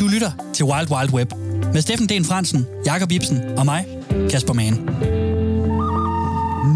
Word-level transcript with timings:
Du 0.00 0.06
lytter 0.06 0.30
til 0.52 0.64
Wild 0.64 0.90
Wild 0.90 1.12
Web 1.12 1.32
med 1.72 1.82
Steffen 1.82 2.08
Den 2.08 2.24
Fransen, 2.24 2.66
Jakob 2.86 3.12
Ibsen 3.12 3.40
og 3.58 3.64
mig, 3.64 3.86
Kasper 4.30 4.52
Mann. 4.52 4.88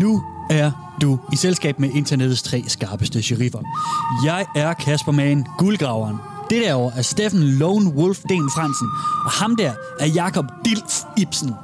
Nu 0.00 0.22
er 0.50 0.96
du 1.00 1.18
i 1.32 1.36
selskab 1.36 1.78
med 1.80 1.90
internettets 1.94 2.42
tre 2.42 2.64
skarpeste 2.68 3.22
sheriffer. 3.22 3.58
Jeg 4.24 4.46
er 4.56 4.74
Kasper 4.74 5.12
Mann, 5.12 5.46
guldgraveren. 5.58 6.16
Det 6.50 6.62
derovre 6.62 6.98
er 6.98 7.02
Steffen 7.02 7.40
Lone 7.40 7.90
Wolf 7.90 8.18
Den 8.28 8.50
Fransen, 8.50 8.88
og 9.24 9.30
ham 9.30 9.56
der 9.56 9.72
er 10.00 10.06
Jakob 10.06 10.44
Dilf 10.64 11.02
Ibsen. 11.16 11.54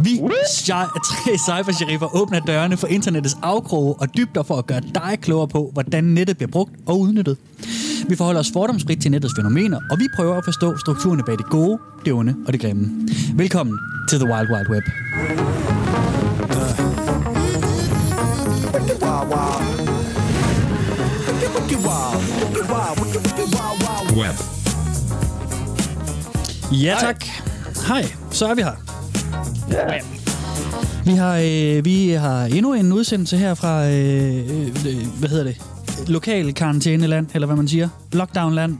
Vi 0.00 0.18
er 0.18 1.00
tre 1.04 1.38
cybersheriffer 1.38 2.16
åbner 2.16 2.40
dørene 2.40 2.76
for 2.76 2.86
internettets 2.86 3.36
afkroge 3.42 3.94
og 3.94 4.16
dybder 4.16 4.42
for 4.42 4.56
at 4.56 4.66
gøre 4.66 4.80
dig 4.80 5.18
klogere 5.22 5.48
på, 5.48 5.70
hvordan 5.72 6.04
nettet 6.04 6.36
bliver 6.36 6.50
brugt 6.50 6.72
og 6.86 7.00
udnyttet. 7.00 7.36
Vi 8.08 8.16
forholder 8.16 8.40
os 8.40 8.50
fordomsfrit 8.52 9.02
til 9.02 9.10
nettets 9.10 9.34
fænomener, 9.36 9.80
og 9.90 9.98
vi 9.98 10.08
prøver 10.16 10.34
at 10.36 10.44
forstå 10.44 10.78
strukturerne 10.78 11.22
bag 11.22 11.38
det 11.38 11.46
gode, 11.46 11.78
det 12.04 12.12
onde 12.12 12.36
og 12.46 12.52
det 12.52 12.60
grimme. 12.60 13.08
Velkommen 13.34 13.78
til 14.08 14.18
The 14.18 14.28
Wild 14.32 14.50
Wild 14.50 14.68
Web. 14.70 14.84
Web. 24.16 24.36
Ja 26.72 26.96
tak. 27.00 27.24
Hej, 27.88 28.04
så 28.30 28.46
er 28.46 28.54
vi 28.54 28.62
her. 28.62 28.72
Ja. 29.70 30.00
Vi 31.04 31.12
har, 31.12 31.36
øh, 31.36 31.84
vi 31.84 32.08
har 32.10 32.44
endnu 32.44 32.74
en 32.74 32.92
udsendelse 32.92 33.36
her 33.36 33.54
fra, 33.54 33.88
øh, 33.88 34.48
øh, 34.86 35.06
hvad 35.18 35.28
hedder 35.28 35.44
det, 35.44 35.60
lokal 36.08 36.54
karantæneland, 36.54 37.26
eller 37.34 37.46
hvad 37.46 37.56
man 37.56 37.68
siger, 37.68 37.88
lockdownland. 38.12 38.76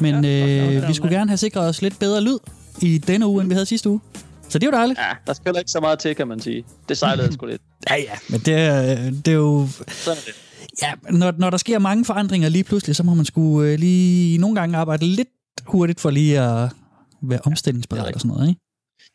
Men 0.00 0.24
Ja, 0.24 0.70
øh, 0.82 0.88
vi 0.88 0.94
skulle 0.94 1.16
gerne 1.16 1.30
have 1.30 1.36
sikret 1.38 1.68
os 1.68 1.82
lidt 1.82 1.98
bedre 1.98 2.20
lyd 2.20 2.38
i 2.82 2.98
denne 2.98 3.26
uge, 3.26 3.40
end 3.40 3.48
vi 3.48 3.54
havde 3.54 3.66
sidste 3.66 3.90
uge. 3.90 4.00
Så 4.48 4.58
det 4.58 4.66
er 4.66 4.70
jo 4.70 4.76
dejligt. 4.76 4.98
Ja, 4.98 5.16
der 5.26 5.32
skal 5.32 5.54
ikke 5.58 5.70
så 5.70 5.80
meget 5.80 5.98
til, 5.98 6.14
kan 6.16 6.28
man 6.28 6.40
sige. 6.40 6.64
Det 6.88 6.98
sejlede 6.98 7.32
sgu 7.32 7.46
lidt. 7.46 7.62
Ja, 7.90 7.96
ja. 7.96 8.12
Men 8.30 8.40
det, 8.40 8.54
er- 8.54 9.10
det 9.10 9.28
er 9.28 9.32
jo... 9.32 9.68
Sådan 9.88 10.16
er 10.18 10.22
det. 10.26 10.34
Ja, 10.82 11.18
når, 11.18 11.32
når 11.38 11.50
der 11.50 11.56
sker 11.56 11.78
mange 11.78 12.04
forandringer 12.04 12.48
lige 12.48 12.64
pludselig, 12.64 12.96
så 12.96 13.02
må 13.02 13.14
man 13.14 13.24
skulle 13.24 13.70
øh, 13.72 13.78
lige 13.78 14.38
nogle 14.38 14.56
gange 14.60 14.76
arbejde 14.76 15.06
lidt 15.06 15.28
hurtigt 15.66 16.00
for 16.00 16.10
lige 16.10 16.40
at 16.40 16.70
være 17.22 17.40
omstillingsparat 17.44 18.14
og 18.14 18.20
sådan 18.20 18.28
noget, 18.36 18.48
ikke? 18.48 18.60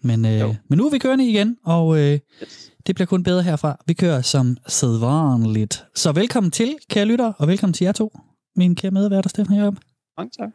Men, 0.01 0.25
øh, 0.25 0.39
Jo. 0.39 0.55
men 0.69 0.77
nu 0.77 0.85
er 0.87 0.91
vi 0.91 0.97
kørende 0.97 1.29
igen, 1.29 1.57
og 1.65 1.97
øh, 1.99 2.19
Yes. 2.43 2.71
det 2.87 2.95
bliver 2.95 3.05
kun 3.05 3.23
bedre 3.23 3.43
herfra. 3.43 3.77
Vi 3.87 3.93
kører 3.93 4.21
som 4.21 4.57
sædvanligt. 4.67 5.83
Så 5.95 6.11
velkommen 6.11 6.51
til, 6.51 6.75
kære 6.89 7.05
lytter, 7.05 7.33
og 7.37 7.47
velkommen 7.47 7.73
til 7.73 7.85
jer 7.85 7.91
to, 7.91 8.17
mine 8.55 8.75
kære 8.75 8.91
medværter, 8.91 9.43
og 9.49 9.55
Jacob. 9.55 9.75
Mange 10.17 10.31
tak. 10.39 10.49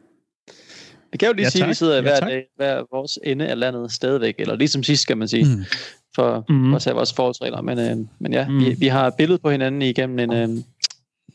Vi 1.11 1.17
kan 1.17 1.27
jo 1.27 1.33
lige 1.33 1.43
Ja, 1.45 1.49
sige, 1.49 1.63
at 1.63 1.69
vi 1.69 1.73
sidder 1.73 1.95
Ja, 1.95 2.01
hver 2.01 2.19
tak. 2.19 2.29
dag, 2.29 2.43
hver 2.55 2.83
vores 2.95 3.19
ende 3.23 3.47
af 3.47 3.59
landet 3.59 3.91
stadigvæk, 3.91 4.35
eller 4.39 4.55
ligesom 4.55 4.83
sidst, 4.83 5.01
skal 5.01 5.17
man 5.17 5.27
sige, 5.27 5.43
Mm. 5.45 5.63
for, 6.15 6.45
for 6.47 6.75
at 6.75 6.83
have 6.85 6.95
vores 6.95 7.13
forholdsregler. 7.13 7.61
Men, 7.61 7.79
øh, 7.79 7.97
men 8.19 8.33
ja, 8.33 8.47
Mm. 8.47 8.59
vi, 8.59 8.75
vi 8.79 8.87
har 8.87 9.09
billedet 9.09 9.41
på 9.41 9.49
hinanden 9.49 9.81
igennem 9.81 10.19
en 10.19 10.33
øh, 10.33 10.49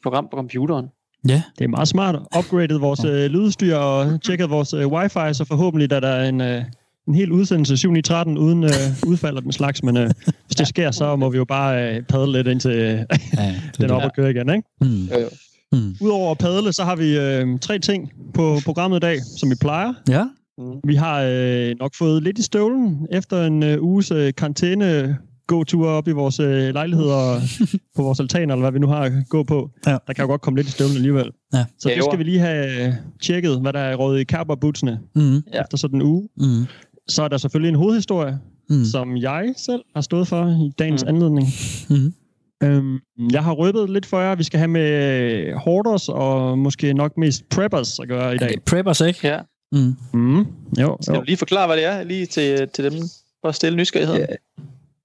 program 0.02 0.28
på 0.30 0.36
computeren. 0.36 0.86
Ja, 1.28 1.42
Det 1.58 1.64
er 1.64 1.68
meget 1.68 1.88
smart. 1.88 2.14
Upgraded 2.38 2.78
vores 2.78 3.04
øh, 3.04 3.24
lydstyr 3.30 3.76
og 3.76 4.22
tjekket 4.22 4.50
vores 4.50 4.72
øh, 4.74 4.86
wifi, 4.88 5.34
så 5.34 5.44
forhåbentlig 5.48 5.92
er 5.92 6.00
der 6.00 6.22
en, 6.22 6.40
øh, 6.40 6.64
en 7.08 7.14
hel 7.14 7.32
udsendelse 7.32 7.76
7 7.76 7.94
i 7.94 8.02
13 8.02 8.38
uden 8.38 8.64
øh, 8.64 8.70
udfald 9.06 9.36
af 9.36 9.42
den 9.42 9.52
slags. 9.52 9.82
Men 9.82 9.96
øh, 9.96 10.10
hvis 10.46 10.56
det 10.56 10.68
sker, 10.68 10.90
så 10.90 11.16
må 11.16 11.30
vi 11.30 11.36
jo 11.36 11.44
bare 11.44 11.94
øh, 11.96 12.02
padle 12.02 12.32
lidt 12.32 12.46
indtil 12.46 12.70
øh, 12.70 12.98
ja 13.38 13.54
den 13.78 13.90
er 13.90 13.94
op 13.94 14.02
og 14.02 14.10
køre 14.16 14.30
igen. 14.30 14.50
Ikke? 14.50 14.68
mm. 14.80 15.04
Jo, 15.04 15.20
jo. 15.20 15.28
Mm. 15.72 15.96
Udover 16.00 16.30
at 16.30 16.38
padle, 16.38 16.72
så 16.72 16.84
har 16.84 16.96
vi 16.96 17.18
øh, 17.18 17.58
tre 17.60 17.78
ting 17.78 18.12
på 18.34 18.58
programmet 18.64 18.96
i 18.96 19.00
dag, 19.00 19.18
som 19.38 19.50
vi 19.50 19.54
plejer. 19.60 19.92
Ja, 20.08 20.24
Mm. 20.58 20.80
Vi 20.84 20.94
har 20.94 21.22
øh, 21.28 21.74
nok 21.80 21.94
fået 21.94 22.22
lidt 22.22 22.38
i 22.38 22.42
støvlen 22.42 23.06
efter 23.10 23.46
en 23.46 23.62
øh, 23.62 23.82
uges 23.82 24.10
øh, 24.10 24.32
karantæne 24.36 25.18
gåtur 25.46 25.88
op 25.88 26.08
i 26.08 26.10
vores 26.10 26.40
øh, 26.40 26.74
lejligheder 26.74 27.40
på 27.96 28.02
vores 28.02 28.20
altaner, 28.20 28.54
eller 28.54 28.64
hvad 28.64 28.72
vi 28.72 28.78
nu 28.78 28.86
har 28.86 29.00
at 29.00 29.12
gå 29.28 29.42
på. 29.42 29.70
Ja. 29.86 29.90
Der 30.06 30.12
kan 30.12 30.22
jo 30.22 30.26
godt 30.26 30.40
komme 30.40 30.58
lidt 30.58 30.68
i 30.68 30.70
støvlen 30.70 30.96
alligevel. 30.96 31.30
Ja. 31.54 31.64
Så 31.78 31.88
Ja, 31.88 31.94
det 31.94 32.04
skal 32.04 32.18
vi 32.18 32.24
lige 32.24 32.38
have 32.38 32.86
øh, 32.86 32.92
tjekket, 33.22 33.60
hvad 33.60 33.72
der 33.72 33.78
er 33.80 33.96
råd 33.96 34.18
i 34.18 34.24
kærberbootsene 34.24 35.00
mm. 35.14 35.34
Ja. 35.34 35.60
efter 35.60 35.76
sådan 35.76 36.00
en 36.00 36.06
uge. 36.06 36.28
Mm. 36.36 36.66
Så 37.08 37.22
er 37.22 37.28
der 37.28 37.36
selvfølgelig 37.36 37.68
en 37.68 37.74
hovedhistorie, 37.74 38.38
Mm. 38.70 38.84
som 38.84 39.16
jeg 39.16 39.54
selv 39.56 39.82
har 39.94 40.02
stået 40.02 40.28
for 40.28 40.46
i 40.66 40.70
dagens 40.78 41.02
Mm. 41.04 41.08
anledning. 41.08 41.48
Mm. 41.90 42.14
Øhm, 42.62 42.98
jeg 43.32 43.44
har 43.44 43.52
røbet 43.52 43.90
lidt 43.90 44.06
for 44.06 44.20
jer. 44.20 44.34
Vi 44.34 44.42
skal 44.44 44.58
have 44.58 44.68
med 44.68 45.54
hoarders 45.54 46.08
og 46.08 46.58
måske 46.58 46.94
nok 46.94 47.16
mest 47.16 47.48
preppers 47.48 47.98
at 47.98 48.08
gøre 48.08 48.34
i 48.34 48.38
dag. 48.38 48.48
det 48.48 48.56
er 48.56 48.60
preppers, 48.66 49.00
ikke? 49.00 49.20
Ja. 49.28 49.38
Mm. 49.72 49.96
Mm. 50.12 50.46
Jo, 50.80 50.96
Skal 51.00 51.14
jo. 51.14 51.20
du 51.20 51.24
lige 51.24 51.36
forklare, 51.36 51.66
hvad 51.66 51.76
det 51.76 51.84
er, 51.84 52.02
lige 52.04 52.26
til, 52.26 52.68
til 52.68 52.84
dem, 52.84 52.92
for 53.40 53.48
at 53.48 53.54
stille 53.54 53.76
nysgerrigheden? 53.76 54.20
Ja. 54.30 54.36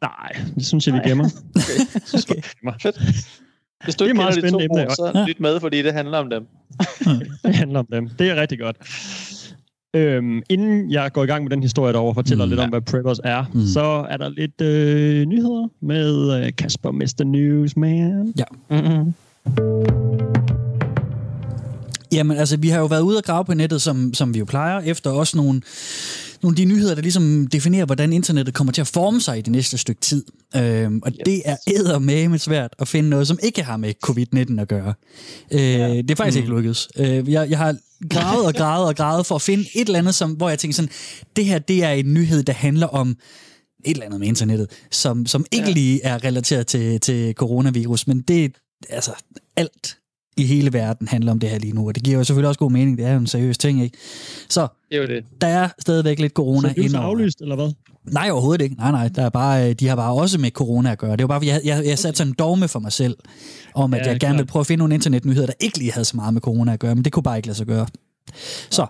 Nej, 0.01 0.45
det 0.55 0.65
synes 0.65 0.87
jeg, 0.87 0.93
vi 0.95 1.09
gemmer. 1.09 1.25
Okay. 2.13 2.41
Fedt. 2.81 2.97
Hvis 3.83 3.95
du 3.95 4.03
Det 4.03 4.09
er 4.09 4.13
ikke 4.13 4.17
meget 4.17 4.35
kender 4.35 4.59
de 4.59 4.67
to 4.67 4.73
ord, 4.73 4.89
så 4.95 5.11
ja. 5.15 5.25
lyt 5.25 5.39
med, 5.39 5.59
fordi 5.59 5.81
det 5.81 5.93
handler 5.93 6.17
om 6.17 6.29
dem. 6.29 6.47
Det 7.45 7.55
handler 7.55 7.79
om 7.79 7.87
dem. 7.91 8.09
Det 8.09 8.29
er 8.29 8.35
rigtig 8.35 8.59
godt. 8.59 8.77
Øhm, 9.95 10.41
inden 10.49 10.91
jeg 10.91 11.11
går 11.13 11.23
i 11.23 11.27
gang 11.27 11.43
med 11.43 11.51
den 11.51 11.61
historie 11.61 11.95
og 11.95 12.15
fortæller 12.15 12.45
Mm. 12.45 12.49
lidt 12.49 12.59
om, 12.61 12.69
hvad 12.69 12.81
preppers 12.81 13.19
er, 13.23 13.45
Mm. 13.53 13.65
så 13.65 14.05
er 14.09 14.17
der 14.17 14.29
lidt 14.29 14.61
øh, 14.61 15.25
nyheder 15.25 15.67
med 15.81 16.43
øh, 16.45 16.51
Kasper 16.57 16.91
Mr. 16.91 17.23
Newsman. 17.23 18.33
Mm-hmm. 18.69 19.13
Jamen, 22.11 22.37
altså, 22.37 22.57
vi 22.57 22.69
har 22.69 22.79
jo 22.79 22.85
været 22.85 23.01
ude 23.01 23.17
og 23.17 23.23
grave 23.23 23.45
på 23.45 23.53
nettet, 23.53 23.81
som, 23.81 24.13
som 24.13 24.33
vi 24.33 24.39
jo 24.39 24.45
plejer, 24.45 24.79
efter 24.79 25.09
også 25.09 25.37
nogle, 25.37 25.61
nogle 26.41 26.53
af 26.53 26.55
de 26.55 26.65
nyheder, 26.65 26.95
der 26.95 27.01
ligesom 27.01 27.47
definerer, 27.47 27.85
hvordan 27.85 28.13
internettet 28.13 28.53
kommer 28.53 28.73
til 28.73 28.81
at 28.81 28.87
forme 28.87 29.21
sig 29.21 29.37
i 29.37 29.41
det 29.41 29.51
næste 29.51 29.77
stykke 29.77 30.01
tid. 30.01 30.25
Øhm, 30.55 30.99
og 31.03 31.11
Yes. 31.11 31.19
det 31.25 31.41
er 31.45 31.55
eddermame 31.67 32.39
svært 32.39 32.75
at 32.79 32.87
finde 32.87 33.09
noget, 33.09 33.27
som 33.27 33.39
ikke 33.43 33.63
har 33.63 33.77
med 33.77 33.93
covid-19 34.07 34.61
at 34.61 34.67
gøre. 34.67 34.93
Øh, 35.51 35.61
ja. 35.61 35.97
Det 35.97 36.11
er 36.11 36.15
faktisk 36.15 36.37
mm. 36.37 36.43
ikke 36.43 36.55
lykkedes. 36.55 36.89
Øh, 36.97 37.31
jeg, 37.31 37.49
jeg 37.49 37.57
har 37.57 37.75
gravet 38.09 38.45
og 38.45 38.53
gravet 38.53 38.87
og 38.87 38.95
gravet 38.95 39.25
for 39.25 39.35
at 39.35 39.41
finde 39.41 39.63
et 39.75 39.87
eller 39.87 39.99
andet, 39.99 40.15
som, 40.15 40.31
hvor 40.31 40.49
jeg 40.49 40.59
tænker 40.59 40.75
sådan, 40.75 40.91
det 41.35 41.45
her, 41.45 41.59
det 41.59 41.83
er 41.83 41.91
en 41.91 42.13
nyhed, 42.13 42.43
der 42.43 42.53
handler 42.53 42.87
om 42.87 43.09
et 43.85 43.91
eller 43.91 44.05
andet 44.05 44.19
med 44.19 44.27
internettet, 44.27 44.67
som, 44.91 45.25
som 45.25 45.45
ikke 45.51 45.67
ja. 45.67 45.73
Lige 45.73 46.03
er 46.03 46.23
relateret 46.23 46.67
til, 46.67 46.99
til 46.99 47.33
coronavirus, 47.33 48.07
men 48.07 48.21
det 48.21 48.51
altså 48.89 49.11
alt 49.55 49.97
i 50.37 50.43
hele 50.45 50.73
verden 50.73 51.07
handler 51.07 51.31
om 51.31 51.39
det 51.39 51.49
her 51.49 51.59
lige 51.59 51.73
nu, 51.73 51.87
og 51.87 51.95
det 51.95 52.03
giver 52.03 52.17
jo 52.17 52.23
selvfølgelig 52.23 52.47
også 52.47 52.59
god 52.59 52.71
mening, 52.71 52.97
det 52.97 53.05
er 53.05 53.11
jo 53.13 53.19
en 53.19 53.27
seriøs 53.27 53.57
ting, 53.57 53.83
ikke? 53.83 53.97
Så 54.49 54.67
Det 54.89 54.97
er 54.97 55.01
jo 55.01 55.07
det. 55.07 55.23
der 55.41 55.47
er 55.47 55.69
stadigvæk 55.79 56.19
lidt 56.19 56.33
corona 56.33 56.67
Så 56.69 56.73
det 56.73 56.85
er 56.85 56.89
så 56.89 56.97
indover. 56.97 57.15
aflyst, 57.15 57.41
eller 57.41 57.55
hvad? 57.55 57.71
Nej, 58.11 58.29
overhovedet 58.29 58.63
ikke. 58.63 58.75
Nej, 58.75 58.91
nej, 58.91 59.07
der 59.07 59.21
er 59.21 59.29
bare, 59.29 59.69
øh, 59.69 59.75
de 59.75 59.87
har 59.87 59.95
bare 59.95 60.13
også 60.13 60.37
med 60.39 60.51
corona 60.51 60.91
at 60.91 60.97
gøre. 60.97 61.11
Det 61.15 61.27
var 61.27 61.39
bare, 61.39 61.47
jeg, 61.47 61.61
jeg, 61.65 61.85
jeg 61.85 61.99
satte 61.99 62.17
sådan 62.17 62.31
en 62.31 62.35
dogme 62.39 62.67
for 62.67 62.79
mig 62.79 62.91
selv, 62.91 63.17
om 63.75 63.93
at 63.93 64.05
Ja, 64.05 64.11
jeg 64.11 64.19
gerne 64.19 64.35
ville 64.35 64.47
prøve 64.47 64.61
at 64.61 64.67
finde 64.67 64.79
nogle 64.79 64.93
internetnyheder, 64.93 65.45
der 65.47 65.53
ikke 65.59 65.77
lige 65.77 65.91
havde 65.91 66.05
så 66.05 66.15
meget 66.15 66.33
med 66.33 66.41
corona 66.41 66.73
at 66.73 66.79
gøre, 66.79 66.95
men 66.95 67.05
det 67.05 67.13
kunne 67.13 67.23
bare 67.23 67.37
ikke 67.37 67.47
lade 67.47 67.57
sig 67.57 67.67
gøre. 67.67 67.87
Så, 68.69 68.85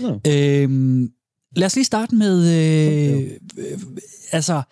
Nå. 0.00 0.20
øhm, 0.26 1.08
lad 1.56 1.66
os 1.66 1.74
lige 1.74 1.84
starte 1.84 2.14
med, 2.14 2.48
øh, 2.48 3.22
øh, 3.58 3.78
altså, 4.32 4.62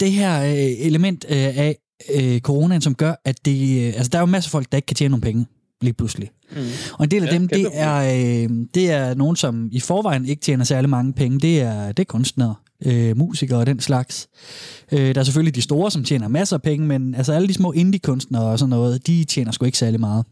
det 0.00 0.12
her 0.12 0.42
øh, 0.42 0.86
element 0.86 1.24
øh, 1.28 1.36
af 1.36 1.76
øh, 2.14 2.40
coronaen, 2.40 2.80
som 2.80 2.94
gør, 2.94 3.14
at 3.24 3.44
det, 3.44 3.86
øh, 3.86 3.86
altså, 3.86 4.08
der 4.12 4.18
er 4.18 4.22
jo 4.22 4.26
masser 4.26 4.48
af 4.48 4.52
folk, 4.52 4.66
der 4.72 4.78
ikke 4.78 4.86
kan 4.86 4.96
tjene 4.96 5.10
nogle 5.10 5.22
penge 5.22 5.46
lige 5.80 5.92
pludselig. 5.94 6.30
Mm. 6.50 6.56
Og 6.92 7.04
en 7.04 7.10
del 7.10 7.22
af 7.22 7.26
Ja, 7.26 7.32
dem, 7.32 7.48
det 7.48 7.68
er, 7.72 7.96
øh, 7.96 8.50
det 8.74 8.90
er 8.90 9.14
nogen, 9.14 9.36
som 9.36 9.68
i 9.72 9.80
forvejen 9.80 10.26
ikke 10.26 10.42
tjener 10.42 10.64
særlig 10.64 10.90
mange 10.90 11.12
penge. 11.12 11.40
Det 11.40 11.60
er, 11.60 11.86
det 11.86 11.98
er 11.98 12.04
kunstnere, 12.04 12.54
øh, 12.86 13.16
musikere 13.16 13.58
og 13.58 13.66
den 13.66 13.80
slags. 13.80 14.28
Øh, 14.92 15.14
der 15.14 15.20
er 15.20 15.24
selvfølgelig 15.24 15.54
de 15.54 15.62
store, 15.62 15.90
som 15.90 16.04
tjener 16.04 16.28
masser 16.28 16.56
af 16.56 16.62
penge, 16.62 16.86
men 16.86 17.14
altså 17.14 17.32
alle 17.32 17.48
de 17.48 17.54
små 17.54 17.72
indie-kunstnere 17.72 18.42
og 18.42 18.58
sådan 18.58 18.70
noget, 18.70 19.06
de 19.06 19.24
tjener 19.24 19.52
sgu 19.52 19.64
ikke 19.64 19.78
særlig 19.78 20.00
meget. 20.00 20.24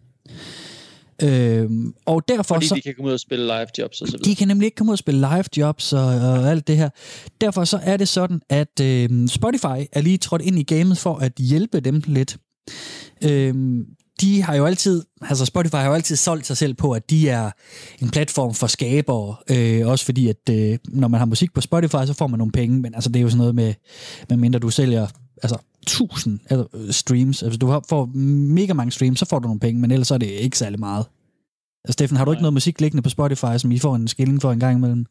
Øh, 1.22 1.70
og 2.06 2.28
derfor 2.28 2.54
Fordi 2.54 2.66
så... 2.66 2.74
de 2.74 2.80
kan 2.80 2.94
komme 2.94 3.08
ud 3.08 3.12
og 3.12 3.20
spille 3.20 3.44
live 3.44 3.66
jobs 3.78 4.00
og 4.00 4.08
så 4.08 4.12
videre. 4.12 4.30
De 4.30 4.36
kan 4.36 4.48
nemlig 4.48 4.66
ikke 4.66 4.74
komme 4.74 4.90
ud 4.90 4.94
og 4.94 4.98
spille 4.98 5.20
live 5.20 5.44
jobs 5.56 5.92
og, 5.92 6.04
og 6.06 6.50
alt 6.50 6.66
det 6.66 6.76
her. 6.76 6.88
Derfor 7.40 7.64
så 7.64 7.80
er 7.82 7.96
det 7.96 8.08
sådan, 8.08 8.40
at 8.50 8.80
øh, 8.80 9.28
Spotify 9.28 9.86
er 9.92 10.00
lige 10.00 10.18
trådt 10.18 10.42
ind 10.42 10.58
i 10.58 10.62
gamet 10.62 10.98
for 10.98 11.14
at 11.14 11.32
hjælpe 11.38 11.80
dem 11.80 12.02
lidt. 12.06 12.36
Øh, 13.24 13.54
de 14.20 14.42
har 14.42 14.54
jo 14.54 14.66
altid, 14.66 15.02
altså 15.22 15.44
Spotify 15.44 15.74
har 15.74 15.86
jo 15.86 15.94
altid 15.94 16.16
solgt 16.16 16.46
sig 16.46 16.56
selv 16.56 16.74
på, 16.74 16.92
at 16.92 17.10
de 17.10 17.28
er 17.28 17.50
en 18.02 18.10
platform 18.10 18.54
for 18.54 18.66
skabere, 18.66 19.36
øh, 19.50 19.86
også 19.86 20.04
fordi, 20.04 20.28
at 20.28 20.50
øh, 20.50 20.78
når 20.88 21.08
man 21.08 21.18
har 21.18 21.24
musik 21.26 21.54
på 21.54 21.60
Spotify, 21.60 22.06
så 22.06 22.14
får 22.18 22.26
man 22.26 22.38
nogle 22.38 22.52
penge, 22.52 22.80
men 22.80 22.94
altså 22.94 23.10
det 23.10 23.16
er 23.16 23.22
jo 23.22 23.28
sådan 23.28 23.38
noget 23.38 23.54
med, 23.54 23.74
med 24.28 24.36
mindre 24.36 24.58
du 24.58 24.70
sælger 24.70 25.06
altså 25.42 25.58
1000 25.82 26.40
altså, 26.50 26.66
øh, 26.74 26.92
streams, 26.92 27.42
altså 27.42 27.58
du 27.58 27.80
får 27.88 28.06
mega 28.54 28.72
mange 28.72 28.92
streams, 28.92 29.18
så 29.18 29.26
får 29.26 29.38
du 29.38 29.46
nogle 29.48 29.60
penge, 29.60 29.80
men 29.80 29.90
ellers 29.90 30.10
er 30.10 30.18
det 30.18 30.26
ikke 30.26 30.58
særlig 30.58 30.80
meget. 30.80 31.06
Altså, 31.84 31.92
Steffen, 31.92 32.16
har 32.16 32.24
du 32.24 32.30
ikke 32.30 32.38
Nej. 32.38 32.42
noget 32.42 32.52
musik 32.52 32.80
liggende 32.80 33.02
på 33.02 33.08
Spotify, 33.08 33.56
som 33.58 33.72
I 33.72 33.78
får 33.78 33.96
en 33.96 34.08
skilling 34.08 34.42
for 34.42 34.52
en 34.52 34.60
gang 34.60 34.76
imellem? 34.78 35.06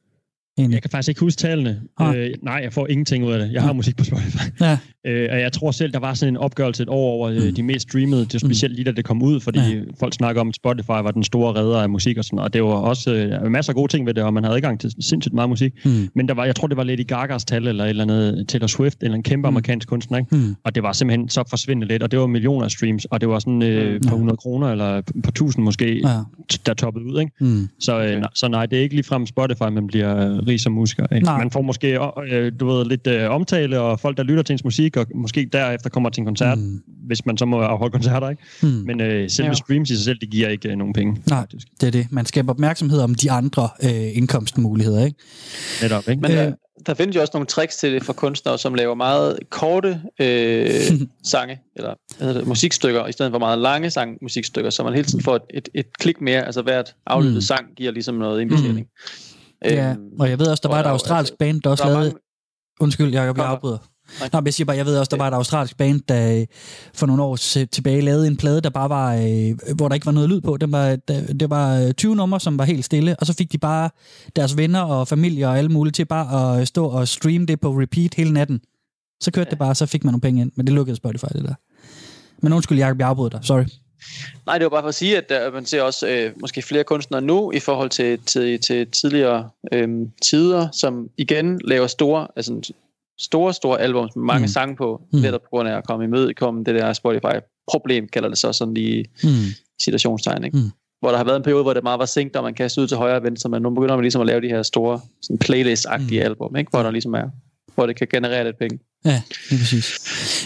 Egentlig? 0.58 0.74
Jeg 0.76 0.82
kan 0.82 0.92
faktisk 0.92 1.10
ikke 1.10 1.20
huske 1.22 1.38
tallene. 1.40 1.82
Ah. 2.00 2.18
Øh, 2.18 2.30
nej, 2.44 2.60
jeg 2.64 2.74
får 2.74 2.88
ingenting 2.90 3.26
ud 3.26 3.32
af 3.32 3.40
det. 3.40 3.52
Jeg 3.54 3.62
har 3.62 3.74
musik 3.74 3.98
på 3.98 4.04
Spotify. 4.04 4.38
Ja. 4.62 4.78
Øh, 5.08 5.30
og 5.32 5.40
jeg 5.40 5.52
tror 5.52 5.72
selv, 5.72 5.94
der 5.94 6.00
var 6.00 6.14
sådan 6.14 6.34
en 6.34 6.38
opgørelse 6.38 6.84
et 6.84 6.90
år 6.90 7.12
over 7.12 7.30
øh, 7.30 7.36
Mm. 7.48 7.56
de 7.56 7.64
mest 7.64 7.90
streamede. 7.90 8.22
Det 8.22 8.34
er 8.36 8.40
specielt 8.40 8.76
lige 8.76 8.86
da 8.86 8.92
det 8.92 9.06
kom 9.06 9.22
ud, 9.24 9.40
fordi 9.40 9.60
Ja. 9.60 9.82
folk 10.00 10.14
snakker 10.14 10.42
om, 10.42 10.50
at 10.50 10.56
Spotify 10.56 10.88
var 10.90 11.12
den 11.12 11.24
store 11.24 11.54
redder 11.56 11.78
af 11.82 11.90
musik 11.90 12.18
og 12.18 12.24
sådan. 12.26 12.40
Og 12.40 12.54
det 12.54 12.64
var 12.64 12.70
også 12.70 13.14
øh, 13.14 13.52
masser 13.52 13.72
af 13.72 13.76
gode 13.76 13.92
ting 13.92 14.06
ved 14.08 14.14
det, 14.14 14.24
og 14.24 14.34
man 14.34 14.44
havde 14.44 14.56
adgang 14.56 14.80
til 14.80 14.92
sindssygt 15.00 15.34
meget 15.34 15.50
musik. 15.50 15.74
Mm. 15.86 16.10
Men 16.16 16.28
der 16.28 16.34
var, 16.34 16.46
jeg 16.46 16.56
tror, 16.56 16.68
det 16.68 16.78
var 16.78 16.84
Lady 16.84 17.08
Gagas 17.08 17.46
tal, 17.46 17.68
eller 17.68 17.84
et 17.84 17.90
eller 17.90 18.04
andet 18.04 18.48
Taylor 18.48 18.68
Swift, 18.68 18.98
eller 19.04 19.16
en 19.16 19.24
kæmpe 19.24 19.48
Mm. 19.48 19.54
amerikansk 19.54 19.88
kunstner, 19.88 20.18
ikke? 20.18 20.36
Mm. 20.36 20.56
Og 20.66 20.76
det 20.76 20.84
var 20.84 20.92
simpelthen 20.94 21.30
så 21.30 21.44
forsvindende 21.50 21.88
lidt, 21.88 22.04
og 22.04 22.12
det 22.12 22.20
var 22.20 22.28
millioner 22.28 22.66
af 22.66 22.72
streams, 22.72 23.06
og 23.06 23.22
det 23.22 23.30
var 23.30 23.40
sådan 23.40 23.62
øh, 23.64 23.94
Mm. 23.94 24.00
på 24.10 24.16
100 24.16 24.38
kroner, 24.38 24.68
eller 24.72 25.02
på 25.02 25.30
1000 25.32 25.64
måske, 25.66 26.00
Ja. 26.08 26.18
der 26.66 26.74
toppede 26.74 27.06
ud, 27.06 27.20
ikke? 27.20 27.32
Mm. 27.40 27.70
Så, 27.80 28.00
øh, 28.00 28.04
Okay. 28.18 28.22
så 28.36 28.48
nej, 28.48 28.66
det 28.66 28.78
er 28.78 28.84
ikke 28.84 28.96
ligefrem 28.96 29.26
Spotify, 29.26 29.64
man 29.64 29.88
bliver 29.88 30.30
øh, 30.32 30.43
rig 30.48 30.60
som 30.62 30.72
musiker. 30.72 31.08
Ikke? 31.16 31.26
Nej. 31.26 31.38
Man 31.38 31.52
får 31.52 31.62
måske 31.62 32.00
øh, 32.32 32.52
du 32.60 32.68
ved, 32.68 32.86
lidt 32.86 33.08
øh, 33.08 33.30
omtale, 33.30 33.80
og 33.80 34.00
folk, 34.00 34.18
der 34.18 34.24
lytter 34.24 34.44
til 34.44 34.54
ens 34.54 34.64
musik, 34.64 34.98
og 34.98 35.08
måske 35.16 35.50
derefter 35.54 35.90
kommer 35.90 36.10
til 36.10 36.22
en 36.22 36.26
koncert, 36.26 36.58
Mm. 36.58 36.64
mm. 36.64 36.82
hvis 37.08 37.26
man 37.26 37.38
så 37.38 37.46
må 37.46 37.60
afholde 37.62 37.92
koncerter. 37.92 38.30
Ikke? 38.30 38.44
Mm. 38.62 38.68
Men 38.68 39.02
øh, 39.02 39.30
selve 39.30 39.48
Ja. 39.50 39.54
streams 39.54 39.90
i 39.90 39.96
sig 39.96 40.04
selv, 40.06 40.18
det 40.22 40.30
giver 40.30 40.50
ikke 40.50 40.70
øh, 40.70 40.76
nogen 40.76 40.94
penge. 40.94 41.22
Nej. 41.30 41.40
Faktisk. 41.40 41.68
Det 41.82 41.88
er 41.88 41.92
det. 41.92 42.08
Man 42.12 42.26
skaber 42.26 42.54
opmærksomhed 42.54 43.00
om 43.00 43.16
de 43.16 43.32
andre 43.32 43.70
øh, 43.84 44.18
indkomstmuligheder, 44.18 45.06
ikke? 45.06 45.18
Netop, 45.82 46.08
ikke? 46.10 46.22
Men 46.22 46.32
Øh. 46.32 46.38
øh, 46.38 46.44
der, 46.44 46.54
der 46.86 46.94
findes 46.94 47.16
jo 47.16 47.22
også 47.22 47.32
nogle 47.34 47.46
tricks 47.48 47.76
til 47.78 47.94
det 47.94 48.04
for 48.04 48.14
kunstnere, 48.14 48.58
som 48.58 48.74
laver 48.74 48.96
meget 48.96 49.40
korte 49.50 50.02
øh, 50.20 50.70
sange, 51.32 51.60
eller 51.76 51.94
hvad 52.18 52.28
hedder 52.28 52.40
det, 52.42 52.48
musikstykker, 52.48 53.08
i 53.08 53.12
stedet 53.12 53.32
for 53.32 53.40
meget 53.40 53.60
lange 53.60 53.90
sang, 53.90 54.18
musikstykker, 54.22 54.70
så 54.70 54.84
man 54.84 54.94
hele 54.94 55.06
tiden 55.06 55.24
får 55.24 55.36
et, 55.36 55.42
et, 55.54 55.70
et 55.74 55.86
klik 56.00 56.22
mere, 56.22 56.46
altså 56.46 56.62
hvert 56.62 56.96
aflyttet 57.08 57.34
Mm. 57.34 57.38
mm. 57.38 57.42
sang 57.42 57.66
giver 57.78 57.92
ligesom 57.92 58.16
noget 58.16 58.42
indbetaling. 58.42 58.88
Ja. 59.66 59.90
Øhm, 59.92 60.02
Og 60.20 60.30
jeg 60.30 60.40
ved 60.40 60.48
også, 60.48 60.62
der 60.64 60.70
var 60.70 60.80
et 60.80 60.86
australsk 60.86 61.34
band, 61.40 61.62
der 61.62 61.70
også 61.70 61.84
der 61.84 61.90
er 61.90 61.94
lavede... 61.94 62.10
mange- 62.10 62.20
Undskyld, 62.80 63.14
Jacob, 63.14 63.38
jeg 63.38 63.46
afbryder. 63.46 63.78
Nej. 64.20 64.30
Nå, 64.34 64.40
men 64.40 64.46
jeg 64.46 64.54
siger 64.54 64.66
bare, 64.66 64.78
jeg 64.78 64.86
ved 64.86 64.98
også, 64.98 65.10
der 65.10 65.18
var 65.18 65.28
et 65.28 65.34
australsk 65.34 65.78
band, 65.78 66.02
der 66.08 66.40
øh, 66.40 66.46
for 66.94 67.06
nogle 67.06 67.24
år 67.24 67.36
tilbage 67.72 68.02
lavede 68.02 68.28
en 68.28 68.38
plade, 68.38 68.62
der 68.62 68.70
bare 68.70 68.90
var, 68.90 69.14
øh, 69.16 69.76
hvor 69.76 69.88
der 69.88 69.94
ikke 69.94 70.06
var 70.06 70.12
noget 70.12 70.30
lyd 70.30 70.42
på. 70.42 70.58
Den 70.58 70.72
var, 70.72 70.96
det 71.40 71.50
var 71.50 71.80
øh, 71.80 71.94
20 71.94 72.16
numre, 72.16 72.40
som 72.40 72.58
var 72.58 72.66
helt 72.66 72.86
stille, 72.86 73.16
og 73.20 73.26
så 73.28 73.34
fik 73.34 73.52
de 73.52 73.58
bare 73.58 73.90
deres 74.36 74.58
venner 74.58 74.82
og 74.82 75.08
familie 75.08 75.48
og 75.48 75.58
alle 75.58 75.70
mulige 75.70 75.92
til 75.92 76.06
bare 76.06 76.60
at 76.62 76.68
stå 76.68 76.86
og 76.86 77.08
streame 77.08 77.46
det 77.46 77.60
på 77.62 77.72
repeat 77.72 78.14
hele 78.14 78.34
natten. 78.34 78.62
Så 79.22 79.32
kørte 79.32 79.48
ja. 79.48 79.50
det 79.50 79.60
bare, 79.60 79.76
så 79.76 79.86
fik 79.86 80.04
man 80.04 80.12
nogle 80.12 80.22
penge 80.22 80.42
ind, 80.42 80.52
men 80.56 80.68
det 80.68 80.74
lukkede 80.76 80.96
Spotify, 80.96 81.26
det 81.34 81.44
der. 81.44 81.54
Men 82.42 82.54
undskyld, 82.54 82.78
Jacob, 82.78 83.00
jeg 83.00 83.08
afbryder 83.08 83.30
dig. 83.30 83.40
Sorry. 83.44 83.64
Nej, 84.46 84.58
det 84.58 84.64
var 84.66 84.70
bare 84.70 84.82
for 84.84 84.88
at 84.90 84.96
sige, 84.96 85.18
at 85.18 85.30
der, 85.30 85.52
man 85.52 85.66
ser 85.66 85.82
også 85.82 86.08
øh, 86.08 86.32
måske 86.42 86.62
flere 86.62 86.84
kunstnere 86.84 87.22
nu 87.22 87.52
i 87.52 87.60
forhold 87.60 87.90
til, 87.90 88.20
til, 88.26 88.60
til 88.60 88.88
tidligere 88.92 89.50
øh, 89.74 89.90
tider, 90.22 90.68
som 90.72 91.10
igen 91.18 91.62
laver 91.64 91.88
store, 91.88 92.28
altså 92.36 92.74
store, 93.20 93.54
store 93.54 93.82
album 93.82 94.10
med 94.16 94.24
mange 94.26 94.42
Mm. 94.44 94.48
sange 94.48 94.76
på, 94.76 95.02
Mm. 95.14 95.20
netop 95.20 95.42
på 95.42 95.48
grund 95.50 95.70
af 95.70 95.78
at 95.78 95.88
komme 95.88 96.06
imød, 96.06 96.34
komme 96.34 96.64
det 96.64 96.76
der 96.76 96.94
Spotify-problem, 96.94 98.08
kalder 98.08 98.30
det 98.30 98.38
så 98.38 98.54
sådan 98.54 98.74
lige 98.74 99.06
Mm. 99.24 99.30
citationstegn, 99.84 100.44
ikke? 100.44 100.58
Mm. 100.58 100.64
Hvor 101.00 101.10
der 101.10 101.18
har 101.18 101.24
været 101.24 101.38
en 101.38 101.44
periode, 101.44 101.64
hvor 101.64 101.74
det 101.74 101.84
meget 101.84 102.00
var 102.00 102.06
synkt, 102.06 102.36
og 102.36 102.44
man 102.44 102.54
kaster 102.54 102.82
ud 102.82 102.88
til 102.88 102.98
højre 102.98 103.16
og 103.16 103.24
venstre, 103.24 103.50
men 103.50 103.62
nu 103.62 103.70
begynder 103.70 103.96
man 103.96 104.04
ligesom 104.04 104.22
at 104.22 104.28
lave 104.28 104.42
de 104.42 104.48
her 104.48 104.64
store 104.64 105.00
sådan 105.22 105.40
playlist-agtige 105.46 106.20
mm. 106.20 106.26
album, 106.26 106.56
ikke? 106.56 106.70
Hvor 106.70 106.84
der 106.84 106.92
ligesom 106.92 107.14
er, 107.14 107.30
hvor 107.76 107.86
det 107.86 107.96
kan 107.96 108.08
generere 108.12 108.44
lidt 108.44 108.58
penge. 108.60 108.80
Ja, 109.06 109.22
lige 109.50 109.60
præcis. 109.60 110.00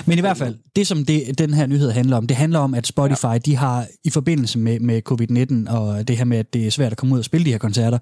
Men 0.05 0.17
i 0.17 0.21
hvert 0.21 0.37
fald, 0.37 0.55
det 0.75 0.87
som 0.87 1.05
det, 1.05 1.37
den 1.37 1.53
her 1.53 1.67
nyhed 1.67 1.91
handler 1.91 2.17
om, 2.17 2.27
det 2.27 2.37
handler 2.37 2.59
om, 2.59 2.73
at 2.73 2.87
Spotify, 2.87 3.25
ja. 3.25 3.37
de 3.37 3.55
har 3.55 3.87
i 4.03 4.09
forbindelse 4.09 4.59
med, 4.59 4.79
med 4.79 5.01
covid-19 5.11 5.71
og 5.71 6.07
det 6.07 6.17
her 6.17 6.25
med, 6.25 6.37
at 6.37 6.53
det 6.53 6.67
er 6.67 6.71
svært 6.71 6.91
at 6.91 6.97
komme 6.97 7.13
ud 7.13 7.19
og 7.19 7.25
spille 7.25 7.45
de 7.45 7.51
her 7.51 7.57
koncerter, 7.57 7.97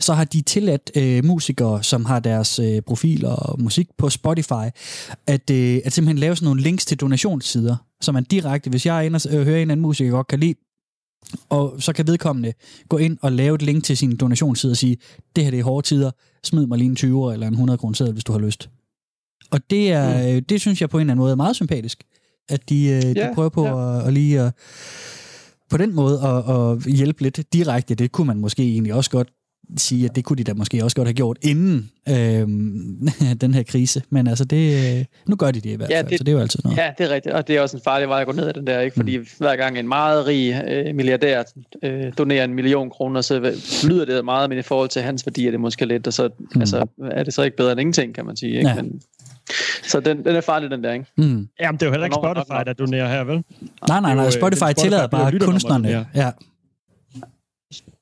så 0.00 0.14
har 0.14 0.24
de 0.24 0.40
tilladt 0.40 0.90
øh, 0.96 1.24
musikere, 1.24 1.82
som 1.82 2.04
har 2.04 2.20
deres 2.20 2.58
øh, 2.58 2.82
profiler 2.82 3.30
og 3.30 3.62
musik 3.62 3.88
på 3.98 4.10
Spotify, 4.10 4.68
at, 5.26 5.50
øh, 5.50 5.80
at 5.84 5.92
simpelthen 5.92 6.18
lave 6.18 6.36
sådan 6.36 6.44
nogle 6.46 6.62
links 6.62 6.86
til 6.86 7.00
donationssider, 7.00 7.76
så 8.00 8.12
man 8.12 8.24
direkte, 8.24 8.70
hvis 8.70 8.86
jeg 8.86 8.96
er 8.96 9.00
inde 9.00 9.16
og 9.16 9.36
øh, 9.36 9.44
hører 9.44 9.62
en 9.62 9.70
anden 9.70 9.82
musiker, 9.82 10.06
jeg 10.06 10.12
godt 10.12 10.28
kan 10.28 10.40
lide, 10.40 10.54
og 11.48 11.82
så 11.82 11.92
kan 11.92 12.06
vedkommende 12.06 12.52
gå 12.88 12.96
ind 12.98 13.18
og 13.22 13.32
lave 13.32 13.54
et 13.54 13.62
link 13.62 13.84
til 13.84 13.96
sin 13.96 14.16
donationsside 14.16 14.70
og 14.70 14.76
sige, 14.76 14.96
det 15.36 15.44
her 15.44 15.50
det 15.50 15.60
er 15.60 15.64
hårde 15.64 15.86
tider, 15.86 16.10
smid 16.44 16.66
mig 16.66 16.78
lige 16.78 16.88
en 16.88 16.96
20 16.96 17.32
eller 17.32 17.46
en 17.46 17.52
100 17.52 17.78
kroner 17.78 17.94
seddel, 17.94 18.12
hvis 18.12 18.24
du 18.24 18.32
har 18.32 18.38
lyst. 18.38 18.68
Og 19.54 19.60
det, 19.70 19.92
er, 19.92 20.34
mm. 20.36 20.44
det 20.44 20.60
synes 20.60 20.80
jeg 20.80 20.90
på 20.90 20.96
en 20.96 21.00
eller 21.00 21.12
anden 21.12 21.22
måde 21.22 21.32
er 21.32 21.36
meget 21.36 21.56
sympatisk, 21.56 22.02
at 22.48 22.68
de, 22.68 22.86
øh, 22.88 23.02
de 23.02 23.12
Ja, 23.16 23.34
prøver 23.34 23.48
på 23.48 23.66
ja. 23.66 23.98
at, 24.00 24.06
at 24.06 24.12
lige 24.12 24.40
at, 24.40 24.52
på 25.70 25.76
den 25.76 25.94
måde 25.94 26.20
at, 26.22 26.56
at 26.56 26.94
hjælpe 26.96 27.22
lidt 27.22 27.40
direkte. 27.52 27.94
Det 27.94 28.12
kunne 28.12 28.26
man 28.26 28.38
måske 28.38 28.62
egentlig 28.62 28.94
også 28.94 29.10
godt 29.10 29.28
sige, 29.78 30.04
at 30.04 30.16
det 30.16 30.24
kunne 30.24 30.36
de 30.36 30.44
da 30.44 30.54
måske 30.54 30.84
også 30.84 30.96
godt 30.96 31.08
have 31.08 31.14
gjort 31.14 31.38
inden 31.42 31.90
øh, 32.08 32.14
den 33.44 33.54
her 33.54 33.62
krise. 33.62 34.02
Men 34.10 34.26
altså, 34.26 34.44
det, 34.44 34.96
øh, 34.98 35.04
nu 35.26 35.36
gør 35.36 35.50
de 35.50 35.60
det 35.60 35.70
i 35.70 35.74
hvert 35.74 35.90
Ja, 35.90 35.98
fald, 35.98 36.08
det- 36.08 36.18
så 36.18 36.24
det 36.24 36.32
er 36.32 36.36
jo 36.36 36.40
altid 36.40 36.60
noget. 36.64 36.76
Ja, 36.78 36.90
det 36.98 37.10
er 37.10 37.14
rigtigt, 37.14 37.34
og 37.34 37.48
det 37.48 37.56
er 37.56 37.60
også 37.60 37.76
en 37.76 37.80
farlig 37.84 38.08
vej 38.08 38.20
at 38.20 38.26
gå 38.26 38.32
ned 38.32 38.46
ad 38.48 38.52
den 38.52 38.66
der, 38.66 38.80
ikke? 38.80 38.94
Fordi 38.96 39.18
mm. 39.18 39.26
hver 39.38 39.56
gang 39.56 39.78
en 39.78 39.88
meget 39.88 40.26
rig 40.26 40.62
øh, 40.68 40.94
milliardær 40.94 41.42
øh, 41.82 42.12
donerer 42.18 42.44
en 42.44 42.54
million 42.54 42.90
kroner, 42.90 43.20
så 43.20 43.54
lyder 43.88 44.04
det 44.04 44.24
meget, 44.24 44.48
men 44.50 44.58
i 44.58 44.62
forhold 44.62 44.88
til 44.88 45.02
hans 45.02 45.26
værdi 45.26 45.46
er 45.46 45.50
det 45.50 45.60
måske 45.60 45.86
lidt, 45.86 46.06
og 46.06 46.12
så 46.12 46.28
mm. 46.54 46.60
altså, 46.60 46.86
er 47.12 47.22
det 47.24 47.34
så 47.34 47.42
ikke 47.42 47.56
bedre 47.56 47.72
end 47.72 47.80
ingenting, 47.80 48.14
kan 48.14 48.26
man 48.26 48.36
sige. 48.36 48.56
Ikke? 48.56 48.68
Ja. 48.68 48.74
Men, 48.82 49.00
så 49.82 50.00
den, 50.00 50.24
den 50.24 50.36
er 50.36 50.40
farlig, 50.40 50.70
den 50.70 50.84
der, 50.84 50.92
ikke? 50.92 51.06
Mm. 51.16 51.48
Jamen, 51.60 51.78
det 51.78 51.82
er 51.82 51.86
jo 51.86 51.90
heller 51.90 52.04
ikke 52.04 52.14
Spotify, 52.14 52.64
der 52.66 52.72
donerer 52.72 53.08
her, 53.08 53.24
vel? 53.24 53.44
Nej, 53.88 54.00
nej, 54.00 54.14
nej. 54.14 54.26
øh, 54.26 54.32
Spotify, 54.32 54.58
Spotify 54.58 54.80
tillader 54.82 55.06
bare 55.06 55.38
kunstnerne. 55.38 55.88
ja. 55.88 56.04
Ja. 56.14 56.30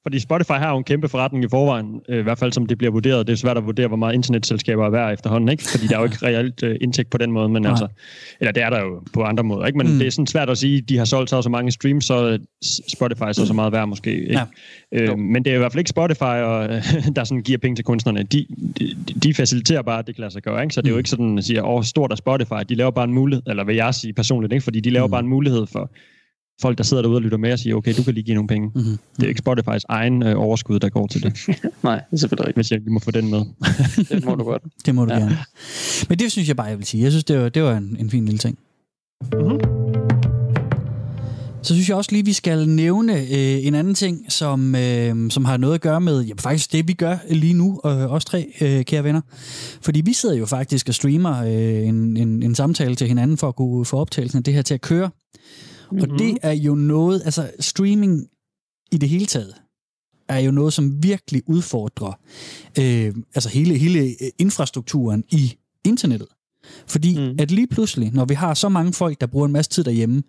Fordi 0.05 0.19
Spotify 0.19 0.53
har 0.53 0.71
jo 0.71 0.77
en 0.79 0.85
kæmpe 0.85 1.09
forretning 1.09 1.45
i 1.45 1.49
forvejen, 1.51 2.01
øh, 2.09 2.19
i 2.19 2.23
hvert 2.23 2.39
fald 2.39 2.53
som 2.53 2.67
det 2.67 2.79
bliver 2.79 2.91
vurderet. 2.91 3.27
Det 3.27 3.33
er 3.33 3.37
svært 3.37 3.57
at 3.57 3.65
vurdere, 3.67 3.89
hvor 3.89 3.97
meget 3.97 4.15
internetselskaber 4.15 4.87
er 4.87 4.91
værd 4.91 5.13
efterhånden, 5.13 5.49
ikke? 5.49 5.63
Fordi 5.65 5.87
der 5.87 5.95
er 5.95 5.99
jo 5.99 6.05
ikke 6.05 6.17
reelt 6.27 6.63
øh, 6.63 6.77
indtægt 6.81 7.11
på 7.11 7.19
den 7.19 7.33
måde, 7.33 7.49
men 7.49 7.63
Nej. 7.63 7.71
altså, 7.71 7.87
eller 8.41 8.53
det 8.53 8.63
er 8.63 8.71
der 8.71 8.81
jo 8.81 9.03
på 9.13 9.23
andre 9.23 9.45
måder, 9.45 9.67
ikke? 9.67 9.79
Men 9.79 9.87
Mm. 9.93 9.99
det 9.99 10.07
er 10.07 10.11
sådan 10.11 10.27
svært 10.27 10.51
at 10.51 10.59
sige, 10.59 10.81
de 10.81 10.99
har 10.99 11.05
solgt 11.05 11.31
så 11.31 11.43
så 11.43 11.49
mange 11.51 11.71
streams, 11.73 12.05
så 12.05 12.15
er 12.15 12.39
Spotify 12.89 13.33
så 13.33 13.47
så 13.47 13.53
meget 13.55 13.73
værd 13.73 13.89
måske, 13.89 14.13
ikke? 14.21 14.33
Ja. 14.33 14.45
Øh, 14.93 15.09
Jo. 15.09 15.17
men 15.17 15.45
det 15.45 15.51
er 15.51 15.55
i 15.55 15.59
hvert 15.59 15.73
fald 15.73 15.79
ikke 15.81 15.89
Spotify, 15.91 16.23
og, 16.23 16.69
der 17.17 17.25
sådan 17.25 17.43
giver 17.43 17.59
penge 17.59 17.77
til 17.77 17.85
kunstnerne. 17.85 18.23
De, 18.23 18.47
de, 18.79 18.95
de 19.23 19.35
faciliterer 19.35 19.83
bare, 19.83 19.99
at 19.99 20.07
det 20.07 20.15
kan 20.15 20.21
lade 20.23 20.33
sig 20.33 20.43
gøre, 20.43 20.63
ikke? 20.63 20.75
Så 20.75 20.81
det 20.83 20.87
er 20.89 20.91
jo 20.91 20.95
Mm. 20.97 20.99
ikke 20.99 21.11
sådan, 21.11 21.39
at 21.39 21.45
sige, 21.45 21.65
åh, 21.65 21.83
stort 21.85 22.13
er 22.13 22.17
Spotify. 22.17 22.63
De 22.69 22.75
laver 22.75 22.91
bare 22.91 23.05
en 23.05 23.15
mulighed, 23.15 23.43
eller 23.47 23.65
vil 23.65 23.77
jeg 23.77 23.95
sige 23.95 24.13
personligt, 24.13 24.53
ikke? 24.53 24.65
Fordi 24.65 24.81
de 24.81 24.91
laver 24.91 25.07
Mm. 25.07 25.11
bare 25.11 25.21
en 25.21 25.29
mulighed 25.29 25.67
for 25.67 25.91
folk, 26.61 26.79
der 26.79 26.85
sidder 26.85 27.03
derude 27.03 27.17
og 27.17 27.23
lytter 27.23 27.39
med 27.39 27.53
og 27.53 27.59
siger, 27.59 27.77
okay, 27.77 27.95
du 27.97 28.03
kan 28.03 28.15
lige 28.15 28.25
give 28.25 28.35
nogle 28.35 28.49
penge. 28.49 28.71
Mm-hmm. 28.75 28.99
Det 29.17 29.25
er 29.25 29.29
ikke 29.29 29.39
Spotifys 29.39 29.85
egen 29.89 30.23
øh, 30.23 30.35
overskud, 30.41 30.79
der 30.79 30.89
går 30.89 31.07
til 31.07 31.23
det, 31.23 31.33
Nej, 31.83 31.95
det 31.95 32.13
er 32.13 32.17
selvfølgelig 32.17 32.47
rigtigt. 32.47 32.57
hvis 32.57 32.71
jeg 32.71 32.81
må 32.93 32.99
få 33.01 33.11
den 33.11 33.31
med. 33.31 33.41
Det 34.17 34.25
må 34.25 34.35
du 34.35 34.45
godt. 34.45 34.63
Det 34.87 34.95
må 34.95 35.05
du 35.05 35.13
ja. 35.13 35.19
Gerne. 35.19 35.39
Men 36.09 36.19
det 36.19 36.33
synes 36.33 36.49
jeg 36.49 36.57
bare, 36.57 36.67
jeg 36.67 36.79
vil 36.79 36.87
sige. 36.87 37.03
Jeg 37.03 37.13
synes, 37.13 37.25
det 37.25 37.39
var, 37.39 37.49
det 37.49 37.63
var 37.63 37.77
en, 37.77 37.97
en 38.01 38.11
fin 38.11 38.25
lille 38.25 38.39
ting. 38.39 38.59
Mhm. 39.33 39.61
Så 41.65 41.75
synes 41.75 41.89
jeg 41.89 41.97
også 41.97 42.13
lige, 42.13 42.25
vi 42.25 42.33
skal 42.33 42.69
nævne 42.69 43.21
øh, 43.21 43.67
en 43.67 43.75
anden 43.75 43.95
ting, 43.95 44.33
som, 44.33 44.75
øh, 44.75 45.31
som 45.31 45.45
har 45.45 45.57
noget 45.57 45.75
at 45.75 45.81
gøre 45.81 46.01
med 46.01 46.21
jamen, 46.23 46.39
faktisk 46.39 46.73
det, 46.73 46.89
vi 46.89 46.93
gør 46.93 47.17
lige 47.31 47.55
nu, 47.55 47.81
øh, 47.85 48.13
os 48.13 48.25
tre, 48.25 48.53
øh, 48.61 48.85
kære 48.85 49.05
venner. 49.05 49.21
Fordi 49.83 50.01
vi 50.01 50.13
sidder 50.13 50.35
jo 50.35 50.47
faktisk 50.47 50.89
og 50.89 50.95
streamer 50.95 51.43
øh, 51.45 51.89
en, 51.89 52.17
en, 52.17 52.43
en 52.43 52.55
samtale 52.55 52.95
til 52.95 53.09
hinanden 53.09 53.37
for 53.37 53.49
at 53.49 53.57
kunne 53.57 53.85
få 53.85 53.97
optagelsen 53.97 54.39
af 54.39 54.45
det 54.45 54.55
her 54.55 54.63
til 54.63 54.75
at 54.75 54.81
køre. 54.81 55.11
Mm-hmm. 55.93 56.13
Og 56.13 56.19
det 56.19 56.39
er 56.43 56.53
jo 56.53 56.75
noget, 56.75 57.23
altså 57.25 57.51
streaming 57.61 58.27
i 58.93 58.99
det 58.99 59.09
hele 59.09 59.27
taget, 59.27 59.55
er 60.29 60.39
jo 60.39 60.51
noget, 60.51 60.73
som 60.73 61.03
virkelig 61.03 61.43
udfordrer 61.47 62.13
øh, 62.79 63.15
altså 63.35 63.49
hele, 63.49 63.79
hele 63.79 64.01
øh, 64.01 64.31
infrastrukturen 64.39 65.25
i 65.31 65.57
internettet. 65.85 66.29
Fordi. 66.87 67.19
Mm. 67.19 67.37
at 67.39 67.51
lige 67.51 67.67
pludselig, 67.67 68.13
når 68.13 68.25
vi 68.25 68.35
har 68.35 68.55
så 68.55 68.69
mange 68.69 68.93
folk, 68.93 69.21
der 69.21 69.27
bruger 69.27 69.47
en 69.47 69.53
masse 69.53 69.71
tid 69.71 69.85
derhjemme, 69.85 70.23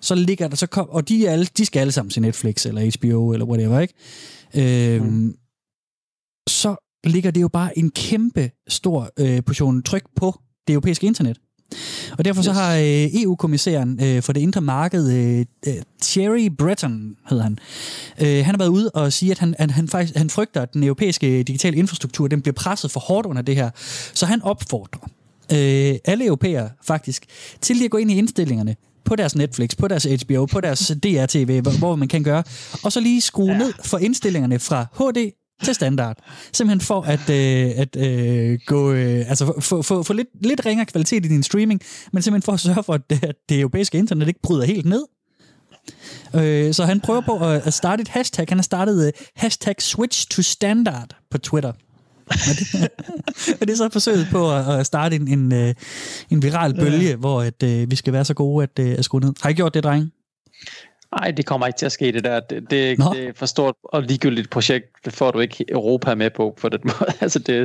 så 0.00 0.14
ligger 0.14 0.48
der 0.48 0.56
så 0.56 0.66
kom, 0.66 0.88
og 0.88 1.08
de, 1.08 1.26
er 1.26 1.32
alle, 1.32 1.46
de 1.56 1.66
skal 1.66 1.80
alle 1.80 1.92
sammen 1.92 2.10
til 2.10 2.22
Netflix 2.22 2.66
eller 2.66 2.98
HBO 2.98 3.32
eller 3.32 3.46
whatever, 3.46 3.80
ikke? 3.80 4.94
Øh, 4.96 5.02
mm. 5.02 5.36
Så 6.48 6.76
ligger 7.04 7.30
det 7.30 7.40
jo 7.40 7.48
bare 7.48 7.78
en 7.78 7.90
kæmpe 7.90 8.50
stor 8.68 9.10
øh, 9.18 9.44
portion 9.44 9.82
tryk 9.82 10.04
på 10.16 10.40
det 10.66 10.72
europæiske 10.72 11.06
internet. 11.06 11.38
Og 12.18 12.24
derfor 12.24 12.42
så 12.42 12.52
har 12.52 12.76
øh, 12.76 13.22
EU-kommissæren 13.22 14.00
øh, 14.02 14.22
for 14.22 14.32
det 14.32 14.40
indre 14.40 14.60
marked, 14.60 15.12
øh, 15.12 15.44
øh, 15.66 15.74
Thierry 16.02 16.48
Breton 16.58 17.16
hedder 17.28 17.42
han, 17.42 17.58
øh, 18.20 18.44
han 18.44 18.54
har 18.54 18.58
været 18.58 18.68
ude 18.68 18.90
og 18.90 19.12
sige, 19.12 19.30
at 19.30 19.38
han, 19.38 19.54
at 19.58 19.70
han 19.70 19.88
faktisk 19.88 20.16
han 20.16 20.30
frygter, 20.30 20.62
at 20.62 20.74
den 20.74 20.82
europæiske 20.82 21.42
digitale 21.42 21.76
infrastruktur 21.76 22.28
den 22.28 22.42
bliver 22.42 22.54
presset 22.54 22.90
for 22.90 23.00
hårdt 23.00 23.26
under 23.26 23.42
det 23.42 23.56
her. 23.56 23.70
Så 24.14 24.26
han 24.26 24.42
opfordrer 24.42 25.00
øh, 25.52 25.94
alle 26.04 26.24
europæere 26.26 26.70
faktisk 26.82 27.26
til 27.60 27.76
lige 27.76 27.84
at 27.84 27.90
gå 27.90 27.96
ind 27.96 28.10
i 28.10 28.18
indstillingerne 28.18 28.76
på 29.04 29.16
deres 29.16 29.36
Netflix, 29.36 29.76
på 29.76 29.88
deres 29.88 30.04
HBO, 30.04 30.46
på 30.46 30.60
deres 30.60 30.92
DR-TV, 31.04 31.60
hvor, 31.60 31.78
hvor 31.78 31.96
man 31.96 32.08
kan 32.08 32.22
gøre, 32.22 32.42
og 32.82 32.92
så 32.92 33.00
lige 33.00 33.20
skrue 33.20 33.52
ja. 33.52 33.58
ned 33.58 33.72
for 33.84 33.98
indstillingerne 33.98 34.58
fra 34.58 34.86
HD 34.98 35.32
til 35.64 35.74
standard. 35.74 36.18
Simpelthen 36.52 36.80
for 36.80 37.02
at, 37.02 37.30
øh, 37.30 37.72
at 37.76 37.96
øh, 37.96 38.58
gå, 38.66 38.92
øh, 38.92 39.28
altså 39.28 39.52
få, 39.60 39.82
få, 39.82 40.02
få 40.02 40.12
lidt, 40.12 40.28
lidt 40.40 40.66
ringere 40.66 40.86
kvalitet 40.86 41.24
i 41.24 41.28
din 41.28 41.42
streaming, 41.42 41.80
men 42.12 42.22
simpelthen 42.22 42.42
for 42.42 42.52
at 42.52 42.60
sørge 42.60 42.82
for, 42.82 42.94
at 42.94 43.10
det, 43.10 43.24
at 43.24 43.36
det 43.48 43.60
europæiske 43.60 43.98
internet 43.98 44.28
ikke 44.28 44.42
bryder 44.42 44.64
helt 44.64 44.86
ned. 44.86 45.04
Øh, 46.34 46.74
så 46.74 46.84
han 46.84 47.00
prøver 47.00 47.20
på 47.20 47.38
at, 47.38 47.66
at 47.66 47.74
starte 47.74 48.00
et 48.00 48.08
hashtag. 48.08 48.46
Han 48.48 48.58
har 48.58 48.62
startet 48.62 49.06
øh, 49.06 49.12
hashtag 49.36 49.74
switch 49.78 50.28
to 50.28 50.42
standard 50.42 51.16
på 51.30 51.38
Twitter. 51.38 51.72
er 52.30 52.54
det, 52.54 52.90
er 53.60 53.64
det 53.64 53.78
så 53.78 53.88
forsøget 53.92 54.28
på 54.30 54.52
at, 54.52 54.80
at 54.80 54.86
starte 54.86 55.16
en, 55.16 55.28
en, 55.28 55.52
øh, 55.52 55.74
en 56.30 56.42
viral 56.42 56.74
bølge, 56.74 57.08
ja. 57.08 57.16
hvor 57.16 57.42
at, 57.42 57.62
øh, 57.62 57.90
vi 57.90 57.96
skal 57.96 58.12
være 58.12 58.24
så 58.24 58.34
gode 58.34 58.62
at, 58.62 58.78
øh, 58.86 58.94
at 58.98 59.04
skrue 59.04 59.20
ned? 59.20 59.32
Har 59.42 59.50
I 59.50 59.52
gjort 59.52 59.74
det, 59.74 59.84
drenge? 59.84 60.10
Nej, 61.20 61.30
det 61.30 61.46
kommer 61.46 61.66
ikke 61.66 61.76
til 61.76 61.86
at 61.86 61.92
ske, 61.92 62.12
det 62.12 62.24
der. 62.24 62.40
Det, 62.40 62.62
det, 62.70 62.98
det 62.98 63.28
er 63.28 63.32
for 63.34 63.46
stort 63.46 63.74
og 63.82 64.02
ligegyldigt 64.02 64.50
projekt. 64.50 64.86
Det 65.04 65.12
får 65.12 65.30
du 65.30 65.40
ikke 65.40 65.64
Europa 65.68 66.14
med 66.14 66.30
på, 66.30 66.54
på 66.60 66.68
den 66.68 66.80
måde. 67.00 67.12
altså, 67.20 67.38
det. 67.38 67.56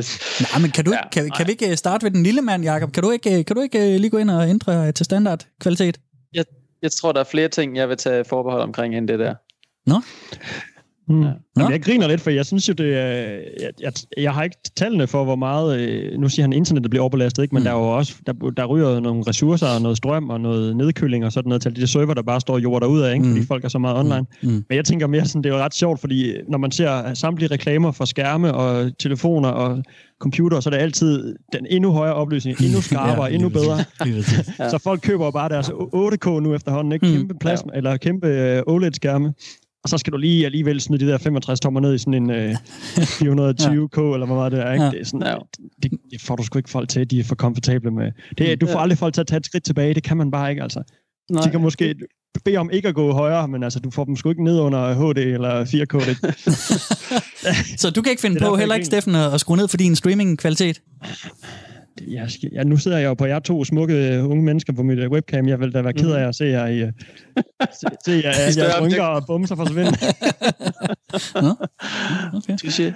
Nej, 0.54 0.62
men 0.62 0.72
kan, 0.72 0.86
du 0.86 0.92
ikke, 0.92 1.04
ja, 1.04 1.10
kan, 1.10 1.32
kan 1.38 1.48
vi 1.48 1.52
ikke 1.52 1.78
starte 1.78 2.04
ved 2.04 2.12
den 2.12 2.24
lille 2.24 2.42
mand, 2.42 2.64
Jacob? 2.64 2.92
Kan 2.92 3.04
du 3.04 3.12
ikke, 3.12 3.44
kan 3.44 3.56
du 3.56 3.62
ikke 3.62 3.98
lige 3.98 4.10
gå 4.10 4.18
ind 4.18 4.32
og 4.32 4.50
ændre 4.50 4.92
til 4.92 5.06
standard 5.06 5.46
kvalitet? 5.62 6.00
Jeg, 6.34 6.46
jeg 6.82 6.92
tror, 6.92 7.12
der 7.12 7.20
er 7.20 7.24
flere 7.24 7.48
ting, 7.48 7.78
jeg 7.78 7.90
vil 7.90 7.98
tage 7.98 8.24
forbehold 8.26 8.62
omkring 8.62 8.98
end 8.98 9.08
det 9.08 9.20
der. 9.20 9.36
Nå? 9.86 9.96
Mm. 11.12 11.24
Ja. 11.24 11.32
Jamen, 11.58 11.72
jeg 11.72 11.82
griner 11.82 12.08
lidt, 12.08 12.22
for 12.22 12.30
jeg 12.30 12.46
synes 12.46 12.70
jo, 12.70 12.74
det 12.74 12.98
er, 12.98 13.08
jeg, 13.62 13.72
jeg, 13.82 13.94
jeg 14.18 14.34
har 14.34 14.44
ikke 14.44 14.58
tallene 14.76 15.08
for, 15.08 15.24
hvor 15.24 15.36
meget, 15.36 15.80
øh, 15.80 16.20
nu 16.20 16.30
siger 16.30 16.44
han, 16.44 16.54
internettet 16.54 16.90
bliver 16.90 17.02
overbelastet, 17.02 17.44
ikke? 17.44 17.56
men 17.56 17.62
mm. 17.62 17.66
der 17.66 17.72
er 17.72 17.78
jo 17.78 17.98
også, 17.98 18.14
der, 18.26 18.34
der 18.58 18.66
ryger 18.66 19.00
nogle 19.00 19.24
ressourcer, 19.28 19.68
og 19.68 19.82
noget 19.82 19.98
strøm 19.98 20.30
og 20.30 20.42
noget 20.42 20.76
nedkøling 20.76 21.26
og 21.26 21.32
sådan 21.32 21.50
noget 21.50 21.62
til 21.62 21.76
de 21.76 21.82
der 21.82 21.88
server, 21.88 22.14
der 22.14 22.22
bare 22.22 22.42
står 22.42 22.54
og 22.54 22.64
jorder 22.64 22.88
ud 22.88 23.02
af, 23.02 23.14
ikke? 23.14 23.26
Mm. 23.26 23.32
fordi 23.32 23.46
folk 23.46 23.64
er 23.64 23.70
så 23.70 23.80
meget 23.80 23.98
online. 23.98 24.26
Mm. 24.44 24.50
mm. 24.50 24.66
Men 24.70 24.76
jeg 24.76 24.86
tænker 24.86 25.08
mere 25.08 25.26
sådan, 25.26 25.44
det 25.44 25.50
er 25.50 25.56
jo 25.56 25.64
ret 25.64 25.74
sjovt, 25.74 26.00
fordi 26.00 26.34
når 26.50 26.58
man 26.58 26.72
ser 26.72 27.14
samtlige 27.14 27.52
reklamer 27.52 27.92
for 27.92 28.06
skærme 28.06 28.54
og 28.54 28.98
telefoner 29.00 29.50
og 29.50 29.84
computer, 30.22 30.60
så 30.60 30.70
er 30.70 30.72
det 30.72 30.82
altid 30.82 31.36
den 31.54 31.66
endnu 31.70 31.92
højere 31.92 32.14
opløsning, 32.14 32.62
endnu 32.62 32.82
skarpere, 32.90 33.26
ja, 33.26 33.34
endnu 33.34 33.50
bedre. 33.50 33.78
så 34.72 34.80
folk 34.84 35.02
køber 35.02 35.32
bare 35.32 35.50
deres 35.50 35.70
8K 35.70 36.40
nu 36.40 36.56
efterhånden, 36.56 36.92
ikke? 36.92 37.06
Mm. 37.06 37.14
Kæmpe 37.14 37.34
plasma, 37.42 37.72
ja. 37.74 37.78
eller 37.78 37.98
kæmpe 37.98 38.28
øh, 38.28 38.64
OLED-skærme 38.68 39.34
og 39.84 39.90
så 39.90 39.98
skal 39.98 40.14
du 40.14 40.18
lige 40.18 40.46
alligevel 40.46 40.82
smide 40.82 41.06
de 41.06 41.12
der 41.12 41.18
65 41.18 41.60
tommer 41.60 41.80
ned 41.80 41.96
i 41.96 41.98
sådan 41.98 42.14
en 42.14 42.30
øh, 42.30 42.52
420k, 42.52 44.02
ja. 44.02 44.14
eller 44.14 44.26
hvad 44.26 44.36
meget 44.36 44.52
det 44.52 44.60
er. 44.60 44.72
Ikke? 44.72 44.84
Ja. 44.84 44.92
Det, 44.92 45.02
er 45.02 45.06
sådan, 45.06 45.28
ja. 45.28 45.36
det, 45.84 45.92
det, 46.12 46.22
får 46.22 46.36
du 46.36 46.44
sgu 46.44 46.60
ikke 46.60 46.70
folk 46.70 46.90
til, 46.90 47.12
de 47.12 47.20
er 47.20 47.24
for 47.24 47.36
komfortable 47.36 47.92
med. 47.92 48.12
Det, 48.38 48.62
du 48.62 48.66
får 48.66 48.74
ja. 48.74 48.82
aldrig 48.82 48.98
folk 48.98 49.14
til 49.14 49.22
at 49.22 49.28
tage 49.28 49.38
et 49.38 49.46
skridt 49.46 49.64
tilbage, 49.64 49.94
det 49.94 50.04
kan 50.04 50.18
man 50.18 50.32
bare 50.32 50.50
ikke, 50.50 50.64
altså. 50.64 50.84
Nej. 51.32 51.44
De 51.44 51.50
kan 51.50 51.62
måske 51.62 51.96
bede 52.46 52.58
om 52.58 52.70
ikke 52.74 52.88
at 52.88 52.96
gå 52.96 53.12
højere, 53.12 53.48
men 53.48 53.64
altså, 53.64 53.80
du 53.80 53.92
får 53.92 54.06
dem 54.06 54.16
sgu 54.16 54.30
ikke 54.30 54.44
ned 54.44 54.60
under 54.60 54.94
HD 54.94 55.18
eller 55.18 55.66
4K. 55.66 56.18
så 57.82 57.90
du 57.90 58.02
kan 58.02 58.10
ikke 58.10 58.22
finde 58.22 58.40
på, 58.40 58.56
heller 58.56 58.76
ikke, 58.76 58.86
Steffen, 58.86 59.16
at 59.16 59.40
skrue 59.40 59.58
ned 59.58 59.68
for 59.68 59.78
din 59.78 59.96
streaming-kvalitet? 59.96 60.82
Jeg, 62.08 62.30
ja, 62.52 62.64
nu 62.64 62.78
sidder 62.78 62.98
jeg 62.98 63.08
jo 63.08 63.14
på 63.14 63.26
jer 63.26 63.40
to 63.40 63.64
smukke 63.64 64.20
uh, 64.24 64.32
unge 64.32 64.44
mennesker 64.44 64.74
på 64.74 64.84
mit 64.84 65.00
uh, 65.00 65.12
webcam. 65.12 65.48
Jeg 65.48 65.60
vil 65.60 65.74
da 65.74 65.82
være 65.82 65.94
ked 65.94 66.12
af 66.12 66.28
at 66.28 66.36
se 66.36 66.46
jer 66.46 66.68
i... 66.68 66.84
Uh, 66.84 66.90
se, 67.74 67.88
se 68.06 68.12
jer, 68.12 68.32
jeres 68.58 68.82
rynker 68.82 69.04
og 69.04 69.26
bumser 69.28 69.56
forsvinde. 69.56 69.92
Nå, 71.46 71.56
okay. 72.38 72.58
Touché. 72.66 72.94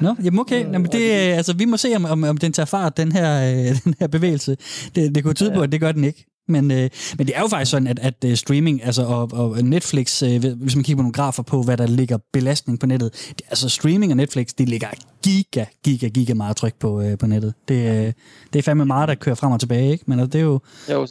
Nå, 0.00 0.14
jamen 0.24 0.40
okay. 0.40 0.72
Jamen 0.72 0.92
det, 0.92 1.10
altså, 1.10 1.56
vi 1.56 1.64
må 1.64 1.76
se, 1.76 1.88
om, 1.96 2.04
om, 2.04 2.24
om 2.24 2.36
den 2.36 2.52
tager 2.52 2.66
fart, 2.66 2.96
den 2.96 3.12
her, 3.12 3.50
øh, 3.50 3.76
den 3.84 3.94
her 4.00 4.06
bevægelse. 4.06 4.56
Det, 4.94 5.14
det 5.14 5.24
kunne 5.24 5.34
tyde 5.34 5.52
på, 5.54 5.60
at 5.60 5.72
det 5.72 5.80
gør 5.80 5.92
den 5.92 6.04
ikke. 6.04 6.26
Men, 6.48 6.70
øh, 6.70 6.90
men 7.18 7.26
det 7.26 7.36
er 7.36 7.40
jo 7.40 7.48
faktisk 7.48 7.70
sådan, 7.70 7.88
at, 7.88 7.98
at 7.98 8.24
øh, 8.24 8.36
streaming 8.36 8.84
altså, 8.84 9.02
og, 9.02 9.32
og 9.32 9.64
Netflix, 9.64 10.22
øh, 10.22 10.44
hvis 10.56 10.76
man 10.76 10.84
kigger 10.84 10.96
på 10.96 11.02
nogle 11.02 11.12
grafer 11.12 11.42
på, 11.42 11.62
hvad 11.62 11.76
der 11.76 11.86
ligger 11.86 12.18
belastning 12.32 12.80
på 12.80 12.86
nettet, 12.86 13.12
det, 13.28 13.42
altså 13.48 13.68
streaming 13.68 14.12
og 14.12 14.16
Netflix, 14.16 14.46
det 14.58 14.68
ligger 14.68 14.88
giga, 15.22 15.64
giga, 15.84 16.08
giga 16.08 16.34
meget 16.34 16.56
tryk 16.56 16.74
på, 16.74 17.00
øh, 17.00 17.18
på 17.18 17.26
nettet. 17.26 17.54
Det, 17.68 17.74
øh, 17.74 18.12
det 18.52 18.58
er 18.58 18.62
fandme 18.62 18.84
meget, 18.84 19.08
der 19.08 19.14
kører 19.14 19.34
frem 19.34 19.52
og 19.52 19.60
tilbage, 19.60 19.92
ikke? 19.92 20.04
Men 20.06 20.20
altså, 20.20 20.30
det 20.32 20.38
er 20.38 20.44
jo, 20.44 20.60
jo 20.90 21.06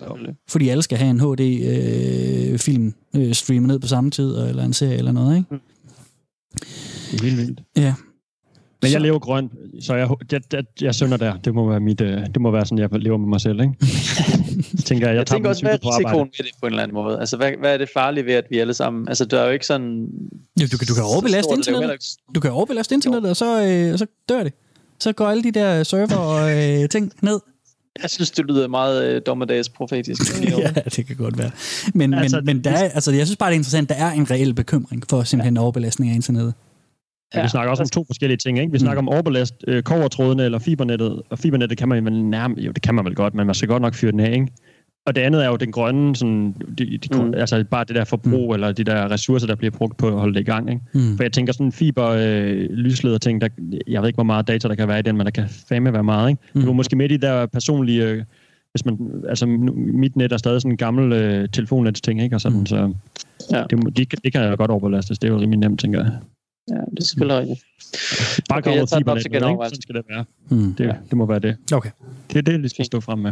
fordi 0.50 0.70
alle 0.70 0.84
skal 0.84 0.98
have 0.98 1.10
en 1.10 1.20
HD-film 1.20 2.94
øh, 3.16 3.28
øh, 3.28 3.34
streamet 3.34 3.68
ned 3.68 3.80
på 3.80 3.88
samme 3.88 4.12
tid, 4.12 4.38
eller 4.38 4.64
en 4.64 4.74
serie 4.74 4.98
eller 4.98 5.12
noget, 5.12 5.38
ikke? 5.38 5.48
Mm. 5.52 5.60
Det 7.12 7.20
er 7.20 7.24
helt 7.24 7.38
vildt. 7.38 7.62
Ja. 7.78 7.94
Men 8.86 8.94
jeg 8.94 9.02
lever 9.02 9.20
grønt, 9.20 9.52
så 9.80 9.96
jeg, 9.96 10.10
jeg, 10.32 10.42
jeg, 10.54 10.64
jeg 10.82 10.96
synder 10.96 11.18
der. 11.18 11.38
Det 11.38 11.54
må 11.56 11.70
være 11.70 11.80
mit, 11.80 12.02
øh, 12.02 12.26
det 12.26 12.42
må 12.42 12.52
være 12.52 12.66
sådan, 12.66 12.78
jeg 12.78 12.90
lever 12.92 13.18
med 13.18 13.28
mig 13.28 13.42
selv, 13.42 13.62
ikke? 13.62 13.74
jeg 14.78 14.84
tænker, 14.86 15.08
jeg, 15.08 15.16
jeg 15.16 15.28
tænker 15.28 15.50
også, 15.50 15.62
hvad 15.62 15.74
er 15.74 15.98
risikoen 15.98 16.30
ved 16.38 16.46
det 16.46 16.52
på 16.62 16.66
en 16.66 16.74
eller 16.74 16.84
anden 16.84 16.96
måde? 16.96 17.20
Altså, 17.20 17.38
hvad, 17.38 17.52
hvad 17.60 17.74
er 17.74 17.78
det 17.78 17.90
farlige 17.94 18.26
ved, 18.26 18.34
at 18.34 18.46
vi 18.50 18.60
alle 18.60 18.74
sammen... 18.74 19.08
Altså, 19.08 19.26
der 19.26 19.40
er 19.40 19.46
jo 19.46 19.52
ikke 19.52 19.66
sådan... 19.66 20.08
Jo, 20.62 20.68
du, 20.72 20.78
du 20.90 20.94
kan 20.94 21.04
overbelaste 21.04 21.54
internettet. 21.58 22.18
Du 22.36 22.40
kan 22.40 22.52
overbelaste 22.52 22.96
internettet, 22.96 23.30
og 23.30 23.36
så, 23.36 23.64
øh, 23.64 23.98
så 23.98 24.06
dør 24.30 24.44
det. 24.44 24.54
Så 25.00 25.14
går 25.14 25.28
alle 25.28 25.44
de 25.44 25.52
der 25.52 25.84
server 25.84 26.18
og 26.18 26.52
øh, 26.52 26.90
ting 26.90 27.12
ned. 27.22 27.40
Jeg 28.02 28.10
synes, 28.10 28.32
det 28.32 28.46
lyder 28.46 28.68
meget 28.68 29.06
øh, 29.06 29.22
dommedags 29.26 29.70
profetisk. 29.70 30.22
ja, 30.58 30.72
det 30.96 31.08
kan 31.08 31.16
godt 31.16 31.38
være. 31.38 31.52
Men, 31.94 32.14
altså, 32.14 32.36
men, 32.36 32.46
men 32.46 32.64
der 32.64 32.72
er, 32.72 32.90
altså, 32.90 33.12
jeg 33.12 33.28
synes 33.28 33.38
bare, 33.38 33.50
det 33.50 33.56
er 33.56 33.60
interessant, 33.60 33.90
der 33.90 33.96
er 33.96 34.12
en 34.12 34.32
reel 34.32 34.54
bekymring 34.54 35.04
for 35.10 35.24
simpelthen 35.24 35.56
ja. 35.56 35.62
overbelastning 35.62 36.12
af 36.12 36.16
internettet. 36.16 36.54
Ja, 37.36 37.42
vi 37.42 37.48
snakker 37.48 37.70
også 37.70 37.84
om 37.84 37.90
to 37.90 38.04
forskellige 38.08 38.38
ting. 38.38 38.60
Ikke? 38.60 38.72
Vi 38.72 38.80
snakker 38.80 39.02
mm. 39.02 39.08
om 39.08 39.14
overbelast, 39.14 39.56
øh, 39.68 39.84
kovertrådene 39.84 40.44
eller 40.44 40.60
fibernettet, 40.60 41.22
og 41.30 41.40
fibernettet 41.40 41.78
kan 41.78 41.90
man 41.90 42.06
vel 42.06 42.24
nærmest, 42.24 42.66
jo 42.66 42.72
det 42.72 42.82
kan 42.82 42.96
man 42.96 43.06
vel 43.06 43.16
godt, 43.16 43.34
men 43.34 43.46
man 43.46 43.56
skal 43.56 43.70
godt 43.70 43.82
nok 43.82 43.94
fyre 43.94 44.12
den 44.12 44.20
af, 44.20 44.32
ikke? 44.32 44.48
Og 45.06 45.16
det 45.16 45.22
andet 45.22 45.44
er 45.44 45.50
jo 45.50 45.56
den 45.56 45.72
grønne, 45.72 46.16
sådan, 46.16 46.56
de, 46.78 46.98
de, 46.98 47.24
mm. 47.24 47.34
altså 47.34 47.64
bare 47.72 47.84
det 47.84 47.96
der 47.96 48.04
forbrug, 48.04 48.50
mm. 48.50 48.54
eller 48.54 48.72
de 48.72 48.84
der 48.84 49.12
ressourcer, 49.12 49.48
der 49.48 49.56
bliver 49.56 49.72
brugt 49.72 49.98
på 49.98 50.08
at 50.08 50.14
holde 50.14 50.34
det 50.34 50.40
i 50.40 50.44
gang. 50.44 50.70
Ikke? 50.70 50.82
Mm. 50.94 51.18
For 51.18 51.24
jeg 51.24 51.32
tænker 51.32 51.54
sådan 51.54 51.72
fiber 51.72 52.08
øh, 52.08 52.70
lysleder 52.70 53.18
ting, 53.18 53.42
der, 53.42 53.48
jeg 53.88 54.02
ved 54.02 54.10
ikke, 54.10 54.18
hvor 54.18 54.24
meget 54.24 54.48
data 54.48 54.68
der 54.68 54.76
kan 54.76 54.88
være 54.88 55.00
i 55.00 55.02
den, 55.02 55.18
men 55.18 55.26
der 55.26 55.32
kan 55.32 55.48
fandme 55.70 55.94
være 55.94 56.04
meget. 56.04 56.30
Ikke? 56.30 56.42
Mm. 56.54 56.62
Du 56.62 56.70
er 56.70 56.74
måske 56.74 56.96
med 56.96 57.12
i 57.12 57.18
de 57.18 57.28
der 57.28 57.46
personlige, 57.46 58.04
øh, 58.04 58.24
hvis 58.72 58.86
man, 58.86 58.98
altså 59.30 59.46
mit 59.76 60.16
net 60.16 60.32
er 60.32 60.38
stadig 60.38 60.62
sådan 60.62 60.72
en 60.72 60.78
gammel 60.78 61.14
øh, 61.14 61.50
telefonnets-ting, 61.50 62.22
ikke? 62.22 62.36
Og 62.36 62.42
sådan, 62.42 62.60
mm. 62.60 62.66
så 62.66 62.94
ja. 63.52 63.64
det, 63.70 63.98
det, 63.98 64.24
det 64.24 64.34
kan 64.34 64.42
jeg 64.42 64.58
godt 64.58 64.72
overbelastes. 64.72 65.20
Det 65.20 65.28
er 65.28 65.34
jo 65.34 65.40
rimelig 65.40 65.60
nemt, 65.60 65.80
tænker 65.80 66.04
jeg. 66.04 66.12
Ja, 66.70 66.76
det 66.76 67.00
er 67.00 67.04
selvfølgelig 67.04 67.40
rigtigt. 67.40 67.62
Bare 68.50 68.58
okay, 68.60 68.76
jeg 68.76 68.88
tager 68.88 69.00
det 69.00 69.08
op 69.08 69.18
til 69.18 69.32
Sådan 69.32 69.82
skal 69.82 69.96
det 69.96 70.04
være. 70.10 70.26
Mm. 70.50 70.74
Det, 70.74 70.96
det 71.10 71.18
må 71.18 71.26
være 71.26 71.40
det. 71.40 71.58
Okay. 71.72 71.90
Det 72.30 72.38
er 72.38 72.42
det, 72.42 72.64
vi 72.64 72.68
skal 72.68 72.86
stå 72.86 73.00
frem 73.00 73.20
med. 73.20 73.32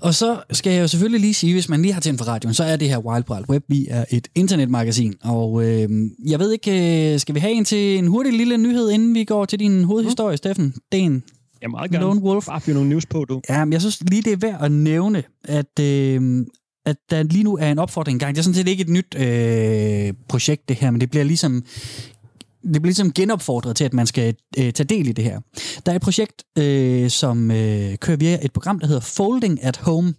Og 0.00 0.14
så 0.14 0.42
skal 0.50 0.72
jeg 0.72 0.82
jo 0.82 0.88
selvfølgelig 0.88 1.20
lige 1.20 1.34
sige, 1.34 1.52
hvis 1.52 1.68
man 1.68 1.82
lige 1.82 1.92
har 1.92 2.00
tændt 2.00 2.20
for 2.20 2.28
radioen, 2.28 2.54
så 2.54 2.64
er 2.64 2.76
det 2.76 2.88
her 2.88 2.98
Wild 2.98 3.30
Wild 3.30 3.44
Web. 3.48 3.64
Vi 3.68 3.86
er 3.90 4.04
et 4.10 4.28
internetmagasin, 4.34 5.14
og 5.22 5.64
øh, 5.64 5.88
jeg 6.26 6.38
ved 6.38 6.52
ikke, 6.52 7.12
øh, 7.12 7.20
skal 7.20 7.34
vi 7.34 7.40
have 7.40 7.52
en 7.52 7.64
til 7.64 7.98
en 7.98 8.06
hurtig 8.06 8.32
lille 8.32 8.58
nyhed, 8.58 8.90
inden 8.90 9.14
vi 9.14 9.24
går 9.24 9.44
til 9.44 9.58
din 9.60 9.84
hovedhistorie, 9.84 10.32
mm. 10.32 10.36
Steffen? 10.36 10.74
Den 10.92 11.22
Ja, 11.62 11.68
meget 11.68 11.90
gerne. 11.90 12.04
Lone 12.04 12.20
Wolf. 12.20 12.46
Bare 12.46 12.60
fyre 12.60 12.74
nogle 12.74 12.90
news 12.90 13.06
på, 13.06 13.24
du. 13.24 13.40
Ja, 13.48 13.64
men 13.64 13.72
jeg 13.72 13.80
synes 13.80 14.02
lige, 14.10 14.22
det 14.22 14.32
er 14.32 14.36
værd 14.36 14.64
at 14.64 14.72
nævne, 14.72 15.22
at 15.44 15.80
øh, 15.80 16.46
at 16.86 16.96
der 17.10 17.22
lige 17.22 17.44
nu 17.44 17.56
er 17.56 17.72
en 17.72 17.78
opfordring 17.78 18.20
gang. 18.20 18.34
Det 18.34 18.40
er 18.40 18.42
sådan 18.42 18.54
set 18.54 18.68
ikke 18.68 18.80
et 18.80 18.88
nyt 18.88 19.14
øh, 19.18 20.14
projekt, 20.28 20.68
det 20.68 20.76
her, 20.76 20.90
men 20.90 21.00
det 21.00 21.10
bliver 21.10 21.24
ligesom 21.24 21.64
det 22.62 22.82
bliver 22.82 22.86
ligesom 22.86 23.12
genopfordret 23.12 23.76
til, 23.76 23.84
at 23.84 23.94
man 23.94 24.06
skal 24.06 24.34
øh, 24.58 24.72
tage 24.72 24.86
del 24.86 25.08
i 25.08 25.12
det 25.12 25.24
her. 25.24 25.40
Der 25.86 25.92
er 25.92 25.96
et 25.96 26.02
projekt, 26.02 26.44
øh, 26.58 27.10
som 27.10 27.50
øh, 27.50 27.96
kører 27.96 28.16
via 28.16 28.38
et 28.42 28.52
program, 28.52 28.78
der 28.80 28.86
hedder 28.86 29.00
Folding 29.00 29.64
at 29.64 29.76
Home, 29.76 30.14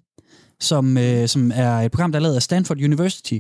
som, 0.60 0.98
øh, 0.98 1.28
som 1.28 1.52
er 1.56 1.72
et 1.72 1.92
program, 1.92 2.12
der 2.12 2.20
er 2.20 2.24
lavet 2.24 2.36
af 2.36 2.42
Stanford 2.42 2.78
University, 2.78 3.40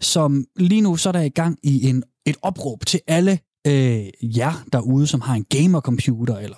som 0.00 0.44
lige 0.56 0.80
nu 0.80 0.96
så 0.96 1.08
er 1.08 1.12
der 1.12 1.20
i 1.20 1.28
gang 1.28 1.58
i 1.62 1.88
en, 1.88 2.02
et 2.26 2.36
opråb 2.42 2.86
til 2.86 3.00
alle 3.06 3.38
øh, 3.66 4.06
jer 4.22 4.64
derude, 4.72 5.06
som 5.06 5.20
har 5.20 5.34
en 5.34 5.44
gamercomputer, 5.44 6.36
eller 6.36 6.56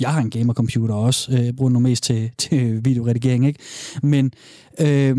jeg 0.00 0.12
har 0.12 0.20
en 0.20 0.30
gamercomputer 0.30 0.94
også, 0.94 1.32
øh, 1.32 1.52
bruger 1.52 1.70
nu 1.70 1.78
mest 1.78 2.02
til, 2.04 2.30
til 2.38 2.84
videoredigering, 2.84 3.46
ikke? 3.46 3.60
Men 4.02 4.32
øh, 4.80 5.16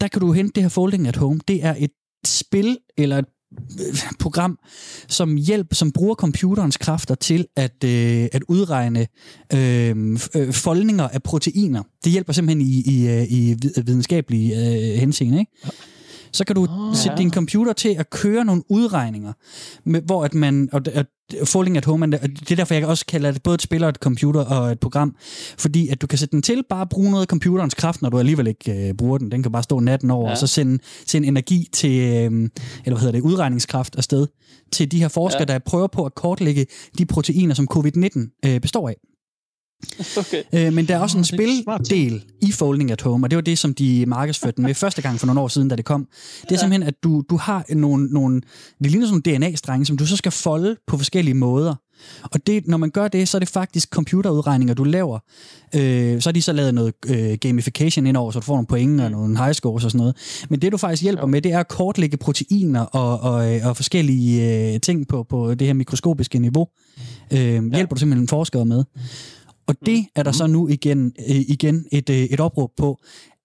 der 0.00 0.08
kan 0.08 0.20
du 0.20 0.32
hente 0.32 0.52
det 0.54 0.62
her 0.62 0.68
Folding 0.68 1.08
at 1.08 1.16
Home. 1.16 1.40
Det 1.48 1.64
er 1.64 1.74
et 1.78 1.90
spil, 2.26 2.78
eller 2.96 3.18
et 3.18 3.26
øh, 3.80 3.96
program, 4.20 4.58
som 5.08 5.36
hjælp, 5.36 5.74
som 5.74 5.92
bruger 5.92 6.14
computerens 6.14 6.76
kræfter 6.76 7.14
til 7.14 7.46
at, 7.56 7.84
øh, 7.84 8.28
at 8.32 8.42
udregne 8.48 9.06
øhm, 9.52 10.18
øh, 10.34 10.52
foldninger 10.52 11.08
af 11.08 11.22
proteiner. 11.22 11.82
Det 12.04 12.12
hjælper 12.12 12.32
simpelthen 12.32 12.66
i, 12.66 12.82
i, 12.86 13.08
øh, 13.08 13.32
i 13.32 13.56
videnskabelige 13.86 14.56
øh, 14.56 14.98
henseende, 14.98 15.38
ikke? 15.38 15.52
Så 16.34 16.44
kan 16.44 16.56
du 16.56 16.66
oh, 16.70 16.94
sætte 16.94 17.10
ja. 17.10 17.16
din 17.16 17.32
computer 17.32 17.72
til 17.72 17.88
at 17.98 18.10
køre 18.10 18.44
nogle 18.44 18.62
udregninger, 18.68 19.32
med, 19.84 20.02
hvor 20.02 20.24
at 20.24 20.34
man, 20.34 20.68
og, 20.72 20.80
og 20.96 21.04
Falling 21.44 21.76
at 21.76 21.84
Home, 21.84 22.04
og 22.04 22.28
det 22.28 22.50
er 22.50 22.56
derfor, 22.56 22.74
jeg 22.74 22.86
også 22.86 23.06
kalder 23.06 23.30
det 23.30 23.42
både 23.42 23.54
et 23.54 23.62
spil 23.62 23.84
og 23.84 23.88
et 23.88 23.96
computer 23.96 24.40
og 24.40 24.72
et 24.72 24.80
program, 24.80 25.16
fordi 25.58 25.88
at 25.88 26.02
du 26.02 26.06
kan 26.06 26.18
sætte 26.18 26.32
den 26.32 26.42
til, 26.42 26.62
bare 26.68 26.86
bruge 26.86 27.10
noget 27.10 27.22
af 27.22 27.26
computerens 27.26 27.74
kraft, 27.74 28.02
når 28.02 28.10
du 28.10 28.18
alligevel 28.18 28.46
ikke 28.46 28.88
øh, 28.88 28.94
bruger 28.94 29.18
den. 29.18 29.30
Den 29.30 29.42
kan 29.42 29.52
bare 29.52 29.62
stå 29.62 29.80
natten 29.80 30.10
over, 30.10 30.26
ja. 30.26 30.30
og 30.30 30.38
så 30.38 30.46
sende, 30.46 30.78
sende 31.06 31.28
energi 31.28 31.68
til, 31.72 32.00
øh, 32.00 32.14
eller 32.14 32.50
hvad 32.84 32.98
hedder 32.98 33.12
det, 33.12 33.20
udregningskraft 33.20 33.96
afsted, 33.96 34.26
til 34.72 34.92
de 34.92 35.00
her 35.00 35.08
forskere, 35.08 35.44
ja. 35.48 35.52
der 35.52 35.58
prøver 35.58 35.86
på 35.86 36.04
at 36.04 36.14
kortlægge 36.14 36.66
de 36.98 37.06
proteiner, 37.06 37.54
som 37.54 37.68
covid-19 37.74 38.40
øh, 38.46 38.60
består 38.60 38.88
af. 38.88 38.96
Okay. 40.16 40.42
Øh, 40.52 40.72
men 40.72 40.88
der 40.88 40.96
er 40.96 41.00
også 41.00 41.18
en 41.18 41.24
spildel 41.24 42.24
i 42.42 42.52
Folding 42.52 42.90
at 42.90 43.00
Home, 43.00 43.26
og 43.26 43.30
det 43.30 43.36
var 43.36 43.42
det, 43.42 43.58
som 43.58 43.74
de 43.74 44.06
markedsførte 44.06 44.60
med 44.60 44.74
første 44.74 45.02
gang 45.02 45.20
for 45.20 45.26
nogle 45.26 45.40
år 45.40 45.48
siden, 45.48 45.68
da 45.68 45.76
det 45.76 45.84
kom. 45.84 46.08
Det 46.42 46.50
er 46.50 46.54
ja. 46.54 46.56
simpelthen, 46.56 46.82
at 46.82 46.94
du, 47.02 47.22
du 47.30 47.36
har 47.36 47.64
nogle, 47.68 48.06
nogle, 48.06 48.40
det 48.82 48.90
ligner 48.90 49.06
sådan 49.06 49.22
nogle 49.24 49.38
DNA-strenge, 49.38 49.86
som 49.86 49.96
du 49.96 50.06
så 50.06 50.16
skal 50.16 50.32
folde 50.32 50.76
på 50.86 50.96
forskellige 50.96 51.34
måder. 51.34 51.74
Og 52.22 52.46
det, 52.46 52.66
når 52.66 52.76
man 52.76 52.90
gør 52.90 53.08
det, 53.08 53.28
så 53.28 53.36
er 53.36 53.38
det 53.38 53.48
faktisk 53.48 53.88
computerudregninger, 53.90 54.74
du 54.74 54.84
laver. 54.84 55.18
Øh, 55.74 56.20
så 56.20 56.28
har 56.28 56.32
de 56.32 56.42
så 56.42 56.52
lavet 56.52 56.74
noget 56.74 56.94
øh, 57.06 57.38
gamification 57.40 58.06
indover, 58.06 58.30
så 58.30 58.38
du 58.38 58.44
får 58.44 58.54
nogle 58.54 58.66
point 58.66 59.00
og 59.00 59.10
nogle 59.10 59.38
high 59.38 59.54
scores 59.54 59.84
og 59.84 59.90
sådan 59.90 59.98
noget. 59.98 60.16
Men 60.48 60.62
det, 60.62 60.72
du 60.72 60.76
faktisk 60.76 61.02
hjælper 61.02 61.26
med, 61.26 61.42
det 61.42 61.52
er 61.52 61.58
at 61.58 61.68
kortlægge 61.68 62.16
proteiner 62.16 62.80
og, 62.80 63.20
og, 63.20 63.54
øh, 63.54 63.66
og 63.66 63.76
forskellige 63.76 64.72
øh, 64.74 64.80
ting 64.80 65.08
på, 65.08 65.22
på 65.22 65.54
det 65.54 65.66
her 65.66 65.74
mikroskopiske 65.74 66.38
niveau. 66.38 66.68
Øh, 67.30 67.72
hjælper 67.72 67.94
du 67.94 67.98
simpelthen 67.98 68.28
forskere 68.28 68.64
med. 68.64 68.84
Og 69.66 69.76
det 69.86 70.06
er 70.14 70.22
der 70.22 70.32
så 70.32 70.46
nu 70.46 70.68
igen, 70.68 71.12
øh, 71.28 71.36
igen 71.36 71.86
et, 71.92 72.10
øh, 72.10 72.16
et 72.16 72.40
opråb 72.40 72.70
på, 72.76 72.98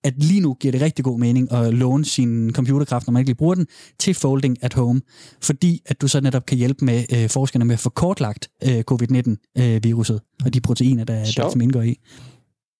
at 0.03 0.23
lige 0.23 0.41
nu 0.41 0.53
giver 0.53 0.71
det 0.71 0.81
rigtig 0.81 1.05
god 1.05 1.19
mening 1.19 1.51
at 1.51 1.73
låne 1.73 2.05
sin 2.05 2.53
computerkraft, 2.53 3.07
når 3.07 3.11
man 3.11 3.19
ikke 3.19 3.29
lige 3.29 3.35
bruger 3.35 3.55
den, 3.55 3.67
til 3.99 4.13
folding 4.13 4.63
at 4.63 4.73
home. 4.73 5.01
Fordi 5.41 5.81
at 5.85 6.01
du 6.01 6.07
så 6.07 6.21
netop 6.21 6.45
kan 6.45 6.57
hjælpe 6.57 6.85
med 6.85 7.03
øh, 7.15 7.29
forskerne 7.29 7.65
med 7.65 7.73
at 7.73 7.79
få 7.79 7.89
kortlagt 7.89 8.49
øh, 8.63 8.83
covid-19-viruset 8.83 10.15
øh, 10.15 10.45
og 10.45 10.53
de 10.53 10.61
proteiner, 10.61 11.03
der, 11.03 11.15
der 11.37 11.49
som 11.49 11.61
indgår 11.61 11.81
i. 11.81 11.99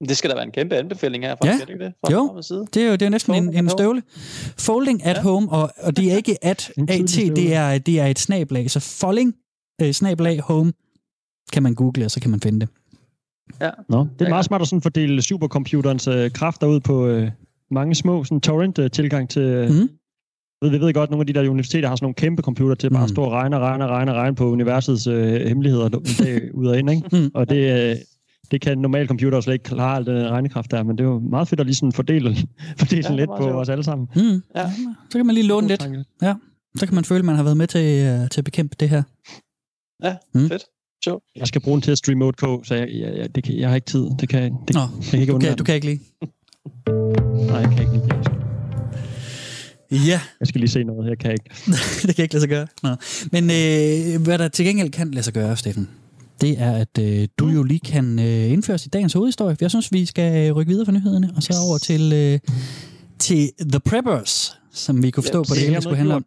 Det 0.10 0.18
skal 0.18 0.30
da 0.30 0.36
være 0.36 0.46
en 0.46 0.52
kæmpe 0.52 0.76
anbefaling 0.76 1.24
her. 1.24 1.36
Ja, 1.44 1.50
faktisk, 1.52 1.70
er 1.70 1.74
det 1.74 1.80
det? 1.80 1.94
Fra, 2.06 2.12
jo, 2.12 2.42
side? 2.42 2.68
det 2.74 2.84
er 2.84 2.88
jo 2.88 2.92
det 2.92 3.02
er 3.02 3.10
næsten 3.10 3.34
en, 3.36 3.44
Folding 3.46 3.66
en 3.66 3.70
støvle. 3.70 4.04
Folding 4.58 5.04
at 5.06 5.16
Ja. 5.16 5.22
home, 5.22 5.50
og, 5.52 5.72
og 5.78 5.98
det 5.98 6.12
er 6.12 6.16
ikke 6.16 6.46
at, 6.46 6.72
at, 6.78 6.88
det 7.18 7.54
er, 7.54 7.78
det 7.78 8.00
er 8.00 8.06
et 8.06 8.20
snablag. 8.20 8.72
Så 8.72 8.80
folding, 8.80 9.36
øh, 9.82 9.92
snablag, 9.92 10.40
home, 10.42 10.74
kan 11.54 11.64
man 11.64 11.76
google, 11.76 12.06
og 12.06 12.12
så 12.12 12.20
kan 12.20 12.32
man 12.32 12.42
finde 12.42 12.60
det. 12.60 12.70
Ja. 13.62 13.70
Nå, 13.90 14.08
det 14.20 14.26
er 14.26 14.30
meget 14.30 14.46
smart 14.46 14.62
at 14.62 14.68
sådan 14.68 14.82
fordele 14.82 15.22
supercomputerens 15.22 16.08
øh, 16.08 16.32
kræfter 16.32 16.68
ud 16.68 16.80
på 16.80 17.08
øh, 17.08 17.32
mange 17.72 17.96
små 17.96 18.24
sådan 18.24 18.42
torrent-tilgang 18.42 19.30
til... 19.30 19.42
Øh, 19.42 19.70
ved, 20.62 20.70
vi 20.70 20.80
ved 20.82 20.94
godt, 20.94 21.08
at 21.08 21.12
nogle 21.12 21.22
af 21.22 21.28
de 21.28 21.34
der 21.34 21.50
universiteter 21.50 21.88
har 21.90 21.96
sådan 21.96 22.04
nogle 22.06 22.14
kæmpe 22.14 22.42
computer 22.42 22.76
til 22.76 22.90
bare 22.90 23.00
at 23.04 23.10
Mhm. 23.10 23.16
stå 23.16 23.22
og 23.22 23.32
regne 23.32 23.56
og 23.56 23.62
regne 23.62 23.84
og 23.86 23.90
regne 23.90 24.14
regne 24.14 24.36
på 24.36 24.50
universets 24.52 25.08
øh, 25.08 25.48
hemmeligheder 25.48 25.90
dag 25.90 26.56
ud 26.56 26.68
og 26.68 26.80
ind, 26.80 26.90
ikke? 26.90 27.04
Mhm. 27.12 27.32
Og 27.34 27.50
det, 27.50 27.90
øh, 27.92 27.96
det 28.52 28.62
kan 28.62 28.72
en 28.74 28.82
normal 28.82 29.08
computer 29.08 29.42
slet 29.42 29.54
ikke 29.54 29.64
klare 29.64 29.98
al 29.98 30.06
den 30.06 30.30
regnekraft 30.30 30.72
der, 30.72 30.84
men 30.84 30.98
det 30.98 31.04
er 31.04 31.08
jo 31.08 31.20
meget 31.20 31.48
fedt 31.48 31.60
at 31.60 31.66
lige 31.66 31.76
sådan 31.76 31.92
fordele, 31.92 32.36
fordele 32.80 32.98
Ja, 32.98 33.02
sådan 33.02 33.18
lidt 33.18 33.30
på 33.30 33.38
sjovt. 33.44 33.56
os 33.56 33.70
alle 33.70 33.84
sammen. 33.84 34.08
Mm. 34.16 34.22
Ja. 34.56 34.72
Så 35.10 35.18
kan 35.18 35.26
man 35.26 35.36
lige 35.36 35.48
låne 35.48 35.68
lidt. 35.68 35.80
tanke. 35.80 36.04
Så 36.76 36.86
kan 36.86 36.96
man 36.96 37.04
føle, 37.06 37.20
at 37.20 37.26
man 37.26 37.36
har 37.36 37.44
været 37.44 37.58
med 37.58 37.68
til, 37.68 37.80
øh, 38.08 38.30
til 38.30 38.42
at 38.42 38.46
bekæmpe 38.46 38.76
det 38.80 38.90
her. 38.90 39.04
Ja, 40.04 40.16
Mm. 40.34 40.48
fedt. 40.50 40.64
Sjovt. 41.04 41.24
Jeg 41.36 41.48
skal 41.48 41.62
bruge 41.62 41.76
den 41.76 41.82
til 41.82 41.92
at 41.92 41.98
streame 41.98 42.20
Mode 42.20 42.34
K, 42.34 42.68
så 42.68 42.76
jeg, 42.76 42.88
jeg, 42.90 43.18
jeg, 43.18 43.36
det 43.36 43.44
kan, 43.44 43.58
jeg 43.60 43.70
har 43.70 43.76
ikke 43.76 43.88
tid. 43.88 44.06
Det 44.20 44.30
kan, 44.30 44.54
det, 44.68 44.76
Nå, 44.76 44.82
jeg 44.82 44.90
kan 45.10 45.20
ikke 45.22 45.34
du 45.34 45.40
kan, 45.40 45.58
du 45.58 45.64
kan 45.64 45.76
ikke 45.76 45.88
lide. 45.88 46.00
Nej, 47.50 47.58
jeg 47.58 47.70
kan 47.70 47.80
ikke 47.80 47.94
lide 47.94 48.08
det. 48.08 48.32
Ja, 49.92 50.22
Jeg 50.40 50.48
skal 50.48 50.60
lige 50.62 50.70
se 50.70 50.84
noget, 50.84 51.10
jeg 51.10 51.18
kan 51.18 51.32
ikke. 51.32 51.50
det 52.08 52.16
kan 52.16 52.24
ikke 52.24 52.34
lade 52.34 52.42
sig 52.42 52.50
gøre. 52.50 52.68
Nå. 52.84 52.90
Men 53.32 53.44
øh, 53.44 54.24
hvad 54.24 54.38
der 54.38 54.48
til 54.48 54.66
gengæld 54.66 54.90
kan 54.92 55.12
lade 55.12 55.24
sig 55.24 55.34
gøre, 55.34 55.58
Steffen, 55.58 55.90
det 56.42 56.62
er, 56.62 56.72
at 56.72 56.98
øh, 57.00 57.28
du 57.38 57.48
jo 57.48 57.64
lige 57.64 57.80
kan 57.80 58.20
øh, 58.20 58.52
indføres 58.52 58.86
i 58.86 58.90
dagens 58.90 59.14
hovedhistorie. 59.14 59.58
Jeg 59.62 59.70
synes, 59.70 59.92
vi 59.92 60.06
skal 60.06 60.50
øh, 60.50 60.56
rykke 60.56 60.70
videre 60.70 60.86
fra 60.86 60.92
nyhederne, 60.92 61.34
og 61.36 61.44
så 61.44 61.54
over 61.68 61.78
til, 61.78 62.14
øh, 62.14 62.40
til 63.20 63.50
The 63.62 63.80
Preppers, 63.80 64.54
som 64.72 65.04
vi 65.04 65.12
kunne 65.12 65.24
forstå 65.24 65.38
Ja, 65.38 65.44
på 65.44 65.54
det 65.54 65.56
det 65.56 65.62
hele, 65.64 65.76
det 65.76 65.84
skulle 65.84 65.98
handle 65.98 66.16
om. 66.16 66.26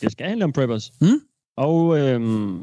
Det 0.00 0.12
skal 0.12 0.26
handle 0.26 0.44
om 0.44 0.52
preppers. 0.52 0.92
Mm. 1.00 1.20
Og 1.56 1.98
øhm, 1.98 2.58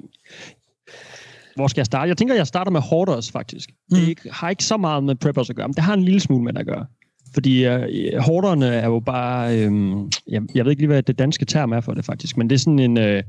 hvor 1.55 1.67
skal 1.67 1.79
jeg 1.79 1.85
starte? 1.85 2.09
Jeg 2.09 2.17
tænker, 2.17 2.35
jeg 2.35 2.47
starter 2.47 2.71
med 2.71 2.81
hoarders, 2.81 3.31
faktisk. 3.31 3.69
Mm. 3.91 3.97
Det 3.97 4.07
ikke, 4.07 4.29
har 4.31 4.49
ikke 4.49 4.63
så 4.63 4.77
meget 4.77 5.03
med 5.03 5.15
preppers 5.15 5.49
at 5.49 5.55
gøre, 5.55 5.67
men 5.67 5.75
det 5.75 5.83
har 5.83 5.93
en 5.93 6.03
lille 6.03 6.19
smule 6.19 6.43
med 6.43 6.57
at 6.57 6.65
gøre. 6.65 6.85
Fordi 7.33 7.65
øh, 7.65 8.17
hoarderne 8.19 8.65
er 8.65 8.85
jo 8.85 8.99
bare... 8.99 9.57
Øh, 9.57 9.71
jeg, 10.27 10.41
jeg 10.55 10.65
ved 10.65 10.71
ikke 10.71 10.81
lige, 10.81 10.87
hvad 10.87 11.03
det 11.03 11.19
danske 11.19 11.45
term 11.45 11.71
er 11.71 11.81
for 11.81 11.93
det, 11.93 12.05
faktisk. 12.05 12.37
Men 12.37 12.49
det 12.49 12.55
er 12.55 12.59
sådan 12.59 12.79
en, 12.79 12.97
øh, 12.97 13.23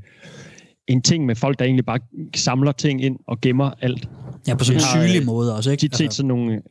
en 0.87 1.01
ting 1.01 1.25
med 1.25 1.35
folk, 1.35 1.59
der 1.59 1.65
egentlig 1.65 1.85
bare 1.85 1.99
samler 2.35 2.71
ting 2.71 3.03
ind 3.03 3.17
og 3.27 3.41
gemmer 3.41 3.71
alt. 3.81 4.09
Ja, 4.47 4.55
på 4.55 4.63
sådan 4.63 4.81
en 4.81 4.83
har, 4.83 5.01
øh, 5.01 5.07
sygelig 5.07 5.25
måde 5.25 5.55
også, 5.55 5.71
ikke? 5.71 5.81
Tit 5.81 5.97
set 5.97 6.13
sådan 6.13 6.27
nogle... 6.27 6.61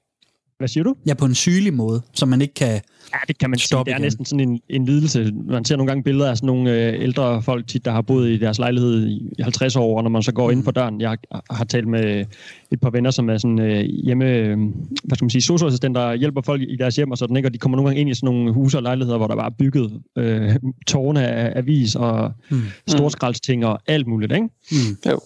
Hvad 0.59 0.69
siger 0.69 0.85
du? 0.85 0.95
ja, 1.07 1.15
på 1.15 1.25
en 1.25 1.35
sygelig 1.35 1.75
måde, 1.75 2.03
som 2.13 2.29
man 2.29 2.41
ikke 2.41 2.55
kan... 2.55 2.81
Ja, 3.15 3.19
det 3.29 3.39
kan 3.39 3.51
man 3.51 3.59
sige. 3.59 3.67
Stop 3.67 3.87
Det 3.87 3.93
er 3.93 3.97
igen. 3.97 4.03
næsten 4.03 4.25
sådan 4.25 4.49
en, 4.49 4.61
en 4.69 4.85
lidelse. 4.85 5.33
Man 5.47 5.65
ser 5.65 5.77
nogle 5.77 5.89
gange 5.89 6.03
billeder 6.03 6.31
af 6.31 6.37
sådan 6.37 6.47
nogle 6.47 6.73
øh, 6.89 7.03
ældre 7.03 7.43
folk, 7.43 7.67
tit, 7.67 7.85
der 7.85 7.91
har 7.91 8.03
boet 8.03 8.29
i 8.31 8.37
deres 8.37 8.59
lejlighed 8.59 9.09
i 9.09 9.31
50 9.43 9.77
år, 9.77 9.97
og 9.97 10.03
når 10.03 10.11
man 10.11 10.23
så 10.23 10.33
går 10.33 10.47
mm. 10.47 10.53
ind 10.53 10.65
på 10.65 10.71
døren, 10.71 11.01
jeg 11.01 11.09
har, 11.09 11.45
har 11.51 11.65
talt 11.65 11.89
med 11.89 12.25
et 12.73 12.81
par 12.81 12.91
venner, 12.91 13.11
som 13.11 13.31
er 13.31 13.39
sådan 13.39 13.59
øh, 13.59 13.81
hjemme, 13.81 14.25
øh, 14.25 14.59
hvad 15.05 15.17
skal 15.17 15.25
man 15.25 15.31
sige, 15.31 15.43
socialassistenter, 15.43 16.07
der 16.09 16.15
hjælper 16.15 16.41
folk 16.43 16.63
i 16.63 16.77
deres 16.77 16.97
hjem 16.97 17.11
og 17.11 17.19
sådan, 17.19 17.37
ikke? 17.37 17.49
og 17.49 17.53
de 17.55 17.59
kommer 17.59 17.77
nogle 17.77 17.89
gange 17.89 18.01
ind 18.01 18.11
i 18.11 18.15
sådan 18.15 18.27
nogle 18.27 18.53
huse 18.53 18.79
og 18.79 18.83
lejligheder, 18.83 19.17
hvor 19.19 19.27
der 19.27 19.37
bare 19.37 19.47
er 19.47 19.55
bygget 19.59 20.01
øh, 20.19 20.55
tårne 20.87 21.29
af 21.29 21.59
avis 21.59 21.95
og 21.97 22.33
Mm. 22.51 22.61
storskraldsting 22.89 23.67
og 23.67 23.81
alt 23.87 24.07
muligt, 24.07 24.33
ikke? 24.33 24.49
Mm. 24.73 25.11
Jo. 25.11 25.21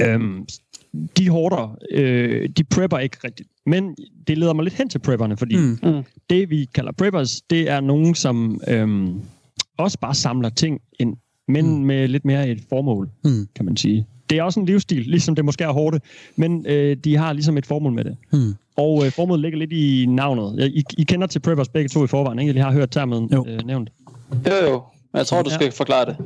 Øhm, 0.00 0.46
de 1.18 1.28
hårder, 1.28 1.76
øh, 1.90 2.48
de 2.56 2.64
prepper 2.64 2.98
ikke 2.98 3.16
rigtigt. 3.24 3.48
Men 3.66 3.94
det 4.26 4.38
leder 4.38 4.52
mig 4.52 4.62
lidt 4.62 4.74
hen 4.74 4.88
til 4.88 4.98
prepperne, 4.98 5.36
fordi 5.36 5.56
Mm. 5.56 5.78
Mm. 5.82 6.02
det, 6.30 6.50
vi 6.50 6.64
kalder 6.74 6.92
preppers, 6.92 7.40
det 7.50 7.70
er 7.70 7.80
nogen, 7.80 8.14
som 8.14 8.60
øhm, 8.68 9.20
også 9.78 9.98
bare 9.98 10.14
samler 10.14 10.48
ting 10.48 10.80
ind, 11.00 11.16
men 11.48 11.66
Mm. 11.78 11.84
med 11.84 12.08
lidt 12.08 12.24
mere 12.24 12.48
et 12.48 12.58
formål, 12.68 13.08
Mm. 13.24 13.48
kan 13.56 13.64
man 13.64 13.76
sige. 13.76 14.06
Det 14.30 14.38
er 14.38 14.42
også 14.42 14.60
en 14.60 14.66
livsstil, 14.66 15.02
ligesom 15.06 15.34
det 15.34 15.44
måske 15.44 15.64
er 15.64 15.70
hårde, 15.72 16.00
men 16.36 16.66
øh, 16.68 16.96
de 16.96 17.16
har 17.16 17.32
ligesom 17.32 17.56
et 17.58 17.66
formål 17.66 17.92
med 17.92 18.04
det. 18.04 18.16
Mm. 18.32 18.54
Og 18.76 19.06
øh, 19.06 19.12
formålet 19.12 19.40
ligger 19.42 19.58
lidt 19.58 19.72
i 19.72 20.06
navnet. 20.08 20.70
I, 20.74 20.84
I 20.98 21.02
kender 21.04 21.26
til 21.26 21.38
preppers 21.40 21.68
begge 21.68 21.88
to 21.88 22.04
i 22.04 22.06
forvejen, 22.06 22.38
ikke? 22.38 22.54
Jeg 22.56 22.64
har 22.64 22.72
hørt 22.72 22.90
termen 22.90 23.28
Jo. 23.32 23.44
øh, 23.48 23.66
nævnt. 23.66 23.90
Jo, 24.46 24.70
jo. 24.70 24.82
Men 25.12 25.18
jeg 25.18 25.26
tror, 25.26 25.42
du 25.42 25.50
Ja. 25.50 25.54
skal 25.54 25.72
forklare 25.72 26.04
det. 26.06 26.16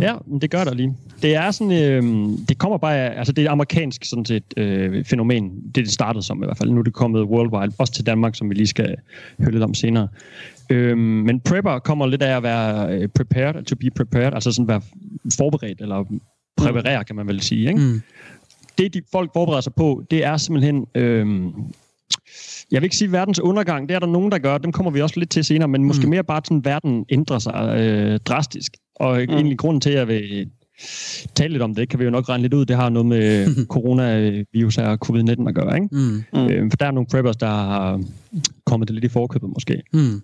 Ja, 0.00 0.14
men 0.26 0.40
det 0.40 0.50
gør 0.50 0.64
der 0.64 0.74
lige. 0.74 0.96
Det 1.22 1.34
er 1.34 1.50
sådan, 1.50 1.72
øh, 1.72 2.02
det 2.48 2.58
kommer 2.58 2.78
bare, 2.78 2.96
af- 2.96 3.18
altså 3.18 3.32
det 3.32 3.42
er 3.42 3.48
et 3.48 3.52
amerikansk 3.52 4.04
sådan 4.04 4.24
set 4.24 4.44
øh, 4.56 5.04
fænomen. 5.04 5.50
Det 5.64 5.74
det 5.76 5.90
startede 5.92 6.22
som 6.22 6.42
i 6.42 6.46
hvert 6.46 6.58
fald. 6.58 6.70
Nu 6.70 6.78
er 6.78 6.82
det 6.82 6.92
kommet 6.92 7.22
worldwide, 7.22 7.72
også 7.78 7.92
til 7.92 8.06
Danmark, 8.06 8.34
som 8.34 8.50
vi 8.50 8.54
lige 8.54 8.66
skal 8.66 8.96
høre 9.40 9.50
lidt 9.50 9.62
om 9.62 9.74
senere. 9.74 10.08
Øh, 10.70 10.98
men 10.98 11.40
prepper 11.40 11.78
kommer 11.78 12.06
lidt 12.06 12.22
af 12.22 12.36
at 12.36 12.42
være 12.42 12.94
øh, 12.98 13.08
prepared, 13.08 13.64
to 13.64 13.76
be 13.76 13.90
prepared, 13.96 14.34
altså 14.34 14.52
sådan 14.52 14.68
være 14.68 14.80
forberedt, 15.36 15.80
eller 15.80 16.04
præparere, 16.56 17.04
kan 17.04 17.16
man 17.16 17.26
vel 17.28 17.40
sige. 17.40 17.68
Ikke? 17.68 17.80
Mm. 17.80 18.00
det, 18.78 18.94
de 18.94 19.02
folk 19.12 19.30
forbereder 19.32 19.60
sig 19.60 19.74
på, 19.74 20.02
det 20.10 20.24
er 20.24 20.36
simpelthen... 20.36 20.86
Øh, 20.94 21.26
jeg 22.72 22.80
vil 22.80 22.84
ikke 22.84 22.96
sige 22.96 23.12
verdens 23.12 23.40
undergang, 23.40 23.88
det 23.88 23.94
er 23.94 23.98
der 23.98 24.06
nogen, 24.06 24.32
der 24.32 24.38
gør, 24.38 24.58
dem 24.58 24.72
kommer 24.72 24.90
vi 24.90 25.00
også 25.00 25.18
lidt 25.18 25.30
til 25.30 25.44
senere, 25.44 25.68
men 25.68 25.84
måske 25.84 26.04
Mm. 26.04 26.10
mere 26.10 26.24
bare, 26.24 26.36
at 26.36 26.46
sådan, 26.46 26.64
verden 26.64 27.04
ændrer 27.10 27.38
sig 27.38 27.74
øh, 27.78 28.18
drastisk. 28.24 28.72
Og 28.96 29.16
mm. 29.28 29.34
egentlig 29.34 29.58
grunden 29.58 29.80
til, 29.80 29.90
at 29.90 29.96
jeg 29.98 30.08
vil 30.08 30.50
tale 31.34 31.52
lidt 31.52 31.62
om 31.62 31.74
det, 31.74 31.88
kan 31.88 31.98
vi 31.98 32.04
jo 32.04 32.10
nok 32.10 32.28
regne 32.28 32.42
lidt 32.42 32.54
ud, 32.54 32.64
det 32.64 32.76
har 32.76 32.88
noget 32.88 33.06
med 33.06 33.46
coronavirus 33.74 34.78
og 34.78 34.98
covid-19 35.06 35.48
at 35.48 35.54
gøre. 35.54 35.74
Ikke? 35.74 35.88
Mm. 35.92 36.22
Mm. 36.32 36.46
Øh, 36.46 36.70
for 36.70 36.76
der 36.76 36.86
er 36.86 36.90
nogle 36.90 37.06
preppers, 37.10 37.36
der 37.36 37.46
har 37.46 38.02
kommet 38.66 38.88
det 38.88 38.94
lidt 38.94 39.04
i 39.04 39.08
forkøbet 39.08 39.48
måske. 39.48 39.82
Mm. 39.92 40.22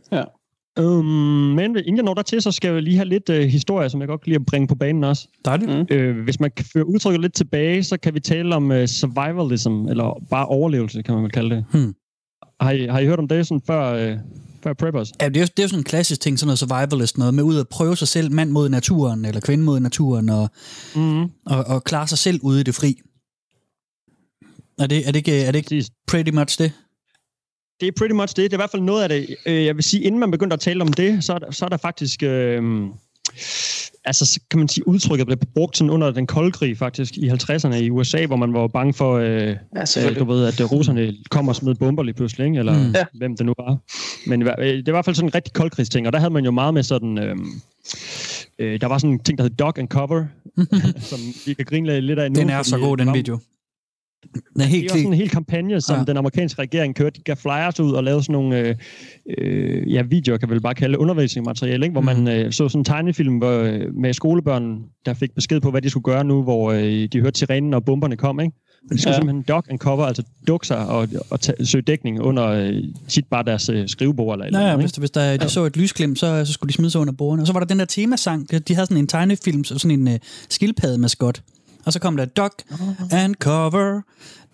Um, 0.81 1.05
men 1.05 1.77
inden 1.77 1.97
jeg 1.97 2.05
når 2.05 2.15
dertil, 2.15 2.43
så 2.43 2.53
skal 2.53 2.73
jeg 2.73 2.83
lige 2.83 2.97
have 2.97 3.09
lidt 3.09 3.31
øh, 3.31 3.45
historie, 3.45 3.89
som 3.89 4.01
jeg 4.01 4.09
godt 4.09 4.21
kan 4.21 4.31
lide 4.31 4.41
at 4.41 4.47
bringe 4.47 4.69
på 4.69 4.75
banen 4.75 5.05
også. 5.05 5.29
Dejligt. 5.45 5.71
Mm. 5.91 5.97
Øh, 5.97 6.25
hvis 6.25 6.41
man 6.41 6.51
kan 6.57 6.67
føre 6.73 6.89
udtrykket 6.89 7.21
lidt 7.21 7.35
tilbage, 7.35 7.83
så 7.83 7.97
kan 8.01 8.15
vi 8.15 8.21
tale 8.21 8.55
om 8.55 8.73
øh, 8.73 8.87
survivalism, 8.87 9.71
eller 9.89 10.23
bare 10.31 10.47
overlevelse, 10.47 11.03
kan 11.03 11.15
man 11.15 11.23
vel 11.23 11.31
kalde 11.33 11.57
det. 11.57 11.65
Hmm. 11.73 11.95
Har, 12.61 12.71
I, 12.71 12.87
har 12.87 12.99
I 12.99 13.07
hørt 13.07 13.19
om 13.19 13.29
det 13.29 13.47
sådan 13.47 13.63
før, 13.67 13.93
øh, 13.93 14.19
før 14.63 14.73
preppers? 14.73 15.13
Ja, 15.21 15.29
det 15.29 15.37
er, 15.37 15.41
jo, 15.41 15.47
det 15.47 15.59
er 15.59 15.63
jo 15.63 15.69
sådan 15.69 15.81
en 15.81 15.85
klassisk 15.85 16.21
ting, 16.21 16.39
sådan 16.39 16.47
noget 16.47 16.59
survivalist 16.59 17.19
noget, 17.19 17.35
med 17.35 17.43
ud 17.43 17.59
at 17.59 17.69
prøve 17.69 17.97
sig 17.97 18.09
selv, 18.09 18.33
mand 18.33 18.51
mod 18.51 18.69
naturen, 18.69 19.25
eller 19.25 19.41
kvinde 19.41 19.65
mod 19.65 19.81
naturen, 19.81 20.29
og, 20.29 20.49
Mm-hmm. 20.95 21.31
og, 21.47 21.65
og 21.65 21.85
klare 21.85 22.09
sig 22.09 22.19
selv 22.19 22.41
ude 22.43 22.61
i 22.61 22.65
det 22.65 22.75
fri. 22.75 22.97
Er 24.79 24.87
det, 24.87 25.09
er 25.09 25.13
det, 25.13 25.17
ikke, 25.17 25.43
er 25.43 25.53
det 25.53 25.73
ikke 25.73 25.91
pretty 26.07 26.31
much 26.31 26.59
det? 26.59 26.73
Det 27.81 27.89
er 27.89 27.93
pretty 27.99 28.15
much 28.15 28.37
det. 28.37 28.37
Det 28.37 28.53
er 28.53 28.57
i 28.57 28.63
hvert 28.63 28.71
fald 28.71 28.83
noget 28.83 29.03
af 29.03 29.09
det. 29.09 29.37
Øh, 29.47 29.65
jeg 29.65 29.77
vil 29.77 29.85
sige, 29.85 30.03
inden 30.03 30.21
man 30.21 30.31
begyndte 30.31 30.55
at 30.55 30.61
tale 30.61 30.83
om 30.83 30.93
det, 30.93 31.25
så 31.25 31.35
er 31.35 31.39
der, 31.39 31.51
så 31.51 31.65
er 31.65 31.69
der 31.69 31.77
faktisk... 31.77 32.23
Øh, 32.23 32.63
altså, 34.05 34.27
så 34.27 34.41
kan 34.51 34.59
man 34.59 34.69
sige, 34.69 34.89
udtrykket 34.89 35.27
blev 35.27 35.39
brugt 35.55 35.77
sådan 35.77 35.91
under 35.91 36.11
den 36.11 36.27
kolde 36.27 36.53
krig 36.53 36.79
faktisk 36.79 37.17
i 37.17 37.29
50'erne 37.29 37.75
i 37.75 37.91
USA, 37.91 38.27
hvor 38.27 38.37
man 38.37 38.53
var 38.53 38.67
bange 38.69 38.95
for, 38.95 39.15
øh, 39.17 39.27
Ja, 39.27 40.11
øh, 40.11 40.19
du 40.19 40.25
ved, 40.25 40.47
at 40.47 40.61
øh, 40.61 40.73
russerne 40.73 41.15
kommer 41.31 41.53
og 41.53 41.57
smider 41.57 41.75
bomber 41.75 42.03
lige 42.03 42.15
pludselig, 42.15 42.47
ikke? 42.47 42.59
eller 42.59 42.73
Mm. 42.79 42.93
Ja. 42.95 43.05
hvem 43.15 43.37
det 43.37 43.47
nu 43.47 43.55
var. 43.59 43.79
Men 44.27 44.43
øh, 44.43 44.49
det 44.49 44.87
var 44.87 44.91
i 44.91 44.91
hvert 44.91 45.05
fald 45.05 45.17
sådan 45.17 45.29
en 45.29 45.35
rigtig 45.35 45.53
koldkrigsting, 45.53 46.07
og 46.07 46.13
der 46.13 46.19
havde 46.19 46.33
man 46.33 46.45
jo 46.45 46.51
meget 46.51 46.75
med 46.75 46.83
sådan... 46.83 47.19
Øh, 47.19 47.37
øh, 48.59 48.81
der 48.81 48.87
var 48.87 48.99
sådan 48.99 49.11
en 49.11 49.19
ting, 49.19 49.39
der 49.39 49.45
hed 49.45 49.51
Dog 49.51 49.79
and 49.79 49.89
Cover, 49.89 50.25
som 51.11 51.19
vi 51.47 51.55
kan 51.55 51.65
grine 51.65 52.01
lidt 52.01 52.19
af 52.19 52.33
nu. 52.33 52.41
Den 52.41 52.51
er 52.51 52.63
så 52.63 52.79
god, 52.79 53.01
øh, 53.01 53.07
den 53.07 53.15
video. 53.15 53.39
Er 54.35 54.39
det 54.57 54.67
helt 54.67 54.85
var 54.85 54.89
sådan 54.89 55.03
klar. 55.03 55.13
en 55.13 55.17
hel 55.19 55.29
kampagne, 55.29 55.81
som 55.81 55.95
Ja. 55.95 55.99
ja. 56.01 56.05
den 56.05 56.17
amerikanske 56.17 56.63
regering 56.63 56.95
kørte. 56.95 57.19
De 57.19 57.23
gav 57.25 57.37
flyers 57.37 57.81
ud 57.81 57.93
og 57.93 58.05
lavede 58.05 58.23
sådan 58.23 58.33
nogle 58.33 58.59
øh, 58.59 58.75
øh, 59.39 59.93
ja, 59.93 60.03
videoer, 60.03 60.39
kan 60.39 60.49
vi 60.49 60.55
vel 60.55 60.63
bare 60.63 60.75
kalde 60.75 60.93
det, 60.93 60.99
undervisningsmateriale, 60.99 61.87
ikke? 61.87 61.93
hvor 61.93 62.01
man 62.01 62.29
øh, 62.29 62.53
så 62.53 62.69
sådan 62.69 62.81
en 62.81 62.85
tegnefilm 62.85 63.39
hvor, 63.39 63.51
øh, 63.51 63.95
med 63.95 64.13
skolebørn, 64.13 64.79
der 65.07 65.15
fik 65.15 65.35
besked 65.35 65.61
på, 65.61 65.71
hvad 65.71 65.83
de 65.83 65.91
skulle 65.91 66.05
gøre 66.05 66.25
nu, 66.25 66.43
hvor 66.43 66.73
øh, 66.73 66.83
de 67.13 67.21
hørte 67.21 67.39
sirenen 67.39 67.75
og 67.75 67.85
bomberne 67.85 68.17
kom. 68.17 68.41
Ikke? 68.41 68.53
De 68.93 68.99
skulle 68.99 69.11
Ja. 69.11 69.15
ja. 69.15 69.21
simpelthen 69.21 69.43
duck 69.57 69.67
and 69.71 69.79
cover, 69.79 70.05
altså 70.05 70.23
dukke 70.47 70.67
sig 70.67 70.87
og, 70.87 71.09
og 71.31 71.41
tage, 71.41 71.67
søge 71.67 71.83
dækning 71.83 72.21
under 72.21 72.47
øh, 72.47 72.75
tit 73.09 73.25
bare 73.31 73.45
deres 73.45 73.69
øh, 73.69 73.89
skrivebord. 73.89 74.35
Eller 74.35 74.47
eller 74.47 74.61
ja, 74.61 74.67
andet, 74.67 74.81
hvis, 74.83 74.93
der, 74.93 75.01
hvis 75.01 75.11
der, 75.11 75.37
de 75.37 75.49
så 75.49 75.65
et 75.65 75.77
lysglimt, 75.77 76.19
så, 76.19 76.45
så 76.45 76.53
skulle 76.53 76.69
de 76.69 76.75
smide 76.75 76.91
sig 76.91 77.01
under 77.01 77.13
bordene. 77.13 77.43
Og 77.43 77.47
så 77.47 77.53
var 77.53 77.61
der 77.61 77.67
den 77.67 77.79
der 77.79 77.85
temasang. 77.85 78.51
De, 78.51 78.59
de 78.59 78.75
havde 78.75 78.87
sådan 78.87 78.97
en 78.97 79.07
tegnefilm, 79.07 79.65
så 79.65 79.79
sådan 79.79 80.01
en 80.01 80.09
uh, 80.09 80.15
skildpaddemaskot. 80.49 81.43
Og 81.87 81.93
så 81.93 81.99
kom 81.99 82.17
der 82.17 82.25
duck 82.25 82.63
and 83.13 83.35
cover, 83.35 84.01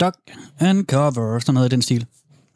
duck 0.00 0.16
and 0.60 0.84
cover, 0.86 1.38
sådan 1.38 1.54
noget 1.54 1.72
i 1.72 1.74
den 1.74 1.82
stil. 1.82 2.06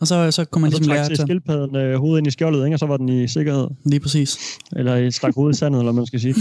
Og 0.00 0.06
så, 0.06 0.30
så 0.30 0.44
kunne 0.44 0.62
man 0.62 0.68
Og 0.68 0.72
så 0.72 0.78
ligesom 0.78 0.94
lære 0.94 1.06
til 1.08 1.16
til 1.16 1.26
skildpadden 1.26 1.76
øh, 1.76 1.98
hovedet 1.98 2.18
ind 2.18 2.26
i 2.26 2.30
skjoldet, 2.30 2.64
ikke? 2.64 2.74
og 2.74 2.78
så 2.78 2.86
var 2.86 2.96
den 2.96 3.08
i 3.08 3.28
sikkerhed. 3.28 3.68
lige 3.84 4.00
præcis. 4.00 4.58
Eller 4.76 4.96
i 4.96 5.10
stak 5.10 5.34
hovedet 5.34 5.56
i 5.56 5.58
sandet, 5.58 5.78
eller 5.78 5.92
man 5.92 6.06
skal 6.06 6.20
sige. 6.20 6.34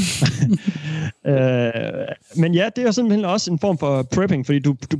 øh, 1.31 1.71
men 2.35 2.53
ja, 2.53 2.69
det 2.75 2.83
er 2.83 2.91
simpelthen 2.91 3.25
også 3.25 3.51
en 3.51 3.59
form 3.59 3.77
for 3.77 4.03
prepping, 4.03 4.45
fordi 4.45 4.59
du, 4.59 4.75
du, 4.91 4.97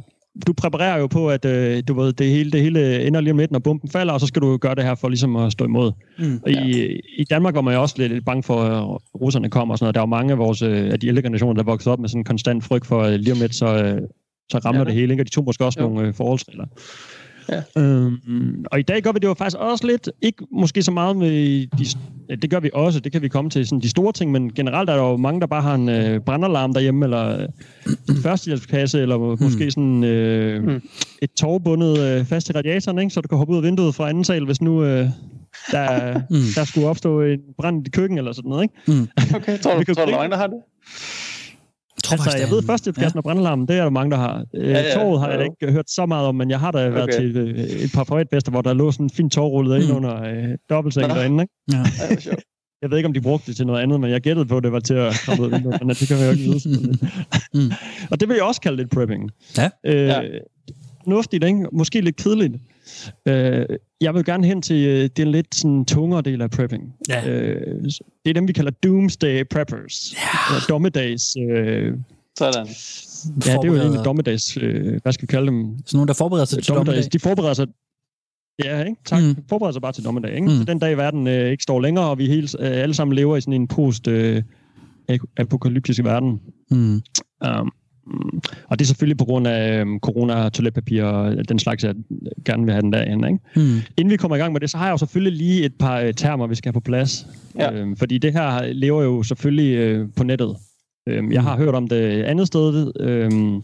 du 0.47 0.53
præparerer 0.53 0.97
jo 0.99 1.07
på, 1.07 1.29
at 1.29 1.45
øh, 1.45 1.83
du 1.87 1.93
ved, 1.93 2.13
det, 2.13 2.27
hele, 2.29 2.51
det 2.51 2.61
hele 2.61 3.07
ender 3.07 3.21
lige 3.21 3.31
om 3.31 3.37
lidt, 3.37 3.51
når 3.51 3.59
bomben 3.59 3.89
falder, 3.89 4.13
og 4.13 4.19
så 4.19 4.27
skal 4.27 4.41
du 4.41 4.57
gøre 4.57 4.75
det 4.75 4.83
her 4.83 4.95
for 4.95 5.09
ligesom 5.09 5.35
at 5.35 5.51
stå 5.51 5.65
imod. 5.65 5.91
Mm. 6.19 6.39
Og 6.43 6.51
i, 6.51 6.85
I 7.17 7.23
Danmark 7.29 7.55
var 7.55 7.61
man 7.61 7.73
jo 7.73 7.81
også 7.81 7.95
lidt, 7.97 8.11
lidt 8.13 8.25
bange 8.25 8.43
for, 8.43 8.61
at 8.61 9.01
russerne 9.21 9.49
kommer 9.49 9.73
og 9.73 9.77
sådan 9.79 9.85
noget. 9.85 9.95
Der 9.95 10.01
er 10.01 10.05
jo 10.05 10.09
mange 10.09 10.31
af, 10.31 10.37
vores, 10.37 10.61
øh, 10.61 10.89
af 10.91 10.99
de 10.99 11.07
ældre 11.07 11.21
generationer, 11.21 11.53
der 11.53 11.61
er 11.61 11.65
vokset 11.65 11.93
op 11.93 11.99
med 11.99 12.09
sådan 12.09 12.19
en 12.21 12.25
konstant 12.25 12.63
frygt 12.63 12.85
for, 12.85 13.01
at 13.01 13.19
lige 13.19 13.33
om 13.33 13.39
lidt, 13.39 13.55
så, 13.55 13.65
øh, 13.83 14.01
så 14.51 14.57
rammer 14.57 14.81
Ja. 14.81 14.85
det 14.85 14.93
hele. 14.93 15.13
Ikke? 15.13 15.21
Og 15.21 15.25
de 15.25 15.31
tog 15.31 15.45
måske 15.45 15.65
også 15.65 15.79
Jo. 15.81 15.87
nogle 15.87 16.07
øh, 16.07 16.13
forholdsregler. 16.13 16.65
Ja. 17.49 17.61
Øhm, 17.81 18.65
og 18.71 18.79
i 18.79 18.81
dag 18.83 19.01
gør 19.01 19.11
vi 19.11 19.19
det 19.19 19.27
jo 19.27 19.33
faktisk 19.33 19.57
også 19.57 19.87
lidt, 19.87 20.09
ikke 20.21 20.43
måske 20.51 20.81
så 20.83 20.91
meget 20.91 21.17
med 21.17 21.67
de, 21.77 21.85
det 22.41 22.49
gør 22.49 22.59
vi 22.59 22.69
også, 22.73 22.99
det 22.99 23.11
kan 23.11 23.21
vi 23.21 23.27
komme 23.27 23.49
til, 23.49 23.67
sådan 23.67 23.81
de 23.81 23.89
store 23.89 24.13
ting, 24.13 24.31
men 24.31 24.53
generelt 24.53 24.89
er 24.89 24.95
der 24.95 25.03
jo 25.03 25.17
mange, 25.17 25.41
der 25.41 25.47
bare 25.47 25.61
har 25.61 25.75
en 25.75 25.89
øh, 25.89 26.19
brandalarm 26.19 26.73
derhjemme, 26.73 27.05
eller 27.05 27.39
øh, 27.39 27.47
en 28.09 28.15
førstehjælpskasse, 28.23 29.01
eller 29.01 29.17
må- 29.17 29.37
måske 29.41 29.71
sådan 29.71 30.03
øh, 30.03 30.63
Mm. 30.63 30.81
et 31.21 31.31
tov 31.39 31.63
bundet 31.63 31.99
øh, 31.99 32.25
fast 32.25 32.45
til 32.45 32.55
radiatoren, 32.55 32.99
ikke? 32.99 33.13
så 33.13 33.21
du 33.21 33.27
kan 33.27 33.37
hoppe 33.37 33.51
ud 33.53 33.57
af 33.57 33.63
vinduet 33.63 33.95
fra 33.95 34.09
anden 34.09 34.23
sal, 34.23 34.45
hvis 34.45 34.61
nu 34.61 34.83
øh, 34.83 35.07
der, 35.71 36.13
Mm. 36.29 36.35
der 36.55 36.63
skulle 36.65 36.87
opstå 36.87 37.21
en 37.21 37.39
brand 37.57 37.87
i 37.87 37.89
køkken, 37.89 38.17
eller 38.17 38.31
sådan 38.31 38.49
noget. 38.49 38.63
Ikke? 38.63 39.07
Okay, 39.35 39.57
tror 39.59 39.71
du, 39.73 39.79
Vi 39.79 39.85
kan 39.85 39.95
tror 39.95 40.05
du, 40.05 40.11
der 40.11 40.17
er 40.17 40.21
mange, 40.21 40.31
der 40.31 40.37
har 40.37 40.47
det? 40.47 40.57
Jeg 42.11 42.19
tror 42.19 42.23
Altså, 42.23 42.23
faktisk, 42.29 42.43
jeg 42.45 42.51
ved, 42.51 42.59
en- 42.61 42.67
førstehjælpskassen 42.67 43.17
og 43.17 43.23
brandalarmen, 43.23 43.67
det 43.67 43.75
er 43.77 43.83
der 43.83 43.89
mange, 43.89 44.11
der 44.11 44.17
har. 44.17 44.43
Øh, 44.55 44.69
Ja, 44.69 44.81
ja, 44.81 44.93
Torvet 44.93 45.19
har 45.19 45.29
jeg 45.29 45.39
da 45.39 45.43
ikke 45.43 45.71
hørt 45.73 45.89
så 45.89 46.05
meget 46.05 46.27
om, 46.27 46.35
men 46.35 46.49
jeg 46.49 46.59
har 46.59 46.71
da 46.71 46.89
været 46.89 47.03
Okay. 47.03 47.13
til 47.19 47.37
øh, 47.37 47.49
et 47.59 47.91
par 47.93 48.03
forretfester, 48.03 48.51
hvor 48.51 48.61
der 48.61 48.73
lå 48.73 48.91
sådan 48.91 49.05
en 49.05 49.09
fin 49.09 49.29
tår 49.29 49.47
rullet 49.49 49.81
ind 49.81 49.89
Mm. 49.91 49.95
under 49.97 50.23
øh, 50.23 50.49
dobbeltsengen 50.69 51.09
Nå. 51.09 51.15
derinde. 51.15 51.43
Ikke? 51.43 51.53
Ja. 51.73 52.15
Sjovt. 52.19 52.39
Jeg 52.81 52.89
ved 52.91 52.97
ikke, 52.97 53.07
om 53.07 53.13
de 53.13 53.21
brugte 53.21 53.47
det 53.47 53.55
til 53.55 53.65
noget 53.67 53.81
andet, 53.81 53.99
men 53.99 54.09
jeg 54.11 54.21
gættede 54.21 54.45
på, 54.45 54.57
at 54.57 54.63
det 54.63 54.71
var 54.71 54.79
til 54.79 54.93
at 54.93 55.13
komme 55.25 55.43
ud 55.43 55.51
af 55.51 55.57
vinduet, 55.57 55.81
men 55.81 55.89
det 55.89 56.07
kan 56.07 56.17
vi 56.17 56.23
jo 56.23 56.31
ikke 56.31 56.43
vide. 56.43 56.97
Mm. 57.53 57.71
Og 58.11 58.19
det 58.19 58.27
vil 58.29 58.35
jeg 58.35 58.43
også 58.43 58.61
kalde 58.61 58.77
lidt 58.77 58.89
prepping. 58.91 59.31
Ja. 59.57 59.69
Øh, 59.85 60.07
Ja. 60.07 60.21
Fornuftigt, 61.03 61.43
ikke? 61.43 61.65
Måske 61.73 62.01
lidt 62.01 62.15
kedeligt. 62.15 62.53
Øh, 63.25 63.65
jeg 64.01 64.13
vil 64.13 64.25
gerne 64.25 64.47
hen 64.47 64.61
til 64.61 64.87
øh, 64.87 65.09
den 65.17 65.31
lidt 65.31 65.55
sådan, 65.55 65.85
tungere 65.85 66.21
del 66.21 66.41
af 66.41 66.49
prepping. 66.51 66.93
Ja. 67.09 67.29
Øh, 67.29 67.83
det 68.25 68.29
er 68.29 68.33
dem, 68.33 68.47
vi 68.47 68.53
kalder 68.53 68.71
doomsday 68.71 69.43
preppers. 69.51 70.13
Ja. 70.13 70.59
Dommedags... 70.69 71.35
Øh, 71.49 71.93
Sådan. 72.37 72.67
ja, 73.45 73.51
det 73.51 73.63
er 73.63 73.67
jo 73.67 73.75
egentlig 73.75 74.05
dommedags... 74.05 74.57
Øh, 74.57 74.99
hvad 75.03 75.11
skal 75.11 75.21
vi 75.21 75.27
kalde 75.27 75.47
dem? 75.47 75.77
Sådan 75.85 75.97
nogen, 75.97 76.07
der 76.07 76.13
forbereder 76.13 76.45
sig 76.45 76.63
til 76.63 76.73
dommedag. 76.73 77.03
De 77.13 77.19
forbereder 77.19 77.53
sig... 77.53 77.67
Ja, 78.63 78.83
ikke? 78.83 79.01
Tak. 79.05 79.23
Mm. 79.23 79.35
Forbereder 79.49 79.71
sig 79.71 79.81
bare 79.81 79.91
til 79.91 80.03
dommedag, 80.05 80.35
ikke? 80.35 80.47
Mm. 80.47 80.65
Den 80.65 80.79
dag, 80.79 80.97
verden 80.97 81.27
øh, 81.27 81.51
ikke 81.51 81.63
står 81.63 81.81
længere, 81.81 82.09
og 82.09 82.17
vi 82.17 82.27
helt, 82.27 82.55
øh, 82.59 82.71
alle 82.71 82.95
sammen 82.95 83.15
lever 83.15 83.37
i 83.37 83.41
sådan 83.41 83.53
en 83.53 83.67
post... 83.67 84.07
Øh, 84.07 84.43
apokalyptisk 85.37 86.03
verden. 86.03 86.41
Mm. 86.71 87.01
Um, 87.47 87.73
og 88.69 88.79
det 88.79 88.85
er 88.85 88.87
selvfølgelig 88.87 89.17
på 89.17 89.25
grund 89.25 89.47
af 89.47 89.81
um, 89.81 89.99
corona, 89.99 90.49
toiletpapir 90.49 91.03
og 91.03 91.49
den 91.49 91.59
slags, 91.59 91.83
jeg 91.83 91.95
gerne 92.45 92.63
vil 92.63 92.73
have 92.73 92.81
den 92.81 92.93
derhen. 92.93 93.23
Ikke? 93.23 93.39
Mm. 93.55 93.81
Inden 93.97 94.11
vi 94.11 94.17
kommer 94.17 94.35
i 94.35 94.39
gang 94.39 94.53
med 94.53 94.61
det, 94.61 94.69
så 94.69 94.77
har 94.77 94.85
jeg 94.85 94.91
jo 94.91 94.97
selvfølgelig 94.97 95.37
lige 95.37 95.65
et 95.65 95.73
par 95.79 96.03
uh, 96.03 96.09
termer, 96.17 96.47
vi 96.47 96.55
skal 96.55 96.69
have 96.69 96.73
på 96.73 96.85
plads. 96.85 97.27
Ja. 97.59 97.73
Øhm, 97.73 97.95
fordi 97.97 98.17
det 98.17 98.33
her 98.33 98.73
lever 98.73 99.03
jo 99.03 99.23
selvfølgelig 99.23 100.01
uh, 100.01 100.07
på 100.15 100.23
nettet. 100.23 100.55
Øhm, 101.07 101.31
jeg 101.31 101.43
har 101.43 101.57
hørt 101.57 101.75
om 101.75 101.87
det 101.87 102.23
andet 102.23 102.47
sted. 102.47 102.91
Øhm, 102.99 103.61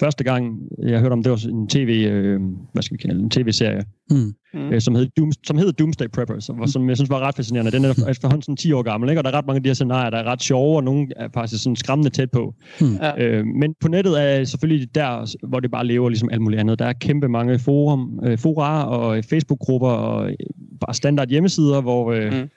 første 0.00 0.24
gang, 0.24 0.58
jeg 0.82 1.00
hørte 1.00 1.12
om 1.12 1.22
det, 1.22 1.30
var 1.30 1.46
en 1.48 1.68
tv, 1.68 2.06
øh, 2.08 2.40
hvad 2.72 2.82
skal 2.82 2.96
vi 2.96 3.02
kalde 3.02 3.14
det, 3.14 3.22
en 3.22 3.30
tv-serie, 3.30 3.84
Mm. 4.10 4.34
Mm. 4.54 4.72
øh, 4.72 4.80
som, 4.80 4.94
hed 4.94 5.08
Doom, 5.16 5.32
som 5.46 5.58
hed 5.58 5.72
Doomsday 5.72 6.06
Preppers, 6.12 6.44
som, 6.44 6.66
som 6.66 6.88
jeg 6.88 6.96
synes 6.96 7.10
var 7.10 7.18
ret 7.20 7.34
fascinerende. 7.36 7.72
Den 7.72 7.84
er 7.84 8.08
efterhånden 8.10 8.42
sådan 8.42 8.56
10 8.56 8.72
år 8.72 8.82
gammel, 8.82 9.10
ikke? 9.10 9.20
og 9.20 9.24
der 9.24 9.30
er 9.30 9.34
ret 9.34 9.46
mange 9.46 9.56
af 9.56 9.62
de 9.62 9.68
her 9.68 9.74
scenarier, 9.74 10.10
der 10.10 10.18
er 10.18 10.24
ret 10.24 10.42
sjove, 10.42 10.76
og 10.76 10.84
nogle 10.84 11.06
er 11.16 11.28
faktisk 11.34 11.62
sådan 11.62 11.76
skræmmende 11.76 12.10
tæt 12.10 12.30
på. 12.30 12.54
Ja. 12.80 13.24
Øh, 13.24 13.46
men 13.46 13.74
på 13.80 13.88
nettet 13.88 14.22
er 14.22 14.44
selvfølgelig 14.44 14.94
der, 14.94 15.36
hvor 15.48 15.60
det 15.60 15.70
bare 15.70 15.86
lever 15.86 16.08
ligesom 16.08 16.28
alt 16.32 16.42
muligt 16.42 16.60
andet. 16.60 16.78
Der 16.78 16.84
er 16.86 16.92
kæmpe 16.92 17.28
mange 17.28 17.58
forum, 17.58 18.20
øh, 18.24 18.38
fora 18.38 18.84
og 18.88 19.24
Facebook-grupper 19.24 19.88
og 19.88 20.28
øh, 20.28 20.36
bare 20.80 20.94
standard 20.94 21.28
hjemmesider, 21.28 21.80
hvor, 21.80 22.12
øh, 22.12 22.32
Mm. 22.32 22.48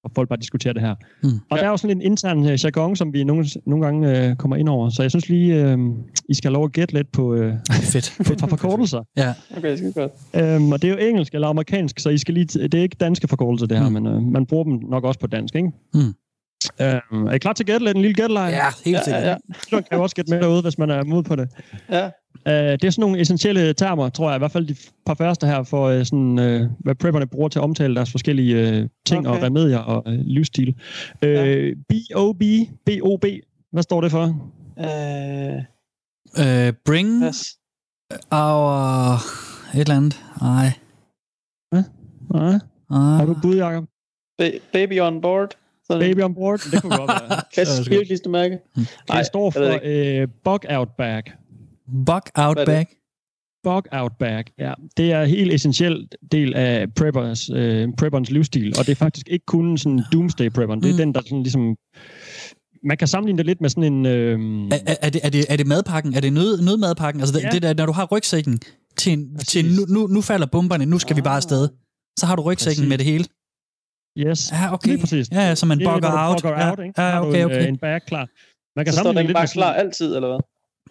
Hvor 0.00 0.10
folk 0.14 0.28
bare 0.28 0.38
diskuterer 0.38 0.72
det 0.72 0.82
her. 0.82 0.94
Mm. 1.22 1.28
Og 1.50 1.58
der 1.58 1.64
er 1.64 1.68
jo 1.68 1.76
sådan 1.76 1.96
en 1.96 2.02
intern 2.02 2.38
øh, 2.46 2.64
jargon, 2.64 2.96
som 2.96 3.12
vi 3.12 3.24
nogle, 3.24 3.46
nogle 3.66 3.84
gange 3.84 4.28
øh, 4.28 4.36
kommer 4.36 4.56
ind 4.56 4.68
over. 4.68 4.90
Så 4.90 5.02
jeg 5.02 5.10
synes 5.10 5.28
lige, 5.28 5.54
øh, 5.72 5.78
I 6.28 6.34
skal 6.34 6.48
have 6.48 6.54
lov 6.54 6.64
at 6.64 6.72
gætte 6.72 6.94
lidt 6.94 7.12
på, 7.12 7.34
øh, 7.34 7.54
Fedt. 7.72 8.14
på 8.26 8.32
et 8.32 8.38
par 8.38 8.46
forkortelser. 8.46 9.02
Ja. 9.16 9.34
Okay, 9.56 9.70
det 9.70 9.78
skal 9.78 9.92
godt. 9.92 10.12
Øhm, 10.34 10.72
og 10.72 10.82
det 10.82 10.90
er 10.90 10.92
jo 10.92 11.08
engelsk 11.08 11.34
eller 11.34 11.48
amerikansk, 11.48 11.98
så 11.98 12.08
I 12.10 12.18
skal 12.18 12.34
lige 12.34 12.46
t- 12.52 12.62
det 12.62 12.74
er 12.74 12.82
ikke 12.82 12.96
danske 13.00 13.28
forkortelser, 13.28 13.66
det 13.66 13.78
her, 13.78 13.88
Mm. 13.88 13.92
men 13.92 14.06
øh, 14.06 14.22
man 14.22 14.46
bruger 14.46 14.64
dem 14.64 14.72
nok 14.90 15.04
også 15.04 15.20
på 15.20 15.26
dansk, 15.26 15.54
ikke? 15.54 15.68
Mm. 15.94 16.00
Øhm, 16.80 17.26
er 17.26 17.32
I 17.32 17.38
klar 17.38 17.52
til 17.52 17.62
at 17.62 17.66
gætte 17.66 17.84
lidt? 17.86 17.96
En 17.96 18.02
lille 18.02 18.14
gætteleg? 18.14 18.50
Ja, 18.52 18.66
helt 18.84 18.96
Ja, 18.96 19.02
sikkert. 19.04 19.22
ja, 19.22 19.28
ja. 19.30 19.36
Man 19.72 19.82
kan 19.82 19.96
jo 19.98 20.02
også 20.02 20.16
gætte 20.16 20.30
med 20.32 20.40
derude, 20.42 20.62
hvis 20.62 20.78
man 20.78 20.90
er 20.90 21.04
mod 21.04 21.22
på 21.22 21.36
det. 21.36 21.48
ja. 21.90 22.10
Uh, 22.46 22.52
det 22.52 22.84
er 22.84 22.90
sådan 22.90 23.00
nogle 23.02 23.20
essentielle 23.20 23.72
termer, 23.72 24.08
tror 24.08 24.28
jeg, 24.30 24.36
i 24.36 24.38
hvert 24.38 24.50
fald 24.52 24.66
de 24.66 24.76
par 25.06 25.14
første 25.14 25.46
her, 25.46 25.62
for 25.62 25.98
uh, 25.98 26.04
sådan, 26.04 26.38
uh, 26.38 26.70
hvad 26.78 26.94
prepperne 26.94 27.26
bruger 27.26 27.48
til 27.48 27.58
at 27.58 27.62
omtale 27.62 27.94
deres 27.94 28.10
forskellige 28.10 28.82
uh, 28.82 28.88
ting 29.06 29.28
okay. 29.28 29.38
Og 29.38 29.44
remedier 29.44 29.78
og 29.78 30.02
uh, 30.06 30.12
livsstil. 30.14 30.68
Uh, 31.22 31.28
Ja. 31.28 31.70
BOB, 31.88 32.42
BOB, 32.86 33.24
hvad 33.72 33.82
står 33.82 34.00
det 34.00 34.10
for? 34.10 34.52
Øh, 34.78 35.62
Øh, 36.38 36.72
bring 36.84 37.22
pas. 37.22 37.56
our... 38.30 39.14
Et 39.74 39.80
eller 39.80 39.96
andet. 39.96 40.20
Ej. 40.42 40.72
Nej, 41.72 42.52
Ej. 42.90 43.16
har 43.16 43.24
du 43.26 43.36
bud, 43.42 43.56
Jacob? 43.56 43.84
Ba- 44.42 44.58
baby 44.72 45.00
on 45.00 45.20
board. 45.20 45.54
Sådan 45.86 46.00
Baby 46.10 46.22
on 46.22 46.34
board? 46.34 46.58
Det 46.72 46.82
kunne 46.82 46.96
godt 46.96 47.08
være. 47.10 47.22
Er 47.22 47.76
godt. 47.76 47.86
spiritklistermærke. 47.86 48.58
Det 49.12 49.26
står 49.26 49.50
for 49.50 49.60
uh, 50.22 50.28
bug 50.44 50.60
out 50.70 50.88
bag. 50.98 51.22
Bug 52.06 52.22
out 52.34 52.56
bag. 52.66 52.86
Bug 53.62 53.82
out 53.92 54.12
bag, 54.18 54.44
ja. 54.58 54.72
Det 54.96 55.12
er 55.12 55.22
en 55.22 55.28
helt 55.28 55.52
essentiel 55.52 56.08
del 56.32 56.54
af 56.54 56.94
preppers, 56.94 57.50
øh, 57.50 57.88
prepperens 57.98 58.30
livsstil, 58.30 58.74
og 58.78 58.86
det 58.86 58.92
er 58.92 58.96
faktisk 58.96 59.28
ikke 59.28 59.46
kun 59.46 59.78
sådan 59.78 60.00
doomsday 60.12 60.48
prepperen. 60.50 60.82
Det 60.82 60.88
er 60.88 60.92
Mm. 60.92 60.98
den, 60.98 61.14
der 61.14 61.20
sådan 61.20 61.42
ligesom... 61.42 61.76
Man 62.84 62.96
kan 62.96 63.08
sammenligne 63.08 63.38
det 63.38 63.46
lidt 63.46 63.60
med 63.60 63.70
sådan 63.70 63.92
en... 63.92 64.06
Øh, 64.06 64.38
Er, 64.72 64.78
er, 64.86 64.94
er, 65.02 65.10
det, 65.10 65.20
er, 65.24 65.30
det, 65.30 65.44
er 65.48 65.56
det 65.56 65.66
madpakken? 65.66 66.14
Er 66.14 66.20
det 66.20 66.32
nød, 66.32 66.62
nødmadpakken? 66.62 67.20
Altså 67.20 67.34
det, 67.38 67.42
Ja. 67.44 67.48
det 67.50 67.62
der, 67.62 67.74
når 67.74 67.86
du 67.86 67.92
har 67.92 68.08
rygsækken 68.12 68.58
til, 68.96 69.12
en, 69.12 69.38
til 69.38 69.64
nu, 69.64 69.82
nu, 70.00 70.06
nu 70.06 70.20
falder 70.20 70.46
bomberne, 70.46 70.86
nu 70.86 70.98
skal 70.98 71.16
vi 71.16 71.20
bare 71.22 71.36
afsted. 71.36 71.68
Så 72.18 72.26
har 72.26 72.36
du 72.36 72.42
rygsækken 72.42 72.80
Præcis. 72.80 72.88
med 72.88 72.98
det 72.98 73.06
hele. 73.06 73.24
yes. 74.18 74.52
Ja, 74.52 74.72
okay. 74.74 74.88
Lige 74.90 75.00
præcis. 75.00 75.28
Ja, 75.32 75.40
ja, 75.48 75.54
så 75.54 75.66
man 75.66 75.80
er, 75.80 75.84
bugger 75.92 76.28
out. 76.28 76.44
ja, 76.44 76.70
out, 76.70 76.78
ikke? 76.78 77.02
ja, 77.02 77.10
har 77.10 77.20
du 77.22 77.28
okay, 77.28 77.38
en, 77.38 77.44
okay. 77.44 77.62
øh, 77.62 77.68
en 77.68 77.78
bag 77.78 78.00
klar. 78.06 78.28
Man 78.76 78.84
kan 78.84 78.92
Så 78.92 78.96
står 78.96 79.02
sammenligne 79.04 79.20
den 79.20 79.26
lidt 79.26 79.34
bare 79.36 79.46
klar 79.46 79.72
altid, 79.72 80.14
eller 80.16 80.28
hvad? 80.28 80.40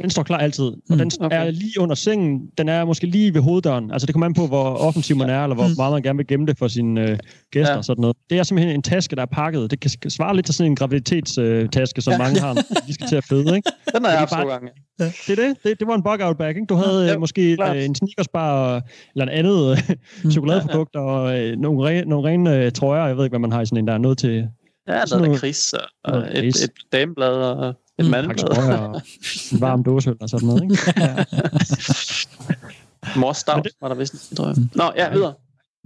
Den 0.02 0.10
står 0.10 0.24
klar 0.24 0.38
altid. 0.38 0.64
Og 0.66 0.74
Mm. 0.90 0.98
den 0.98 1.12
Okay. 1.20 1.48
er 1.48 1.52
lige 1.52 1.80
under 1.80 1.96
sengen. 1.96 2.42
Den 2.58 2.70
er 2.70 2.86
måske 2.86 3.08
lige 3.08 3.34
ved 3.34 3.42
hoveddøren. 3.42 3.92
Altså 3.92 4.06
det 4.06 4.14
kommer 4.16 4.26
an 4.26 4.34
på, 4.34 4.48
hvor 4.48 4.64
offensiv 4.64 5.16
man 5.18 5.30
er, 5.30 5.44
eller 5.44 5.56
hvor 5.56 5.68
Mm. 5.68 5.74
meget 5.78 5.94
man 5.94 6.02
gerne 6.02 6.18
vil 6.18 6.28
gemme 6.28 6.46
det 6.46 6.58
for 6.58 6.68
sine 6.68 7.02
øh, 7.10 7.18
gæster 7.52 7.72
Ja. 7.74 7.78
og 7.78 7.86
sådan 7.86 8.02
noget. 8.02 8.18
Det 8.30 8.38
er 8.40 8.44
simpelthen 8.44 8.76
en 8.76 8.82
taske, 8.82 9.16
der 9.16 9.22
er 9.22 9.26
pakket. 9.26 9.72
Det 9.72 9.80
kan 9.80 10.10
svare 10.10 10.36
lidt 10.36 10.46
til 10.46 10.56
sådan 10.56 10.72
en 10.72 10.76
graviditetstaske, 10.76 12.02
som 12.02 12.12
Ja. 12.12 12.18
mange 12.18 12.40
har, 12.40 12.54
de 12.88 12.94
skal 12.94 13.08
til 13.08 13.16
at 13.16 13.24
føde, 13.24 13.56
ikke? 13.56 13.72
Den 13.96 14.04
har 14.06 14.12
jeg 14.12 14.16
er 14.16 14.20
haft 14.20 14.32
bare- 14.32 14.48
gange. 14.48 14.68
Det 15.00 15.30
er 15.30 15.36
det. 15.36 15.56
Det, 15.64 15.80
det 15.80 15.88
var 15.88 15.96
en 15.96 16.04
bug-out 16.04 16.38
bag, 16.38 16.50
ikke? 16.50 16.62
Du 16.70 16.76
havde 16.76 17.06
Ja, 17.08 17.14
øh, 17.14 17.20
måske 17.20 17.56
klart. 17.56 17.78
øh, 17.78 17.86
en 17.86 17.96
sneakersbar 17.96 18.52
og, 18.76 18.82
eller 19.16 19.26
en 19.26 19.30
andet 19.46 19.72
øh, 19.72 19.78
Mm. 20.24 20.32
chokoladeprodukt 20.32 20.96
og 20.96 21.40
øh, 21.40 21.58
nogle, 21.58 21.88
re, 21.90 22.06
nogle 22.06 22.30
rene 22.30 22.58
øh, 22.66 22.72
trøjer. 22.72 23.08
Jeg 23.08 23.18
ved 23.18 23.24
ikke, 23.24 23.32
hvad 23.32 23.40
man 23.40 23.52
har 23.52 23.62
i 23.62 23.66
sådan 23.66 23.78
en, 23.78 23.88
der 23.88 23.94
er 23.94 23.98
noget 23.98 24.18
til 24.18 24.48
Ja, 24.88 25.06
Sådan 25.06 25.08
noget 25.10 25.22
noget- 25.22 25.32
lakrids 25.44 25.74
og, 25.74 25.82
og 26.04 26.28
et, 26.34 26.46
et 26.46 26.70
dameblad 26.92 27.30
og 27.30 27.74
et 28.00 28.06
Mm. 28.28 28.36
trøjer 28.36 28.78
og 28.78 29.02
en 29.52 29.62
varm 29.62 29.84
dåseøl 29.84 30.16
og 30.22 30.30
sådan 30.30 30.48
noget, 30.48 30.64
ikke? 30.64 30.78
Ja. 30.98 31.16
Mors 33.16 33.26
Men 33.28 33.34
Stavs 33.36 33.64
det- 33.64 33.72
var 33.82 33.88
der 33.88 33.96
vist, 33.96 34.36
tror 34.38 34.48
jeg. 34.48 34.56
Nå, 34.76 34.84
ja, 34.98 35.12
videre. 35.14 35.34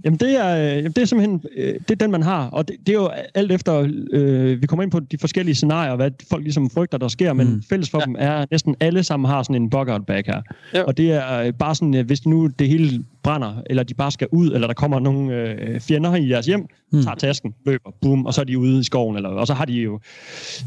Jamen 0.04 0.18
det 0.20 0.30
er, 0.40 0.56
øh, 0.56 0.76
jamen, 0.76 0.92
det 0.92 0.98
er 1.02 1.04
simpelthen 1.04 1.42
øh, 1.56 1.74
det 1.74 1.90
er 1.90 1.94
den, 1.94 2.10
man 2.10 2.22
har. 2.22 2.46
Og 2.50 2.68
det, 2.68 2.76
det 2.86 2.88
er 2.88 2.92
jo 2.96 3.08
alt 3.34 3.52
efter, 3.52 3.88
øh, 4.12 4.62
vi 4.62 4.66
kommer 4.66 4.82
ind 4.82 4.90
på 4.92 5.00
de 5.00 5.18
forskellige 5.18 5.54
scenarier, 5.54 5.96
hvad 5.96 6.10
folk 6.30 6.42
ligesom 6.42 6.70
frygter, 6.70 6.98
der 6.98 7.08
sker, 7.08 7.32
men 7.32 7.48
Mm. 7.54 7.62
fælles 7.68 7.90
for 7.90 7.98
Ja. 7.98 8.04
dem 8.04 8.16
er, 8.18 8.32
at 8.32 8.50
næsten 8.50 8.76
alle 8.80 9.02
sammen 9.04 9.30
har 9.30 9.42
sådan 9.42 9.62
en 9.62 9.70
bug-out 9.70 10.06
bag 10.06 10.22
her. 10.26 10.42
Jo. 10.78 10.84
Og 10.86 10.96
det 10.96 11.12
er 11.12 11.38
øh, 11.38 11.52
bare 11.52 11.74
sådan, 11.74 12.04
hvis 12.06 12.26
nu 12.26 12.46
det 12.46 12.68
hele 12.68 13.04
brænder, 13.24 13.54
eller 13.70 13.82
de 13.82 13.94
bare 13.94 14.10
skal 14.10 14.28
ud, 14.32 14.50
eller 14.52 14.66
der 14.66 14.74
kommer 14.74 15.00
nogle 15.00 15.34
øh, 15.34 15.80
fjender 15.80 16.14
i 16.14 16.28
deres 16.28 16.46
hjem, 16.46 16.66
Mm. 16.92 17.02
tager 17.02 17.14
tasken, 17.14 17.54
løber, 17.66 17.90
boom, 18.02 18.26
og 18.26 18.34
så 18.34 18.40
er 18.40 18.44
de 18.44 18.58
ude 18.58 18.80
i 18.80 18.82
skoven, 18.82 19.16
eller, 19.16 19.28
og 19.28 19.46
så 19.46 19.54
har 19.54 19.64
de 19.64 19.72
jo 19.72 20.00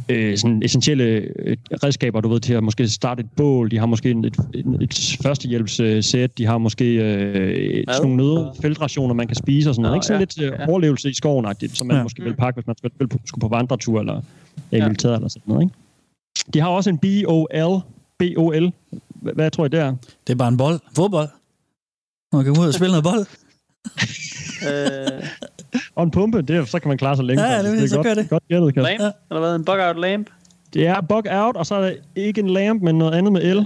øh, 0.10 0.38
sådan 0.38 0.62
essentielle 0.64 1.04
øh, 1.04 1.58
redskaber, 1.84 2.22
du 2.22 2.30
ved, 2.30 2.40
til 2.40 2.54
at 2.54 2.64
måske 2.64 2.88
starte 2.88 3.20
et 3.24 3.30
bål, 3.36 3.72
de 3.72 3.78
har 3.78 3.86
måske 3.86 4.10
et, 4.12 4.26
et, 4.54 4.66
et 4.82 5.18
førstehjælpssæt, 5.24 6.38
de 6.38 6.46
har 6.46 6.58
måske 6.58 6.86
øh, 6.96 7.84
Mad. 7.88 7.96
sådan 7.96 8.12
nogle 8.12 8.18
nød, 8.18 8.46
feltrationer, 8.62 9.14
man 9.14 9.28
kan 9.28 9.36
spise 9.36 9.70
og 9.70 9.76
sådan 9.76 9.84
noget. 9.84 9.96
Ikke? 9.96 10.06
Sådan 10.06 10.20
ja. 10.20 10.26
lidt 10.46 10.54
øh, 10.54 10.60
Ja. 10.60 10.70
overlevelse 10.70 11.10
i 11.10 11.14
skoven 11.14 11.46
som 11.74 11.88
man 11.88 11.98
Ja. 11.98 12.04
måske 12.04 12.24
vil 12.24 12.36
pakke, 12.36 12.58
hvis 12.58 12.68
man 12.68 12.78
skulle, 12.78 12.94
vil 13.00 13.08
på- 13.08 13.20
skulle 13.26 13.42
på 13.42 13.48
vandretur, 13.48 14.00
eller 14.00 14.22
i 14.72 14.78
Ja. 14.78 14.84
militæret, 14.88 15.16
eller 15.16 15.28
sådan 15.30 15.42
noget. 15.46 15.64
Ikke? 15.64 15.76
De 16.54 16.60
har 16.60 16.68
også 16.70 16.90
en 16.90 16.98
BOL, 16.98 17.82
B-O-L. 18.20 18.72
Hvad, 19.22 19.34
hvad 19.34 19.52
tror 19.52 19.66
I 19.66 19.70
det 19.70 19.80
er? 19.80 19.96
Det 20.28 20.34
er 20.34 20.38
bare 20.38 20.48
en 20.48 20.58
bold. 20.58 20.80
Fodbold. 20.96 21.28
Man 22.34 22.44
kan 22.44 22.54
gå 22.54 22.62
ud 22.62 22.68
og 22.68 22.74
spille 22.74 22.92
noget 22.92 23.04
bold. 23.04 23.26
Øh, 24.70 25.24
Og 25.96 26.04
en 26.04 26.12
pumpe, 26.12 26.42
det 26.42 26.56
er, 26.56 26.66
så 26.66 26.80
kan 26.80 26.88
man 26.90 26.98
klare 26.98 27.16
sig 27.16 27.26
længe. 27.26 27.44
Ja, 27.44 27.52
ja, 27.52 27.58
faktisk. 27.58 27.76
det 27.76 27.84
er- 27.84 27.88
så 27.88 28.04
godt, 28.04 28.18
det. 28.18 28.30
Godt 28.30 28.44
gættet, 28.50 28.74
Kasper. 28.74 28.90
lamp? 29.04 29.16
Eller 29.32 29.40
hvad? 29.42 29.56
En 29.56 29.66
bug-out 29.66 30.00
lamp? 30.00 30.30
Det 30.74 30.88
er 30.88 31.02
bug 31.02 31.24
out, 31.32 31.56
og 31.56 31.66
så 31.66 31.76
er 31.76 31.82
der 31.82 31.92
ikke 32.16 32.42
en 32.42 32.50
lamp, 32.50 32.82
men 32.84 32.98
noget 32.98 33.12
andet 33.14 33.34
med 33.34 33.56
L. 33.56 33.66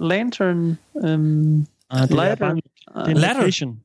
Lantern? 0.00 0.78
Um, 0.94 1.66
Ah, 1.90 2.02
det 2.02 2.10
er 2.10 2.16
Ladder. 2.16 2.34
bare 2.34 2.50
en, 2.50 2.56
det 2.56 2.62
er 2.96 3.04
en 3.04 3.16
Ladder. 3.16 3.34
location. 3.34 3.80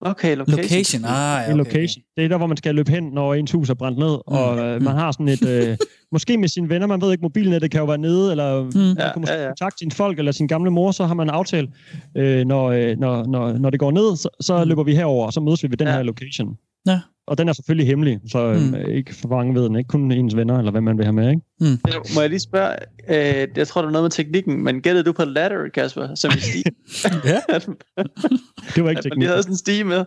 Okay, 0.00 0.36
location. 0.36 0.62
Location. 0.62 1.04
Ah, 1.04 1.10
ja, 1.10 1.44
En 1.44 1.60
okay. 1.60 1.72
location. 1.72 2.02
Det 2.16 2.24
er 2.24 2.28
der, 2.28 2.36
hvor 2.36 2.46
man 2.46 2.56
skal 2.56 2.74
løbe 2.74 2.90
hen, 2.90 3.02
når 3.04 3.34
ens 3.34 3.52
hus 3.52 3.70
er 3.70 3.74
brændt 3.74 3.98
ned, 3.98 4.18
og 4.26 4.58
øh, 4.58 4.82
man 4.82 4.94
har 4.94 5.12
sådan 5.12 5.28
et... 5.28 5.46
Øh, 5.48 5.76
måske 6.12 6.36
med 6.38 6.48
sine 6.48 6.68
venner, 6.68 6.86
man 6.86 7.00
ved 7.00 7.12
ikke, 7.12 7.22
mobilnettet 7.22 7.70
kan 7.70 7.80
jo 7.80 7.86
være 7.86 7.98
nede, 7.98 8.30
eller 8.30 8.62
Mm. 8.62 8.70
man 8.78 8.96
Ja, 8.98 9.12
kan 9.12 9.20
måske 9.20 9.34
ja, 9.34 9.42
ja. 9.42 9.48
kontakte 9.48 9.78
sine 9.78 9.90
folk, 9.90 10.18
eller 10.18 10.32
sin 10.32 10.48
gamle 10.48 10.70
mor, 10.70 10.90
så 10.90 11.06
har 11.06 11.14
man 11.14 11.26
en 11.26 11.30
aftale. 11.34 11.68
Øh, 12.16 12.46
når, 12.46 12.66
øh, 12.66 12.96
når, 12.98 13.26
når, 13.26 13.52
når 13.52 13.70
det 13.70 13.80
går 13.80 13.90
ned, 13.90 14.16
så, 14.16 14.28
så 14.40 14.64
løber 14.64 14.82
vi 14.82 14.94
herover, 14.94 15.26
og 15.26 15.32
så 15.32 15.40
mødes 15.40 15.62
vi 15.62 15.70
ved 15.70 15.76
den 15.76 15.86
Ja. 15.88 15.92
her 15.94 16.02
location. 16.02 16.56
Ja. 16.86 17.00
Og 17.28 17.38
den 17.38 17.48
er 17.48 17.52
selvfølgelig 17.52 17.86
hemmelig, 17.86 18.18
så 18.30 18.38
øh, 18.38 18.60
Mm. 18.62 18.74
ikke 18.90 19.14
for 19.14 19.28
mange 19.28 19.54
ved 19.54 19.62
den. 19.64 19.76
Ikke 19.76 19.88
kun 19.88 20.12
ens 20.12 20.36
venner, 20.36 20.58
eller 20.58 20.70
hvad 20.70 20.80
man 20.80 20.96
vil 20.98 21.04
have 21.04 21.12
med, 21.12 21.30
ikke? 21.30 21.42
Jo, 21.60 22.02
Må 22.14 22.20
jeg 22.20 22.30
lige 22.30 22.40
spørge? 22.40 22.74
Øh, 23.08 23.48
jeg 23.56 23.68
tror, 23.68 23.80
der 23.80 23.88
er 23.88 23.92
noget 23.92 24.04
med 24.04 24.10
teknikken, 24.10 24.64
men 24.64 24.80
gættede 24.80 25.04
du 25.04 25.12
på 25.12 25.24
ladder, 25.24 25.56
Kasper, 25.74 26.14
som 26.14 26.30
i 26.36 26.40
stige? 26.40 26.64
Ja. 27.24 27.40
Det 28.74 28.84
var 28.84 28.90
ikke 28.90 28.90
at 28.90 28.94
man 28.94 28.96
teknik. 29.02 29.18
lige 29.18 29.28
havde 29.28 29.42
sådan 29.42 29.52
en 29.52 29.56
stige 29.58 29.84
med? 29.84 29.98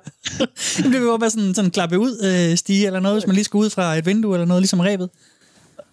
Det 0.84 0.92
vil 0.92 1.02
jo 1.02 1.16
være 1.16 1.30
sådan, 1.30 1.54
sådan 1.54 1.72
klappe 1.72 2.00
ud 2.00 2.48
øh, 2.52 2.58
stige 2.58 2.86
eller 2.88 3.00
noget, 3.00 3.16
hvis 3.16 3.28
man 3.28 3.34
lige 3.36 3.46
skulle 3.46 3.66
ud 3.66 3.70
fra 3.70 3.96
et 3.96 4.06
vindue 4.06 4.34
eller 4.36 4.46
noget, 4.46 4.62
ligesom 4.62 4.80
rebet. 4.80 5.10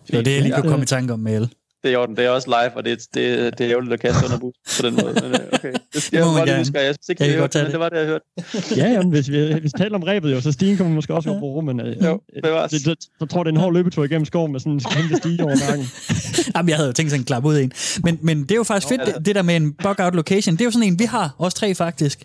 Det 0.07 0.17
var 0.17 0.23
det, 0.23 0.35
jeg 0.35 0.43
lige 0.43 0.55
kunne 0.55 0.71
komme 0.71 0.83
i 0.83 0.87
tanke 0.87 1.13
om 1.13 1.21
med 1.21 1.37
el. 1.37 1.49
Det 1.83 1.89
er 1.89 1.93
i 1.93 1.97
orden, 1.97 2.17
det 2.17 2.25
er 2.25 2.31
også 2.31 2.49
live, 2.49 2.77
og 2.77 2.85
det 2.85 2.93
er, 2.93 2.97
det, 3.15 3.25
er- 3.47 3.51
det 3.51 3.67
er 3.67 3.71
ærgerligt 3.71 3.93
at 3.93 4.01
kaste 4.01 4.25
under 4.25 4.39
bus 4.39 4.55
på 4.81 4.87
den 4.87 4.95
måde. 4.95 5.15
Men, 5.15 5.25
øh, 5.25 5.41
okay. 5.53 5.73
Det 5.95 6.03
skal 6.03 6.17
jeg 6.17 6.27
gerne. 6.47 6.59
huske, 6.59 6.79
og 6.79 6.85
jeg 6.85 6.95
synes 6.95 7.09
ikke, 7.09 7.25
Jeg 7.25 7.33
det, 7.33 7.39
godt 7.41 7.55
hørte, 7.55 7.65
men 7.65 7.73
det 7.73 7.81
var 7.81 7.89
det, 7.89 7.97
jeg 7.99 8.07
hørte. 8.07 8.25
Ja, 8.77 8.87
jamen, 8.93 9.11
hvis 9.11 9.31
vi, 9.31 9.53
hvis 9.53 9.63
vi 9.63 9.71
taler 9.79 9.95
om 9.97 10.03
rebet, 10.03 10.33
jo, 10.33 10.41
så 10.41 10.53
stigen 10.53 10.79
man 10.79 10.93
måske 10.95 11.15
også 11.15 11.29
godt 11.29 11.39
bruge, 11.41 11.63
men 11.63 11.81
øh, 11.81 12.05
Jo, 12.05 12.21
bevares. 12.43 12.71
det, 12.71 12.85
det, 12.87 12.97
så 13.19 13.27
tror 13.27 13.41
jeg, 13.41 13.45
det 13.45 13.51
er 13.51 13.55
en 13.55 13.61
hård 13.61 13.73
løbetur 13.75 14.05
igennem 14.05 14.25
skoven 14.25 14.53
med 14.53 14.61
sådan 14.61 14.73
en 14.73 14.81
kæmpe 14.81 15.17
stige 15.17 15.45
over 15.45 15.57
nakken. 15.69 15.87
Jamen, 16.57 16.69
jeg 16.69 16.77
havde 16.77 16.87
jo 16.89 16.93
tænkt 16.93 17.11
sådan 17.11 17.21
en 17.21 17.25
klap 17.25 17.45
ud 17.45 17.55
af 17.55 17.63
en. 17.63 17.73
Men, 18.05 18.19
men 18.23 18.43
det 18.43 18.51
er 18.51 18.57
jo 18.57 18.63
faktisk 18.65 18.89
fedt, 18.89 19.01
det, 19.07 19.27
det 19.27 19.35
der 19.35 19.43
med 19.43 19.57
en 19.57 19.73
bug-out 19.73 20.15
location. 20.15 20.53
Det 20.55 20.61
er 20.61 20.65
jo 20.65 20.71
sådan 20.71 20.89
en, 20.89 20.99
vi 20.99 21.05
har, 21.05 21.35
os 21.39 21.55
tre 21.55 21.75
faktisk. 21.75 22.19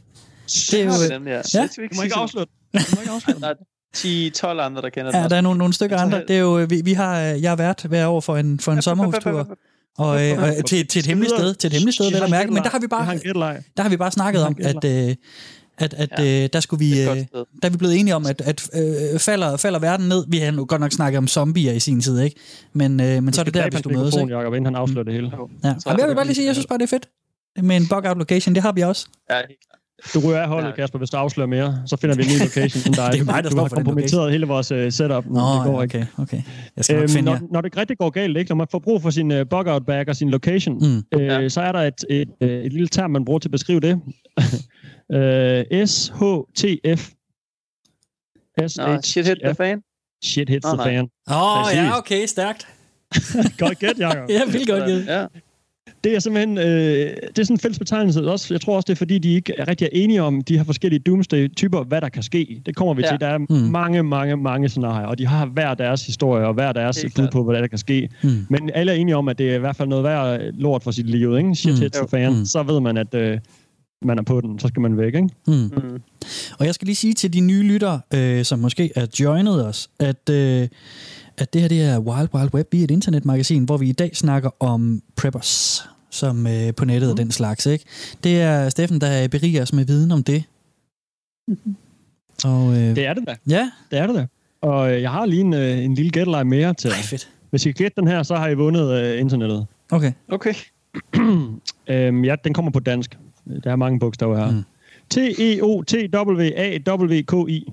Det 0.72 0.82
er 0.82 0.86
jo, 0.86 0.92
Det 0.92 1.10
nemlig, 1.10 1.32
ja. 1.54 1.62
Du 1.78 1.96
må 1.96 2.02
ikke 2.04 2.16
afsløre 2.16 2.46
det. 2.74 2.82
Du 2.90 2.96
må 2.96 3.02
ikke 3.02 3.12
afsløre 3.12 3.38
det. 3.50 3.58
Der 3.94 4.54
er 4.54 4.54
10-12 4.56 4.62
andre, 4.62 4.82
der 4.82 4.90
kender 4.90 5.12
den 5.12 5.22
ja, 5.22 5.28
der 5.28 5.36
er 5.36 5.42
nogle, 5.42 5.58
nogle 5.58 5.74
stykker 5.74 5.98
andre. 5.98 6.22
Det 6.28 6.36
er 6.36 6.40
jo, 6.40 6.66
vi, 6.70 6.82
vi 6.86 6.94
har, 6.94 7.18
jeg 7.18 7.52
har 7.52 7.56
været 7.56 7.82
hver 7.82 8.08
år 8.08 8.20
for 8.20 8.38
en, 8.38 8.60
for 8.60 8.72
en 8.72 8.82
sommerhustur. 8.82 9.58
Og, 9.98 10.30
øh, 10.30 10.42
og 10.42 10.66
til, 10.66 10.88
til 10.88 11.00
et 11.00 11.06
hemmeligt 11.06 11.34
sted, 11.36 11.54
til 11.56 11.68
et 11.68 11.74
hemmeligt 11.74 11.96
sted, 11.96 12.12
vel 12.12 12.24
at 12.24 12.30
mærke. 12.30 12.52
Men 12.54 12.64
der 12.64 12.70
har 12.70 12.80
vi 12.80 12.88
bare, 12.88 13.06
der 13.78 13.82
har 13.82 13.90
vi 13.90 13.98
bare 13.98 14.12
snakket 14.12 14.44
om, 14.44 14.56
at, 14.60 14.84
øh, 14.86 15.16
at, 15.78 15.94
at 15.94 16.20
øh, 16.20 16.50
der 16.54 16.60
skulle 16.60 16.86
vi, 16.86 17.00
er 17.00 17.12
øh, 17.12 17.18
der 17.18 17.46
er 17.64 17.70
vi 17.70 17.78
blevet 17.78 18.00
enige 18.00 18.16
om, 18.16 18.26
at, 18.26 18.42
at 18.42 18.70
øh, 18.74 19.20
falder, 19.20 19.58
falder 19.58 19.80
verden 19.80 20.10
ned. 20.10 20.26
Vi 20.28 20.38
har 20.38 20.52
nu 20.52 20.66
godt 20.66 20.82
nok 20.82 20.92
snakket 20.92 21.18
om 21.18 21.28
zombier 21.28 21.72
i 21.74 21.80
sin 21.80 22.02
tid, 22.02 22.20
ikke? 22.22 22.40
Men, 22.74 23.00
øh, 23.00 23.24
men 23.24 23.34
så 23.34 23.42
er 23.42 23.46
det 23.46 23.54
der, 23.54 23.70
vi 23.70 23.78
skulle 23.78 23.98
mødes, 24.00 24.16
ikke? 24.16 24.38
Jacob, 24.38 24.54
inden 24.54 24.66
han 24.66 24.76
afslører 24.76 25.04
det 25.04 25.14
hele. 25.14 25.32
Ja. 25.64 25.76
Så 25.80 25.90
Og 25.90 26.00
jeg 26.00 26.08
vil 26.08 26.16
bare 26.16 26.26
lige 26.26 26.36
sige, 26.36 26.46
jeg 26.46 26.56
synes 26.56 26.68
bare, 26.68 26.78
det 26.78 26.84
er 26.84 26.88
fedt. 26.88 27.10
Med 27.62 27.76
en 27.78 27.88
bug-out 27.90 28.18
location, 28.18 28.56
det 28.56 28.64
har 28.64 28.72
vi 28.72 28.82
også. 28.82 29.08
Ja, 29.30 29.36
helt 29.36 29.60
klart. 29.68 29.73
Du 30.14 30.20
ryger 30.20 30.40
af 30.42 30.48
holdet, 30.48 30.68
Ja. 30.70 30.76
Kasper, 30.76 30.98
hvis 30.98 31.10
du 31.10 31.18
afslører 31.18 31.48
mere. 31.48 31.82
Så 31.86 31.98
finder 31.98 32.16
vi 32.16 32.22
en 32.24 32.30
ny 32.30 32.40
location 32.48 32.82
end 32.86 32.96
dig. 32.96 33.10
Det 33.14 33.20
er 33.20 33.24
mig, 33.26 33.44
der 33.44 33.50
du 33.50 33.54
står 33.56 33.62
har 33.62 33.68
for 33.70 33.76
den 33.76 33.86
kompromitteret 33.86 34.32
hele 34.32 34.46
vores 34.48 34.72
uh, 34.72 34.78
setup. 34.90 35.26
nu. 35.26 35.34
Nå, 35.34 35.40
det 35.56 35.64
går 35.66 35.84
ikke. 35.84 36.08
okay, 36.18 36.24
okay. 36.24 36.42
Jeg 36.78 36.86
skal 36.86 36.96
Øhm, 36.98 37.08
finde 37.10 37.26
når, 37.26 37.32
jer. 37.34 37.40
når 37.52 37.62
det 37.62 37.78
rigtig 37.78 37.98
går 37.98 38.10
galt, 38.10 38.38
ikke? 38.38 38.50
når 38.52 38.56
man 38.56 38.68
får 38.72 38.80
brug 38.80 39.02
for 39.02 39.10
sin 39.10 39.32
uh, 39.32 39.38
bug-out 39.50 39.86
bag 39.86 40.10
og 40.10 40.16
sin 40.16 40.30
location, 40.30 40.78
Mm. 40.80 41.20
øh, 41.20 41.26
Ja. 41.26 41.50
så 41.50 41.62
er 41.62 41.72
der 41.72 41.80
et, 41.80 41.94
et, 42.10 42.30
et, 42.42 42.66
et 42.66 42.74
lille 42.74 42.88
term, 42.88 43.12
man 43.12 43.26
bruger 43.26 43.40
til 43.40 43.48
at 43.48 43.52
beskrive 43.52 43.80
det. 43.80 43.94
uh, 45.16 45.86
SHTF. 45.88 47.10
Nå, 48.78 49.02
shit 49.04 49.28
hit 49.28 49.38
the 49.46 49.56
fan. 49.56 49.82
Shit 50.24 50.50
hits 50.50 50.66
the 50.68 50.78
fan. 50.84 51.08
Åh, 51.32 51.58
oh, 51.62 51.72
ja, 51.74 51.98
okay, 51.98 52.26
stærkt. 52.26 52.68
Godt 53.60 53.80
gæt, 53.80 54.00
Jacob. 54.00 54.30
Ja, 54.30 54.42
vildt 54.52 54.70
godt 54.70 54.86
givet. 54.86 55.06
Ja, 55.06 55.26
Det 56.04 56.16
er 56.16 56.20
simpelthen 56.20 56.58
øh, 56.58 56.64
det 56.66 57.40
er 57.40 57.44
sådan 57.44 57.54
en 57.56 57.60
fælles 57.60 57.80
betegnelse. 57.80 58.32
Også, 58.32 58.54
jeg 58.54 58.62
tror 58.62 58.76
også, 58.76 58.86
det 58.88 58.94
er 58.94 58.98
fordi, 58.98 59.18
de 59.20 59.34
ikke 59.34 59.54
er 59.58 59.68
rigtig 59.68 59.86
er 59.86 59.90
enige 59.92 60.24
om 60.24 60.42
de 60.42 60.58
her 60.58 60.64
forskellige 60.64 61.00
doomsday-typer, 61.00 61.84
hvad 61.84 62.02
der 62.02 62.10
kan 62.10 62.24
ske. 62.24 62.62
Det 62.66 62.76
kommer 62.76 62.94
vi 62.94 63.02
Ja. 63.06 63.10
til. 63.12 63.20
Der 63.20 63.28
er 63.28 63.38
Mm. 63.38 63.46
mange, 63.56 64.04
mange, 64.04 64.36
mange 64.38 64.70
scenarier, 64.70 65.08
og 65.08 65.18
de 65.18 65.26
har 65.28 65.46
hver 65.46 65.74
deres 65.74 66.06
historie 66.06 66.48
og 66.48 66.54
hver 66.54 66.72
deres 66.72 67.06
bud 67.16 67.28
på, 67.32 67.44
hvad 67.44 67.62
der 67.62 67.68
kan 67.68 67.78
ske. 67.78 68.10
Mm. 68.24 68.30
Men 68.50 68.70
alle 68.74 68.92
er 68.92 68.96
enige 68.96 69.16
om, 69.18 69.28
at 69.28 69.38
det 69.38 69.52
er 69.52 69.56
i 69.56 69.60
hvert 69.60 69.76
fald 69.76 69.90
noget 69.90 70.04
værd 70.04 70.42
lort 70.54 70.84
for 70.84 70.92
sit 70.92 71.10
liv. 71.10 71.38
Ikke? 71.38 71.56
Shit 71.56 71.74
Mm. 71.80 71.90
Jo. 72.02 72.08
fan. 72.08 72.34
Mm. 72.40 72.46
Så 72.46 72.64
ved 72.64 72.80
man, 72.80 72.98
at 72.98 73.14
øh, 73.14 73.40
man 74.06 74.18
er 74.20 74.24
på 74.24 74.42
den. 74.42 74.60
Så 74.60 74.68
skal 74.68 74.82
man 74.82 74.98
væk. 74.98 75.16
Ikke? 75.16 75.30
Mm. 75.48 75.54
mm. 75.54 76.02
Og 76.60 76.66
jeg 76.66 76.76
skal 76.76 76.86
lige 76.86 76.96
sige 76.96 77.14
til 77.14 77.34
de 77.34 77.40
nye 77.40 77.64
lyttere, 77.64 78.00
øh, 78.14 78.44
som 78.46 78.60
måske 78.60 78.92
er 78.96 79.06
joinet 79.20 79.68
os, 79.68 79.90
at, 80.00 80.30
øh, 80.32 80.68
at 81.38 81.54
det 81.54 81.62
her 81.62 81.68
det 81.68 81.82
er 81.82 82.00
Wild 82.00 82.30
Wild 82.34 82.54
Web. 82.54 82.68
Vi 82.72 82.80
er 82.80 82.84
et 82.84 82.92
internetmagasin, 82.92 83.64
hvor 83.64 83.78
vi 83.78 83.90
i 83.90 83.92
dag 83.92 84.16
snakker 84.16 84.50
om 84.60 85.02
preppers, 85.16 85.84
som 86.10 86.48
øh, 86.48 86.74
på 86.76 86.86
nettet 86.86 87.12
og 87.12 87.18
den 87.18 87.32
slags. 87.32 87.66
Ikke? 87.66 87.86
Det 88.24 88.42
er 88.42 88.70
Steffen, 88.70 89.02
der 89.02 89.28
beriger 89.28 89.62
os 89.62 89.74
med 89.74 89.86
viden 89.86 90.12
om 90.12 90.24
det. 90.24 90.44
Og 92.46 92.72
øh, 92.74 92.96
Det 92.96 93.06
er 93.06 93.14
det 93.14 93.24
da. 93.28 93.36
ja, 93.50 93.72
Det 93.92 94.00
er 94.00 94.08
det 94.08 94.16
da. 94.16 94.28
Og 94.62 94.94
øh, 94.94 95.02
jeg 95.02 95.12
har 95.12 95.26
lige 95.26 95.42
en, 95.42 95.54
øh, 95.54 95.78
en 95.84 95.94
lille 95.94 96.12
gætleje 96.12 96.44
mere 96.44 96.74
til. 96.74 96.90
Ej, 96.90 97.02
fedt. 97.02 97.30
Hvis 97.50 97.66
I 97.66 97.72
kan 97.72 97.84
gætte 97.84 98.02
den 98.02 98.08
her, 98.08 98.24
så 98.24 98.36
har 98.36 98.48
I 98.48 98.54
vundet 98.54 98.92
øh, 98.92 99.20
internettet. 99.20 99.66
Okay. 99.92 100.12
Okay. 100.30 100.54
Øhm, 101.88 102.24
ja, 102.26 102.36
den 102.44 102.54
kommer 102.54 102.72
på 102.72 102.80
dansk. 102.80 103.18
Der 103.64 103.72
er 103.72 103.76
mange 103.76 104.00
bogstaver 104.00 104.38
her. 104.38 104.50
Mm. 104.52 104.56
Mm. 104.58 104.64
T-E-O-T-W-A-W-K-I. 105.10 107.66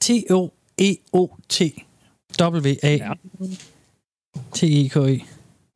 T-O-E-O-T-W-A 0.00 1.80
T-E-K-E. 4.54 5.20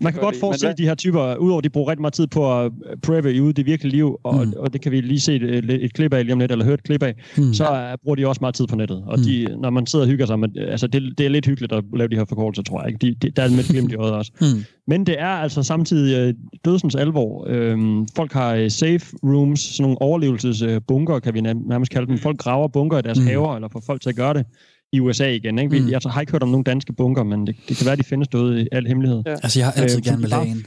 Man 0.00 0.12
kan 0.12 0.22
Godt 0.22 0.36
forestille 0.40 0.70
Men 0.70 0.78
de 0.78 0.84
her 0.84 0.94
typer, 0.94 1.36
udover 1.36 1.58
at 1.58 1.64
de 1.64 1.70
bruger 1.70 1.88
rigtig 1.90 2.00
meget 2.00 2.14
tid 2.14 2.26
på 2.26 2.58
at 2.60 2.64
øh, 2.90 2.96
preppe 3.02 3.34
i 3.34 3.40
ude 3.40 3.52
det 3.52 3.66
virkelige 3.66 3.92
liv, 3.96 4.16
og, 4.24 4.34
Mm. 4.34 4.40
mm. 4.46 4.52
og 4.56 4.72
det 4.72 4.80
kan 4.80 4.92
vi 4.92 5.00
lige 5.00 5.20
se 5.20 5.34
et, 5.34 5.70
et 5.84 5.92
klip 5.92 6.14
af 6.14 6.24
lige 6.24 6.32
om 6.32 6.38
lidt, 6.38 6.52
eller 6.52 6.64
høre 6.64 6.74
et 6.74 6.82
klip 6.82 7.02
af, 7.02 7.14
Mm. 7.36 7.44
mm. 7.44 7.54
så 7.54 7.64
uh, 7.72 7.98
bruger 8.04 8.16
de 8.16 8.26
også 8.28 8.38
meget 8.40 8.54
tid 8.54 8.66
på 8.66 8.76
nettet. 8.76 9.02
Og 9.06 9.18
Mm. 9.18 9.24
de, 9.24 9.46
når 9.60 9.70
man 9.70 9.86
sidder 9.86 10.04
og 10.04 10.10
hygger 10.10 10.26
sig, 10.26 10.38
med, 10.38 10.48
altså 10.56 10.86
det, 10.86 11.02
det 11.18 11.26
er 11.26 11.30
lidt 11.30 11.46
hyggeligt 11.46 11.72
at 11.72 11.84
lave 11.96 12.08
de 12.08 12.16
her 12.16 12.24
forkortelser, 12.28 12.62
tror 12.62 12.80
jeg. 12.82 12.88
Ikke? 12.92 13.06
De, 13.06 13.14
de, 13.26 13.30
der 13.30 13.42
er 13.42 13.46
et 13.46 13.66
glimt 13.68 13.92
i 13.92 13.94
øjet 13.94 14.12
også. 14.12 14.32
Mm. 14.40 14.64
Men 14.86 15.06
det 15.06 15.20
er 15.20 15.26
altså 15.26 15.62
samtidig 15.62 16.16
øh, 16.28 16.34
dødsens 16.64 16.94
alvor. 16.94 17.46
Øhm, 17.48 18.06
folk 18.16 18.32
har 18.32 18.54
øh, 18.54 18.70
safe 18.70 19.06
rooms, 19.24 19.60
sådan 19.60 19.82
nogle 19.82 20.02
overlevelsesbunker, 20.02 21.18
kan 21.18 21.34
vi 21.34 21.40
nær- 21.40 21.68
nærmest 21.68 21.92
kalde 21.92 22.06
dem. 22.06 22.18
Folk 22.18 22.38
graver 22.38 22.68
bunker 22.68 22.98
i 22.98 23.02
deres 23.02 23.18
Mm. 23.18 23.24
mm. 23.24 23.28
haver, 23.28 23.54
eller 23.54 23.68
får 23.72 23.82
folk 23.86 24.00
til 24.00 24.08
at 24.08 24.16
gøre 24.16 24.34
det 24.34 24.46
i 24.92 25.00
USA 25.00 25.28
igen. 25.30 25.58
Ikke? 25.58 25.70
Vi, 25.72 25.80
Mm. 25.80 25.90
Jeg 25.90 26.00
har 26.06 26.20
ikke 26.20 26.32
hørt 26.32 26.42
om 26.42 26.48
nogen 26.48 26.64
danske 26.64 26.92
bunker, 26.92 27.22
men 27.22 27.46
det, 27.46 27.56
det 27.68 27.76
kan 27.76 27.86
være, 27.86 27.96
de 27.96 28.02
findes 28.04 28.28
derude 28.28 28.62
i 28.62 28.68
al 28.72 28.86
hemmelighed. 28.86 29.22
Ja. 29.26 29.32
Altså, 29.32 29.60
jeg 29.60 29.66
har 29.66 29.72
altid 29.72 29.98
Øh, 29.98 30.04
gerne 30.04 30.22
vil 30.22 30.32
have 30.32 30.46
en. 30.46 30.66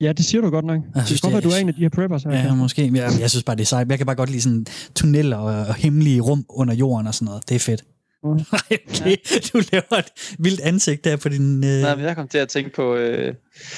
Ja, 0.00 0.12
det 0.12 0.24
siger 0.24 0.40
du 0.42 0.50
godt 0.50 0.64
nok. 0.64 0.80
Jeg 0.84 0.94
det 0.94 1.06
synes, 1.06 1.20
kan 1.20 1.30
godt 1.32 1.32
være, 1.32 1.40
det 1.40 1.50
du 1.50 1.56
er 1.56 1.60
en 1.60 1.68
af 1.68 1.74
de 1.74 1.80
her 1.80 1.88
preppers 1.88 2.22
her. 2.22 2.30
Ja, 2.32 2.54
måske. 2.54 2.82
Men 2.90 2.96
Jeg, 2.96 3.10
jeg 3.20 3.30
synes 3.30 3.44
bare, 3.44 3.56
det 3.56 3.62
er 3.62 3.66
sejt. 3.66 3.88
Jeg 3.88 3.98
kan 3.98 4.06
bare 4.06 4.16
godt 4.16 4.30
lide 4.30 4.42
sådan 4.42 4.66
tunneller 4.94 5.36
og, 5.36 5.66
og 5.66 5.74
hemmelige 5.74 6.20
rum 6.20 6.44
under 6.48 6.74
jorden 6.74 7.06
og 7.06 7.14
sådan 7.14 7.26
noget. 7.26 7.48
Det 7.48 7.54
er 7.54 7.58
fedt. 7.58 7.84
Nej, 8.24 8.78
okay. 8.88 9.16
Du 9.52 9.62
laver 9.72 9.98
et 9.98 10.36
vildt 10.38 10.60
ansigt 10.60 11.04
der 11.04 11.16
på 11.16 11.28
din... 11.28 11.64
Øh, 11.64 11.80
Nej, 11.82 11.96
men 11.96 12.04
jeg 12.04 12.16
kom 12.16 12.28
til 12.28 12.38
at 12.38 12.48
tænke 12.48 12.70
på... 12.70 12.94
Øh, 12.94 13.34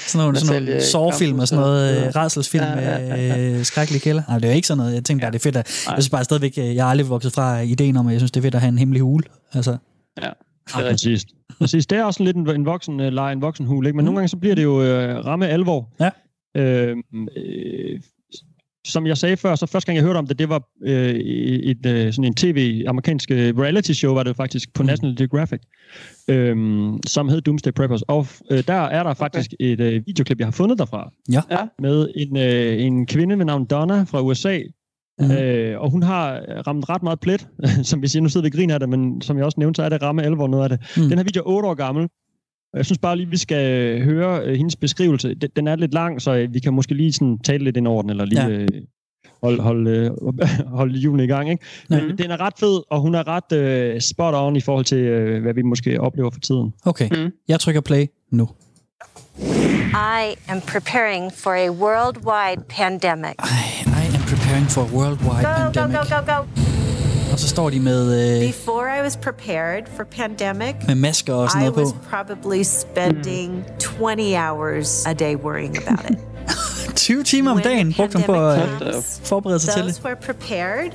sådan 0.07 0.25
nogle, 0.25 0.39
sådan 0.39 0.63
nogle 0.63 0.81
sårfilm 0.81 1.39
og 1.39 1.47
sådan 1.47 1.61
noget 1.61 1.95
ja. 1.95 2.07
øh, 2.07 2.15
rædselsfilm 2.15 2.63
Ja, 2.63 2.79
ja, 2.79 2.97
ja, 2.97 3.37
med 3.37 3.59
øh, 3.59 3.65
skrækkelige 3.65 4.01
kælder. 4.01 4.23
Nej, 4.27 4.39
det 4.39 4.49
er 4.49 4.53
ikke 4.53 4.67
sådan 4.67 4.77
noget. 4.77 4.93
Jeg 4.93 5.03
tænkte 5.03 5.23
bare, 5.23 5.31
det 5.31 5.39
er 5.39 5.43
fedt. 5.43 5.55
At, 5.55 5.83
Nej. 5.87 5.93
jeg 5.95 6.03
synes 6.03 6.09
bare 6.09 6.23
stadigvæk, 6.23 6.53
øh, 6.57 6.75
jeg 6.75 6.83
har 6.83 6.91
aldrig 6.91 7.09
vokset 7.09 7.33
fra 7.33 7.59
ideen 7.59 7.97
om, 7.97 8.07
at 8.07 8.11
jeg 8.11 8.19
synes, 8.19 8.31
det 8.31 8.39
er 8.39 8.41
fedt 8.43 8.55
at 8.55 8.61
have 8.61 8.69
en 8.69 8.77
hemmelig 8.77 9.01
hule. 9.01 9.23
Altså, 9.53 9.71
Det 9.71 10.23
er 10.23 10.33
rigtigt. 10.77 10.91
præcis. 10.91 11.25
præcis. 11.59 11.85
Det 11.87 11.97
er 11.97 12.03
også 12.03 12.23
lidt 12.23 12.37
en, 12.37 12.49
en 12.49 12.65
voksen 12.65 12.99
uh, 12.99 13.05
leje, 13.07 13.33
en 13.33 13.41
voksen 13.41 13.65
hul, 13.65 13.85
ikke? 13.85 13.95
men 13.95 14.03
mm. 14.03 14.05
nogle 14.05 14.17
gange 14.17 14.27
så 14.27 14.37
bliver 14.37 14.55
det 14.55 14.63
jo 14.63 14.83
øh, 14.83 15.25
ramme 15.25 15.47
alvor. 15.47 15.89
Ja. 15.99 16.09
Øh, 16.61 16.97
øh, 17.37 17.99
som 18.87 19.07
jeg 19.07 19.17
sagde 19.17 19.37
før, 19.37 19.55
så 19.55 19.65
første 19.65 19.85
gang 19.85 19.95
jeg 19.95 20.03
hørte 20.05 20.17
om 20.17 20.27
det, 20.27 20.39
det 20.39 20.49
var 20.49 20.63
øh, 20.83 21.15
et, 21.15 21.85
øh, 21.85 22.13
sådan 22.13 22.23
en 22.23 22.33
tv, 22.35 22.83
amerikansk 22.87 23.31
øh, 23.31 23.57
reality 23.57 23.91
show, 23.91 24.13
var 24.13 24.23
det 24.23 24.35
faktisk 24.35 24.73
på 24.73 24.83
Mm. 24.83 24.87
National 24.87 25.17
Geographic, 25.17 25.59
øh, 26.27 26.55
som 27.07 27.29
hed 27.29 27.41
Doomsday 27.41 27.71
Preppers. 27.71 28.01
Og 28.01 28.27
øh, 28.51 28.63
der 28.67 28.73
er 28.73 29.03
der 29.03 29.13
faktisk 29.13 29.53
et 29.59 29.79
øh, 29.79 30.01
videoklip, 30.05 30.39
jeg 30.39 30.47
har 30.47 30.51
fundet 30.51 30.79
derfra, 30.79 31.11
Ja. 31.31 31.41
Med 31.79 32.07
en, 32.15 32.37
øh, 32.37 32.81
en 32.81 33.05
kvinde 33.05 33.37
ved 33.37 33.45
navn 33.45 33.65
Donna 33.65 34.03
fra 34.03 34.21
USA, 34.21 34.59
Mhm. 35.19 35.31
Øh, 35.31 35.79
og 35.81 35.89
hun 35.91 36.03
har 36.03 36.39
ramt 36.67 36.89
ret 36.89 37.03
meget 37.03 37.19
plet, 37.19 37.47
som 37.89 38.01
vi 38.01 38.07
siger, 38.07 38.23
nu 38.23 38.29
sidder 38.29 38.43
vi 38.45 38.49
og 38.49 38.53
griner 38.57 38.73
af 38.73 38.79
det, 38.79 38.89
men 38.89 39.21
som 39.21 39.37
jeg 39.37 39.45
også 39.45 39.59
nævnte, 39.59 39.77
så 39.77 39.83
er 39.83 39.89
det 39.89 40.01
ramme 40.01 40.23
alvor 40.23 40.47
noget 40.47 40.63
af 40.63 40.69
det. 40.69 40.79
Mm. 40.97 41.03
Mm. 41.03 41.09
Den 41.09 41.17
her 41.17 41.23
video 41.23 41.41
er 41.41 41.47
8 41.47 41.69
år 41.69 41.73
gammel, 41.73 42.07
jeg 42.75 42.85
synes 42.85 42.97
bare 42.99 43.15
lige, 43.17 43.29
vi 43.29 43.37
skal 43.37 44.01
høre 44.03 44.41
øh, 44.45 44.55
hendes 44.55 44.75
beskrivelse. 44.75 45.33
Den, 45.55 45.67
er 45.67 45.75
lidt 45.75 45.93
lang, 45.93 46.21
så 46.21 46.35
øh, 46.35 46.53
vi 46.53 46.59
kan 46.59 46.73
måske 46.73 46.93
lige 46.93 47.13
sådan 47.13 47.39
tale 47.39 47.63
lidt 47.63 47.77
ind 47.77 47.87
over 47.87 48.01
den, 48.01 48.09
eller 48.09 48.25
lige 48.25 48.41
Ja. 48.41 48.49
øh, 48.49 48.67
holde 49.43 49.61
hold, 49.63 49.87
øh, 49.87 50.11
hold 50.77 50.91
hjulene 50.95 51.23
i 51.23 51.27
gang. 51.27 51.49
Ikke? 51.51 51.65
Men 51.89 52.17
den 52.17 52.31
er 52.31 52.41
ret 52.41 52.53
fed, 52.59 52.81
og 52.91 53.01
hun 53.01 53.15
er 53.15 53.27
ret 53.27 53.51
øh, 53.57 54.01
spot 54.01 54.33
on 54.35 54.55
i 54.55 54.61
forhold 54.61 54.85
til, 54.85 54.97
øh, 54.97 55.41
hvad 55.41 55.53
vi 55.53 55.61
måske 55.61 56.01
oplever 56.01 56.29
for 56.29 56.39
tiden. 56.39 56.73
Okay, 56.85 57.09
Mm. 57.25 57.31
jeg 57.47 57.59
trykker 57.59 57.81
play 57.81 58.05
nu. 58.31 58.49
I 59.93 60.35
am 60.47 60.61
preparing 60.61 61.31
for 61.33 61.51
a 61.51 61.69
worldwide 61.69 62.63
pandemic. 62.69 63.35
Ej, 63.39 63.47
I 64.03 64.05
am 64.15 64.21
preparing 64.27 64.65
for 64.69 64.81
a 64.81 64.89
worldwide 64.95 65.43
Go, 65.43 65.49
go, 65.49 65.71
pandemic. 65.71 66.09
go, 66.09 66.15
go, 66.15 66.33
go. 66.33 66.70
Og 67.31 67.39
så 67.39 67.47
står 67.47 67.69
de 67.69 67.79
med, 67.79 68.39
øh, 68.41 68.47
Before 68.47 68.99
I 68.99 69.01
was 69.01 69.17
prepared 69.17 69.83
for 69.95 70.03
pandemic, 70.03 70.75
med 70.87 70.95
masker 70.95 71.33
og 71.33 71.49
sådan 71.49 71.61
I 71.61 71.69
noget 71.69 71.75
på. 71.75 71.81
was 71.81 71.93
probably 72.09 72.63
spending 72.63 73.63
20 73.79 74.37
hours 74.37 75.05
a 75.05 75.13
day 75.13 75.35
worrying 75.35 75.77
about 75.87 76.11
it. 76.11 76.17
20 76.95 77.23
timer 77.23 77.51
om 77.51 77.59
dagen 77.61 77.93
brugte 77.93 78.17
hun 78.17 78.23
på 78.25 78.49
at 78.49 79.19
forberede 79.23 79.59
sig 79.59 79.73
til 79.73 79.83
det. 79.83 79.95
Those 79.95 80.01
who 80.01 80.09
are 80.09 80.21
prepared 80.33 80.91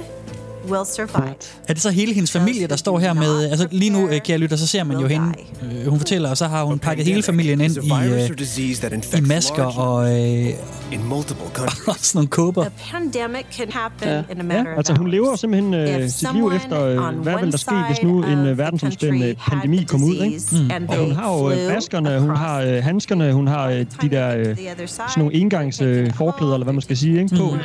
will 0.71 0.87
survive. 0.87 1.35
Er 1.69 1.73
det 1.73 1.83
så 1.83 1.91
hele 1.91 2.13
hendes 2.15 2.33
familie, 2.33 2.67
der 2.67 2.77
står 2.77 2.99
her 2.99 3.13
med... 3.13 3.51
Altså 3.51 3.69
lige 3.71 3.91
nu, 3.91 4.09
øh, 4.09 4.21
kære 4.21 4.39
lytter, 4.39 4.57
så 4.57 4.67
ser 4.67 4.85
man 4.85 4.99
jo 4.99 5.07
hende. 5.07 5.27
Øh, 5.63 5.87
hun 5.87 5.99
fortæller, 5.99 6.31
og 6.31 6.37
så 6.37 6.47
har 6.47 6.65
hun 6.65 6.79
pakket 6.79 7.07
hele 7.07 7.23
familien 7.23 7.61
ind 7.61 7.77
i, 7.77 7.91
øh, 8.13 9.19
i 9.19 9.21
masker 9.21 9.65
og, 9.65 10.11
øh, 10.21 10.47
in 10.93 11.05
multiple 11.09 11.47
countries. 11.59 11.89
og 11.89 11.95
sådan 12.01 12.19
nogle 12.19 12.29
kåber. 12.29 12.65
A 12.65 12.69
pandemic 12.93 13.45
can 13.57 13.73
happen 13.73 14.09
Ja. 14.09 14.23
in 14.33 14.41
a 14.41 14.43
matter 14.43 14.71
Ja, 14.71 14.77
altså 14.77 14.95
hun 14.95 15.09
lever 15.11 15.37
simpelthen 15.37 15.75
øh, 15.75 16.09
sit 16.09 16.29
liv 16.35 16.53
efter, 16.57 16.85
øh, 16.85 17.15
hvad 17.23 17.35
vil 17.43 17.53
der 17.53 17.59
ske, 17.59 17.75
hvis 17.89 18.03
nu 18.03 18.23
en 18.25 18.39
øh, 18.47 18.59
verdensomspændende 18.59 19.35
pandemi 19.51 19.85
kom 19.89 20.05
ud. 20.05 20.15
Ikke? 20.17 20.41
and 20.75 20.89
Og 20.89 20.97
hun 20.97 21.13
har 21.13 21.39
jo 21.39 21.51
øh, 21.51 21.75
maskerne, 21.75 22.21
hun 22.21 22.31
har 22.37 22.61
øh, 22.61 22.83
handskerne, 22.83 23.33
hun 23.33 23.47
har 23.47 23.69
øh, 23.69 23.87
de 24.03 24.09
der 24.11 24.37
øh, 24.37 24.57
sådan 24.87 25.07
nogle 25.17 25.35
engangs 25.35 25.81
øh, 25.81 26.15
forklæder, 26.15 26.55
eller 26.55 26.65
hvad 26.65 26.73
man 26.75 26.83
skal 26.83 26.97
sige, 26.97 27.23
ikke, 27.23 27.37
på. 27.37 27.57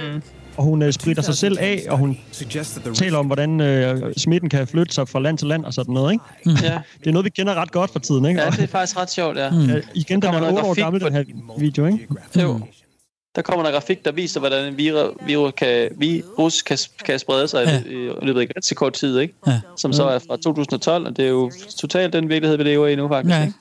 Og 0.58 0.64
hun 0.64 0.82
øh, 0.82 0.92
spritter 0.94 1.24
sig 1.24 1.36
selv 1.36 1.58
af, 1.60 1.82
og 1.90 1.98
hun 1.98 2.18
taler 2.94 3.18
om, 3.18 3.26
hvordan 3.26 3.62
øh, 3.62 4.14
smitten 4.18 4.50
kan 4.50 4.68
flytte 4.68 4.94
sig 4.96 5.08
fra 5.10 5.20
land 5.20 5.38
til 5.38 5.48
land 5.48 5.66
og 5.66 5.74
sådan 5.74 5.94
noget. 5.94 6.12
Ikke? 6.12 6.24
Ja. 6.64 6.80
Det 7.00 7.08
er 7.08 7.12
noget, 7.12 7.26
vi 7.26 7.30
kender 7.30 7.56
ret 7.56 7.72
godt 7.72 7.92
for 7.92 8.00
tiden. 8.00 8.26
Ikke? 8.26 8.42
ja, 8.42 8.50
det 8.50 8.60
er 8.60 8.68
faktisk 8.68 8.98
ret 8.98 9.12
sjovt, 9.12 9.38
ja. 9.38 9.48
øh, 9.48 9.84
igen, 9.94 10.22
den 10.22 10.22
kommer 10.22 10.48
er 10.48 10.52
noget 10.52 10.54
8 10.54 10.62
år 10.62 10.68
grafik 10.68 10.84
gammel, 10.84 11.02
på 11.02 11.08
den 11.08 11.16
her 11.16 11.24
video. 11.60 11.86
Ikke? 11.86 12.08
Jo. 12.42 12.60
Der 13.36 13.42
kommer 13.42 13.64
der 13.66 13.72
grafik, 13.72 14.06
der 14.06 14.12
viser, 14.12 14.40
hvordan 14.40 14.66
en 14.68 14.78
virus, 14.78 15.10
virus 15.26 15.54
kan, 15.58 15.90
virus 15.98 16.62
kan, 16.62 16.78
kan 17.06 17.20
sprede 17.20 17.48
sig 17.48 17.66
Ja. 17.66 17.72
ja. 17.72 17.80
i, 17.80 18.06
i 18.22 18.26
løbet 18.26 18.42
af 18.42 18.48
ganske 18.48 18.76
kort 18.76 18.94
tid, 18.94 19.20
ikke? 19.20 19.34
Ja. 19.48 19.60
som 19.78 19.94
så 19.94 20.04
er 20.04 20.20
fra 20.20 20.38
2012, 20.38 21.06
og 21.08 21.18
det 21.18 21.26
er 21.26 21.30
jo 21.30 21.52
totalt 21.80 22.14
den 22.14 22.30
virkelighed, 22.30 22.58
vi 22.58 22.64
lever 22.64 22.88
i 22.88 22.96
nu, 22.96 23.08
faktisk. 23.08 23.36
Ja. 23.36 23.42
ikke? 23.42 23.54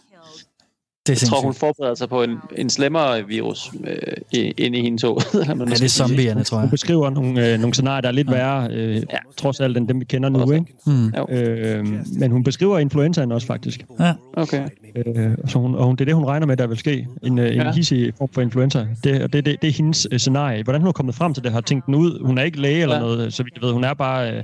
Det 1.15 1.23
Jeg 1.23 1.29
tror, 1.29 1.41
hun 1.41 1.55
forbereder 1.55 1.95
sig 1.95 2.09
på 2.09 2.23
en, 2.23 2.37
en 2.57 2.71
slemmere 2.71 3.27
virus 3.27 3.71
øh, 3.87 3.97
i- 4.33 4.39
inde 4.59 4.79
i 4.79 4.83
hendes 4.83 5.03
hoved. 5.03 5.21
eller 5.33 5.45
hvad 5.47 5.55
man 5.57 5.69
Ja, 5.69 5.75
det 5.75 5.83
er 5.85 5.89
zombierne, 5.89 6.45
tror 6.45 6.57
Hun 6.59 6.65
jeg. 6.65 6.71
beskriver 6.71 7.11
nogle, 7.11 7.53
øh, 7.53 7.59
nogle 7.61 7.75
scenarier, 7.75 8.01
der 8.01 8.09
er 8.09 8.13
lidt 8.13 8.31
værre, 8.31 8.69
øh, 8.73 8.95
Ja. 8.97 9.03
trods 9.37 9.61
alt, 9.61 9.77
end 9.77 9.89
dem, 9.89 10.01
vi 10.01 10.05
kender 10.05 10.29
nu. 10.29 10.53
Ikke? 10.53 10.67
Mm. 10.87 11.13
Øh, 11.37 11.87
men 12.19 12.31
hun 12.31 12.45
beskriver 12.45 12.79
influenzaen 12.79 13.33
også, 13.33 13.47
faktisk. 13.47 13.87
Ja. 14.01 14.13
Okay. 14.33 14.69
Øh, 15.07 15.31
så 15.47 15.59
hun, 15.59 15.75
og 15.75 15.85
hun, 15.87 15.97
det 15.97 16.01
er 16.01 16.05
det, 16.05 16.15
hun 16.15 16.25
regner 16.25 16.47
med, 16.47 16.57
der 16.57 16.67
vil 16.67 16.77
ske. 16.79 17.07
En, 17.23 17.39
øh, 17.39 17.49
en 17.49 17.55
Ja. 17.61 17.73
hissig 17.73 18.13
form 18.19 18.29
for 18.33 18.41
influenza. 18.41 18.87
Det, 19.05 19.23
og 19.23 19.33
det, 19.33 19.47
det, 19.47 19.63
det 19.63 19.69
er 19.69 19.73
hendes 19.73 20.09
øh, 20.11 20.19
scenarie. 20.19 20.63
Hvordan 20.63 20.81
hun 20.81 20.89
er 20.89 20.93
kommet 20.93 21.15
frem 21.15 21.35
til 21.35 21.43
det, 21.45 21.53
har 21.53 21.61
tænkt 21.61 21.87
den 21.87 21.95
ud. 21.95 22.25
Hun 22.27 22.39
er 22.39 22.43
ikke 22.43 22.61
læge 22.61 22.83
eller 22.83 22.95
Ja. 22.97 23.01
noget, 23.01 23.33
så 23.35 23.43
vidt 23.43 23.55
jeg 23.55 23.63
ved. 23.63 23.73
Hun 23.73 23.85
er 23.85 23.95
bare, 23.95 24.33
øh, 24.37 24.43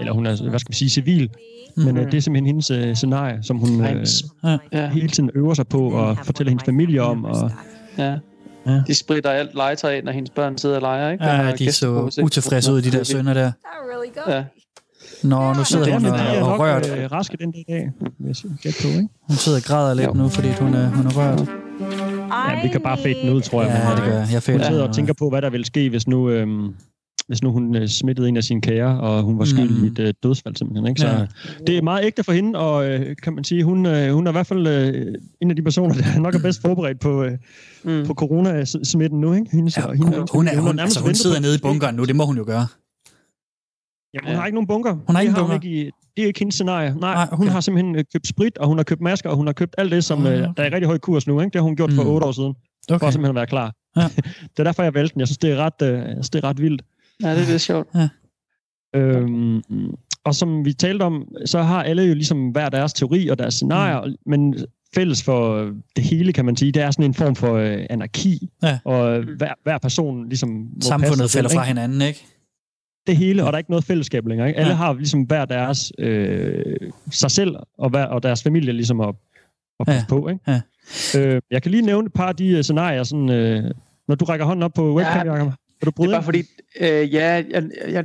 eller 0.00 0.12
hun 0.12 0.26
er, 0.26 0.48
hvad 0.48 0.58
skal 0.58 0.70
man 0.70 0.74
sige, 0.74 0.88
civil. 0.90 1.30
Men 1.76 1.96
øh, 1.96 2.04
det 2.06 2.14
er 2.14 2.20
simpelthen 2.20 2.46
hendes 2.46 2.70
øh, 2.70 2.94
scenarie, 2.96 3.38
som 3.42 3.56
hun 3.56 3.86
øh. 3.86 4.06
Ja. 4.44 4.58
Ja, 4.72 4.88
hele 4.88 5.08
tiden 5.08 5.30
øver 5.34 5.54
sig 5.54 5.66
på 5.68 5.90
og 5.90 6.16
fortæller 6.24 6.50
hendes 6.50 6.64
familie 6.64 7.02
om. 7.02 7.24
Og, 7.24 7.50
ja. 7.98 8.16
Ja. 8.66 8.82
De 8.86 8.94
spritter 8.94 9.30
alt 9.30 9.54
legetøj 9.54 9.94
ind, 9.96 10.04
når 10.04 10.12
hendes 10.12 10.30
børn 10.30 10.58
sidder 10.58 10.76
og 10.76 10.82
leger, 10.82 11.10
ikke? 11.10 11.24
Ja, 11.24 11.30
har 11.30 11.52
de 11.52 11.72
så 11.72 12.20
utilfredse 12.22 12.72
ud, 12.72 12.82
de 12.82 12.90
der 12.90 13.04
sønner 13.04 13.34
der. 13.34 13.52
Ja. 14.28 14.44
Nå, 15.22 15.52
nu 15.52 15.64
sidder 15.64 15.84
det 15.84 15.94
er, 15.94 15.98
hun 15.98 16.08
og, 16.08 16.18
er 16.18 16.42
og 16.42 16.58
rørt. 16.58 16.98
øh, 16.98 17.12
raske 17.12 17.36
den 17.40 17.50
dag 17.52 17.64
i 17.68 17.72
dag, 17.72 17.90
vil 18.18 18.36
jeg 18.44 18.50
gætte 18.62 18.78
på, 18.82 18.88
ikke? 18.88 19.08
Hun 19.28 19.36
sidder 19.36 19.58
og 19.58 19.64
græder 19.64 19.94
lidt 19.94 20.08
Jo. 20.08 20.12
nu, 20.12 20.28
fordi 20.28 20.48
hun 20.60 20.74
er, 20.74 20.88
hun 20.88 21.06
er 21.06 21.10
rørt. 21.16 21.48
Ja, 22.50 22.62
vi 22.62 22.68
kan 22.68 22.80
bare 22.80 22.98
fade 22.98 23.14
den 23.14 23.30
ud, 23.30 23.40
tror 23.40 23.62
jeg. 23.62 23.82
Ja, 23.84 23.94
det 23.96 24.04
gør 24.04 24.18
jeg. 24.18 24.28
Jeg 24.32 24.54
Hun 24.54 24.64
sidder 24.64 24.88
og 24.88 24.94
tænker 24.94 25.12
på, 25.12 25.30
hvad 25.30 25.42
der 25.42 25.50
ville 25.50 25.66
ske, 25.66 25.90
hvis 25.90 26.08
nu, 26.08 26.30
øhm, 26.30 26.74
hvis 27.26 27.42
nu 27.42 27.50
hun 27.52 27.76
øh, 27.76 27.88
smittede 27.88 28.28
en 28.28 28.36
af 28.36 28.44
sine 28.44 28.60
kære, 28.60 29.00
og 29.00 29.22
hun 29.22 29.38
var 29.38 29.44
skyld 29.44 29.70
Mm. 29.78 29.84
i 29.84 29.86
et 29.86 29.98
øh, 29.98 30.14
dødsfald 30.22 30.56
simpelthen. 30.56 30.86
Ikke? 30.88 31.00
Så 31.00 31.06
Ja. 31.08 31.26
det 31.66 31.78
er 31.78 31.82
meget 31.82 32.04
ægte 32.04 32.24
for 32.24 32.32
hende, 32.32 32.58
og 32.58 32.90
øh, 32.90 33.16
kan 33.22 33.32
man 33.34 33.44
sige, 33.44 33.64
hun, 33.64 33.86
øh, 33.86 34.12
hun 34.14 34.26
er 34.26 34.30
i 34.30 34.32
hvert 34.32 34.46
fald 34.46 34.66
øh, 34.66 35.14
en 35.42 35.50
af 35.50 35.56
de 35.56 35.62
personer, 35.62 35.94
der 35.94 36.18
nok 36.20 36.34
er 36.34 36.38
bedst 36.38 36.60
forberedt 36.60 37.00
på, 37.00 37.24
øh, 37.24 37.32
Mm. 37.84 38.06
på 38.06 38.14
coronasmitten 38.14 39.20
nu. 39.20 39.32
Ikke? 39.32 39.46
Hendes, 39.52 39.76
Ja, 39.76 39.86
og 39.86 39.94
hende, 39.96 40.18
hun, 40.18 40.26
hun, 40.32 40.48
er, 40.48 40.60
hun, 40.60 40.64
nærmest 40.76 40.80
altså, 40.96 41.00
hun 41.00 41.14
sidder 41.14 41.36
på, 41.36 41.42
nede 41.42 41.54
i 41.54 41.58
bunkeren 41.62 41.94
nu, 41.94 42.04
det 42.04 42.16
må 42.16 42.24
hun 42.24 42.36
jo 42.36 42.44
gøre. 42.46 42.66
Jamen, 44.14 44.26
hun 44.28 44.36
har 44.36 44.46
ikke 44.46 44.54
nogen 44.54 44.66
bunker. 44.66 44.92
Hun 44.94 45.02
har 45.08 45.14
det 45.14 45.20
ikke 45.22 45.34
hun 45.34 45.40
bunker? 45.42 45.54
Ikke 45.54 45.80
i, 45.86 45.90
det 46.16 46.22
er 46.22 46.26
ikke 46.26 46.38
hendes 46.38 46.54
scenarie. 46.54 46.94
Nej, 46.94 47.14
Nej, 47.14 47.24
okay. 47.24 47.36
hun 47.36 47.48
har 47.48 47.60
simpelthen 47.60 47.96
øh, 47.96 48.04
købt 48.12 48.26
sprit, 48.26 48.58
og 48.58 48.68
hun 48.68 48.76
har 48.78 48.84
købt 48.84 49.00
masker, 49.00 49.30
og 49.30 49.36
hun 49.36 49.46
har 49.46 49.52
købt 49.52 49.74
alt 49.78 49.92
det, 49.92 50.04
som 50.04 50.26
Ah, 50.26 50.32
øh, 50.32 50.38
okay. 50.38 50.52
der 50.56 50.62
er 50.62 50.66
i 50.66 50.70
rigtig 50.74 50.86
høj 50.86 50.98
kurs 50.98 51.26
nu. 51.26 51.40
Ikke? 51.40 51.50
Det 51.52 51.58
har 51.60 51.62
hun 51.62 51.76
gjort 51.76 51.92
for 51.92 52.02
Mm. 52.02 52.08
otte 52.10 52.26
år 52.26 52.32
siden, 52.32 52.54
for 52.88 52.94
Okay. 52.94 53.06
at 53.06 53.12
simpelthen 53.12 53.34
være 53.36 53.46
klar. 53.46 53.72
Ja. 53.96 54.02
det 54.52 54.58
er 54.58 54.64
derfor, 54.64 54.82
jeg 54.82 54.94
valgte 54.94 55.14
den. 55.14 55.20
Jeg 55.20 55.28
synes, 55.28 55.38
det 55.38 55.50
er 55.52 55.56
ret, 55.56 55.82
øh, 55.82 56.02
synes, 56.12 56.30
det 56.30 56.44
er 56.44 56.48
ret 56.48 56.60
vildt. 56.62 56.82
Ja, 57.22 57.30
det 57.34 57.42
er 57.42 57.50
lidt 57.50 57.62
sjovt. 57.62 57.88
Øhm, 58.96 59.62
og 60.24 60.34
som 60.34 60.64
vi 60.64 60.72
talte 60.72 61.02
om, 61.02 61.28
så 61.46 61.62
har 61.62 61.82
alle 61.82 62.02
jo 62.02 62.14
ligesom 62.14 62.48
hver 62.48 62.68
deres 62.68 62.92
teori 62.92 63.28
og 63.28 63.38
deres 63.38 63.54
scenarier, 63.54 64.06
mm. 64.06 64.14
men 64.30 64.54
fælles 64.94 65.22
for 65.22 65.70
det 65.96 66.04
hele, 66.04 66.32
kan 66.32 66.44
man 66.44 66.56
sige, 66.56 66.72
det 66.72 66.82
er 66.82 66.90
sådan 66.90 67.04
en 67.04 67.14
form 67.14 67.34
for 67.36 67.54
øh, 67.54 67.86
anarki, 67.90 68.48
Ja. 68.62 68.78
og 68.84 69.22
hver, 69.36 69.52
hver 69.62 69.78
person 69.78 70.28
ligesom 70.28 70.48
må 70.50 70.64
passe 70.74 70.88
Samfundet 70.88 71.30
falder 71.30 71.48
fra 71.50 71.62
ikke? 71.62 71.66
hinanden, 71.68 72.02
ikke? 72.02 72.24
Det 73.06 73.16
hele, 73.16 73.42
og 73.44 73.46
der 73.46 73.52
er 73.52 73.58
ikke 73.58 73.70
noget 73.70 73.84
fællesskab 73.84 74.26
længere. 74.26 74.48
Ikke? 74.48 74.60
Alle 74.60 74.70
Ja. 74.70 74.76
har 74.76 74.92
ligesom 74.92 75.22
hver 75.22 75.44
deres 75.44 75.92
øh, 75.98 76.76
sig 77.10 77.30
selv 77.30 77.56
og, 77.78 77.90
hver, 77.90 78.04
og 78.04 78.22
deres 78.22 78.42
familie 78.42 78.72
ligesom 78.72 79.00
at, 79.00 79.14
at 79.80 79.86
passe 79.86 80.00
Ja. 80.00 80.06
på. 80.08 80.28
Ikke? 80.28 80.40
Ja. 80.46 80.60
Øh, 81.18 81.40
jeg 81.50 81.62
kan 81.62 81.70
lige 81.70 81.82
nævne 81.82 82.06
et 82.06 82.12
par 82.12 82.28
af 82.28 82.36
de 82.36 82.48
øh, 82.48 82.62
scenarier, 82.62 83.02
sådan, 83.02 83.28
øh, 83.30 83.70
når 84.08 84.14
du 84.14 84.24
rækker 84.24 84.46
hånden 84.46 84.62
op 84.62 84.72
på 84.74 84.94
webcam, 84.96 85.26
Ja. 85.26 85.32
Jacob. 85.34 85.52
Vil 85.80 85.86
du 85.86 85.90
Det 85.90 85.94
bryde 85.94 86.10
er 86.10 86.14
bare 86.16 86.24
fordi, 86.24 86.42
øh, 86.80 87.14
ja, 87.14 87.44
jeg, 87.50 87.62
jeg, 87.88 88.04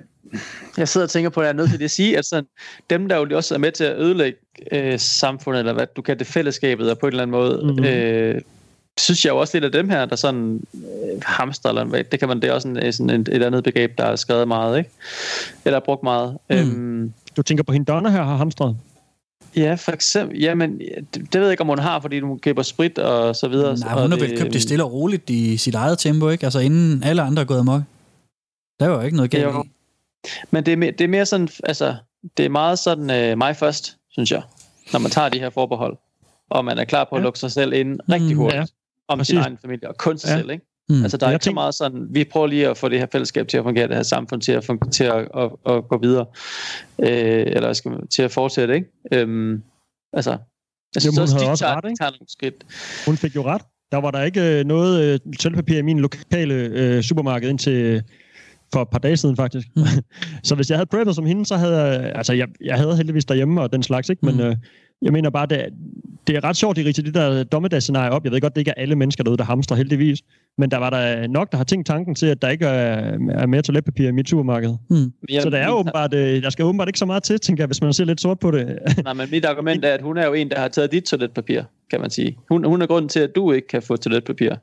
jeg 0.77 0.88
sidder 0.88 1.05
og 1.05 1.11
tænker 1.11 1.29
på, 1.29 1.39
at 1.39 1.45
jeg 1.45 1.49
er 1.51 1.55
nødt 1.57 1.69
til 1.69 1.83
at 1.83 1.91
sige, 1.91 2.17
at 2.17 2.25
sådan, 2.25 2.45
dem, 2.89 3.09
der 3.09 3.15
jo 3.17 3.38
også 3.38 3.53
er 3.55 3.59
med 3.59 3.71
til 3.71 3.83
at 3.83 3.97
ødelægge 3.97 4.39
øh, 4.71 4.99
samfundet, 4.99 5.59
eller 5.59 5.73
hvad 5.73 5.88
du 5.95 6.01
kan 6.01 6.19
det 6.19 6.27
fællesskabet, 6.27 6.91
og 6.91 6.97
på 6.99 7.05
en 7.05 7.11
eller 7.13 7.23
anden 7.23 7.31
måde, 7.31 7.57
Mhm. 7.57 7.69
mm-hmm. 7.69 7.85
øh, 7.85 8.41
synes 8.97 9.25
jeg 9.25 9.31
jo 9.31 9.38
også 9.38 9.55
lidt 9.55 9.65
af 9.65 9.71
dem 9.71 9.89
her, 9.89 10.05
der 10.05 10.15
sådan 10.15 10.61
øh, 10.73 11.21
hamster, 11.25 11.69
eller 11.69 11.83
hvad, 11.83 12.03
det 12.03 12.19
kan 12.19 12.27
man, 12.27 12.41
det 12.41 12.49
er 12.49 12.53
også 12.53 12.67
en, 12.67 12.93
sådan 12.93 13.09
et, 13.09 13.29
et 13.31 13.43
andet 13.43 13.63
begreb, 13.63 13.97
der 13.97 14.03
er 14.03 14.15
skrevet 14.15 14.47
meget, 14.47 14.77
ikke? 14.77 14.89
Eller 15.65 15.79
brugt 15.79 16.03
meget. 16.03 16.38
Mm. 16.49 16.55
Øhm, 16.55 17.13
Du 17.38 17.41
tænker 17.41 17.63
på 17.63 17.71
hende 17.71 17.85
Donna 17.85 18.09
her 18.09 18.23
har 18.23 18.38
hamstret? 18.38 18.77
Ja, 19.55 19.73
for 19.73 19.91
eksempel, 19.91 20.39
jamen, 20.39 20.79
det, 20.79 21.13
det 21.13 21.33
ved 21.33 21.41
jeg 21.41 21.51
ikke, 21.51 21.61
om 21.61 21.67
hun 21.67 21.79
har, 21.79 21.99
fordi 21.99 22.19
hun 22.19 22.39
køber 22.39 22.61
sprit 22.61 22.97
og 22.99 23.35
så 23.35 23.47
videre. 23.47 23.77
Nej, 23.77 24.01
hun 24.01 24.11
har 24.11 24.19
vel 24.19 24.37
købt 24.37 24.53
det 24.53 24.61
stille 24.61 24.83
og 24.83 24.93
roligt 24.93 25.29
i 25.29 25.57
sit 25.57 25.75
eget 25.75 25.99
tempo, 25.99 26.29
ikke? 26.29 26.45
Altså 26.45 26.59
inden 26.59 27.03
alle 27.03 27.21
andre 27.21 27.41
er 27.41 27.45
gået 27.45 27.59
amok. 27.59 27.81
Der 28.79 28.87
var 28.87 28.95
jo 28.95 29.01
ikke 29.01 29.15
noget 29.17 29.31
galt 29.31 29.43
Jo. 29.43 29.63
Men 30.51 30.65
det 30.65 30.71
er, 30.73 30.77
mere, 30.77 30.91
det 30.91 31.01
er 31.01 31.07
mere 31.07 31.25
sådan, 31.25 31.49
altså, 31.63 31.95
det 32.37 32.45
er 32.45 32.49
meget 32.49 32.79
sådan 32.79 33.09
øh, 33.09 33.37
mig 33.37 33.55
først, 33.55 33.97
synes 34.11 34.31
jeg, 34.31 34.41
når 34.93 34.99
man 34.99 35.11
tager 35.11 35.29
de 35.29 35.39
her 35.39 35.49
forbehold, 35.49 35.97
og 36.49 36.65
man 36.65 36.77
er 36.77 36.85
klar 36.85 37.03
på 37.03 37.15
at 37.15 37.19
Ja. 37.19 37.23
lukke 37.23 37.39
sig 37.39 37.51
selv 37.51 37.73
ind 37.73 37.99
rigtig 38.11 38.31
Mm, 38.31 38.37
hurtigt 38.37 38.59
ja. 38.59 38.65
om 39.07 39.17
Præcis. 39.19 39.27
sin 39.29 39.37
egen 39.37 39.57
familie, 39.61 39.89
og 39.89 39.97
kun 39.97 40.17
sig 40.17 40.30
Ja. 40.30 40.38
selv, 40.38 40.49
ikke? 40.51 40.65
Mm. 40.89 41.03
Altså, 41.03 41.17
der 41.17 41.25
er 41.25 41.29
Jeg 41.29 41.36
ikke 41.36 41.43
så 41.43 41.47
tænker- 41.49 41.61
meget 41.61 41.73
sådan, 41.75 42.07
vi 42.09 42.23
prøver 42.23 42.47
lige 42.47 42.67
at 42.69 42.77
få 42.77 42.89
det 42.89 42.99
her 42.99 43.07
fællesskab 43.11 43.47
til 43.47 43.57
at 43.57 43.63
fungere, 43.63 43.88
det 43.88 43.95
her 43.95 44.03
samfund 44.03 44.41
til 44.41 44.51
at, 44.51 44.65
fungere, 44.65 44.89
til 44.91 45.03
at, 45.03 45.27
at, 45.38 45.51
at 45.75 45.88
gå 45.88 45.97
videre, 46.01 46.25
øh, 46.99 47.43
eller 47.47 47.73
skal 47.73 47.91
til 48.09 48.21
at 48.21 48.31
fortsætte, 48.31 48.75
ikke? 48.75 48.88
Øhm, 49.13 49.63
altså, 50.13 50.31
jeg 50.95 51.01
synes 51.01 51.05
Jamen, 51.05 51.17
hun 51.17 51.21
også, 51.21 51.36
havde 51.36 51.49
også 51.51 51.63
tager, 51.63 51.75
ret, 51.77 51.86
ikke? 51.89 51.97
tager 51.99 52.11
nogle 52.11 52.29
skridt. 52.29 52.55
Hun 53.05 53.17
fik 53.17 53.36
jo 53.36 53.43
ret. 53.45 53.61
Der 53.91 53.97
var 53.97 54.11
der 54.11 54.23
ikke 54.23 54.59
øh, 54.59 54.65
noget 54.65 55.03
øh, 55.13 55.19
sølvpapir 55.39 55.77
i 55.77 55.81
min 55.81 55.99
lokale 55.99 56.53
øh, 56.53 57.01
supermarked 57.03 57.49
indtil 57.49 58.03
for 58.73 58.81
et 58.81 58.89
par 58.89 58.99
dage 58.99 59.17
siden, 59.17 59.36
faktisk. 59.36 59.67
Mm. 59.75 59.83
så 60.43 60.55
hvis 60.55 60.69
jeg 60.69 60.77
havde 60.77 60.86
preppet 60.88 61.15
som 61.15 61.25
hende, 61.25 61.45
så 61.45 61.55
havde 61.57 61.77
jeg... 61.81 62.11
Altså, 62.15 62.33
jeg, 62.33 62.47
jeg 62.63 62.75
havde 62.77 62.95
heldigvis 62.95 63.25
derhjemme 63.25 63.61
og 63.61 63.71
den 63.73 63.83
slags, 63.83 64.09
ikke? 64.09 64.25
Men, 64.25 64.36
Mm. 64.36 64.41
øh, 64.41 64.55
Jeg 65.01 65.13
mener 65.13 65.29
bare, 65.29 65.45
det 65.45 65.59
er, 65.59 65.69
det 66.27 66.35
er 66.35 66.43
ret 66.43 66.55
sjovt, 66.55 66.77
de 66.77 66.85
rigtige 66.85 67.05
det 67.05 67.13
der 67.13 67.43
dommedagsscenarie 67.43 68.11
op. 68.11 68.23
Jeg 68.23 68.31
ved 68.31 68.41
godt, 68.41 68.55
det 68.55 68.61
ikke 68.61 68.71
er 68.77 68.81
alle 68.81 68.95
mennesker 68.95 69.23
derude, 69.23 69.37
der 69.37 69.43
hamstrer 69.43 69.77
heldigvis. 69.77 70.21
Men 70.57 70.71
der 70.71 70.77
var 70.77 70.89
der 70.89 71.27
nok, 71.27 71.51
der 71.51 71.57
har 71.57 71.63
tænkt 71.63 71.87
tanken 71.87 72.15
til, 72.15 72.25
at 72.25 72.41
der 72.41 72.49
ikke 72.49 72.65
er, 72.65 73.17
er 73.29 73.45
mere 73.45 73.61
toiletpapir 73.61 74.07
i 74.07 74.11
mit 74.11 74.29
supermarked. 74.29 74.75
Jeg, 75.29 75.41
så 75.41 75.49
der 75.49 75.57
er 75.57 75.69
åbenbart, 75.69 76.13
øh, 76.13 76.43
der 76.43 76.49
skal 76.49 76.65
åbenbart 76.65 76.87
ikke 76.87 76.99
så 76.99 77.05
meget 77.05 77.23
til, 77.23 77.39
tænker 77.39 77.63
jeg, 77.63 77.67
hvis 77.67 77.81
man 77.81 77.93
ser 77.93 78.05
lidt 78.05 78.21
sort 78.21 78.39
på 78.39 78.51
det. 78.51 78.79
Nej, 79.03 79.13
men 79.13 79.27
mit 79.31 79.45
argument 79.45 79.85
er, 79.85 79.93
at 79.93 80.01
hun 80.01 80.17
er 80.17 80.25
jo 80.25 80.33
en, 80.33 80.49
der 80.49 80.59
har 80.59 80.67
taget 80.67 80.91
dit 80.91 81.03
toiletpapir, 81.03 81.61
kan 81.91 82.01
man 82.01 82.09
sige. 82.09 82.37
Hun, 82.49 82.63
hun 82.63 82.81
er 82.81 82.87
grunden 82.87 83.09
til, 83.09 83.19
at 83.19 83.35
du 83.35 83.51
ikke 83.51 83.67
kan 83.67 83.81
få 83.81 83.95
toiletpapir. 83.95 84.55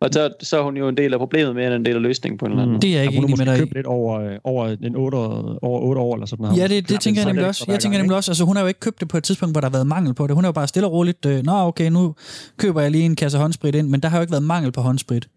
Og 0.00 0.08
så, 0.12 0.30
så 0.40 0.58
er 0.58 0.62
hun 0.62 0.76
jo 0.76 0.88
en 0.88 0.96
del 0.96 1.12
af 1.12 1.18
problemet 1.18 1.54
mere 1.54 1.66
end 1.66 1.74
en 1.74 1.84
del 1.84 1.96
af 1.96 2.02
løsningen 2.02 2.38
på 2.38 2.44
en 2.44 2.50
eller 2.52 2.62
anden 2.62 2.72
måde. 2.72 2.82
Det 2.82 2.90
er 2.90 2.94
jeg 2.94 3.04
ikke 3.04 3.20
hun 3.20 3.24
enig 3.24 3.38
med 3.38 3.46
dig 3.46 3.56
i. 3.56 3.58
købt 3.58 3.74
lidt 3.74 3.86
over, 3.86 4.20
øh, 4.20 4.38
over, 4.44 4.76
en 4.82 4.96
8 4.96 5.18
år, 5.18 5.58
over 5.62 5.80
8 5.80 6.00
år 6.00 6.14
eller 6.14 6.26
sådan 6.26 6.42
noget. 6.42 6.58
Ja, 6.58 6.66
det, 6.66 6.88
det 6.88 7.00
tænker 7.00 7.20
jeg 7.20 7.26
nemlig 7.26 7.46
også. 7.46 7.64
Jeg 7.68 7.80
tænker 7.80 7.98
nemlig 7.98 8.16
også, 8.16 8.30
altså 8.30 8.44
hun 8.44 8.56
har 8.56 8.62
jo 8.62 8.68
ikke 8.68 8.80
købt 8.80 9.00
det 9.00 9.08
på 9.08 9.16
et 9.16 9.24
tidspunkt, 9.24 9.54
hvor 9.54 9.60
der 9.60 9.68
har 9.68 9.72
været 9.72 9.86
mangel 9.86 10.14
på 10.14 10.26
det. 10.26 10.34
Hun 10.34 10.44
har 10.44 10.48
jo 10.48 10.52
bare 10.52 10.68
stille 10.68 10.86
og 10.86 10.92
roligt, 10.92 11.26
øh, 11.26 11.42
nå 11.42 11.52
okay, 11.52 11.90
nu 11.90 12.14
køber 12.56 12.80
jeg 12.80 12.90
lige 12.90 13.04
en 13.04 13.16
kasse 13.16 13.38
håndsprit 13.38 13.74
ind, 13.74 13.88
men 13.88 14.00
der 14.00 14.08
har 14.08 14.18
jo 14.18 14.20
ikke 14.20 14.32
været 14.32 14.44
mangel 14.44 14.72
på 14.72 14.80
håndsprit. 14.80 15.28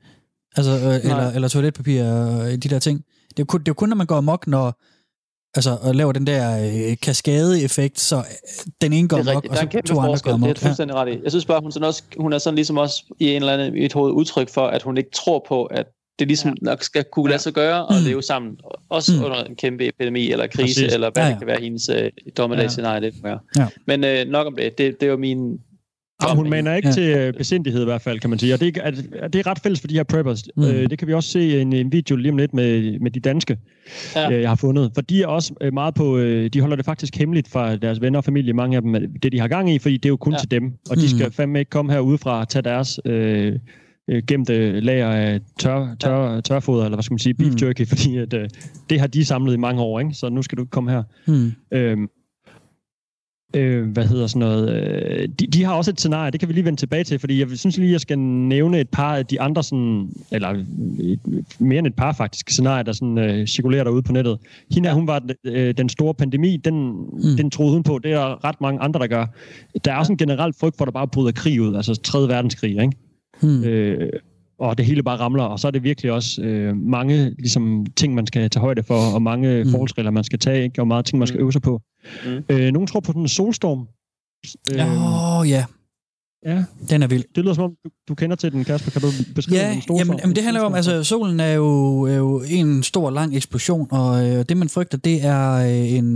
Altså, 0.55 0.71
øh, 0.71 1.11
eller, 1.11 1.31
eller 1.31 1.47
toiletpapir 1.47 2.03
og 2.03 2.45
de 2.45 2.69
der 2.69 2.79
ting. 2.79 3.03
Det 3.37 3.39
er, 3.39 3.45
kun, 3.45 3.59
det 3.59 3.67
er 3.67 3.69
jo 3.69 3.73
kun, 3.73 3.89
når 3.89 3.95
man 3.95 4.07
går 4.07 4.15
amok, 4.15 4.47
når 4.47 4.81
altså, 5.55 5.77
og 5.81 5.95
laver 5.95 6.11
den 6.11 6.27
der 6.27 6.59
øh, 6.89 6.97
kaskade-effekt, 7.01 7.99
så 7.99 8.15
øh, 8.17 8.23
den 8.81 8.93
ene 8.93 9.07
går 9.07 9.17
rigtigt. 9.17 9.35
og 9.35 9.43
Der 9.71 9.77
er 9.77 9.81
så 9.85 9.93
to 9.93 9.99
andre 9.99 10.07
går 10.07 10.11
forskel. 10.11 10.33
Det 10.33 10.57
er 10.57 10.61
fuldstændig 10.61 10.95
ret 10.95 11.13
i. 11.13 11.19
Jeg 11.23 11.31
synes 11.31 11.45
bare, 11.45 11.59
hun, 11.61 11.71
sådan 11.71 11.87
også, 11.87 12.03
hun 12.17 12.33
er 12.33 12.37
sådan 12.37 12.55
ligesom 12.55 12.77
også 12.77 13.03
i 13.19 13.29
en 13.29 13.35
eller 13.41 13.53
anden, 13.53 13.77
i 13.77 13.85
et 13.85 13.93
hoved 13.93 14.11
udtryk 14.13 14.49
for, 14.49 14.67
at 14.67 14.81
hun 14.81 14.97
ikke 14.97 15.09
tror 15.15 15.45
på, 15.47 15.63
at 15.65 15.85
det 16.19 16.27
ligesom 16.27 16.49
ja. 16.49 16.55
nok 16.61 16.83
skal 16.83 17.03
kunne 17.11 17.29
lade 17.29 17.41
sig 17.41 17.53
gøre 17.53 17.85
og 17.85 17.95
Mm. 17.99 18.05
leve 18.05 18.21
sammen. 18.21 18.57
Også 18.89 19.11
Mm. 19.17 19.23
under 19.23 19.43
en 19.43 19.55
kæmpe 19.55 19.87
epidemi 19.87 20.31
eller 20.31 20.47
krise, 20.47 20.81
Præcis. 20.81 20.93
eller 20.93 21.09
hvad 21.13 21.23
Ja, 21.23 21.27
ja, 21.27 21.27
ja. 21.27 21.31
det 21.33 21.39
kan 21.39 21.47
være 21.47 21.61
hendes 21.61 21.89
øh, 21.89 22.09
dommedagsscenarie, 22.37 23.11
være. 23.23 23.39
Ja. 23.57 23.65
Men 23.87 24.03
øh, 24.03 24.27
nok 24.27 24.47
om 24.47 24.55
det. 24.55 24.77
det. 24.77 24.99
Det 24.99 25.05
er 25.05 25.11
jo 25.11 25.17
min... 25.17 25.57
Jamen, 26.23 26.37
hun 26.37 26.49
maner 26.49 26.75
ikke 26.75 26.87
Ja. 26.87 26.93
til 26.93 27.03
øh, 27.03 27.33
besindighed 27.33 27.81
i 27.81 27.85
hvert 27.85 28.01
fald, 28.01 28.19
kan 28.19 28.29
man 28.29 28.39
sige. 28.39 28.53
Og 28.53 28.59
det 28.59 28.77
er, 28.77 28.91
er, 29.15 29.27
det 29.27 29.39
er 29.39 29.47
ret 29.47 29.59
fælles 29.59 29.79
for 29.81 29.87
de 29.87 29.93
her 29.93 30.03
preppers. 30.03 30.43
Mm. 30.57 30.63
Mm. 30.63 30.69
Øh, 30.69 30.89
det 30.89 30.99
kan 30.99 31.07
vi 31.07 31.13
også 31.13 31.29
se 31.29 31.41
i 31.47 31.59
en, 31.59 31.73
en 31.73 31.91
video 31.91 32.15
lige 32.15 32.31
om 32.31 32.37
lidt 32.37 32.53
med, 32.53 32.99
med 32.99 33.11
de 33.11 33.19
danske, 33.19 33.57
Ja. 34.15 34.31
øh, 34.31 34.41
jeg 34.41 34.49
har 34.49 34.55
fundet. 34.55 34.91
For 34.95 35.01
de 35.01 35.23
er 35.23 35.27
også 35.27 35.53
øh, 35.61 35.73
meget 35.73 35.93
på... 35.93 36.17
Øh, 36.17 36.49
de 36.49 36.61
holder 36.61 36.75
det 36.75 36.85
faktisk 36.85 37.15
hemmeligt 37.17 37.47
fra 37.49 37.75
deres 37.75 38.01
venner 38.01 38.19
og 38.19 38.23
familie, 38.25 38.53
mange 38.53 38.75
af 38.75 38.81
dem, 38.81 38.95
det 39.23 39.31
de 39.31 39.39
har 39.39 39.47
gang 39.47 39.73
i, 39.73 39.79
fordi 39.79 39.97
det 39.97 40.05
er 40.05 40.09
jo 40.09 40.17
kun 40.17 40.33
Ja. 40.33 40.39
til 40.39 40.51
dem. 40.51 40.63
Og 40.89 40.95
de 40.97 41.01
Mm. 41.01 41.07
skal 41.07 41.31
fandme 41.31 41.59
ikke 41.59 41.69
komme 41.69 41.91
herudefra 41.91 42.39
og 42.39 42.49
tage 42.49 42.63
deres... 42.63 42.99
Øh, 43.05 43.59
øh, 44.09 44.23
gemte 44.27 44.79
lager 44.79 45.07
af 45.09 45.39
tør, 45.59 45.95
tør, 45.99 46.41
tørfoder, 46.41 46.85
eller 46.85 46.95
hvad 46.95 47.03
skal 47.03 47.13
man 47.13 47.19
sige, 47.19 47.33
beef 47.33 47.51
Mm. 47.61 47.67
jerky, 47.67 47.87
fordi 47.93 48.17
at, 48.17 48.33
øh, 48.33 48.49
det 48.89 48.99
har 48.99 49.07
de 49.07 49.25
samlet 49.25 49.53
i 49.53 49.57
mange 49.57 49.81
år, 49.81 49.99
ikke? 49.99 50.13
så 50.13 50.29
nu 50.29 50.41
skal 50.41 50.57
du 50.57 50.61
ikke 50.63 50.69
komme 50.71 50.91
her. 50.91 51.03
Hmm. 51.27 51.51
Øhm, 51.71 52.07
øh, 53.53 53.87
hvad 53.91 54.05
hedder 54.05 54.27
sådan 54.27 54.39
noget? 54.39 54.69
Øh, 54.69 55.29
de, 55.39 55.47
de 55.47 55.63
har 55.63 55.73
også 55.73 55.91
et 55.91 55.99
scenarie, 55.99 56.31
det 56.31 56.39
kan 56.39 56.49
vi 56.49 56.53
lige 56.53 56.65
vende 56.65 56.79
tilbage 56.79 57.03
til, 57.03 57.19
fordi 57.19 57.39
jeg 57.39 57.47
synes 57.57 57.77
lige, 57.77 57.91
jeg 57.91 58.01
skal 58.01 58.19
nævne 58.19 58.79
et 58.79 58.89
par 58.89 59.15
af 59.15 59.25
de 59.25 59.41
andre, 59.41 59.63
sådan, 59.63 60.09
eller 60.31 60.49
et, 60.99 61.19
mere 61.59 61.79
end 61.79 61.87
et 61.87 61.95
par 61.95 62.13
faktisk, 62.13 62.49
scenarier, 62.49 62.83
der 62.83 62.91
sådan, 62.91 63.17
øh, 63.17 63.47
cirkulerer 63.47 63.83
derude 63.83 64.01
på 64.01 64.11
nettet. 64.11 64.37
Hende 64.71 64.89
her, 64.89 64.95
hun 64.95 65.07
var 65.07 65.21
øh, 65.45 65.73
den 65.77 65.89
store 65.89 66.13
pandemi, 66.13 66.57
den, 66.57 66.91
mm. 66.91 67.37
den 67.37 67.49
troede 67.49 67.73
hun 67.73 67.83
på, 67.83 67.99
det 67.99 68.11
er 68.11 68.15
der 68.15 68.43
ret 68.43 68.61
mange 68.61 68.79
andre, 68.79 68.99
der 68.99 69.07
gør. 69.07 69.25
Der 69.85 69.93
er 69.93 69.97
også 69.97 70.11
en 70.11 70.17
generel 70.17 70.53
frygt 70.59 70.77
for, 70.77 70.85
at 70.85 70.87
der 70.87 70.91
bare 70.91 71.07
bryder 71.07 71.31
krig 71.31 71.61
ud, 71.61 71.75
altså 71.75 71.95
3. 71.95 72.19
verdenskrig, 72.19 72.71
ikke? 72.71 72.91
Hmm. 73.41 73.63
Øh, 73.63 74.09
og 74.69 74.77
det 74.77 74.85
hele 74.85 75.03
bare 75.03 75.17
ramler, 75.19 75.43
og 75.43 75.59
så 75.59 75.67
er 75.67 75.71
det 75.71 75.83
virkelig 75.83 76.11
også 76.11 76.41
øh, 76.41 76.75
mange 76.77 77.29
ligesom, 77.29 77.85
ting, 77.95 78.15
man 78.15 78.27
skal 78.27 78.49
tage 78.49 78.61
højde 78.61 78.83
for, 78.83 79.13
og 79.13 79.21
mange 79.21 79.63
Mm. 79.63 79.71
forholdsregler, 79.71 80.11
man 80.11 80.23
skal 80.23 80.39
tage, 80.39 80.63
ikke? 80.63 80.81
og 80.81 80.87
meget 80.87 81.05
ting, 81.05 81.19
man 81.19 81.27
skal 81.27 81.37
Mm. 81.37 81.43
øve 81.43 81.51
sig 81.51 81.61
på. 81.61 81.81
Mm. 82.25 82.43
Øh, 82.49 82.71
nogen 82.71 82.87
tror 82.87 82.99
på 82.99 83.07
sådan 83.11 83.21
en 83.21 83.27
solstorm. 83.27 83.87
Øh, 84.73 84.79
Åh, 84.79 85.39
oh, 85.39 85.49
ja. 85.49 85.65
ja, 86.45 86.63
Den 86.89 87.03
er 87.03 87.07
vild. 87.07 87.23
det 87.35 87.43
lyder 87.43 87.53
som 87.53 87.63
om, 87.63 87.75
du, 87.85 87.89
du 88.07 88.15
kender 88.15 88.35
til 88.35 88.51
den, 88.51 88.63
Kasper. 88.63 88.91
Kan 88.91 89.01
du 89.01 89.07
beskrive 89.35 89.59
Ja, 89.59 89.67
en 89.73 89.73
solstorm? 89.81 89.97
jamen, 89.97 90.19
jamen 90.19 90.35
det 90.35 90.43
handler 90.43 90.59
jo 90.61 90.65
om, 90.65 90.73
altså 90.75 91.03
solen 91.03 91.39
er 91.39 91.51
jo, 91.53 92.01
er 92.01 92.15
jo 92.15 92.43
en 92.49 92.83
stor, 92.83 93.09
lang 93.09 93.35
eksplosion, 93.35 93.87
og 93.91 94.29
øh, 94.29 94.45
det 94.49 94.57
man 94.57 94.69
frygter, 94.69 94.97
det 94.97 95.25
er 95.25 95.51
øh, 95.53 95.93
en, 95.93 96.07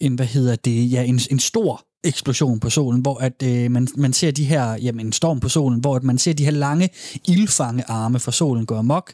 en, 0.00 0.14
hvad 0.14 0.26
hedder 0.26 0.56
det, 0.56 0.92
ja, 0.92 1.04
en, 1.04 1.20
en 1.30 1.38
stor 1.38 1.84
eksplosion 2.04 2.60
på 2.60 2.70
solen, 2.70 3.00
hvor 3.00 3.18
at 3.18 3.42
øh, 3.44 3.70
man, 3.70 3.88
man 3.96 4.12
ser 4.12 4.30
de 4.30 4.44
her, 4.44 4.76
jamen 4.82 5.06
en 5.06 5.12
storm 5.12 5.40
på 5.40 5.48
solen, 5.48 5.80
hvor 5.80 5.96
at 5.96 6.02
man 6.02 6.18
ser 6.18 6.32
de 6.32 6.44
her 6.44 6.50
lange 6.50 6.88
ildfangearme 7.28 8.18
fra 8.18 8.32
solen 8.32 8.66
gå 8.66 8.76
amok, 8.76 9.12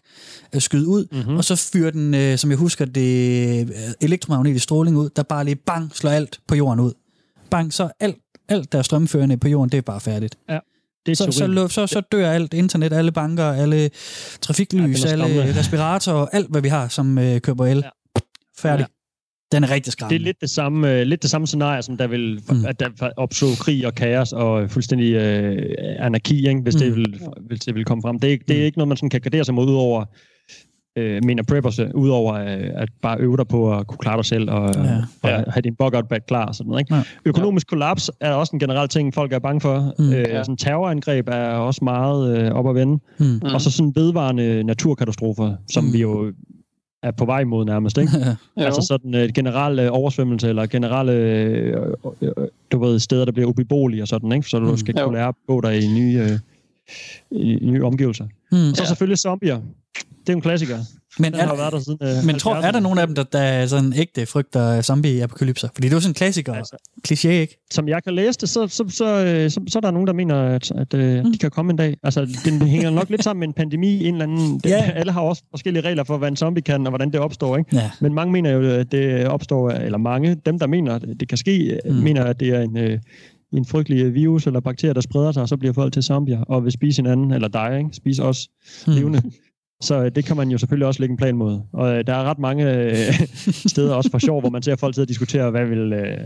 øh, 0.55 0.61
skyde 0.61 0.89
ud, 0.89 1.07
mm-hmm. 1.13 1.37
og 1.37 1.45
så 1.45 1.57
fyrer 1.57 1.91
den, 1.91 2.15
øh, 2.15 2.39
som 2.39 2.51
jeg 2.51 2.59
husker 2.59 2.85
det, 2.85 3.61
øh, 3.69 3.77
elektromagnetisk 4.01 4.63
stråling 4.63 4.97
ud, 4.97 5.11
der 5.17 5.23
bare 5.23 5.45
lige 5.45 5.57
bang, 5.57 5.97
slår 5.97 6.11
alt 6.11 6.41
på 6.49 6.55
jorden 6.55 6.81
ud. 6.81 6.93
Bang, 7.51 7.73
så 7.73 7.91
alt, 8.01 8.17
alt 8.49 8.73
der 8.73 8.79
er 8.79 8.83
strømførende 8.83 9.37
på 9.37 9.49
jorden, 9.49 9.71
det 9.71 9.79
er 9.79 9.83
bare 9.83 10.01
færdigt. 10.01 10.39
det 11.07 11.13
er 11.13 11.17
Så, 11.17 11.33
så, 11.33 11.69
så, 11.69 11.87
så, 11.87 12.03
dør 12.13 12.31
alt, 12.31 12.55
internet, 12.55 12.93
alle 12.93 13.13
banker, 13.13 13.45
alle 13.45 13.91
trafiklys, 14.41 15.05
Ja, 15.05 15.09
ja, 15.09 15.13
alle 15.13 15.59
respiratorer, 15.59 16.27
alt 16.27 16.51
hvad 16.51 16.63
vi 16.63 16.69
har, 16.69 16.89
som 16.89 17.19
øh, 17.19 17.41
kører 17.41 17.57
på 17.57 17.65
el. 17.65 17.77
Ja. 17.77 17.91
Færdig. 18.59 18.87
Den 19.55 19.65
er 19.65 19.71
rigtig 19.71 19.85
det 19.85 19.93
skræmmende. 19.93 20.23
er 20.23 20.25
lidt 20.25 20.41
det 20.41 20.51
samme, 20.51 20.93
øh, 21.01 21.03
lidt 21.07 21.23
det 21.23 21.31
samme 21.31 21.47
scenarie, 21.47 21.83
som 21.83 21.97
der 21.97 22.07
vil 22.07 22.41
Mm. 22.51 22.65
at 22.69 22.81
der 22.81 22.89
opstå 23.17 23.47
krig 23.61 23.87
og 23.87 23.95
kaos 23.95 24.33
og 24.33 24.71
fuldstændig 24.71 25.13
øh, 25.15 25.75
anarki, 25.99 26.49
ikke? 26.49 26.61
hvis, 26.61 26.75
det 26.75 26.91
Mm. 26.91 26.97
vil, 26.97 27.21
hvis 27.47 27.61
det 27.61 27.75
vil 27.75 27.85
komme 27.85 28.03
frem. 28.03 28.19
Det 28.19 28.29
er, 28.29 28.33
ikke- 28.33 28.45
det 28.49 28.57
er 28.57 28.61
Mm. 28.61 28.65
ikke 28.67 28.79
noget, 28.79 28.89
man 28.89 28.97
sådan 28.97 29.11
kan 29.11 29.21
gardere 29.21 29.45
sig 29.45 29.55
mod, 29.55 29.67
udover 29.69 30.05
øh, 30.99 31.25
mener 31.25 31.43
preppers, 31.43 31.79
øh, 31.79 31.87
udover 31.95 32.35
øh, 32.35 32.71
at 32.75 32.89
bare 33.03 33.19
øve 33.21 33.37
dig 33.37 33.49
på 33.49 33.75
at 33.79 33.87
kunne 33.87 33.99
klare 33.99 34.17
dig 34.17 34.25
selv 34.25 34.51
og, 34.51 34.71
Ja. 34.75 34.83
ja. 34.83 34.97
og 35.23 35.31
Ja. 35.31 35.43
have 35.49 35.63
din 35.63 35.75
bug 35.77 35.93
bag 36.11 36.27
klar 36.29 36.47
og 36.47 36.55
sådan 36.55 36.69
noget. 36.69 36.81
Ikke? 36.81 36.95
Ja. 36.95 37.03
Økonomisk 37.25 37.67
kollaps 37.67 38.11
er 38.21 38.33
også 38.33 38.51
en 38.53 38.61
generel 38.61 38.89
ting, 38.89 39.15
folk 39.15 39.33
er 39.33 39.39
bange 39.39 39.61
for. 39.61 39.95
Mm. 39.99 40.05
Øh, 40.13 40.19
Ja. 40.19 40.43
sådan 40.43 40.57
terrorangreb 40.57 41.29
er 41.29 41.49
også 41.49 41.81
meget 41.85 42.39
øh, 42.39 42.51
op 42.53 42.69
at 42.69 42.75
vende. 42.75 42.99
Mm. 43.19 43.41
Og 43.55 43.61
så 43.61 43.71
sådan 43.71 43.93
vedvarende 43.97 44.63
naturkatastrofer, 44.65 45.55
som 45.71 45.85
mm. 45.85 45.93
vi 45.93 46.01
jo 46.01 46.33
er 47.05 47.11
på 47.11 47.25
vej 47.25 47.45
mod 47.45 47.65
nærmest. 47.65 47.99
Ikke? 47.99 48.11
Altså 48.57 48.83
sådan 48.83 49.15
øh, 49.15 49.29
generelle 49.35 49.83
øh, 49.83 49.89
oversvømmelse, 49.93 50.49
eller 50.49 50.67
generelle 50.67 51.13
øh, 51.13 51.77
du 52.73 52.79
ved, 52.79 52.99
steder, 52.99 53.25
der 53.25 53.33
bliver 53.33 53.49
ubeboelige 53.49 54.03
og 54.03 54.09
sådan, 54.09 54.33
ikke? 54.33 54.49
så 54.49 54.59
du 54.59 54.71
Mm. 54.71 54.77
skal 54.77 54.95
kunne 54.95 55.15
lære 55.17 55.29
at 55.29 55.35
gå 55.47 55.61
der 55.61 55.71
i 55.71 55.87
nye, 55.87 56.21
øh, 56.23 56.39
i 57.31 57.59
nye 57.63 57.85
omgivelser. 57.85 58.25
Mm. 58.25 58.59
Så 58.75 58.83
Ja. 58.83 58.87
selvfølgelig 58.87 59.19
zombier. 59.19 59.57
Det 59.57 60.29
er 60.29 60.33
jo 60.33 60.37
en 60.37 60.41
klassiker. 60.43 60.79
Men, 61.19 61.33
Den 61.33 61.41
har 61.41 61.53
er, 61.53 61.57
været 61.57 61.73
der 61.73 61.79
siden 61.81 61.99
øh, 62.03 62.27
men 62.27 62.39
tror, 62.39 62.55
er 62.55 62.61
der 62.61 62.79
70'erne. 62.79 62.83
nogen 62.83 62.99
af 62.99 63.07
dem, 63.07 63.15
der, 63.15 63.23
der 63.23 63.39
er 63.39 63.67
sådan 63.67 63.93
ægte 63.97 64.27
frygter 64.27 64.83
zombie-apokalypser? 64.83 65.69
Fordi 65.75 65.87
det 65.87 65.93
er 65.93 65.97
jo 65.97 66.01
sådan 66.01 66.11
en 66.11 66.15
klassiker. 66.15 66.55
Altså. 66.55 66.77
Kliché, 67.09 67.29
ikke? 67.29 67.61
Som 67.71 67.89
jeg 67.89 68.05
kan 68.05 68.15
læse 68.15 68.39
det, 68.41 68.49
så, 68.49 68.67
så, 68.69 68.85
så, 68.89 69.25
øh, 69.25 69.51
så, 69.51 69.61
så 69.69 69.79
er 69.79 69.81
der 69.81 69.91
nogen, 69.91 70.07
der 70.07 70.13
mener, 70.13 70.37
at, 70.43 70.71
at 70.71 70.95
øh, 70.95 71.25
Mm. 71.25 71.33
de 71.33 71.39
kan 71.39 71.51
komme 71.51 71.71
en 71.71 71.77
dag. 71.77 71.97
Altså, 72.03 72.29
den 72.45 72.63
hænger 72.63 72.91
nok 72.91 73.11
lidt 73.11 73.25
sammen 73.25 73.41
med 73.41 73.49
en 73.49 73.55
pandemi. 73.55 74.05
En 74.07 74.15
eller 74.15 74.25
anden, 74.27 74.61
Ja. 74.65 74.71
ja. 74.85 74.91
Alle 74.91 75.13
har 75.13 75.21
også 75.21 75.43
forskellige 75.51 75.83
regler 75.89 76.05
for, 76.05 76.17
hvad 76.19 76.29
en 76.29 76.37
zombie 76.37 76.63
kan, 76.63 76.87
og 76.87 76.91
hvordan 76.91 77.11
det 77.13 77.21
opstår. 77.21 77.57
Ikke? 77.57 77.77
Ja. 77.77 77.91
Men 78.01 78.15
mange 78.15 78.33
mener 78.33 78.51
jo, 78.51 78.71
at 78.71 78.93
det 78.93 79.27
opstår, 79.27 79.71
eller 79.71 79.99
mange, 79.99 80.35
dem 80.47 80.59
der 80.59 80.67
mener, 80.67 80.95
at 80.95 81.05
det 81.21 81.29
kan 81.29 81.39
ske, 81.39 81.81
mm. 81.85 81.95
mener, 81.95 82.25
at 82.25 82.41
det 82.41 82.49
er 82.49 82.61
en, 82.61 82.77
øh, 82.79 82.99
en 83.53 83.65
frygtelig 83.67 84.15
virus 84.15 84.47
eller 84.47 84.61
bakterie, 84.61 84.95
der 84.95 85.01
spreder 85.01 85.33
sig, 85.33 85.43
og 85.43 85.49
så 85.49 85.57
bliver 85.57 85.73
folk 85.73 85.93
til 85.93 86.03
zombier, 86.03 86.41
og 86.41 86.65
vil 86.65 86.73
spise 86.73 87.03
hinanden, 87.03 87.31
eller 87.33 87.49
dig, 87.49 87.75
ikke? 87.79 87.91
spise 87.93 88.23
os 88.23 88.49
Mm. 88.87 88.93
levende. 88.93 89.23
Så 89.83 89.95
øh, 90.05 90.11
det 90.15 90.25
kan 90.25 90.37
man 90.37 90.49
jo 90.51 90.59
selvfølgelig 90.59 90.87
også 90.87 91.01
lægge 91.01 91.13
en 91.13 91.17
plan 91.17 91.37
mod. 91.37 91.61
Og 91.73 91.97
øh, 91.97 92.07
der 92.07 92.15
er 92.15 92.25
ret 92.25 92.39
mange 92.39 92.73
øh, 92.75 92.97
steder 93.73 93.95
også 93.95 94.11
for 94.11 94.19
sjov, 94.19 94.41
hvor 94.41 94.51
man 94.51 94.63
ser 94.63 94.77
folk 94.77 94.95
sidde 94.95 95.05
og 95.05 95.09
diskutere, 95.09 95.51
hvad 95.51 95.65
vil, 95.67 95.93
øh, 95.93 96.19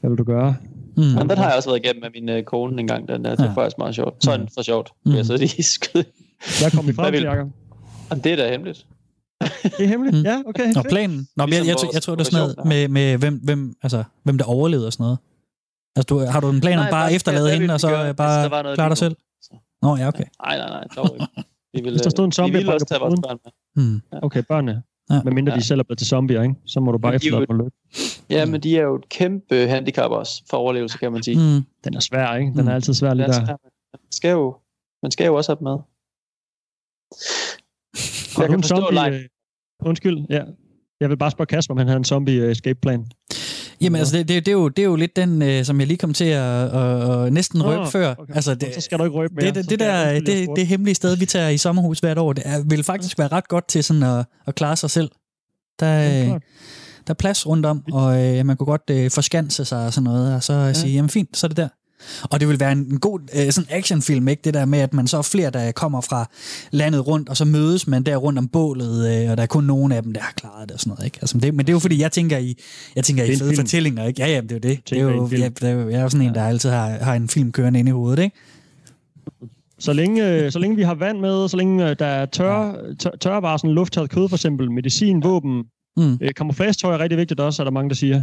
hvad 0.00 0.10
vil 0.10 0.18
du 0.18 0.24
gøre? 0.24 0.56
Mm. 0.96 1.02
Men 1.02 1.28
den 1.30 1.38
har 1.38 1.46
jeg 1.48 1.56
også 1.56 1.68
været 1.68 1.84
igennem 1.84 2.02
med 2.02 2.10
min 2.14 2.28
øh, 2.28 2.42
kone 2.42 2.80
en 2.80 2.86
gang. 2.86 3.08
Den 3.08 3.24
der. 3.24 3.30
Det 3.30 3.42
Ja. 3.42 3.46
var 3.48 3.54
faktisk 3.54 3.78
meget 3.78 3.94
sjovt. 3.94 4.24
Sådan 4.24 4.40
Mm. 4.40 4.48
for 4.54 4.62
sjovt. 4.62 4.92
Mm. 5.06 5.12
Jeg 5.14 5.26
sidder 5.26 5.38
lige 5.40 5.54
i 5.58 5.62
skyd. 5.62 6.02
Hvad 6.62 6.70
kom 6.70 6.86
vi 6.86 6.92
frem 6.92 7.12
til, 7.14 7.22
Jacob? 7.22 7.48
Og 8.10 8.24
det 8.24 8.32
er 8.32 8.36
da 8.36 8.50
hemmeligt. 8.50 8.86
Det 9.64 9.84
er 9.84 9.86
hemmeligt? 9.88 10.16
Mm. 10.16 10.22
Ja, 10.22 10.42
okay. 10.46 10.72
Nå, 10.74 10.82
planen. 10.82 11.28
Nå, 11.36 11.46
men 11.46 11.52
jeg, 11.52 11.58
jeg, 11.58 11.64
Ligesom 11.64 11.86
jeg, 11.88 11.94
jeg 11.94 12.02
tror, 12.02 12.14
det 12.14 12.20
er 12.20 12.30
sådan 12.30 12.54
noget 12.56 12.56
med, 12.66 12.88
med 12.88 13.16
hvem, 13.18 13.34
hvem, 13.44 13.74
altså, 13.82 14.04
hvem 14.24 14.38
der 14.38 14.44
overlevede 14.44 14.86
og 14.86 14.92
sådan 14.92 15.04
noget. 15.04 15.18
Altså, 15.96 16.06
du, 16.14 16.18
har 16.18 16.40
du 16.40 16.50
en 16.50 16.60
plan 16.60 16.78
om 16.78 16.82
Nej, 16.84 16.90
bare 16.90 17.08
at 17.10 17.14
efterlade 17.16 17.50
hende, 17.50 17.74
og 17.74 17.80
så 17.80 17.88
gøre, 17.88 18.08
øh, 18.08 18.14
bare 18.16 18.48
der 18.48 18.62
noget 18.62 18.76
klare 18.76 18.88
dig 18.88 18.98
selv? 18.98 19.16
Nå, 19.82 19.96
ja, 19.96 20.08
okay. 20.08 20.24
Nej, 20.46 20.58
nej, 20.58 20.68
nej. 20.68 20.84
Dog 20.96 21.10
ikke. 21.14 21.26
Vi 21.74 21.80
vil, 21.82 21.90
Hvis 21.92 22.00
der 22.02 22.10
stod 22.10 22.24
en 22.24 22.28
øh, 22.28 22.32
zombie 22.32 22.52
vi 22.52 22.58
vil 22.58 22.68
og 22.68 22.74
også 22.74 22.86
tage 22.86 23.00
vores 23.00 23.14
på 23.14 23.20
børn 23.28 23.38
med. 23.44 23.84
Mm. 23.84 24.00
Okay, 24.22 24.42
børnene. 24.48 24.82
Ja. 25.10 25.14
Ja. 25.14 25.20
Medmindre 25.24 25.52
Ja. 25.52 25.58
de 25.58 25.64
selv 25.64 25.80
er 25.80 25.84
blevet 25.84 25.98
til 25.98 26.06
zombier, 26.06 26.42
ikke? 26.42 26.54
Så 26.66 26.80
må 26.80 26.92
du 26.92 26.98
bare 26.98 27.12
er 27.12 27.16
efterlade 27.16 27.46
dem 27.46 27.50
og 27.50 27.56
løbe. 27.56 27.70
Ja, 28.30 28.46
men 28.46 28.60
de 28.60 28.78
er 28.78 28.82
jo 28.82 28.94
et 28.96 29.08
kæmpe 29.08 29.54
handicap 29.54 30.10
også 30.10 30.42
for 30.50 30.56
overlevelse, 30.56 30.98
kan 30.98 31.12
man 31.12 31.22
sige. 31.22 31.36
Mm. 31.36 31.64
Den 31.84 31.94
er 31.94 32.00
svær, 32.00 32.34
ikke? 32.34 32.52
Den 32.52 32.62
Mm. 32.62 32.68
er 32.68 32.74
altid 32.74 32.94
svær 32.94 33.14
lige 33.14 33.26
er 33.26 33.30
der. 33.32 33.46
Man 33.92 34.12
skal 34.12 34.30
jo, 34.30 34.56
man 35.02 35.10
skal 35.10 35.26
jo 35.26 35.34
også 35.34 35.50
have 35.52 35.58
dem 35.58 35.64
med. 35.64 35.78
Har 38.36 38.42
Jeg 38.42 38.48
kan 38.50 38.58
en 38.58 38.62
forstå 38.62 38.76
zombie... 38.76 39.14
øh, 39.14 39.28
Undskyld, 39.84 40.18
ja. 40.30 40.44
Jeg 41.00 41.08
vil 41.10 41.16
bare 41.16 41.30
spørge 41.30 41.46
Kasper, 41.46 41.74
om 41.74 41.78
han 41.78 41.86
havde 41.86 41.96
en 41.98 42.04
zombie 42.04 42.42
øh, 42.42 42.50
escape 42.50 42.78
plan. 42.82 43.06
Jamen, 43.80 43.98
altså, 43.98 44.16
det, 44.16 44.28
det, 44.28 44.46
det, 44.46 44.52
er 44.52 44.56
jo, 44.56 44.68
det 44.68 44.82
er 44.82 44.86
jo 44.86 44.96
lidt 44.96 45.16
den, 45.16 45.42
øh, 45.42 45.64
som 45.64 45.80
jeg 45.80 45.86
lige 45.86 45.98
kom 45.98 46.14
til 46.14 46.24
at, 46.24 46.74
at, 46.74 47.10
at 47.10 47.32
næsten 47.32 47.64
røbe 47.64 47.76
Nå, 47.80 47.84
før. 47.90 48.14
okay. 48.18 48.34
Altså, 48.34 48.54
Det, 48.54 48.74
så 48.74 48.80
skal 48.80 48.98
du 48.98 49.04
ikke 49.04 49.16
røbe 49.16 49.34
mere. 49.34 49.46
det, 49.46 49.54
det, 49.54 49.70
det, 49.70 49.78
der, 49.78 50.20
det, 50.20 50.48
det 50.56 50.66
hemmelige 50.66 50.94
sted, 50.94 51.16
vi 51.16 51.26
tager 51.26 51.48
i 51.48 51.58
sommerhus 51.58 51.98
hvert 51.98 52.18
år, 52.18 52.32
det 52.32 52.42
er, 52.46 52.62
vil 52.64 52.84
faktisk 52.84 53.18
være 53.18 53.28
ret 53.28 53.48
godt 53.48 53.68
til 53.68 53.84
sådan 53.84 54.02
at, 54.02 54.26
at 54.46 54.54
klare 54.54 54.76
sig 54.76 54.90
selv. 54.90 55.10
Der, 55.80 56.22
øh. 56.22 56.40
Der 57.06 57.14
er 57.14 57.14
plads 57.14 57.46
rundt 57.46 57.66
om, 57.66 57.84
og 57.92 58.24
øh, 58.24 58.46
man 58.46 58.56
kunne 58.56 58.66
godt 58.66 58.90
øh, 58.90 59.10
forskanse 59.10 59.64
sig 59.64 59.86
og 59.86 59.92
sådan 59.92 60.04
noget, 60.04 60.34
og 60.34 60.42
så 60.42 60.52
ja. 60.52 60.72
sige, 60.72 60.94
jamen 60.94 61.08
fint, 61.10 61.36
så 61.36 61.46
er 61.46 61.48
det 61.48 61.56
der. 61.56 61.68
Og 62.22 62.40
det 62.40 62.48
vil 62.48 62.60
være 62.60 62.72
en, 62.72 62.98
god 63.00 63.20
øh, 63.34 63.52
sådan 63.52 63.68
actionfilm, 63.70 64.28
ikke? 64.28 64.40
Det 64.44 64.54
der 64.54 64.64
med, 64.64 64.78
at 64.78 64.94
man 64.94 65.06
så 65.06 65.18
er 65.18 65.22
flere, 65.22 65.50
der 65.50 65.72
kommer 65.72 66.00
fra 66.00 66.30
landet 66.70 67.06
rundt, 67.06 67.28
og 67.28 67.36
så 67.36 67.44
mødes 67.44 67.86
man 67.86 68.02
der 68.02 68.16
rundt 68.16 68.38
om 68.38 68.48
bålet, 68.48 69.22
øh, 69.22 69.30
og 69.30 69.36
der 69.36 69.42
er 69.42 69.46
kun 69.46 69.64
nogen 69.64 69.92
af 69.92 70.02
dem, 70.02 70.12
der 70.12 70.20
har 70.20 70.32
klaret 70.36 70.68
det 70.68 70.74
og 70.74 70.80
sådan 70.80 70.90
noget, 70.90 71.04
ikke? 71.04 71.18
Altså, 71.20 71.38
det, 71.38 71.54
men 71.54 71.66
det 71.66 71.72
er 71.72 71.74
jo 71.74 71.78
fordi, 71.78 72.00
jeg 72.00 72.12
tænker 72.12 72.38
i, 72.38 72.56
jeg 72.96 73.04
tænker 73.04 73.24
i 73.24 73.26
fede 73.26 73.38
film. 73.38 73.56
fortællinger, 73.56 74.04
ikke? 74.04 74.22
Ja, 74.22 74.28
ja, 74.28 74.40
det 74.40 74.52
er 74.52 74.54
jo 74.54 74.58
det. 74.58 74.90
Det 74.90 74.98
er 74.98 75.02
jo, 75.02 75.28
ja, 75.32 75.48
det 75.48 75.62
er 75.62 75.70
jo, 75.70 75.88
jeg 75.88 75.98
er 75.98 76.02
jo 76.02 76.08
sådan 76.08 76.26
en, 76.26 76.34
der 76.34 76.44
altid 76.44 76.70
har, 76.70 76.88
har 76.88 77.14
en 77.14 77.28
film 77.28 77.52
kørende 77.52 77.78
inde 77.78 77.88
i 77.88 77.92
hovedet, 77.92 78.22
ikke? 78.22 78.36
Så 79.78 79.92
længe, 79.92 80.28
øh, 80.28 80.52
så 80.52 80.58
længe 80.58 80.76
vi 80.76 80.82
har 80.82 80.94
vand 80.94 81.20
med, 81.20 81.48
så 81.48 81.56
længe 81.56 81.90
øh, 81.90 81.96
der 81.98 82.06
er 82.06 82.26
tør, 82.26 82.74
tør, 82.98 83.10
tørvarer, 83.20 83.56
sådan 83.56 83.70
lufttaget 83.70 84.10
kød 84.10 84.28
for 84.28 84.36
eksempel, 84.36 84.70
medicin, 84.70 85.22
våben, 85.22 85.64
Mm. 85.98 86.18
øh, 86.22 86.30
camouflage-tøj 86.30 86.94
er 86.94 86.98
rigtig 86.98 87.18
vigtigt 87.18 87.40
også, 87.40 87.62
er 87.62 87.64
der 87.64 87.70
mange, 87.70 87.88
der 87.88 87.94
siger. 87.94 88.22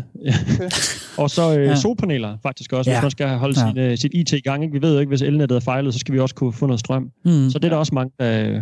og 1.21 1.29
så 1.29 1.51
øh, 1.57 1.63
Ja. 1.65 1.69
ja. 1.69 1.75
solpaneler 1.75 2.37
faktisk 2.43 2.73
også, 2.73 2.91
Ja. 2.91 2.97
hvis 2.97 3.01
man 3.03 3.11
skal 3.11 3.27
holde 3.27 3.59
Ja. 3.61 3.67
sin, 3.69 3.77
øh, 3.77 3.97
sit 3.97 4.11
IT 4.13 4.31
i 4.33 4.39
gang. 4.39 4.63
Ikke? 4.63 4.73
Vi 4.73 4.81
ved 4.81 4.93
jo 4.93 4.99
ikke, 4.99 5.09
hvis 5.09 5.21
elnettet 5.21 5.55
er 5.55 5.59
fejlet, 5.59 5.93
så 5.93 5.99
skal 5.99 6.13
vi 6.13 6.19
også 6.19 6.35
kunne 6.35 6.53
få 6.53 6.65
noget 6.65 6.79
strøm. 6.79 7.03
Mm. 7.25 7.49
Så 7.49 7.59
det 7.59 7.65
er 7.65 7.69
der 7.69 7.77
også 7.77 7.95
mange, 7.95 8.11
der, 8.19 8.61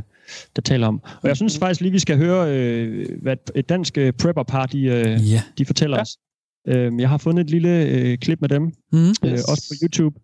der 0.56 0.62
taler 0.62 0.88
om. 0.88 1.02
Og 1.22 1.28
jeg 1.28 1.36
synes 1.38 1.58
faktisk 1.58 1.82
lige, 1.82 1.92
vi 1.92 2.00
skal 2.00 2.18
høre, 2.18 2.58
øh, 2.58 3.08
hvad 3.22 3.36
et 3.56 3.70
dansk 3.70 3.98
øh, 3.98 4.14
prepper-par, 4.14 4.66
de, 4.66 4.84
øh, 4.84 5.32
Ja. 5.32 5.42
de 5.58 5.66
fortæller 5.66 5.98
Ja. 5.98 6.02
os. 6.02 6.18
Øhm, 6.68 7.00
jeg 7.00 7.10
har 7.10 7.18
fundet 7.18 7.44
et 7.44 7.50
lille 7.50 7.84
øh, 7.86 8.18
klip 8.18 8.42
med 8.42 8.50
dem, 8.50 8.62
Mm. 8.64 9.00
øh, 9.26 9.32
Yes. 9.34 9.44
også 9.44 9.64
på 9.70 9.76
YouTube. 9.84 10.20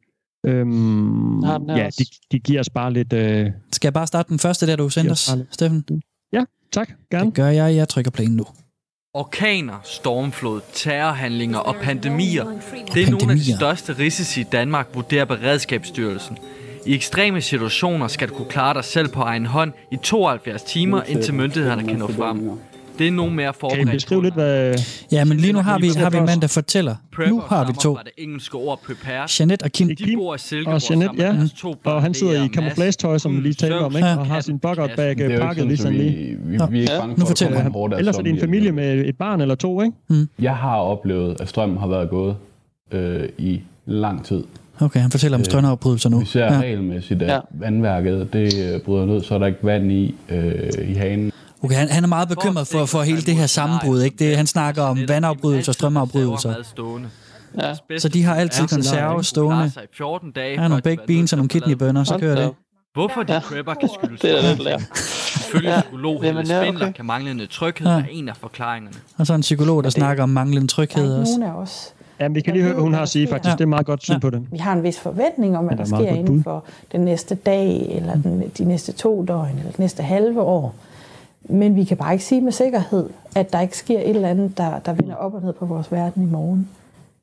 Øhm, 0.45 1.39
ja, 1.43 1.85
også? 1.85 1.97
de, 2.31 2.35
de 2.37 2.39
giver 2.39 2.59
os 2.59 2.69
bare 2.69 2.93
lidt... 2.93 3.13
Øh, 3.13 3.47
Skal 3.73 3.87
jeg 3.87 3.93
bare 3.93 4.07
starte 4.07 4.29
den 4.29 4.39
første, 4.39 4.67
der 4.67 4.75
du 4.75 4.89
sendte 4.89 5.07
Ja, 5.07 5.11
os. 5.11 5.31
Steffen? 5.51 5.85
tak, 6.71 6.89
gerne. 7.11 7.25
Det 7.25 7.33
gør 7.33 7.47
jeg. 7.47 7.75
Jeg 7.75 7.89
trykker 7.89 8.11
play 8.11 8.25
nu. 8.25 8.45
Orkaner, 9.13 9.79
stormflod, 9.83 10.61
terrorhandlinger 10.73 11.59
og 11.59 11.75
pandemier. 11.75 12.45
Det 12.93 13.03
er 13.03 13.11
nogle 13.11 13.31
af 13.31 13.37
de 13.37 13.55
største 13.57 13.97
risici 13.99 14.41
i 14.41 14.43
Danmark, 14.43 14.87
vurderer 14.93 15.25
Beredskabsstyrelsen. 15.25 16.37
I 16.85 16.95
ekstreme 16.95 17.41
situationer 17.41 18.07
skal 18.07 18.29
du 18.29 18.33
kunne 18.33 18.49
klare 18.49 18.73
dig 18.73 18.83
selv 18.83 19.07
på 19.07 19.21
egen 19.21 19.45
hånd 19.45 19.73
i 19.91 19.95
72 19.95 20.63
timer, 20.63 21.03
indtil 21.03 21.33
myndighederne 21.33 21.87
kan 21.87 21.99
nå 21.99 22.07
frem. 22.07 22.59
Det 22.99 23.07
er 23.07 23.11
nogle 23.11 23.33
mere 23.35 23.45
Kan 23.45 23.53
I 23.55 23.59
forberedt. 23.59 23.91
beskrive 23.91 24.23
lidt, 24.23 24.33
hvad... 24.33 24.75
Ja, 25.11 25.25
men 25.25 25.37
lige 25.37 25.53
nu 25.53 25.59
har 25.59 25.79
vi, 25.79 25.87
har 25.97 26.09
vi 26.09 26.17
en 26.17 26.25
mand, 26.25 26.41
der 26.41 26.47
fortæller. 26.47 26.95
Nu 27.27 27.39
har 27.47 27.67
vi 27.67 27.73
to. 27.73 27.95
Fra 27.95 28.03
det 28.03 28.11
engelske 28.17 28.55
ord 28.57 28.79
prepared. 28.87 29.27
Jeanette 29.39 29.63
og 29.63 29.71
Kim. 29.71 29.87
Det- 29.87 29.99
De 29.99 30.13
bor 30.15 30.35
i 30.35 30.37
Silkeborg 30.37 30.73
Og 30.75 30.81
Jeanette, 30.89 31.23
ja. 31.23 31.35
to 31.57 31.75
børn, 31.83 31.93
Og 31.95 32.01
han 32.01 32.13
sidder 32.13 32.43
i 32.45 32.47
camouflage-tøj, 32.47 33.17
som 33.17 33.35
vi 33.35 33.41
lige 33.41 33.53
talte 33.53 33.73
om, 33.79 33.95
ikke? 33.95 34.07
Ja. 34.07 34.17
Og 34.17 34.25
har 34.25 34.41
sin 34.41 34.59
bucket 34.59 34.91
bag 34.95 35.09
Det 35.09 35.19
jo 35.19 35.25
ikke 35.29 35.39
pakket 35.41 35.67
lige 35.67 35.77
sådan, 35.77 35.93
sådan 35.97 36.11
så 36.11 36.17
lige. 36.17 36.37
vi, 36.45 36.51
vi, 36.51 36.57
vi 36.71 36.77
er 36.77 36.81
ikke 36.81 36.93
bange 36.99 37.15
nu 37.19 37.25
for, 37.25 37.45
at 37.45 37.53
komme 37.53 37.71
hårdt 37.71 37.93
Ellers 37.93 38.17
er 38.17 38.21
det 38.21 38.29
en 38.33 38.39
familie 38.39 38.71
med 38.71 39.05
et 39.05 39.17
barn 39.17 39.41
eller 39.41 39.55
to, 39.55 39.81
ikke? 39.81 40.27
Jeg 40.39 40.55
har 40.55 40.75
oplevet, 40.77 41.41
at 41.41 41.49
strømmen 41.49 41.77
har 41.77 41.87
været 41.87 42.09
gået 42.09 42.35
øh, 42.91 43.29
i 43.37 43.61
lang 43.85 44.25
tid. 44.25 44.43
Okay, 44.81 44.99
han 44.99 45.11
fortæller 45.11 45.37
om 45.37 45.43
strømafbrydelser 45.43 46.09
nu. 46.09 46.19
Vi 46.19 46.25
ser 46.25 46.43
Ja. 46.53 46.59
regelmæssigt, 46.59 47.21
at 47.21 47.41
vandværket 47.51 48.33
det 48.33 48.73
øh, 48.73 48.79
bryder 48.81 49.05
ned, 49.05 49.21
så 49.21 49.35
er 49.35 49.39
der 49.39 49.45
ikke 49.47 49.59
vand 49.63 49.91
i, 49.91 50.15
øh, 50.29 50.89
i 50.89 50.93
hanen. 50.93 51.31
Okay, 51.63 51.75
han, 51.75 51.89
han 51.89 52.03
er 52.03 52.07
meget 52.07 52.29
bekymret 52.29 52.67
for, 52.67 52.85
for 52.85 53.01
hele 53.01 53.21
det 53.21 53.35
her 53.35 53.47
sammenbrud. 53.47 54.01
Ikke? 54.01 54.15
Det, 54.19 54.37
han 54.37 54.47
snakker 54.47 54.83
om 54.83 54.99
vandafbrydelser 55.07 55.71
og 55.71 55.73
strømafbrydelser. 55.73 56.53
Ja. 57.61 57.97
Så 57.99 58.09
de 58.09 58.23
har 58.23 58.35
altid 58.35 58.67
konserve 58.67 59.23
stående. 59.23 59.71
Sig 59.71 59.83
i 59.83 59.87
14 59.97 60.31
dage, 60.31 60.55
Der 60.57 60.61
er 60.63 60.67
nogle 60.67 60.81
baked 60.81 61.07
beans 61.07 61.33
og 61.33 61.37
nogle 61.37 61.49
kidneybønner, 61.49 62.03
så 62.03 62.17
kører 62.17 62.35
da 62.35 62.41
det. 62.43 62.51
Hvorfor 62.93 63.23
de 63.23 63.33
Ja. 63.33 63.39
prepper 63.39 63.73
kan 63.73 63.89
skyldes 64.01 64.21
Det 64.21 64.37
er 64.45 64.49
lidt 64.49 64.63
lært. 64.63 64.81
Ifølge 65.35 65.69
Ja. 65.69 65.81
psykolog 65.81 66.23
ja, 66.23 66.29
Spindler 66.43 66.85
okay. 66.85 66.93
kan 66.93 67.05
manglende 67.05 67.45
tryghed 67.45 67.87
Ja. 67.87 67.93
være 67.95 68.11
en 68.11 68.29
af 68.29 68.35
forklaringerne. 68.37 68.95
Og 69.17 69.27
så 69.27 69.33
en 69.33 69.41
psykolog, 69.41 69.83
der 69.83 69.89
snakker 69.89 70.23
om 70.23 70.29
manglende 70.29 70.65
er 70.65 70.67
tryghed 70.67 71.13
også. 71.19 71.31
nogen 71.39 71.55
af 71.55 71.61
os. 71.61 71.93
Jamen, 72.19 72.35
vi 72.35 72.41
kan 72.41 72.53
lige 72.53 72.63
høre, 72.63 72.73
hvad 72.73 72.83
hun 72.83 72.93
har 72.93 73.01
at 73.01 73.09
sige, 73.09 73.27
faktisk. 73.27 73.51
Ja. 73.51 73.55
Det 73.57 73.61
er 73.61 73.65
meget 73.67 73.85
godt 73.85 74.03
syn 74.03 74.13
Ja. 74.13 74.19
på 74.19 74.29
det. 74.29 74.41
Vi 74.51 74.57
har 74.57 74.73
en 74.73 74.83
vis 74.83 74.99
forventning 74.99 75.57
om, 75.57 75.65
hvad 75.65 75.77
der 75.77 75.83
er 75.83 75.87
sker 75.87 75.99
inden 75.99 76.43
for 76.43 76.63
den 76.91 77.01
næste 77.01 77.35
dag, 77.35 77.87
eller 77.95 78.13
den, 78.13 78.43
de 78.57 78.63
næste 78.63 78.91
to 78.91 79.25
døgn, 79.27 79.57
eller 79.57 79.71
det 79.71 79.79
næste 79.79 80.03
halve 80.03 80.41
år. 80.41 80.75
Men 81.43 81.75
vi 81.75 81.83
kan 81.83 81.97
bare 81.97 82.13
ikke 82.13 82.25
sige 82.25 82.41
med 82.41 82.51
sikkerhed, 82.51 83.09
at 83.35 83.53
der 83.53 83.59
ikke 83.59 83.77
sker 83.77 83.99
et 83.99 84.09
eller 84.09 84.27
andet, 84.29 84.57
der, 84.57 84.79
der 84.79 84.93
vender 84.93 85.15
op 85.15 85.33
og 85.33 85.41
ned 85.41 85.53
på 85.53 85.65
vores 85.65 85.91
verden 85.91 86.23
i 86.23 86.25
morgen. 86.25 86.69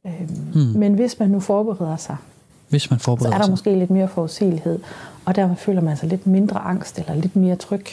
Øhm, 0.07 0.15
Hmm. 0.53 0.63
Men 0.63 0.95
hvis 0.95 1.19
man 1.19 1.31
nu 1.31 1.41
forbereder 1.41 1.97
sig, 1.97 2.17
Hvis 2.69 2.91
man 2.91 2.99
så 2.99 3.03
er 3.03 3.05
forbereder 3.05 3.37
der 3.37 3.45
sig. 3.45 3.51
måske 3.51 3.79
lidt 3.79 3.91
mere 3.91 4.09
forudsigelighed, 4.09 4.79
og 5.25 5.37
dermed 5.37 5.57
føler 5.57 5.81
man 5.81 5.97
sig 5.97 6.09
lidt 6.09 6.27
mindre 6.27 6.59
angst, 6.61 6.99
eller 6.99 7.15
lidt 7.15 7.37
mere 7.37 7.57
tryg. 7.57 7.87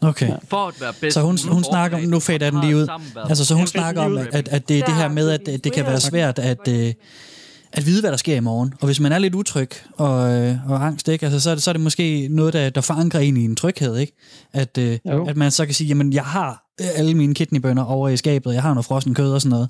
Okay. 0.00 0.30
For 0.48 0.56
at 0.68 0.74
være 0.80 0.92
bedst 1.00 1.14
Så 1.14 1.20
hun, 1.22 1.38
hun 1.50 1.64
snakker 1.64 1.96
om, 1.96 2.02
nu 2.02 2.20
fader 2.20 2.50
den 2.50 2.60
lige 2.60 2.76
ud. 2.76 2.86
Altså, 3.28 3.44
så 3.44 3.54
hun 3.54 3.60
Ja, 3.62 3.66
snakker 3.66 4.02
om, 4.02 4.18
at, 4.18 4.48
at 4.48 4.68
det 4.68 4.78
er 4.78 4.84
det 4.86 4.94
her 4.94 5.08
med, 5.08 5.30
at 5.30 5.40
det, 5.46 5.64
det 5.64 5.72
kan 5.72 5.86
være 5.86 6.00
svært 6.00 6.38
at, 6.38 6.68
øh, 6.68 6.92
at 7.72 7.86
vide, 7.86 8.00
hvad 8.00 8.10
der 8.10 8.16
sker 8.16 8.36
i 8.36 8.40
morgen. 8.40 8.74
Og 8.80 8.86
hvis 8.86 9.00
man 9.00 9.12
er 9.12 9.18
lidt 9.18 9.34
utryg 9.34 9.70
og, 9.96 10.32
øh, 10.32 10.70
og 10.70 10.86
angst, 10.86 11.08
ikke? 11.08 11.26
Altså, 11.26 11.40
så, 11.40 11.50
er 11.50 11.54
det, 11.54 11.62
så 11.62 11.70
er 11.70 11.72
det 11.72 11.80
måske 11.82 12.28
noget, 12.30 12.52
der, 12.52 12.70
der 12.70 12.80
forankrer 12.80 13.20
en 13.20 13.36
i 13.36 13.44
en 13.44 13.56
tryghed. 13.56 13.96
Ikke? 13.96 14.12
At, 14.52 14.78
øh, 14.78 14.98
Jo. 15.10 15.26
at 15.26 15.36
man 15.36 15.50
så 15.50 15.64
kan 15.66 15.74
sige, 15.74 15.88
jamen 15.88 16.12
jeg 16.12 16.24
har 16.24 16.64
øh, 16.80 16.86
alle 16.96 17.14
mine 17.14 17.34
kidneybønner 17.34 17.84
over 17.84 18.08
i 18.08 18.16
skabet, 18.16 18.54
jeg 18.54 18.62
har 18.62 18.74
noget 18.74 18.84
frossen 18.84 19.14
kød 19.14 19.32
og 19.32 19.40
sådan 19.40 19.50
noget. 19.50 19.68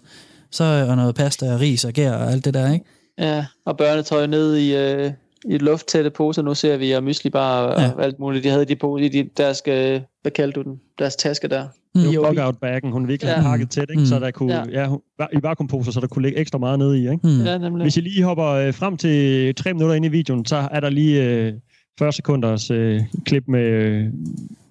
Så 0.50 0.86
og 0.88 0.96
noget 0.96 1.14
pasta 1.14 1.52
og 1.54 1.60
ris 1.60 1.84
og 1.84 1.92
gær 1.92 2.12
og 2.12 2.30
alt 2.32 2.44
det 2.44 2.54
der, 2.54 2.72
ikke? 2.72 2.84
Ja, 3.18 3.46
og 3.66 3.76
børnetøj 3.76 4.26
ned 4.26 4.56
i, 4.56 4.76
øh, 4.76 5.12
i 5.44 5.58
lufttætte 5.58 6.10
poser. 6.10 6.42
Nu 6.42 6.54
ser 6.54 6.76
vi, 6.76 6.92
og 6.92 7.04
mysli 7.04 7.30
bare 7.30 7.66
og 7.74 7.80
Ja. 7.80 8.02
alt 8.02 8.18
muligt. 8.18 8.44
De 8.44 8.48
havde 8.48 8.64
de 8.64 8.76
på 8.76 8.96
i 8.96 9.08
de, 9.08 9.28
deres, 9.36 9.62
øh, 9.68 10.00
hvad 10.22 10.32
kaldte 10.32 10.60
du 10.60 10.70
den? 10.70 10.80
Deres 10.98 11.16
taske 11.16 11.48
der. 11.48 11.66
Mm. 11.94 12.00
Det 12.00 12.14
Jo, 12.14 12.20
var 12.20 12.30
vi- 12.30 12.36
bugout-baggen, 12.36 12.92
hun 12.92 13.08
virkelig 13.08 13.32
Ja. 13.36 13.42
pakket 13.42 13.70
tæt, 13.70 13.86
ikke? 13.90 14.00
Mm. 14.00 14.06
så 14.06 14.18
der 14.18 14.30
kunne, 14.30 14.54
Ja. 14.72 14.88
ja. 15.20 15.26
i 15.32 15.42
vakuumposer, 15.42 15.92
så 15.92 16.00
der 16.00 16.06
kunne 16.06 16.22
ligge 16.22 16.38
ekstra 16.38 16.58
meget 16.58 16.78
nede 16.78 16.98
i. 16.98 17.00
Ikke? 17.00 17.16
Hmm. 17.22 17.44
Ja, 17.46 17.58
nemlig. 17.58 17.82
Hvis 17.84 17.96
I 17.96 18.00
lige 18.00 18.22
hopper 18.24 18.46
øh, 18.46 18.74
frem 18.74 18.96
til 18.96 19.54
tre 19.54 19.72
minutter 19.72 19.94
ind 19.96 20.04
i 20.04 20.08
videoen, 20.08 20.44
så 20.44 20.68
er 20.70 20.80
der 20.80 20.90
lige 20.90 21.24
øh, 21.24 21.52
40 21.98 22.12
sekunders 22.12 22.70
øh, 22.70 23.00
klip 23.24 23.44
med, 23.48 23.60
øh, 23.62 24.06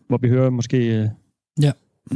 hvor 0.07 0.17
vi 0.17 0.29
hører 0.29 0.49
måske 0.49 0.77
øh, 0.77 1.07
Ja. 1.61 1.71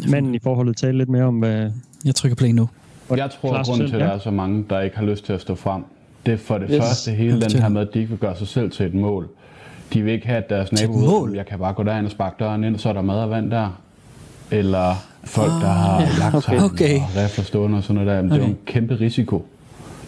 manden 0.10 0.36
i 0.36 0.40
forholdet 0.44 0.78
tale 0.78 0.98
lidt 0.98 1.10
mere 1.10 1.24
om, 1.24 1.40
hvad... 1.40 1.72
Jeg 2.06 2.16
trykker 2.16 2.36
play 2.36 2.50
nu. 2.50 2.70
Jeg 3.16 3.32
tror, 3.32 3.54
at 3.54 3.66
grunden 3.66 3.88
til, 3.88 3.96
at 3.96 4.02
der 4.02 4.08
er 4.08 4.20
så 4.20 4.32
mange, 4.32 4.66
der 4.70 4.82
ikke 4.82 4.98
har 4.98 5.06
lyst 5.06 5.26
til 5.26 5.34
at 5.34 5.42
stå 5.42 5.56
frem, 5.56 5.84
det 6.26 6.34
er 6.34 6.38
for 6.38 6.58
det 6.58 6.68
Yes. 6.72 6.78
første 6.78 7.12
hele 7.12 7.42
den 7.42 7.52
her 7.62 7.70
med, 7.70 7.82
at 7.82 7.88
de 7.94 8.00
ikke 8.00 8.10
vil 8.10 8.20
gøre 8.20 8.36
sig 8.38 8.48
selv 8.48 8.72
til 8.72 8.86
et 8.86 8.94
mål. 8.94 9.28
De 9.94 10.02
vil 10.02 10.14
ikke 10.14 10.28
have, 10.28 10.38
at 10.38 10.50
deres 10.50 10.72
nabo 10.72 11.30
jeg 11.34 11.46
kan 11.46 11.60
bare 11.60 11.74
gå 11.74 11.84
derind 11.84 12.06
og 12.06 12.12
sparke 12.12 12.36
døren 12.40 12.64
ind, 12.64 12.78
så 12.78 12.90
er 12.90 12.94
der 12.94 13.02
mad 13.02 13.16
og 13.16 13.30
vand 13.30 13.52
der. 13.52 13.80
Eller 14.52 14.96
folk, 15.24 15.52
der 15.52 15.68
har 15.68 16.20
lagt 16.20 16.36
okay. 16.36 16.60
Okay. 16.62 17.00
og 17.00 17.24
rifler 17.24 17.44
stående 17.46 17.78
og 17.78 17.84
sådan 17.84 17.96
noget 17.96 18.08
der. 18.10 18.16
Jamen, 18.16 18.32
Det 18.32 18.38
er 18.38 18.42
jo 18.44 18.50
en 18.50 18.58
kæmpe 18.66 18.96
risiko. 18.96 19.46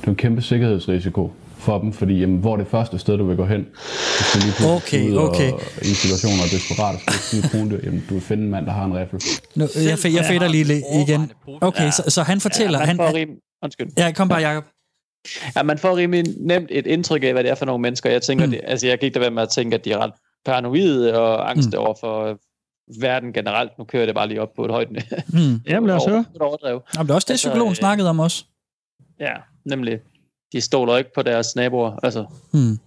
Det 0.01 0.05
er 0.07 0.09
en 0.11 0.15
kæmpe 0.15 0.41
sikkerhedsrisiko 0.41 1.31
for 1.57 1.79
dem, 1.79 1.93
fordi 1.93 2.19
jamen, 2.19 2.37
hvor 2.37 2.53
er 2.53 2.57
det 2.57 2.67
første 2.67 2.99
sted, 2.99 3.17
du 3.17 3.25
vil 3.27 3.37
gå 3.37 3.45
hen? 3.45 3.59
Hvis 3.59 4.31
du 4.33 4.39
lige 4.39 4.53
pludselig 4.57 4.71
Okay, 4.75 5.11
ud 5.11 5.17
okay. 5.29 5.51
Og, 5.51 5.61
i 5.81 5.89
en 5.89 5.95
situation 5.95 6.31
og 6.39 6.45
er 6.45 6.49
desperat 6.51 6.95
og 6.95 7.01
skal 7.01 7.13
sige 7.13 7.41
krondyr, 7.49 7.79
jamen 7.83 8.03
du 8.09 8.13
vil 8.13 8.23
finde 8.23 8.43
en 8.43 8.49
mand, 8.49 8.65
der 8.65 8.71
har 8.71 8.85
en 8.85 8.93
rifle. 8.97 9.19
Nu, 9.55 9.65
jeg, 9.75 9.93
fa- 9.93 10.15
jeg 10.15 10.25
fader 10.25 10.47
lige 10.47 10.63
lidt 10.63 10.83
igen. 11.07 11.31
Okay, 11.61 11.91
så, 11.91 12.03
så 12.07 12.23
han 12.23 12.41
fortæller... 12.41 12.79
ja, 12.79 12.85
han, 12.85 12.99
rim... 13.01 13.29
Undskyld. 13.63 13.87
ja, 13.97 14.11
kom 14.11 14.27
bare, 14.29 14.39
Jacob. 14.41 14.63
Ja, 15.55 15.63
man 15.63 15.77
får 15.77 15.97
rimelig 15.97 16.23
nemt 16.39 16.67
et 16.71 16.87
indtryk 16.87 17.23
af, 17.23 17.31
hvad 17.33 17.43
det 17.43 17.51
er 17.51 17.55
for 17.55 17.65
nogle 17.65 17.81
mennesker. 17.81 18.09
Jeg 18.09 18.21
tænker, 18.21 18.45
Mm. 18.45 18.51
det, 18.51 18.61
altså 18.67 18.87
jeg 18.87 18.99
kan 18.99 19.05
ikke 19.05 19.15
lade 19.17 19.21
være 19.21 19.31
med 19.31 19.43
at 19.43 19.49
tænke, 19.49 19.75
at 19.75 19.85
de 19.85 19.91
er 19.91 19.97
ret 19.97 20.11
paranoide 20.45 21.19
og 21.19 21.49
angste 21.49 21.77
mm. 21.77 21.83
over 21.83 21.93
for 21.99 22.37
verden 23.01 23.33
generelt. 23.33 23.71
Nu 23.77 23.83
kører 23.83 24.01
jeg 24.01 24.07
det 24.07 24.15
bare 24.15 24.27
lige 24.27 24.41
op 24.41 24.53
på 24.55 24.65
et 24.65 24.71
højt 24.71 24.91
niveau. 24.91 25.17
Hmm. 25.33 25.61
Jamen 25.67 25.87
lad 25.87 25.95
os 25.95 26.05
høre. 26.07 26.25
Overdrev. 26.39 26.81
Jamen, 26.95 27.07
det 27.07 27.11
er 27.11 27.15
også 27.15 27.25
det, 27.25 27.33
Altså, 27.33 27.47
psykologen 27.47 27.71
øh, 27.71 27.75
snakkede 27.75 28.09
om 28.09 28.19
også. 28.19 28.45
Ja, 29.19 29.33
nemlig. 29.65 29.99
De 30.53 30.61
stoler 30.61 30.97
ikke 30.97 31.09
på 31.15 31.21
deres 31.21 31.55
naboer, 31.55 31.99
altså 32.03 32.25
Hmm. 32.51 32.77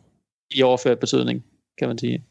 i 0.51 0.63
overført 0.63 0.99
betydning, 0.99 1.43
kan 1.79 1.89
man 1.89 1.99
sige. 1.99 2.25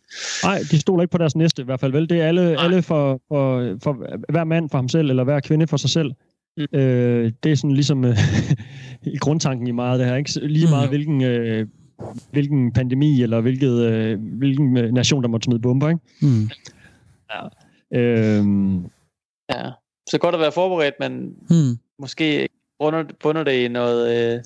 Nej, 0.44 0.60
de 0.72 0.80
stoler 0.80 1.04
ikke 1.04 1.12
på 1.12 1.18
deres 1.18 1.36
næste 1.36 1.62
i 1.62 1.66
hvert 1.66 1.80
fald, 1.80 1.92
vel? 1.92 2.10
Det 2.10 2.22
er 2.22 2.28
alle, 2.28 2.62
alle 2.62 2.82
for, 2.82 3.22
for, 3.28 3.76
for 3.84 4.06
hver 4.32 4.44
mand 4.44 4.70
for 4.70 4.78
ham 4.78 4.90
selv, 4.90 5.10
eller 5.10 5.24
hver 5.24 5.40
kvinde 5.40 5.68
for 5.68 5.78
sig 5.78 5.90
selv. 5.90 6.12
Mm. 6.58 6.80
Øh, 6.80 7.32
det 7.44 7.52
er 7.52 7.56
sådan 7.56 7.72
ligesom 7.72 8.06
øh, 8.06 8.18
i 9.14 9.18
grundtanken 9.18 9.68
i 9.68 9.72
meget 9.72 10.00
det 10.00 10.08
her. 10.08 10.16
Ikke? 10.16 10.48
Lige 10.48 10.66
Mm. 10.66 10.70
meget 10.72 10.90
hvilken, 10.90 11.24
øh, 11.24 11.68
hvilken 12.32 12.72
pandemi, 12.74 13.22
eller 13.22 13.42
hvilket, 13.42 13.80
øh, 13.80 14.20
hvilken 14.38 14.78
øh, 14.78 14.92
nation, 14.94 15.24
der 15.24 15.30
måtte 15.30 15.46
smide 15.46 15.60
bomber. 15.60 15.90
Ikke? 15.90 16.02
Hmm. 17.92 18.78
Øh, 18.78 18.84
Ja. 19.52 19.70
Så 20.10 20.18
godt 20.18 20.36
at 20.36 20.42
være 20.42 20.52
forberedt, 20.52 20.96
men 21.00 21.34
Hmm. 21.50 21.78
måske 22.00 22.50
bunder, 22.80 23.04
bunder 23.24 23.44
det 23.44 23.52
i 23.66 23.68
noget 23.68 24.34
øh, 24.36 24.40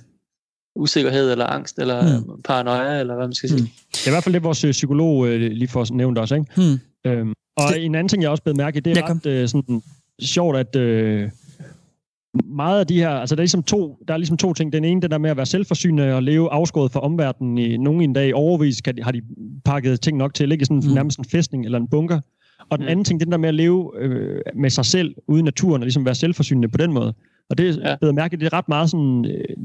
usikkerhed 0.76 1.32
eller 1.32 1.46
angst 1.46 1.80
eller 1.80 2.20
Mm. 2.22 2.32
mm. 2.32 2.42
paranoia, 2.42 3.00
eller 3.00 3.16
hvad 3.16 3.28
man 3.28 3.34
skal 3.34 3.50
sige. 3.50 3.62
Mm. 3.62 3.68
det 3.92 4.04
er 4.08 4.10
i 4.10 4.14
hvert 4.14 4.24
fald 4.24 4.34
det, 4.34 4.44
vores 4.44 4.64
øh, 4.64 4.72
psykolog 4.72 5.28
øh, 5.28 5.40
lige 5.52 5.68
får 5.68 5.94
nævnt 5.94 6.18
også. 6.18 6.36
Ikke? 6.36 6.48
Hmm. 6.56 6.80
Øhm, 7.12 7.34
og 7.58 7.64
Det- 7.74 7.86
en 7.86 7.96
anden 7.96 8.08
ting, 8.10 8.22
jeg 8.24 8.32
også 8.32 8.44
blev 8.44 8.56
mærke 8.56 8.78
i, 8.78 8.80
det 8.82 8.98
er 8.98 9.02
Ja, 9.02 9.14
ret 9.14 9.26
øh, 9.26 9.48
sådan, 9.48 9.82
sjovt, 10.22 10.58
at 10.58 10.76
øh, 10.76 11.30
meget 12.46 12.80
af 12.80 12.88
de 12.88 12.98
her, 13.00 13.10
altså 13.10 13.36
der 13.36 13.40
er, 13.40 13.44
ligesom 13.44 13.64
to, 13.64 13.98
der 14.08 14.14
er 14.14 14.18
ligesom 14.18 14.38
to 14.38 14.54
ting. 14.54 14.74
Den 14.74 14.86
ene, 14.86 15.02
det 15.02 15.12
der 15.12 15.18
med 15.18 15.30
at 15.30 15.38
være 15.38 15.46
selvforsynende 15.46 16.14
og 16.16 16.24
leve 16.24 16.52
afskåret 16.52 16.92
fra 16.92 17.00
omverdenen 17.00 17.58
i 17.58 17.78
nogen 17.78 18.02
en 18.02 18.14
dag 18.14 18.28
i 18.30 18.34
overvis, 18.34 18.82
kan 18.82 18.98
de, 18.98 19.04
har 19.04 19.12
de 19.12 19.22
pakket 19.66 20.02
ting 20.02 20.18
nok 20.18 20.34
til, 20.34 20.52
ikke 20.52 20.66
sådan 20.66 20.78
Mm. 20.84 20.88
mm. 20.88 20.94
nærmest 20.94 21.20
en 21.20 21.26
fæstning 21.26 21.66
eller 21.66 21.78
en 21.80 21.88
bunker. 21.88 22.20
Og 22.70 22.78
den 22.78 22.86
Mm. 22.86 22.92
anden 22.92 23.06
ting, 23.06 23.20
det 23.20 23.26
den 23.28 23.32
der 23.32 23.38
med 23.38 23.50
at 23.50 23.56
leve 23.56 23.92
øh, 24.00 24.42
med 24.56 24.70
sig 24.70 24.86
selv 24.86 25.16
ude 25.28 25.40
i 25.40 25.44
naturen 25.44 25.82
og 25.82 25.86
ligesom 25.86 26.06
være 26.06 26.16
selvforsynende 26.16 26.68
på 26.70 26.78
den 26.78 26.94
måde. 26.94 27.14
Og 27.50 27.58
det 27.58 27.80
er 27.84 27.98
ja. 28.04 28.12
mærke, 28.12 28.38
det 28.38 28.46
er 28.46 28.54
ret 28.54 28.70
meget 28.70 28.90
sådan, 28.90 29.26
øh, 29.26 29.56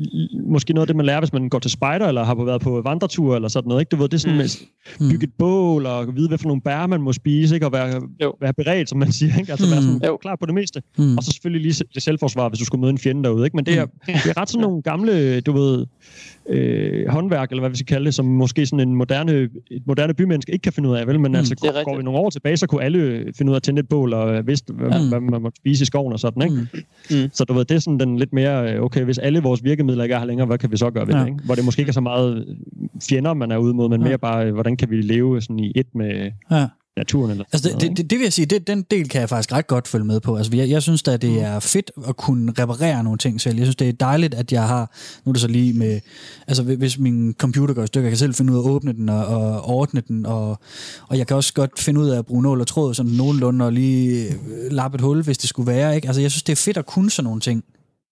måske 0.51 0.73
noget 0.73 0.83
af 0.83 0.87
det, 0.87 0.97
man 0.97 1.07
lærer, 1.07 1.21
hvis 1.21 1.33
man 1.33 1.49
går 1.49 1.59
til 1.59 1.71
spejder, 1.71 2.07
eller 2.09 2.25
har 2.25 2.45
været 2.45 2.61
på 2.61 2.81
vandretur, 2.85 3.35
eller 3.37 3.49
sådan 3.49 3.69
noget. 3.69 3.81
Ikke? 3.83 3.91
Du 3.91 3.97
ved, 3.97 4.09
det 4.09 4.15
er 4.15 4.19
sådan 4.19 4.35
mm. 4.35 4.39
med 5.01 5.11
bygge 5.11 5.25
et 5.25 5.33
bål, 5.39 5.87
og 5.87 6.17
vide, 6.17 6.29
hvad 6.29 6.39
for 6.39 6.47
nogle 6.49 6.61
bær 6.63 6.87
man 6.87 7.03
må 7.03 7.13
spise, 7.13 7.55
ikke? 7.55 7.67
og 7.67 7.73
være, 7.73 8.03
være 8.41 8.53
beredt, 8.53 8.89
som 8.89 8.99
man 8.99 9.13
siger. 9.19 9.39
Ikke? 9.39 9.53
Altså 9.53 9.67
være 9.71 9.83
sådan, 9.83 10.01
jo. 10.05 10.17
klar 10.17 10.37
på 10.37 10.47
det 10.47 10.55
meste. 10.55 10.83
Mm. 10.99 11.17
Og 11.17 11.23
så 11.25 11.33
selvfølgelig 11.33 11.73
lige 11.73 11.85
det 11.95 12.03
selvforsvar, 12.03 12.49
hvis 12.49 12.59
du 12.59 12.65
skulle 12.65 12.81
møde 12.81 12.91
en 12.91 12.99
fjende 12.99 13.25
derude. 13.25 13.45
Ikke? 13.45 13.57
Men 13.57 13.67
det 13.67 13.79
er, 13.79 13.85
mm. 13.85 13.91
det 14.07 14.31
er 14.31 14.41
ret 14.41 14.51
sådan 14.51 14.63
nogle 14.63 14.83
gamle, 14.83 15.41
du 15.41 15.53
ved, 15.53 15.87
øh, 16.49 17.09
håndværk, 17.09 17.51
eller 17.51 17.63
hvad 17.63 17.71
vi 17.71 17.77
skal 17.77 17.87
kalde 17.87 18.07
det, 18.07 18.15
som 18.15 18.25
måske 18.25 18.67
sådan 18.67 18.89
en 18.89 18.95
moderne, 18.95 19.49
et 19.71 19.83
moderne 19.87 20.15
bymenneske 20.15 20.53
ikke 20.53 20.63
kan 20.63 20.73
finde 20.73 20.89
ud 20.89 20.97
af, 20.97 21.07
vel? 21.07 21.21
Men 21.21 21.33
mm, 21.33 21.37
altså, 21.37 21.55
går, 21.55 21.85
går 21.85 21.97
vi 21.97 22.03
nogle 22.03 22.21
år 22.21 22.31
tilbage, 22.31 22.57
så 22.57 22.67
kunne 22.67 22.83
alle 22.83 23.33
finde 23.39 23.51
ud 23.51 23.55
af 23.55 23.59
at 23.59 23.63
tænde 23.63 23.81
et 23.81 23.89
bål, 23.89 24.13
og 24.13 24.47
vidste, 24.47 24.73
hvad, 24.73 25.03
mm. 25.03 25.09
hvad 25.09 25.21
man 25.21 25.43
måtte 25.43 25.57
spise 25.57 25.83
i 25.83 25.87
skoven 25.87 26.13
og 26.13 26.21
sådan, 26.21 26.43
ikke? 26.43 26.55
Mm. 26.55 27.17
mm. 27.17 27.31
Så 27.33 27.45
du 27.45 27.53
ved, 27.53 27.65
det 27.65 27.75
er 27.75 27.79
sådan 27.79 28.01
den 28.01 28.17
lidt 28.17 28.33
mere, 28.33 28.75
øh, 28.75 28.83
okay, 28.83 29.05
hvis 29.05 29.19
alle 29.19 29.43
vores 29.43 29.65
virkemidler 29.65 30.05
ikke 30.05 30.15
er 30.15 30.19
her 30.19 30.27
længere, 30.27 30.47
hvad 30.47 30.59
kan 30.59 30.71
vi 30.71 30.77
så 30.77 30.91
gøre 30.91 31.07
ved 31.07 31.15
ja. 31.15 31.21
det, 31.21 31.27
ikke? 31.27 31.45
Hvor 31.45 31.55
det 31.55 31.65
måske 31.65 31.81
ikke 31.81 31.91
er 31.91 31.93
så 31.93 32.01
meget 32.01 32.57
fjender, 33.09 33.35
man 33.35 33.51
er 33.51 33.57
ude 33.57 33.75
mod, 33.75 33.89
men 33.89 34.01
ja. 34.01 34.09
mere 34.09 34.19
bare, 34.19 34.51
hvordan 34.51 34.77
kan 34.77 34.91
vi 34.91 35.01
leve 35.01 35.41
sådan 35.41 35.59
i 35.59 35.73
et 35.75 35.95
med, 35.95 36.31
ja 36.51 36.67
naturen. 36.97 37.31
Eller 37.31 37.45
altså, 37.53 37.77
det, 37.81 37.97
det, 37.97 38.11
det 38.11 38.19
vil 38.19 38.25
jeg 38.25 38.33
sige, 38.33 38.47
det, 38.47 38.67
den 38.67 38.83
del 38.83 39.09
kan 39.09 39.21
jeg 39.21 39.29
faktisk 39.29 39.53
ret 39.53 39.67
godt 39.67 39.89
følge 39.89 40.05
med 40.05 40.21
på. 40.21 40.37
Altså, 40.37 40.57
jeg, 40.57 40.71
jeg 40.71 40.83
synes 40.83 41.09
at 41.09 41.23
det 41.23 41.31
mm. 41.31 41.39
er 41.39 41.61
fedt 41.61 41.91
at 42.09 42.17
kunne 42.17 42.53
reparere 42.59 43.05
nogle 43.05 43.19
ting 43.19 43.41
selv. 43.41 43.57
Jeg 43.57 43.67
synes, 43.67 43.77
det 43.77 43.89
er 43.89 43.93
dejligt, 43.93 44.35
at 44.35 44.53
jeg 44.53 44.69
har, 44.69 44.91
nu 45.25 45.31
er 45.31 45.33
det 45.33 45.41
så 45.43 45.49
lige 45.49 45.73
med, 45.73 46.01
altså 46.47 46.63
hvis 46.63 46.99
min 46.99 47.35
computer 47.39 47.75
går 47.75 47.83
i 47.83 47.87
stykker, 47.87 48.07
jeg 48.07 48.11
kan 48.11 48.19
selv 48.19 48.35
finde 48.35 48.53
ud 48.53 48.59
af 48.59 48.63
at 48.63 48.71
åbne 48.71 48.93
den 48.93 49.09
og, 49.09 49.27
og 49.27 49.69
ordne 49.69 50.03
den, 50.09 50.27
og, 50.27 50.59
og 51.09 51.19
jeg 51.19 51.27
kan 51.27 51.37
også 51.37 51.55
godt 51.55 51.79
finde 51.79 52.01
ud 52.01 52.09
af 52.09 52.19
at 52.19 52.27
bruge 52.27 52.43
nål 52.43 52.61
og 52.61 52.67
tråd 52.67 52.95
sådan 52.95 53.13
nogenlunde 53.13 53.65
og 53.65 53.73
lige 53.73 54.27
øh, 54.29 54.71
lappe 54.71 54.95
et 54.95 55.01
hul, 55.01 55.23
hvis 55.23 55.39
det 55.39 55.49
skulle 55.49 55.73
være. 55.73 55.95
Ikke? 55.97 56.09
Altså, 56.09 56.21
jeg 56.21 56.31
synes, 56.31 56.43
det 56.43 56.53
er 56.53 56.57
fedt 56.57 56.77
at 56.77 56.87
kunne 56.87 57.11
sådan 57.11 57.25
nogle 57.25 57.41
ting 57.41 57.65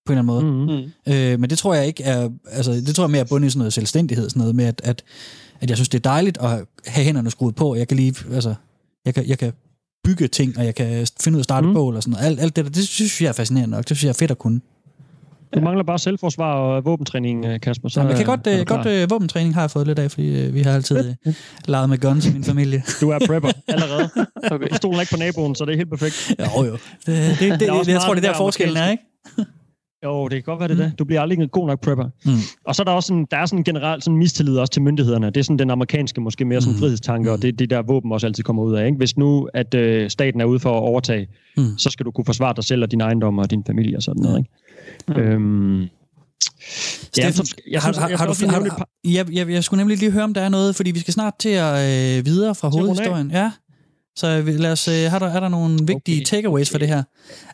på 0.06 0.12
en 0.12 0.18
eller 0.18 0.32
anden 0.32 0.66
måde. 0.66 0.86
Mm. 1.06 1.12
Øh, 1.12 1.40
men 1.40 1.50
det 1.50 1.58
tror 1.58 1.74
jeg 1.74 1.86
ikke 1.86 2.02
er, 2.02 2.28
altså 2.50 2.72
det 2.72 2.94
tror 2.94 3.04
jeg 3.04 3.10
mere 3.10 3.20
er 3.20 3.24
bundet 3.24 3.46
i 3.46 3.50
sådan 3.50 3.58
noget 3.58 3.72
selvstændighed, 3.72 4.30
sådan 4.30 4.40
noget 4.40 4.54
med, 4.54 4.64
at, 4.64 4.80
at, 4.84 5.04
at 5.60 5.70
jeg 5.70 5.76
synes, 5.76 5.88
det 5.88 5.98
er 5.98 6.10
dejligt 6.10 6.38
at 6.38 6.50
have 6.86 7.04
hænderne 7.04 7.30
skruet 7.30 7.54
på. 7.54 7.74
Jeg 7.74 7.88
kan 7.88 7.96
lige, 7.96 8.14
altså, 8.32 8.54
jeg 9.04 9.14
kan, 9.14 9.28
jeg 9.28 9.38
kan 9.38 9.52
bygge 10.04 10.28
ting, 10.28 10.58
og 10.58 10.64
jeg 10.64 10.74
kan 10.74 11.06
finde 11.20 11.36
ud 11.36 11.38
af 11.38 11.40
at 11.40 11.44
starte 11.44 11.66
mm. 11.66 11.74
bål 11.74 11.96
og 11.96 12.02
sådan 12.02 12.12
noget. 12.12 12.26
Alt, 12.26 12.40
alt 12.40 12.56
det 12.56 12.64
der, 12.64 12.70
det 12.70 12.88
synes 12.88 13.22
jeg 13.22 13.28
er 13.28 13.32
fascinerende 13.32 13.76
nok. 13.76 13.88
Det 13.88 13.96
synes 13.96 14.04
jeg 14.04 14.08
er 14.08 14.18
fedt 14.18 14.30
at 14.30 14.38
kunne. 14.38 14.60
Du 15.54 15.60
mangler 15.60 15.84
bare 15.84 15.98
selvforsvar 15.98 16.54
og 16.54 16.84
våbentræning, 16.84 17.44
øh, 17.44 17.60
Kasper. 17.60 17.88
Så 17.88 18.00
ja, 18.00 18.06
men 18.06 18.16
kan 18.16 18.26
godt, 18.26 18.46
øh, 18.46 18.66
godt 18.66 18.86
øh, 18.86 19.10
våbentræning 19.10 19.54
har 19.54 19.60
jeg 19.62 19.70
fået 19.70 19.86
lidt 19.86 19.98
af, 19.98 20.10
fordi 20.10 20.46
øh, 20.46 20.54
vi 20.54 20.62
har 20.62 20.72
altid 20.72 21.16
øh, 21.26 21.34
leget 21.64 21.90
med 21.90 21.98
guns 21.98 22.26
i 22.26 22.32
min 22.32 22.44
familie. 22.44 22.82
Du 23.00 23.10
er 23.10 23.18
prepper 23.26 23.50
allerede. 23.68 24.10
okay. 24.54 24.68
Du 24.68 24.74
stoler 24.74 25.00
ikke 25.00 25.10
på 25.10 25.18
naboen, 25.18 25.54
så 25.54 25.64
det 25.64 25.72
er 25.72 25.76
helt 25.76 25.90
perfekt. 25.90 26.34
Jo, 26.38 26.64
jo. 26.64 26.72
Det, 26.72 26.78
det, 27.06 27.40
det, 27.40 27.60
det, 27.60 27.88
jeg 27.88 28.00
tror, 28.00 28.14
det 28.14 28.24
er 28.24 28.30
der 28.30 28.36
forskellen 28.36 28.76
er, 28.76 28.90
ikke? 28.90 29.04
Jo, 30.04 30.28
det 30.28 30.32
kan 30.32 30.42
godt 30.42 30.60
være 30.60 30.68
det 30.68 30.76
mm. 30.76 30.82
det. 30.82 30.98
Du 30.98 31.04
bliver 31.04 31.20
aldrig 31.20 31.38
en 31.38 31.48
god 31.48 31.66
nok 31.66 31.80
prepper. 31.80 32.04
Mm. 32.24 32.32
Og 32.64 32.74
så 32.74 32.82
er 32.82 32.84
der 32.84 32.92
også 32.92 33.06
sådan, 33.06 33.26
der 33.30 33.36
er 33.36 33.46
sådan 33.46 33.64
generelt 33.64 34.04
sådan 34.04 34.18
mistillid 34.18 34.56
også 34.56 34.72
til 34.72 34.82
myndighederne. 34.82 35.26
Det 35.26 35.36
er 35.36 35.42
sådan 35.44 35.58
den 35.58 35.70
amerikanske, 35.70 36.20
måske 36.20 36.44
mere 36.44 36.60
sådan 36.60 36.74
mm. 36.74 36.80
frihedstanke, 36.80 37.32
og 37.32 37.42
det 37.42 37.48
er 37.48 37.52
det 37.52 37.70
der 37.70 37.82
våben 37.82 38.12
også 38.12 38.26
altid 38.26 38.44
kommer 38.44 38.62
ud 38.62 38.74
af. 38.74 38.86
Ikke? 38.86 38.98
Hvis 38.98 39.16
nu, 39.16 39.48
at 39.54 39.74
øh, 39.74 40.10
staten 40.10 40.40
er 40.40 40.44
ude 40.44 40.60
for 40.60 40.70
at 40.70 40.82
overtage, 40.82 41.28
mm. 41.56 41.78
så 41.78 41.90
skal 41.90 42.06
du 42.06 42.10
kunne 42.10 42.24
forsvare 42.24 42.52
dig 42.56 42.64
selv 42.64 42.82
og 42.82 42.90
din 42.90 43.00
ejendom 43.00 43.38
og 43.38 43.50
din 43.50 43.64
familie 43.66 43.96
og 43.96 44.02
sådan 44.02 44.22
noget. 44.22 44.38
Ikke? 44.38 44.50
Mm. 45.08 45.14
Øhm, 45.16 45.88
Ja, 47.18 47.30
så, 47.30 47.54
jeg, 47.70 47.80
har, 47.82 47.92
har, 47.92 48.16
har, 48.16 48.26
du, 48.26 48.46
har, 48.48 48.58
du, 48.58 48.84
jeg, 49.04 49.32
jeg, 49.32 49.50
jeg 49.50 49.64
skulle 49.64 49.78
nemlig 49.78 49.98
lige 49.98 50.10
høre, 50.10 50.24
om 50.24 50.34
der 50.34 50.40
er 50.40 50.48
noget, 50.48 50.76
fordi 50.76 50.90
vi 50.90 50.98
skal 50.98 51.14
snart 51.14 51.34
til 51.38 51.48
at 51.48 51.74
øh, 52.18 52.26
videre 52.26 52.54
fra 52.54 52.68
hovedhistorien. 52.68 53.30
Ja. 53.30 53.50
Så 54.16 54.42
lad 54.46 54.72
os, 54.72 54.88
øh, 54.88 55.10
har 55.10 55.18
der, 55.18 55.26
er 55.26 55.40
der 55.40 55.48
nogle 55.48 55.78
vigtige 55.86 56.16
okay. 56.16 56.24
takeaways 56.24 56.70
for 56.70 56.78
det 56.78 56.88
her? 56.88 57.02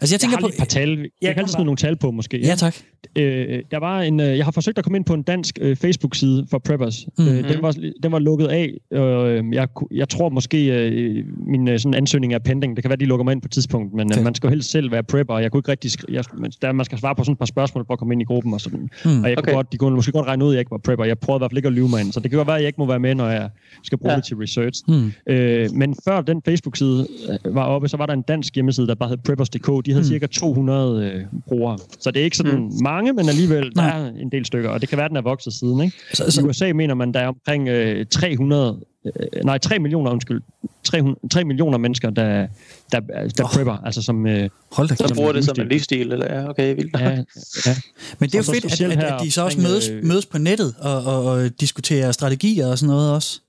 Altså, 0.00 0.14
jeg, 0.14 0.20
tænker 0.20 0.36
jeg 0.36 0.38
har 0.38 0.40
på, 0.40 0.46
et 0.46 0.54
par 0.58 0.64
tal. 0.64 1.08
Jeg, 1.22 1.34
kan 1.34 1.38
altid 1.38 1.52
smide 1.52 1.64
nogle 1.64 1.76
tal 1.76 1.96
på, 1.96 2.11
måske. 2.11 2.40
Ja, 2.46 2.54
tak. 2.54 2.74
Øh, 3.16 3.62
der 3.70 3.78
var 3.78 4.00
en, 4.00 4.20
øh, 4.20 4.36
jeg 4.36 4.44
har 4.44 4.52
forsøgt 4.52 4.78
at 4.78 4.84
komme 4.84 4.96
ind 4.96 5.04
på 5.04 5.14
en 5.14 5.22
dansk 5.22 5.58
øh, 5.61 5.76
Facebook-side 5.76 6.46
for 6.50 6.58
Preppers. 6.58 7.06
Mm-hmm. 7.18 7.34
Øh, 7.34 7.48
den, 7.48 7.62
var, 7.62 7.74
den 8.02 8.12
var 8.12 8.18
lukket 8.18 8.46
af. 8.46 8.72
Øh, 8.92 9.44
jeg, 9.52 9.68
jeg 9.90 10.08
tror 10.08 10.28
måske, 10.28 10.66
øh, 10.66 11.24
min 11.46 11.68
øh, 11.68 11.78
sådan 11.78 11.94
ansøgning 11.94 12.34
er 12.34 12.38
pending. 12.38 12.76
Det 12.76 12.84
kan 12.84 12.88
være, 12.88 12.96
de 12.96 13.04
lukker 13.04 13.24
mig 13.24 13.32
ind 13.32 13.42
på 13.42 13.46
et 13.46 13.52
tidspunkt, 13.52 13.94
men 13.94 14.06
okay. 14.06 14.18
øh, 14.18 14.24
man 14.24 14.34
skal 14.34 14.46
jo 14.46 14.50
helst 14.50 14.70
selv 14.70 14.90
være 14.90 15.02
prepper, 15.02 15.34
og 15.34 15.42
jeg 15.42 15.50
kunne 15.50 15.58
ikke 15.58 15.70
rigtig... 15.70 15.90
Skri- 15.90 16.12
jeg, 16.12 16.24
der, 16.62 16.72
man 16.72 16.84
skal 16.84 16.98
svare 16.98 17.14
på 17.14 17.24
sådan 17.24 17.32
et 17.32 17.38
par 17.38 17.46
spørgsmål 17.46 17.86
for 17.86 17.92
at 17.92 17.98
komme 17.98 18.14
ind 18.14 18.22
i 18.22 18.24
gruppen 18.24 18.54
og 18.54 18.61
sådan. 18.61 18.88
Mm. 19.04 19.22
Og 19.22 19.30
jeg 19.30 19.38
okay. 19.38 19.46
kunne 19.46 19.56
godt, 19.56 19.72
de 19.72 19.78
kunne 19.78 19.94
måske 19.94 20.12
godt 20.12 20.26
regne 20.26 20.44
ud, 20.44 20.50
at 20.50 20.54
jeg 20.54 20.61
ikke 20.61 20.70
var 20.70 20.80
prepper. 20.84 21.04
Jeg 21.04 21.18
prøvede 21.18 21.38
i 21.38 21.40
hvert 21.40 21.50
fald 21.50 21.58
ikke 21.58 21.68
at 21.68 21.72
lyve 21.72 21.88
mig 21.88 22.00
ind, 22.00 22.12
så 22.12 22.20
det 22.20 22.30
kan 22.30 22.36
godt 22.36 22.48
være, 22.48 22.56
at 22.56 22.62
jeg 22.62 22.66
ikke 22.66 22.80
må 22.80 22.86
være 22.86 23.00
med, 23.00 23.14
når 23.14 23.28
jeg 23.28 23.50
skal 23.82 23.98
bruge 23.98 24.12
ja. 24.12 24.16
det 24.16 24.24
til 24.24 24.36
research. 24.36 24.82
Mm. 24.88 25.12
Øh, 25.26 25.68
men 25.72 25.96
før 26.04 26.20
den 26.20 26.40
Facebook-side 26.51 27.07
øh, 27.28 27.55
var 27.55 27.64
oppe, 27.64 27.88
så 27.88 27.96
var 27.96 28.07
der 28.07 28.12
en 28.12 28.22
dansk 28.22 28.55
hjemmeside, 28.55 28.86
der 28.86 28.94
bare 28.94 29.09
hed 29.09 29.16
preppers.dk. 29.16 29.86
De 29.86 29.92
havde 29.92 30.03
mm. 30.03 30.09
cirka 30.09 30.26
200 30.26 31.05
øh, 31.05 31.24
brugere. 31.48 31.78
Så 32.01 32.11
det 32.11 32.20
er 32.20 32.24
ikke 32.24 32.36
sådan 32.36 32.61
mm. 32.61 32.70
mange, 32.82 33.12
men 33.12 33.28
alligevel 33.28 33.74
der 33.76 33.82
er 33.82 34.07
en 34.07 34.32
del 34.32 34.46
stykker, 34.46 34.70
og 34.70 34.80
det 34.80 34.88
kan 34.88 34.98
være, 34.98 35.05
at 35.05 35.11
den 35.11 35.16
er 35.16 35.22
vokset 35.22 35.53
siden. 35.53 35.80
Ikke? 35.80 35.96
Så, 36.12 36.30
så... 36.30 36.40
I 36.40 36.44
USA 36.44 36.72
mener 36.72 36.94
man, 36.94 37.14
der 37.14 37.20
er 37.20 37.28
omkring 37.28 37.68
øh, 37.68 38.07
300, 38.07 38.80
øh, 39.07 39.12
nej, 39.44 39.59
3 39.59 39.78
millioner, 39.78 40.11
undskyld, 40.11 40.42
300, 40.84 41.28
3 41.32 41.44
millioner 41.44 41.78
mennesker, 41.78 42.11
der, 42.11 42.46
der, 42.92 43.01
der 43.36 43.44
oh. 43.44 43.51
prepper, 43.51 43.76
altså 43.84 44.03
som... 44.03 44.26
Øh, 44.26 44.48
Hold 44.72 44.88
da, 44.88 44.94
som 44.94 45.11
bruger 45.14 45.32
det 45.32 45.44
som 45.44 45.57
en 45.61 45.68
livsstil, 45.68 46.12
eller 46.12 46.34
ja, 46.34 46.48
okay, 46.48 46.74
vildt. 46.74 47.01
Ja, 47.01 47.11
ja. 47.11 47.76
Men 48.18 48.28
det 48.30 48.34
er 48.34 48.38
jo 48.38 48.42
fedt, 48.42 48.64
at, 48.64 48.98
at, 48.98 49.12
at, 49.12 49.20
de 49.22 49.30
så 49.30 49.44
også 49.44 49.61
mødes, 49.61 49.88
øh, 49.88 50.05
mødes 50.05 50.26
på 50.26 50.38
nettet 50.38 50.74
og, 50.80 51.05
og, 51.05 51.24
og 51.24 51.61
diskuterer 51.61 52.12
strategier 52.12 52.66
og 52.66 52.78
sådan 52.78 52.90
noget 52.94 53.14
også. 53.14 53.40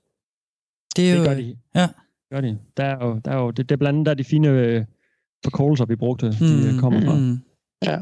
Det, 0.96 1.10
er 1.10 1.14
jo, 1.14 1.20
det 1.20 1.28
gør 1.28 1.34
de. 1.34 1.56
Ja 1.74 1.88
gør 2.32 2.40
de. 2.40 2.58
Der 2.76 2.84
er 2.84 3.06
jo, 3.06 3.20
der 3.24 3.30
er 3.30 3.42
jo 3.42 3.50
det, 3.50 3.68
det 3.68 3.74
er 3.74 3.76
blandt 3.76 3.96
andet 3.96 4.06
der 4.06 4.14
de 4.14 4.24
fine 4.24 4.48
øh, 4.48 4.84
forkortelser, 5.44 5.84
vi 5.84 5.96
brugte, 5.96 6.26
mm, 6.26 6.46
de 6.46 6.74
øh, 6.74 6.80
kommer 6.80 7.00
fra. 7.00 7.16
Mm, 7.16 7.38
ja. 7.84 7.98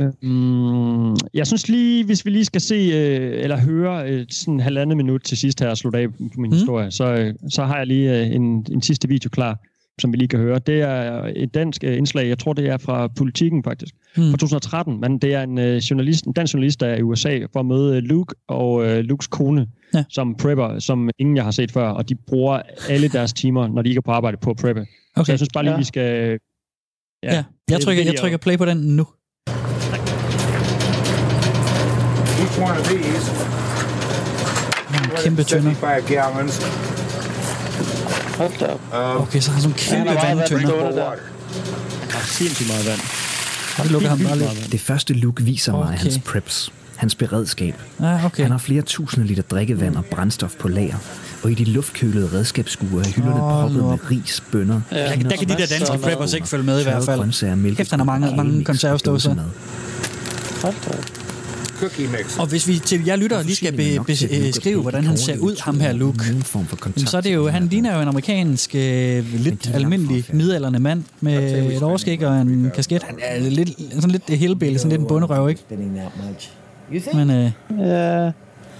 Øhm, 0.00 1.16
jeg 1.34 1.46
synes 1.46 1.68
lige, 1.68 2.04
hvis 2.04 2.24
vi 2.24 2.30
lige 2.30 2.44
skal 2.44 2.60
se 2.60 2.74
øh, 2.74 3.42
eller 3.42 3.60
høre 3.60 4.10
øh, 4.10 4.26
sådan 4.30 4.54
en 4.54 4.60
halvandet 4.60 4.96
minut 4.96 5.22
til 5.22 5.38
sidst 5.38 5.60
her 5.60 5.68
og 5.68 5.76
slutte 5.76 5.98
af 5.98 6.12
på 6.12 6.40
min 6.40 6.50
mm. 6.50 6.56
historie, 6.56 6.90
så, 6.90 7.14
øh, 7.14 7.34
så 7.50 7.64
har 7.64 7.76
jeg 7.76 7.86
lige 7.86 8.20
øh, 8.20 8.34
en, 8.34 8.66
en 8.72 8.82
sidste 8.82 9.08
video 9.08 9.30
klar, 9.30 9.58
som 10.00 10.12
vi 10.12 10.16
lige 10.16 10.28
kan 10.28 10.38
høre. 10.38 10.58
Det 10.58 10.80
er 10.80 11.32
et 11.36 11.54
dansk 11.54 11.84
øh, 11.84 11.96
indslag, 11.98 12.28
jeg 12.28 12.38
tror 12.38 12.52
det 12.52 12.68
er 12.68 12.78
fra 12.78 13.08
Politiken 13.08 13.64
faktisk, 13.64 13.94
mm. 14.16 14.30
fra 14.30 14.36
2013, 14.36 15.00
men 15.00 15.18
det 15.18 15.34
er 15.34 15.42
en, 15.42 15.58
øh, 15.58 15.76
journalist, 15.76 16.24
en 16.24 16.32
dansk 16.32 16.54
journalist, 16.54 16.80
der 16.80 16.86
er 16.86 16.96
i 16.96 17.02
USA 17.02 17.38
for 17.52 17.60
at 17.60 17.66
møde 17.66 18.00
Luke 18.00 18.34
og 18.48 18.86
øh, 18.86 18.98
Lukes 18.98 19.26
kone, 19.26 19.66
ja. 19.94 20.04
som 20.10 20.34
prepper, 20.34 20.78
som 20.78 21.10
ingen 21.18 21.36
jeg 21.36 21.44
har 21.44 21.50
set 21.50 21.72
før, 21.72 21.88
og 21.88 22.08
de 22.08 22.14
bruger 22.14 22.62
alle 22.88 23.08
deres 23.08 23.32
timer, 23.32 23.68
når 23.68 23.82
de 23.82 23.88
ikke 23.88 23.98
er 23.98 24.02
på 24.02 24.12
arbejde, 24.12 24.36
på 24.36 24.50
at 24.50 24.56
preppe. 24.56 24.80
Okay. 24.80 25.24
Så 25.24 25.32
jeg 25.32 25.38
synes 25.38 25.50
bare 25.54 25.64
lige, 25.64 25.72
ja. 25.72 25.78
vi 25.78 25.84
skal... 25.84 26.38
Ja, 27.22 27.34
ja. 27.34 27.44
Jeg, 27.70 27.80
trykker, 27.80 28.04
jeg 28.04 28.14
trykker 28.16 28.38
play 28.38 28.56
på 28.56 28.64
den 28.64 28.76
nu. 28.76 29.06
Each 32.40 32.60
one 32.60 32.78
of 32.80 32.88
these 32.88 33.54
kæmpe 35.24 35.42
tønder. 35.42 36.93
Hold 38.36 38.58
da 38.60 38.66
op. 38.66 39.20
Okay, 39.20 39.40
så 39.40 39.50
har 39.50 39.60
han 39.60 39.62
sådan 39.62 39.98
en 39.98 40.06
kæmpe 40.06 40.22
vandtønder. 40.22 41.08
Han 42.00 42.10
har 42.10 42.26
sindssygt 42.26 42.68
meget 42.68 42.86
vand. 42.86 43.00
Det 43.82 43.90
lukker 43.90 44.08
ham 44.08 44.18
bare 44.18 44.38
lidt. 44.38 44.72
Det 44.72 44.80
første 44.80 45.14
look 45.14 45.40
viser 45.40 45.72
okay. 45.72 45.88
mig 45.88 45.98
hans 45.98 46.20
preps 46.24 46.72
hans 46.96 47.14
beredskab. 47.14 47.74
Ah, 48.00 48.24
okay. 48.24 48.42
Han 48.42 48.50
har 48.50 48.58
flere 48.58 48.82
tusinde 48.82 49.26
liter 49.26 49.42
drikkevand 49.42 49.96
og 49.96 50.04
brændstof 50.04 50.54
på 50.58 50.68
lager, 50.68 50.96
og 51.42 51.50
i 51.50 51.54
de 51.54 51.64
luftkølede 51.64 52.30
redskabsskure 52.32 53.04
er 53.04 53.08
hylderne 53.08 53.42
oh, 53.42 53.50
proppet 53.50 53.84
med 53.84 54.10
ris, 54.10 54.42
bønner, 54.52 54.80
ja. 54.92 54.98
Der, 54.98 55.16
der 55.16 55.36
kan 55.36 55.48
de 55.48 55.54
der 55.54 55.66
danske 55.66 55.98
preppers 55.98 56.32
ikke 56.32 56.48
følge 56.48 56.64
med 56.64 56.80
i 56.80 56.82
hvert 56.82 57.04
fald. 57.04 57.20
Efter 57.78 57.96
han 57.96 58.00
har 58.00 58.04
mange, 58.04 58.36
mange 58.36 58.64
konservesdåser. 58.64 59.36
Og 62.38 62.46
hvis 62.46 62.68
vi 62.68 62.78
til 62.78 63.04
jer 63.06 63.16
lytter 63.16 63.42
lige 63.42 63.56
skal 63.56 63.76
be, 63.76 64.04
beskrive, 64.06 64.82
hvordan 64.82 65.04
han 65.04 65.16
ser 65.16 65.38
ud, 65.38 65.56
ham 65.60 65.80
her 65.80 65.92
Luke, 65.92 66.24
så 66.96 67.16
er 67.16 67.20
det 67.20 67.34
jo, 67.34 67.48
han 67.48 67.66
ligner 67.66 67.94
jo 67.96 68.02
en 68.02 68.08
amerikansk, 68.08 68.74
øh, 68.74 69.24
lidt 69.34 69.70
almindelig, 69.74 70.24
midalderne 70.32 70.78
mand 70.78 71.02
med 71.20 71.72
et 71.72 71.82
overskæg 71.82 72.26
og 72.26 72.40
en 72.40 72.70
kasket. 72.74 73.02
Han 73.02 73.18
er 73.22 73.38
lidt, 73.50 73.70
sådan 73.92 74.10
lidt 74.10 74.30
hillbilly, 74.30 74.76
sådan 74.76 74.90
lidt 74.90 75.00
en 75.00 75.06
bunderøv, 75.06 75.48
ikke? 75.48 75.60
Men, 77.14 77.30
uh, 77.30 77.80
yeah. 77.80 78.32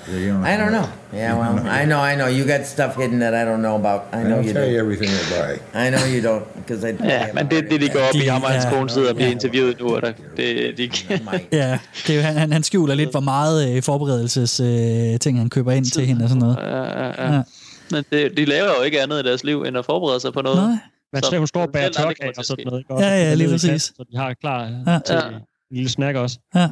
I 0.09 0.57
don't 0.57 0.73
know. 0.73 0.89
Yeah, 1.15 1.39
well, 1.39 1.67
I 1.69 1.85
know, 1.85 2.01
I 2.01 2.17
know. 2.17 2.27
You 2.27 2.45
got 2.45 2.67
stuff 2.67 2.97
hidden 2.97 3.21
that 3.21 3.35
I 3.35 3.45
don't 3.45 3.63
know 3.63 3.77
about. 3.77 4.03
I 4.13 4.25
know 4.25 4.41
you 4.41 4.53
tell 4.53 4.63
don't. 4.63 4.73
you 4.73 4.79
everything 4.79 5.09
I 5.09 5.23
buy. 5.31 5.81
I 5.87 5.91
know 5.91 6.05
you 6.15 6.21
don't, 6.21 6.45
because 6.57 6.83
I. 6.85 6.97
ja, 7.05 7.27
men 7.35 7.51
det, 7.51 7.71
det 7.71 7.81
de 7.81 7.89
går 7.89 8.01
op 8.01 8.15
i 8.15 8.27
ham 8.27 8.43
og 8.43 8.51
hans 8.51 8.65
kone 8.65 8.91
sidder 8.91 9.11
og 9.11 9.17
bliver 9.17 9.31
interviewet 9.31 9.81
nu, 9.81 9.95
og 9.95 10.03
der, 10.03 10.13
det, 10.37 10.79
de, 10.79 10.91
ja, 11.59 11.79
det 12.07 12.19
er 12.19 12.21
han, 12.23 12.53
han 12.53 12.63
skjuler 12.63 12.95
lidt, 12.95 13.11
hvor 13.11 13.21
meget 13.21 13.77
øh, 13.77 13.83
forberedelses 13.83 14.61
øh, 14.61 15.19
ting, 15.19 15.39
han 15.39 15.51
køber 15.51 15.73
ind 15.73 15.85
til 15.85 16.07
hende 16.07 16.25
og 16.25 16.29
sådan 16.29 16.41
noget. 16.41 16.57
Ja, 16.57 16.83
ja, 16.83 17.07
ja. 17.07 17.35
ja. 17.35 17.43
Men 17.91 18.05
det, 18.13 18.37
de 18.37 18.45
laver 18.45 18.69
jo 18.79 18.83
ikke 18.83 19.03
andet 19.03 19.21
i 19.21 19.29
deres 19.29 19.45
liv, 19.45 19.63
end 19.63 19.79
at 19.79 19.85
forberede 19.85 20.21
sig 20.21 20.33
på 20.33 20.43
noget. 20.43 20.59
Nej. 20.59 20.77
Men 21.13 21.23
så 21.23 21.39
hun 21.39 21.47
står 21.47 21.63
og 21.63 21.73
bærer 21.73 21.91
tørkage 21.91 22.33
og 22.39 22.45
sådan 22.45 22.65
noget. 22.67 22.85
Ja, 22.91 23.09
ja, 23.09 23.35
lige 23.35 23.49
præcis. 23.49 23.83
Så 23.83 24.05
de 24.13 24.17
har 24.17 24.35
klar 24.41 24.63
ja. 24.87 24.99
til 25.07 25.15
ja. 25.15 25.29
en 25.29 25.43
lille 25.71 25.91
snack 25.91 26.17
også. 26.17 26.39
Ja. 26.55 26.69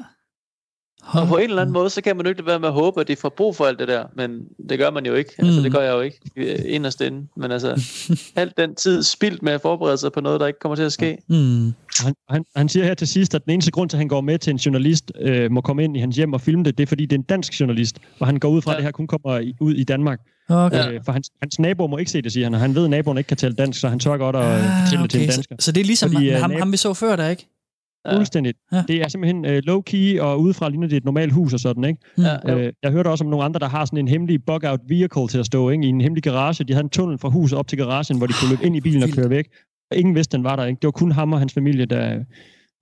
Og 1.07 1.29
på 1.29 1.37
en 1.37 1.43
eller 1.45 1.63
anden 1.63 1.73
måde, 1.73 1.91
så 1.91 2.01
kan 2.01 2.17
man 2.17 2.27
jo 2.27 2.31
ikke 2.31 2.47
være 2.47 2.61
med 2.61 2.69
at 2.69 2.75
håbe, 2.75 3.01
at 3.01 3.09
de 3.09 3.17
får 3.17 3.29
brug 3.37 3.57
for 3.57 3.65
alt 3.65 3.79
det 3.79 3.89
der, 3.89 4.05
men 4.17 4.31
det 4.69 4.79
gør 4.79 4.91
man 4.91 5.07
jo 5.07 5.15
ikke. 5.15 5.31
Altså, 5.39 5.59
Mm. 5.59 5.63
det 5.63 5.73
gør 5.73 5.81
jeg 5.81 5.93
jo 5.93 6.01
ikke 6.01 6.19
øh, 6.37 6.59
inderst 6.67 7.01
inde. 7.01 7.27
Men 7.37 7.51
altså, 7.53 7.69
alt 8.37 8.57
den 8.57 8.75
tid 8.75 9.03
spildt 9.03 9.43
med 9.43 9.53
at 9.53 9.61
forberede 9.61 9.99
sig 9.99 10.13
på 10.13 10.21
noget, 10.21 10.41
der 10.41 10.47
ikke 10.47 10.59
kommer 10.59 10.77
til 10.77 10.83
at 10.83 10.93
ske. 10.93 11.19
Mm. 11.29 11.73
Han, 12.01 12.15
han, 12.31 12.45
han 12.57 12.69
siger 12.69 12.85
her 12.85 12.95
til 12.95 13.07
sidst, 13.09 13.35
at 13.35 13.45
den 13.45 13.53
eneste 13.53 13.71
grund 13.71 13.91
til, 13.91 13.97
at 13.97 13.99
han 13.99 14.09
går 14.09 14.21
med 14.21 14.39
til 14.39 14.51
en 14.51 14.57
journalist, 14.57 15.13
øh, 15.21 15.51
må 15.51 15.61
komme 15.61 15.85
ind 15.85 15.97
i 15.97 16.01
hans 16.01 16.17
hjem 16.17 16.33
og 16.33 16.41
filme 16.41 16.65
det, 16.65 16.79
det 16.79 16.83
er, 16.83 16.87
fordi 16.87 17.07
det 17.07 17.13
er 17.17 17.19
en 17.19 17.25
dansk 17.29 17.61
journalist, 17.61 17.99
og 18.21 18.27
han 18.27 18.37
går 18.39 18.49
ud 18.49 18.63
fra, 18.63 18.71
ja. 18.71 18.75
at 18.77 18.79
det 18.79 18.85
her 18.85 18.93
kun 18.93 19.07
kommer 19.07 19.39
i, 19.39 19.55
ud 19.61 19.75
i 19.75 19.85
Danmark. 19.85 20.19
Okay. 20.49 20.93
Øh, 20.93 21.01
for 21.05 21.13
hans, 21.13 21.31
hans 21.43 21.59
nabo 21.59 21.87
må 21.87 21.97
ikke 21.99 22.11
se 22.11 22.23
det, 22.23 22.33
siger 22.33 22.47
han, 22.47 22.55
og 22.55 22.61
han 22.61 22.75
ved, 22.75 22.85
at 22.85 22.91
naboen 22.91 23.19
ikke 23.19 23.29
kan 23.29 23.37
tale 23.37 23.55
dansk, 23.55 23.81
så 23.81 23.89
han 23.89 23.99
tør 23.99 24.17
godt 24.17 24.37
at 24.37 24.43
ah, 24.43 24.61
fortælle 24.83 25.03
det 25.03 25.11
til 25.11 25.23
en 25.23 25.31
så, 25.31 25.37
dansker. 25.37 25.57
så 25.59 25.73
det 25.73 25.81
er 25.81 25.85
ligesom 25.85 26.13
Fordi, 26.13 26.29
ham, 26.29 26.51
nab- 26.51 26.59
ham, 26.59 26.73
vi 26.73 26.77
så 26.77 26.95
før, 26.95 27.17
der 27.17 27.29
ikke? 27.29 27.49
Fuldstændigt. 28.11 28.59
Ja. 28.73 28.85
Det 28.89 28.97
er 29.03 29.09
simpelthen 29.09 29.45
øh, 29.45 29.63
low-key, 29.69 30.21
og 30.21 30.41
udefra 30.41 30.69
ligner 30.69 30.89
det 30.89 30.97
et 30.97 31.05
normalt 31.05 31.33
hus 31.33 31.53
og 31.53 31.61
sådan, 31.61 31.85
ikke? 31.85 32.01
Ja, 32.19 32.57
øh, 32.57 32.73
jeg 32.83 32.91
hørte 32.91 33.09
også 33.09 33.25
om 33.25 33.31
nogle 33.31 33.45
andre, 33.45 33.61
der 33.61 33.69
har 33.69 33.85
sådan 33.85 33.99
en 33.99 34.09
hemmelig 34.09 34.45
bug-out 34.45 34.81
vehicle 34.89 35.29
til 35.29 35.39
at 35.39 35.47
stå 35.47 35.71
ikke? 35.71 35.85
i 35.85 35.89
en 35.89 36.01
hemmelig 36.01 36.23
garage. 36.23 36.65
De 36.65 36.73
havde 36.73 36.85
en 36.85 36.91
tunnel 36.91 37.19
fra 37.19 37.29
huset 37.29 37.59
op 37.59 37.69
til 37.69 37.79
garagen, 37.79 38.19
hvor 38.19 38.27
de 38.27 38.33
kunne 38.33 38.51
løbe 38.51 38.67
ind 38.67 38.77
i 38.77 38.81
bilen 38.81 39.03
og 39.03 39.09
køre 39.09 39.31
væk. 39.31 39.49
Og 39.91 39.97
ingen 39.97 40.15
vidste, 40.15 40.37
den 40.37 40.45
var 40.45 40.57
der. 40.57 40.65
Ikke? 40.65 40.79
Det 40.81 40.87
var 40.87 40.91
kun 40.91 41.13
ham 41.13 41.33
og 41.33 41.39
hans 41.39 41.55
familie, 41.55 41.87
der, 41.87 42.25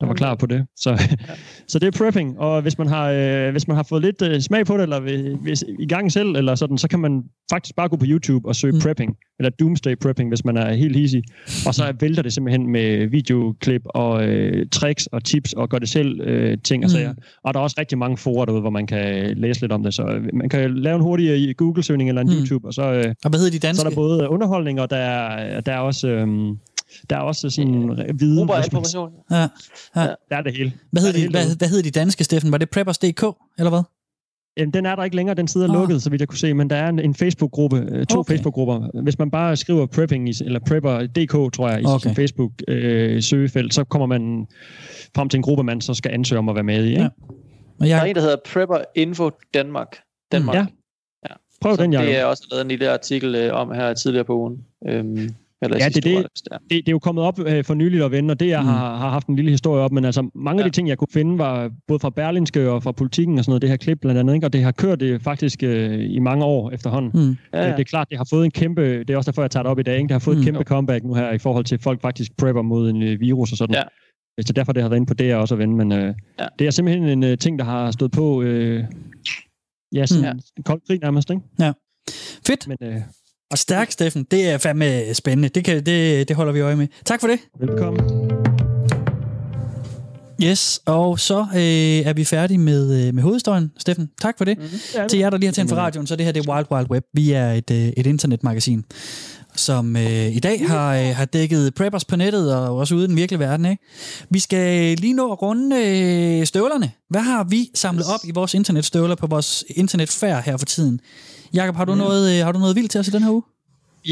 der 0.00 0.06
var 0.06 0.14
klar 0.14 0.34
på 0.34 0.46
det. 0.46 0.66
Så, 0.76 1.02
så 1.68 1.78
det 1.78 1.86
er 1.94 1.98
prepping, 1.98 2.38
og 2.38 2.62
hvis 2.62 2.78
man 2.78 2.86
har, 2.86 3.10
øh, 3.10 3.50
hvis 3.50 3.68
man 3.68 3.76
har 3.76 3.82
fået 3.82 4.02
lidt 4.02 4.22
øh, 4.22 4.40
smag 4.40 4.66
på 4.66 4.74
det, 4.76 4.82
eller 4.82 5.00
hvis, 5.42 5.64
i 5.78 5.86
gang 5.86 6.12
selv, 6.12 6.28
eller 6.36 6.54
sådan, 6.54 6.78
så 6.78 6.88
kan 6.88 6.98
man 6.98 7.22
faktisk 7.50 7.76
bare 7.76 7.88
gå 7.88 7.96
på 7.96 8.04
YouTube 8.08 8.48
og 8.48 8.56
søge 8.56 8.72
mm. 8.72 8.80
prepping, 8.80 9.16
eller 9.38 9.50
doomsday 9.50 9.94
prepping, 10.02 10.30
hvis 10.30 10.44
man 10.44 10.56
er 10.56 10.72
helt 10.72 10.96
easy. 10.96 11.16
Og 11.66 11.74
så 11.74 11.94
vælter 12.00 12.22
det 12.22 12.32
simpelthen 12.32 12.66
med 12.72 13.06
videoklip 13.06 13.82
og 13.84 14.24
øh, 14.28 14.66
tricks 14.72 15.06
og 15.06 15.24
tips 15.24 15.52
og 15.52 15.68
gør 15.68 15.78
det 15.78 15.88
selv 15.88 16.20
øh, 16.20 16.58
ting 16.64 16.84
og 16.84 16.88
Mm. 16.90 16.94
sager. 16.94 17.14
Og 17.44 17.54
der 17.54 17.60
er 17.60 17.64
også 17.64 17.76
rigtig 17.78 17.98
mange 17.98 18.16
forer 18.16 18.44
derude, 18.44 18.60
hvor 18.60 18.70
man 18.70 18.86
kan 18.86 19.36
læse 19.36 19.60
lidt 19.60 19.72
om 19.72 19.82
det. 19.82 19.94
Så 19.94 20.02
øh, 20.02 20.24
man 20.34 20.48
kan 20.48 20.74
lave 20.76 20.96
en 20.96 21.02
hurtig 21.02 21.48
øh, 21.48 21.54
Google-søgning 21.56 22.08
eller 22.10 22.22
en 22.22 22.28
Mm. 22.28 22.34
YouTube, 22.34 22.66
og 22.68 22.74
så, 22.74 22.82
øh, 22.82 23.14
Og 23.24 23.30
hvad 23.30 23.38
hedder 23.40 23.52
de 23.52 23.58
danske? 23.58 23.80
så 23.80 23.86
er 23.86 23.90
der 23.90 23.96
både 23.96 24.28
underholdning, 24.28 24.80
og 24.80 24.90
der 24.90 24.96
er, 24.96 25.60
der 25.60 25.72
er 25.72 25.78
også... 25.78 26.08
Øh, 26.08 26.28
der 27.10 27.16
er 27.16 27.20
også 27.20 27.50
sådan 27.50 27.90
øh, 27.90 28.20
viden. 28.20 28.36
Brugbar 28.46 28.62
information. 28.64 29.10
Ja. 29.30 29.36
ja. 29.96 30.06
Der 30.30 30.36
er 30.36 30.42
det 30.42 30.56
hele. 30.56 30.72
Hvad 30.90 31.02
Der 31.02 31.06
hedder 31.06 31.08
er 31.08 31.12
det 31.12 31.14
de, 31.14 31.20
hele 31.20 31.30
hvad, 31.48 31.56
hvad 31.58 31.68
hedder 31.68 31.82
de 31.82 31.90
danske, 31.90 32.24
Steffen? 32.24 32.52
Var 32.52 32.58
det 32.58 32.70
Preppers.dk, 32.70 33.22
eller 33.58 33.70
hvad? 33.70 33.82
Jamen, 34.56 34.72
den 34.74 34.86
er 34.86 34.96
der 34.96 35.04
ikke 35.04 35.16
længere. 35.16 35.34
Den 35.36 35.48
side 35.48 35.64
er 35.64 35.68
Åh. 35.68 35.74
lukket, 35.74 36.02
så 36.02 36.10
vidt 36.10 36.20
jeg 36.20 36.28
kunne 36.28 36.38
se, 36.38 36.54
men 36.54 36.70
der 36.70 36.76
er 36.76 36.88
en, 36.88 36.98
en 36.98 37.14
Facebook-gruppe, 37.14 37.86
øh, 37.90 38.06
to 38.06 38.18
Okay. 38.18 38.32
Facebook-grupper. 38.32 39.02
Hvis 39.02 39.18
man 39.18 39.30
bare 39.30 39.56
skriver 39.56 39.86
prepping, 39.86 40.28
i, 40.28 40.32
eller 40.44 40.60
prepper.dk, 40.66 41.52
tror 41.52 41.68
jeg, 41.68 41.82
i 41.82 41.84
Okay. 41.86 41.98
sin 42.08 42.14
Facebook-søgefelt, 42.14 43.74
så 43.74 43.84
kommer 43.84 44.06
man 44.06 44.46
frem 45.16 45.28
til 45.28 45.36
en 45.38 45.42
gruppe, 45.42 45.64
man 45.64 45.80
så 45.80 45.94
skal 45.94 46.10
ansøge 46.12 46.38
om 46.38 46.48
at 46.48 46.54
være 46.54 46.64
med 46.64 46.84
i. 46.84 46.88
Ikke? 46.88 47.00
Ja. 47.02 47.08
Og 47.80 47.86
Der 47.86 47.94
er 47.96 48.00
jeg, 48.00 48.08
en, 48.08 48.14
der 48.14 48.20
hedder 48.20 48.36
Prepper 48.52 48.78
Info 48.94 49.30
Danmark. 49.54 49.96
Danmark. 50.32 50.56
Ja. 50.56 50.66
Ja. 51.30 51.34
Prøv 51.60 51.76
Så 51.76 51.82
den, 51.82 51.92
det 51.92 51.98
Jacob. 51.98 52.12
er 52.12 52.16
jeg 52.18 52.26
også 52.26 52.46
lavet 52.50 52.62
en 52.62 52.68
lille 52.68 52.90
artikel 52.90 53.34
øh, 53.34 53.54
om 53.54 53.70
her 53.72 53.94
tidligere 53.94 54.24
på 54.24 54.38
ugen. 54.38 54.56
Øhm, 54.88 55.34
eller 55.62 55.76
Ja, 55.78 55.88
det 55.88 55.96
er 55.96 56.00
det. 56.00 56.26
det 56.44 56.48
er. 56.52 56.58
Det, 56.58 56.70
det 56.70 56.88
er 56.88 56.92
jo 56.92 56.98
kommet 56.98 57.24
op 57.24 57.38
øh, 57.46 57.64
for 57.64 57.74
nyligt 57.74 58.02
at 58.04 58.10
vende, 58.10 58.32
og 58.32 58.40
det 58.40 58.48
jeg 58.48 58.60
Mm. 58.62 58.66
har, 58.68 58.96
har 58.96 59.10
haft 59.10 59.26
en 59.26 59.36
lille 59.36 59.50
historie 59.50 59.82
op, 59.82 59.92
men 59.92 60.04
altså 60.04 60.30
mange 60.34 60.64
af 60.64 60.70
de 60.70 60.76
ting, 60.76 60.88
jeg 60.88 60.98
kunne 60.98 61.08
finde, 61.12 61.38
var 61.38 61.70
både 61.88 62.00
fra 62.00 62.10
Berlinske 62.10 62.70
og 62.70 62.82
fra 62.82 62.92
politikken 62.92 63.38
og 63.38 63.44
sådan 63.44 63.50
noget, 63.50 63.62
det 63.62 63.70
her 63.70 63.76
klip 63.76 64.00
blandt 64.00 64.20
andet, 64.20 64.34
ikke? 64.34 64.46
og 64.46 64.52
det 64.52 64.62
har 64.62 64.72
kørt 64.72 65.00
det 65.00 65.22
faktisk 65.22 65.62
øh, 65.62 66.10
i 66.14 66.18
mange 66.18 66.44
år 66.44 66.70
efterhånden. 66.70 67.10
mm. 67.14 67.36
Ja, 67.52 67.58
Ja, 67.58 67.64
ja. 67.66 67.72
Det 67.72 67.80
er 67.80 67.84
klart, 67.84 68.06
det 68.10 68.18
har 68.18 68.26
fået 68.30 68.44
en 68.44 68.50
kæmpe, 68.50 68.98
det 68.98 69.10
er 69.10 69.16
også 69.16 69.30
derfor, 69.30 69.42
jeg 69.42 69.50
tager 69.50 69.62
det 69.62 69.70
op 69.70 69.78
i 69.78 69.82
dag, 69.82 69.94
ikke? 69.96 70.02
det 70.08 70.12
har 70.12 70.18
fået 70.18 70.36
Mm. 70.36 70.40
et 70.40 70.44
kæmpe 70.46 70.64
comeback 70.64 71.04
nu 71.04 71.14
her 71.14 71.32
i 71.32 71.38
forhold 71.38 71.64
til, 71.64 71.74
at 71.74 71.82
folk 71.82 72.00
faktisk 72.02 72.36
prepper 72.36 72.62
mod 72.62 72.90
en 72.90 73.02
øh, 73.02 73.20
virus 73.20 73.52
og 73.52 73.58
sådan. 73.58 73.74
Ja. 73.74 73.82
Så 74.46 74.52
derfor 74.52 74.72
det 74.72 74.82
har 74.82 74.88
været 74.88 74.96
inde 74.98 75.06
på 75.06 75.14
det, 75.14 75.26
jeg 75.26 75.36
også 75.36 75.54
at 75.54 75.58
vende, 75.58 75.76
men 75.76 75.92
øh, 75.92 76.14
Ja. 76.40 76.46
det 76.58 76.66
er 76.66 76.70
simpelthen 76.70 77.08
en 77.08 77.24
øh, 77.24 77.38
ting, 77.38 77.58
der 77.58 77.64
har 77.64 77.90
stået 77.90 78.10
på, 78.12 78.42
øh, 78.42 78.84
ja, 79.94 80.06
sådan 80.06 80.32
Mm. 80.32 80.40
en 80.56 80.62
kold 80.62 80.80
krig 80.86 80.98
nærmest, 81.02 81.30
ikke? 81.30 81.42
Fedt. 82.46 82.68
Men 82.68 82.76
øh, 82.82 82.96
Og 83.50 83.58
stærk, 83.58 83.92
Steffen. 83.92 84.26
Det 84.30 84.48
er 84.48 84.58
fandme 84.58 85.14
spændende. 85.14 85.48
Det, 85.48 85.64
kan, 85.64 85.86
det, 85.86 86.28
det 86.28 86.36
holder 86.36 86.52
vi 86.52 86.60
øje 86.60 86.76
med. 86.76 86.86
Tak 87.04 87.20
for 87.20 87.28
det. 87.28 87.38
velkommen. 87.60 88.30
Yes, 90.42 90.80
og 90.86 91.20
så 91.20 91.46
øh, 91.54 91.60
er 91.60 92.12
vi 92.12 92.24
færdige 92.24 92.58
med, 92.58 93.06
øh, 93.06 93.14
med 93.14 93.22
hovedhistorien, 93.22 93.72
Steffen. 93.78 94.10
Tak 94.20 94.38
for 94.38 94.44
det. 94.44 94.58
Mm-hmm. 94.58 95.08
Til 95.08 95.18
jer, 95.18 95.30
der 95.30 95.38
lige 95.38 95.46
har 95.46 95.52
tændt 95.52 95.68
for 95.68 95.76
radioen, 95.76 96.06
så 96.06 96.16
det 96.16 96.26
her 96.26 96.32
det 96.32 96.46
er 96.46 96.52
Wild 96.52 96.66
Wild 96.70 96.90
Web. 96.90 97.04
Vi 97.14 97.32
er 97.32 97.52
et, 97.52 97.70
øh, 97.70 97.88
et 97.96 98.06
internetmagasin, 98.06 98.84
som 99.56 99.96
øh, 99.96 100.36
i 100.36 100.38
dag 100.38 100.68
har, 100.68 100.96
øh, 100.96 101.16
har 101.16 101.24
dækket 101.24 101.74
preppers 101.74 102.04
på 102.04 102.16
nettet 102.16 102.54
og 102.56 102.76
også 102.76 102.94
ude 102.94 103.04
i 103.04 103.08
den 103.08 103.16
virkelige 103.16 103.40
verden. 103.40 103.66
Ikke? 103.66 103.84
Vi 104.30 104.38
skal 104.38 104.96
lige 104.98 105.14
nå 105.14 105.32
at 105.32 105.42
runde 105.42 105.76
øh, 105.76 106.46
støvlerne. 106.46 106.90
Hvad 107.10 107.20
har 107.20 107.44
vi 107.44 107.70
samlet 107.74 108.04
op 108.14 108.20
i 108.24 108.30
vores 108.34 108.54
internetstøvler 108.54 109.14
på 109.14 109.26
vores 109.26 109.64
internetfærd 109.68 110.44
her 110.44 110.56
for 110.56 110.66
tiden? 110.66 111.00
Jakob, 111.54 111.76
har 111.76 111.84
du, 111.84 111.94
noget, 111.94 112.38
øh, 112.38 112.44
har 112.44 112.52
du 112.52 112.58
noget 112.58 112.76
vildt 112.76 112.90
til 112.90 113.00
os 113.00 113.08
i 113.08 113.10
den 113.10 113.22
her 113.22 113.30
uge? 113.30 113.42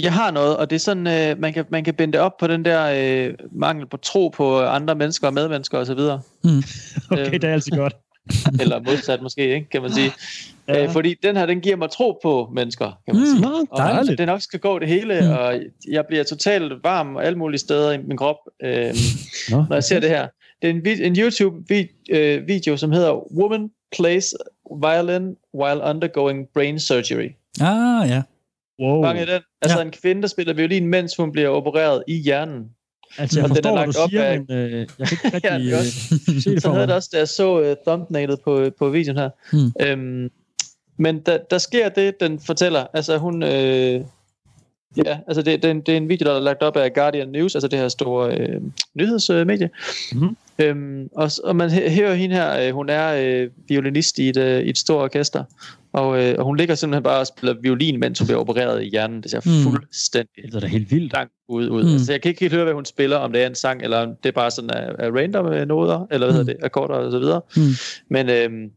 Jeg 0.02 0.12
har 0.12 0.30
noget, 0.30 0.56
og 0.56 0.70
det 0.70 0.76
er 0.76 0.80
sådan, 0.80 1.06
øh, 1.06 1.40
man, 1.40 1.52
kan, 1.52 1.64
man 1.70 1.84
kan 1.84 1.94
binde 1.94 2.12
det 2.12 2.20
op 2.20 2.36
på 2.40 2.46
den 2.46 2.64
der 2.64 2.90
øh, 3.28 3.34
mangel 3.52 3.86
på 3.86 3.96
tro 3.96 4.28
på 4.28 4.60
andre 4.60 4.94
mennesker 4.94 5.26
og 5.26 5.34
medmennesker 5.34 5.78
osv. 5.78 5.98
Mm. 6.44 6.62
Okay, 7.10 7.32
det 7.32 7.44
er 7.44 7.52
altid 7.52 7.72
godt. 7.72 7.96
Eller 8.60 8.80
modsat 8.80 9.22
måske, 9.22 9.54
ikke, 9.54 9.68
kan 9.70 9.82
man 9.82 9.92
sige. 9.92 10.12
Ja. 10.68 10.82
Øh, 10.84 10.90
fordi 10.90 11.14
den 11.22 11.36
her, 11.36 11.46
den 11.46 11.60
giver 11.60 11.76
mig 11.76 11.90
tro 11.90 12.18
på 12.22 12.50
mennesker, 12.54 12.84
kan 13.06 13.14
man 13.14 13.24
Mm, 13.24 13.36
sige. 13.36 13.46
Og 13.70 13.78
dejligt. 13.78 14.18
det 14.18 14.26
nok 14.26 14.40
skal 14.42 14.60
gå 14.60 14.78
det 14.78 14.88
hele, 14.88 15.20
Mm. 15.20 15.26
mm. 15.26 15.32
og 15.32 15.54
jeg 15.90 16.04
bliver 16.08 16.24
totalt 16.24 16.72
varm 16.82 17.16
alle 17.16 17.38
mulige 17.38 17.58
steder 17.60 17.92
i 17.92 17.98
min 17.98 18.16
krop, 18.16 18.36
øh, 18.64 18.94
Nå. 19.50 19.64
når 19.68 19.74
jeg 19.76 19.84
ser 19.84 20.00
det 20.00 20.08
her. 20.08 20.26
Det 20.62 20.70
er 20.70 20.74
en, 20.74 21.02
en 21.02 21.16
YouTube-video, 21.18 22.76
som 22.76 22.92
hedder 22.92 23.32
Woman 23.38 23.68
Plays 23.96 24.34
Violin 24.82 25.36
While 25.54 25.82
Undergoing 25.82 26.48
Brain 26.54 26.78
Surgery. 26.80 27.28
Ah, 27.60 28.08
ja. 28.08 28.22
Wow. 28.80 29.02
Mange 29.02 29.20
den. 29.26 29.40
Altså 29.62 29.76
Ja. 29.78 29.82
ja. 29.82 29.84
en 29.84 29.90
kvinde, 29.90 30.22
der 30.22 30.28
spiller 30.28 30.52
violin, 30.54 30.86
mens 30.86 31.16
hun 31.16 31.32
bliver 31.32 31.48
opereret 31.48 32.02
i 32.08 32.14
hjernen. 32.14 32.64
Altså, 33.18 33.40
jeg 33.40 33.50
Og 33.50 33.56
den 33.56 33.56
er 33.56 33.62
forstår, 33.62 33.76
hvad 33.76 33.86
lagt 33.86 33.96
du 33.96 34.00
op 34.02 34.10
siger, 34.10 34.24
af- 34.24 34.40
men 34.48 34.56
øh, 34.58 34.86
jeg 34.98 35.08
kan 35.08 35.18
ikke 35.34 35.48
Ja, 35.48 35.56
rigtig 35.56 35.72
det 35.72 35.74
er 35.74 35.78
øh, 35.78 35.84
se 36.42 36.50
det 36.50 36.62
Så 36.62 36.68
for 36.68 36.74
havde 36.74 36.86
det 36.86 36.94
også, 36.94 37.08
da 37.12 37.18
jeg 37.18 37.28
så 37.28 37.70
uh, 37.70 37.76
thumbnailet 37.86 38.40
på, 38.40 38.70
på 38.78 38.88
videoen 38.90 39.18
her. 39.18 39.30
Mm. 39.52 39.72
Øhm, 39.86 40.30
men 40.98 41.20
der, 41.20 41.38
der 41.50 41.58
sker 41.58 41.88
det, 41.88 42.20
den 42.20 42.40
fortæller. 42.40 42.86
Altså 42.94 43.18
hun... 43.18 43.42
Øh, 43.42 44.00
ja, 44.96 45.18
altså 45.28 45.42
det, 45.42 45.62
det, 45.62 45.64
er 45.68 45.70
en, 45.70 45.80
det 45.80 45.92
er 45.92 45.96
en 45.96 46.08
video, 46.08 46.26
der 46.28 46.34
er 46.36 46.40
lagt 46.40 46.62
op 46.62 46.76
af 46.76 46.92
Guardian 46.94 47.28
News, 47.28 47.54
altså 47.54 47.68
det 47.68 47.78
her 47.78 47.88
store 47.88 48.38
øh, 48.38 48.60
nyhedsmedie. 48.94 49.70
Mhm. 50.12 50.36
Øhm, 50.58 51.08
og, 51.16 51.30
og 51.44 51.56
man 51.56 51.70
hø- 51.70 51.88
hører 51.88 52.14
hende 52.14 52.34
her, 52.36 52.66
øh, 52.68 52.74
hun 52.74 52.88
er 52.88 53.14
øh, 53.42 53.50
violinist 53.68 54.18
i 54.18 54.28
et, 54.28 54.36
øh, 54.36 54.60
et 54.60 54.78
stort 54.78 55.02
orkester. 55.02 55.44
Og, 55.92 56.24
øh, 56.24 56.34
og 56.38 56.44
hun 56.44 56.56
ligger 56.56 56.74
simpelthen 56.74 57.02
bare 57.02 57.20
og 57.20 57.26
spiller 57.26 57.54
violin, 57.62 58.00
mens 58.00 58.18
hun 58.18 58.26
bliver 58.26 58.40
opereret 58.40 58.82
i 58.84 58.88
hjernen. 58.88 59.22
Det 59.22 59.30
ser 59.30 59.40
Mm. 59.44 59.70
fuldstændig 59.70 60.44
Det 60.44 60.54
er 60.54 60.60
da 60.60 60.66
helt 60.66 60.90
vildt. 60.90 61.12
langt 61.12 61.32
ud. 61.48 61.68
ud. 61.68 61.82
Mm. 61.84 61.92
Altså, 61.92 62.12
jeg 62.12 62.22
kan 62.22 62.28
ikke 62.28 62.40
helt 62.40 62.52
høre, 62.54 62.64
hvad 62.64 62.74
hun 62.74 62.84
spiller, 62.84 63.16
om 63.16 63.32
det 63.32 63.42
er 63.42 63.46
en 63.46 63.54
sang, 63.54 63.82
eller 63.82 63.98
om 63.98 64.08
det 64.22 64.28
er 64.28 64.32
bare 64.32 64.50
sådan 64.50 64.70
af, 64.70 64.90
af 64.98 65.10
random 65.10 65.46
øh, 65.46 65.68
noder, 65.68 66.06
eller 66.10 66.26
hvad 66.26 66.34
Mm. 66.40 66.46
hedder 66.46 66.52
det, 66.54 66.64
akkorder 66.64 66.94
og 66.94 67.10
så 67.12 67.18
videre. 67.18 67.40
Mm. 67.56 67.62
Men, 68.10 68.30
øhm, 68.30 68.70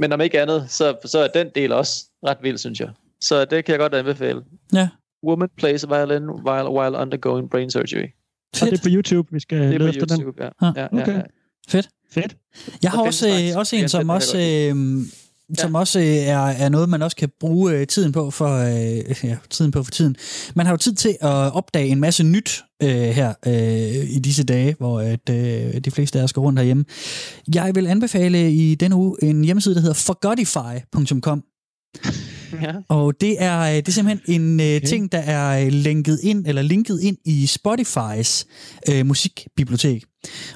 men 0.00 0.12
om 0.12 0.20
ikke 0.20 0.40
andet, 0.40 0.64
så, 0.68 0.94
så 1.04 1.18
er 1.18 1.26
den 1.28 1.46
del 1.54 1.72
også 1.72 2.04
ret 2.26 2.38
vild, 2.42 2.58
synes 2.58 2.80
jeg. 2.80 2.88
Så 3.20 3.44
det 3.44 3.64
kan 3.64 3.72
jeg 3.72 3.78
godt 3.78 3.94
anbefale. 3.94 4.40
Ja. 4.74 4.88
Woman 5.26 5.48
plays 5.58 5.88
violin 5.88 6.22
while, 6.22 6.70
while 6.70 6.96
undergoing 6.96 7.50
brain 7.50 7.70
surgery. 7.70 8.08
Og 8.62 8.66
det 8.66 8.78
er 8.78 8.82
på 8.82 8.88
YouTube, 8.88 9.28
vi 9.32 9.40
skal 9.40 9.58
lede 9.58 9.88
efter 9.88 10.06
den. 10.06 10.24
Ja. 10.38 10.48
Ah, 10.60 10.72
ja, 10.76 10.86
okay. 10.86 11.12
ja, 11.12 11.16
ja. 11.16 11.22
Fedt. 11.68 11.88
Fedt. 12.10 12.36
Jeg 12.82 12.90
har 12.90 12.98
Og 12.98 13.06
også, 13.06 13.26
øh, 13.26 13.32
faktisk 13.32 13.56
også 13.56 13.76
en, 13.76 13.88
som 13.88 14.08
også, 14.08 14.38
øh, 14.38 15.56
som 15.58 15.74
også 15.74 16.00
øh, 16.00 16.06
er, 16.06 16.38
er 16.38 16.68
noget, 16.68 16.88
man 16.88 17.02
også 17.02 17.16
kan 17.16 17.28
bruge 17.40 17.72
øh, 17.72 17.86
tiden 17.86 18.12
på 18.12 18.30
for, 18.30 18.48
øh, 18.48 19.24
ja, 19.24 19.36
tiden 19.50 19.70
på 19.70 19.82
for 19.82 19.90
tiden. 19.90 20.16
Man 20.54 20.66
har 20.66 20.72
jo 20.72 20.76
tid 20.76 20.94
til 20.94 21.16
at 21.20 21.54
opdage 21.54 21.88
en 21.88 22.00
masse 22.00 22.24
nyt 22.24 22.62
øh, 22.82 22.88
her 22.90 23.34
øh, 23.46 24.10
i 24.10 24.18
disse 24.18 24.44
dage, 24.44 24.74
hvor 24.78 25.00
at, 25.00 25.30
øh, 25.30 25.80
de 25.80 25.90
fleste 25.90 26.18
af 26.18 26.22
os 26.22 26.32
går 26.32 26.42
rundt 26.42 26.58
herhjemme. 26.58 26.84
Jeg 27.54 27.74
vil 27.74 27.86
anbefale 27.86 28.52
i 28.52 28.74
denne 28.74 28.96
uge 28.96 29.16
en 29.22 29.44
hjemmeside, 29.44 29.74
der 29.74 29.80
hedder 29.80 29.94
forgotify.com. 29.94 31.44
ja. 32.62 32.72
Og 32.88 33.20
det 33.20 33.42
er, 33.42 33.60
øh, 33.60 33.72
det 33.76 33.88
er 33.88 33.92
simpelthen 33.92 34.42
en 34.42 34.60
øh, 34.60 34.82
ting, 34.88 35.12
der 35.12 35.18
er 35.18 35.64
øh, 35.64 35.68
linket 35.72 36.20
ind, 36.22 36.46
eller 36.46 36.62
linket 36.62 37.00
ind 37.02 37.16
i 37.24 37.46
Spotifys 37.46 38.46
øh, 38.90 39.06
musikbibliotek. 39.06 40.04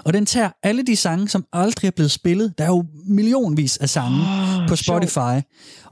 Og 0.04 0.12
den 0.12 0.26
tager 0.26 0.50
alle 0.62 0.82
de 0.82 0.96
sange, 0.96 1.28
som 1.28 1.44
aldrig 1.52 1.86
er 1.88 1.92
blevet 1.92 2.10
spillet. 2.10 2.54
Der 2.58 2.64
er 2.64 2.68
jo 2.68 2.84
millionvis 3.06 3.76
af 3.76 3.88
sange 3.88 4.18
Ah, 4.26 4.68
på 4.68 4.76
Spotify. 4.76 5.46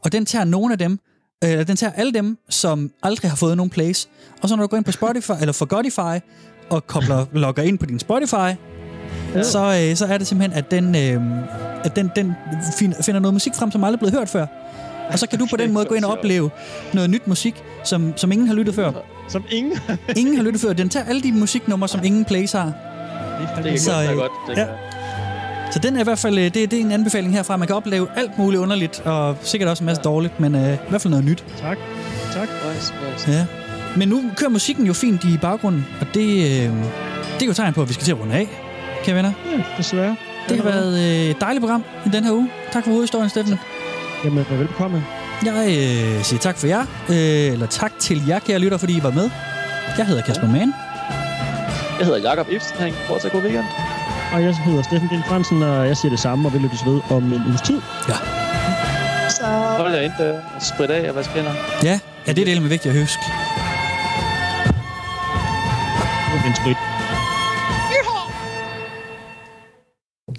Og 0.05 0.13
den 0.13 0.27
tager 0.27 0.45
nogle 0.45 0.73
af 0.73 0.79
dem, 0.79 0.99
øh, 1.45 1.67
den 1.67 1.77
tager 1.77 1.93
alle 1.93 2.13
dem, 2.13 2.39
som 2.51 2.91
aldrig 3.03 3.31
har 3.31 3.37
fået 3.37 3.57
nogen 3.57 3.71
plays. 3.71 4.09
Og 4.43 4.49
så 4.49 4.57
når 4.57 4.63
du 4.63 4.69
går 4.69 4.77
ind 4.77 4.85
på 4.85 4.93
Spotify, 4.93 5.31
eller 5.41 5.53
Forgotify, 5.53 6.25
og 6.71 6.87
kobler, 6.87 7.27
logger 7.33 7.63
ind 7.63 7.79
på 7.79 7.87
din 7.87 7.99
Spotify, 7.99 8.51
så, 9.43 9.87
øh, 9.91 9.97
så 9.97 10.07
er 10.07 10.19
det 10.19 10.27
simpelthen, 10.27 10.59
at 10.59 10.71
den, 10.71 10.95
øh, 10.95 11.23
at 11.85 11.97
den, 11.97 12.11
den 12.17 12.33
fin- 12.79 12.95
finder 13.03 13.21
noget 13.21 13.35
musik 13.35 13.55
frem, 13.55 13.71
som 13.71 13.85
aldrig 13.85 13.97
er 13.97 13.99
blevet 13.99 14.15
hørt 14.15 14.29
før. 14.29 14.47
Og 15.13 15.19
så 15.19 15.27
kan 15.27 15.39
du 15.39 15.47
på 15.51 15.57
den 15.57 15.73
måde 15.73 15.85
gå 15.85 15.95
ind 15.95 16.05
og 16.05 16.13
opleve 16.13 16.51
noget 16.93 17.11
nyt 17.11 17.27
musik, 17.27 17.55
som, 17.85 18.13
som 18.17 18.33
ingen 18.33 18.47
har 18.49 18.55
lyttet 18.55 18.75
før. 18.75 18.93
Som 19.29 19.45
ingen. 19.51 19.79
Ingen 20.17 20.37
har 20.37 20.43
lyttet 20.43 20.61
før. 20.61 20.73
Den 20.73 20.89
tager 20.89 21.07
alle 21.07 21.23
de 21.23 21.33
musiknumre, 21.33 21.89
som 21.89 22.01
ingen 22.05 22.25
plays 22.25 22.53
har. 22.53 22.73
Det 23.57 23.65
kan 23.65 23.79
Så, 23.79 23.93
godt 23.93 24.11
øh, 24.11 24.17
godt. 24.17 24.33
Det 24.49 24.57
ja. 24.57 24.67
Så 25.73 25.79
den 25.79 25.97
er 25.97 26.01
i 26.01 26.05
hvert 26.05 26.19
fald 26.19 26.39
øh, 26.39 26.45
det, 26.45 26.55
det 26.55 26.73
er 26.73 26.81
en 26.81 26.93
anbefaling 26.93 27.33
herfra. 27.35 27.57
Man 27.57 27.67
kan 27.67 27.77
opleve 27.77 28.07
alt 28.17 28.39
muligt 28.39 28.61
underligt, 28.63 29.01
og 29.05 29.37
sikkert 29.43 29.71
også 29.71 29.83
en 29.85 29.87
masse 29.87 30.03
dårligt, 30.03 30.41
men 30.41 30.55
øh, 30.55 30.75
i 30.75 30.77
hvert 30.89 31.03
fald 31.03 31.11
noget 31.11 31.25
nyt. 31.25 31.45
Tak. 31.61 31.79
Tak. 32.35 32.49
Ja. 33.29 33.47
Men 33.97 34.09
nu 34.09 34.23
kører 34.37 34.51
musikken 34.51 34.87
jo 34.87 34.93
fint 34.93 35.25
i 35.25 35.39
baggrunden, 35.43 35.87
og 36.01 36.07
det, 36.15 36.27
øh, 36.31 36.73
det 37.35 37.43
er 37.43 37.47
jo 37.47 37.53
tegn 37.53 37.75
på, 37.75 37.83
at 37.83 37.89
vi 37.89 37.95
skal 37.95 38.05
til 38.05 38.13
at 38.13 38.21
runde 38.21 38.35
af, 38.35 38.49
kære 39.05 39.17
venner. 39.17 39.33
Ja, 39.53 39.63
desværre. 39.79 40.17
Det 40.49 40.57
har 40.57 40.65
været 40.65 40.99
øh, 40.99 41.31
et 41.31 41.41
dejligt 41.41 41.63
program 41.63 41.85
i 42.07 42.09
den 42.09 42.25
her 42.25 42.33
uge. 42.33 42.51
Tak 42.73 42.85
for 42.85 42.91
hovedhistorien, 42.91 43.29
Steffen. 43.31 43.59
Jamen, 44.25 44.47
velbekomme. 44.51 45.05
Jeg 45.45 45.67
øh, 45.69 46.25
siger 46.25 46.41
tak 46.41 46.59
for 46.59 46.67
jer, 46.67 46.81
øh, 47.09 47.53
eller 47.53 47.67
tak 47.67 47.93
til 47.99 48.27
jer, 48.27 48.39
kære 48.39 48.59
lytter, 48.59 48.79
fordi 48.79 48.97
I 48.97 49.03
var 49.03 49.11
med. 49.11 49.31
Jeg 49.99 50.07
hedder 50.07 50.23
Kasper 50.23 50.49
Mann. 50.49 50.73
Jeg 51.99 52.07
hedder 52.07 52.21
Jakob 52.31 52.47
Ibsen. 52.51 52.95
Fortsat 53.07 53.33
god 53.33 53.43
weekend. 53.43 53.65
Og 54.33 54.43
jeg 54.43 54.57
hedder 54.57 54.83
Steffen 54.83 55.09
Dild 55.09 55.23
Fransen, 55.29 55.63
og 55.63 55.87
jeg 55.89 55.97
siger 55.97 56.11
det 56.11 56.21
samme, 56.21 56.49
og 56.49 56.53
vi 56.55 56.59
lyttes 56.59 56.87
ved 56.87 57.01
om 57.11 57.33
en 57.33 57.43
uges 57.47 57.61
tid. 57.61 57.81
Ja. 58.09 58.15
Så 59.31 59.47
hold 59.79 59.93
jer 59.95 60.01
ind 60.01 60.13
og 60.13 60.63
sprit 60.63 60.91
af 60.91 61.09
og 61.11 61.17
vask 61.17 61.31
hænder. 61.31 61.53
Ja, 61.83 62.01
er 62.27 62.33
det 62.33 62.47
det 62.47 62.63
med 62.63 62.69
vigtigt 62.69 62.95
at 62.95 63.01
huske? 63.01 63.23
En 66.47 66.57
sprit. 66.57 66.77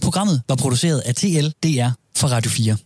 Programmet 0.02 0.42
var 0.50 0.56
produceret 0.56 1.00
af 1.00 1.16
TLDR 1.16 1.90
for 2.16 2.28
Radio 2.28 2.52
4. 2.52 2.78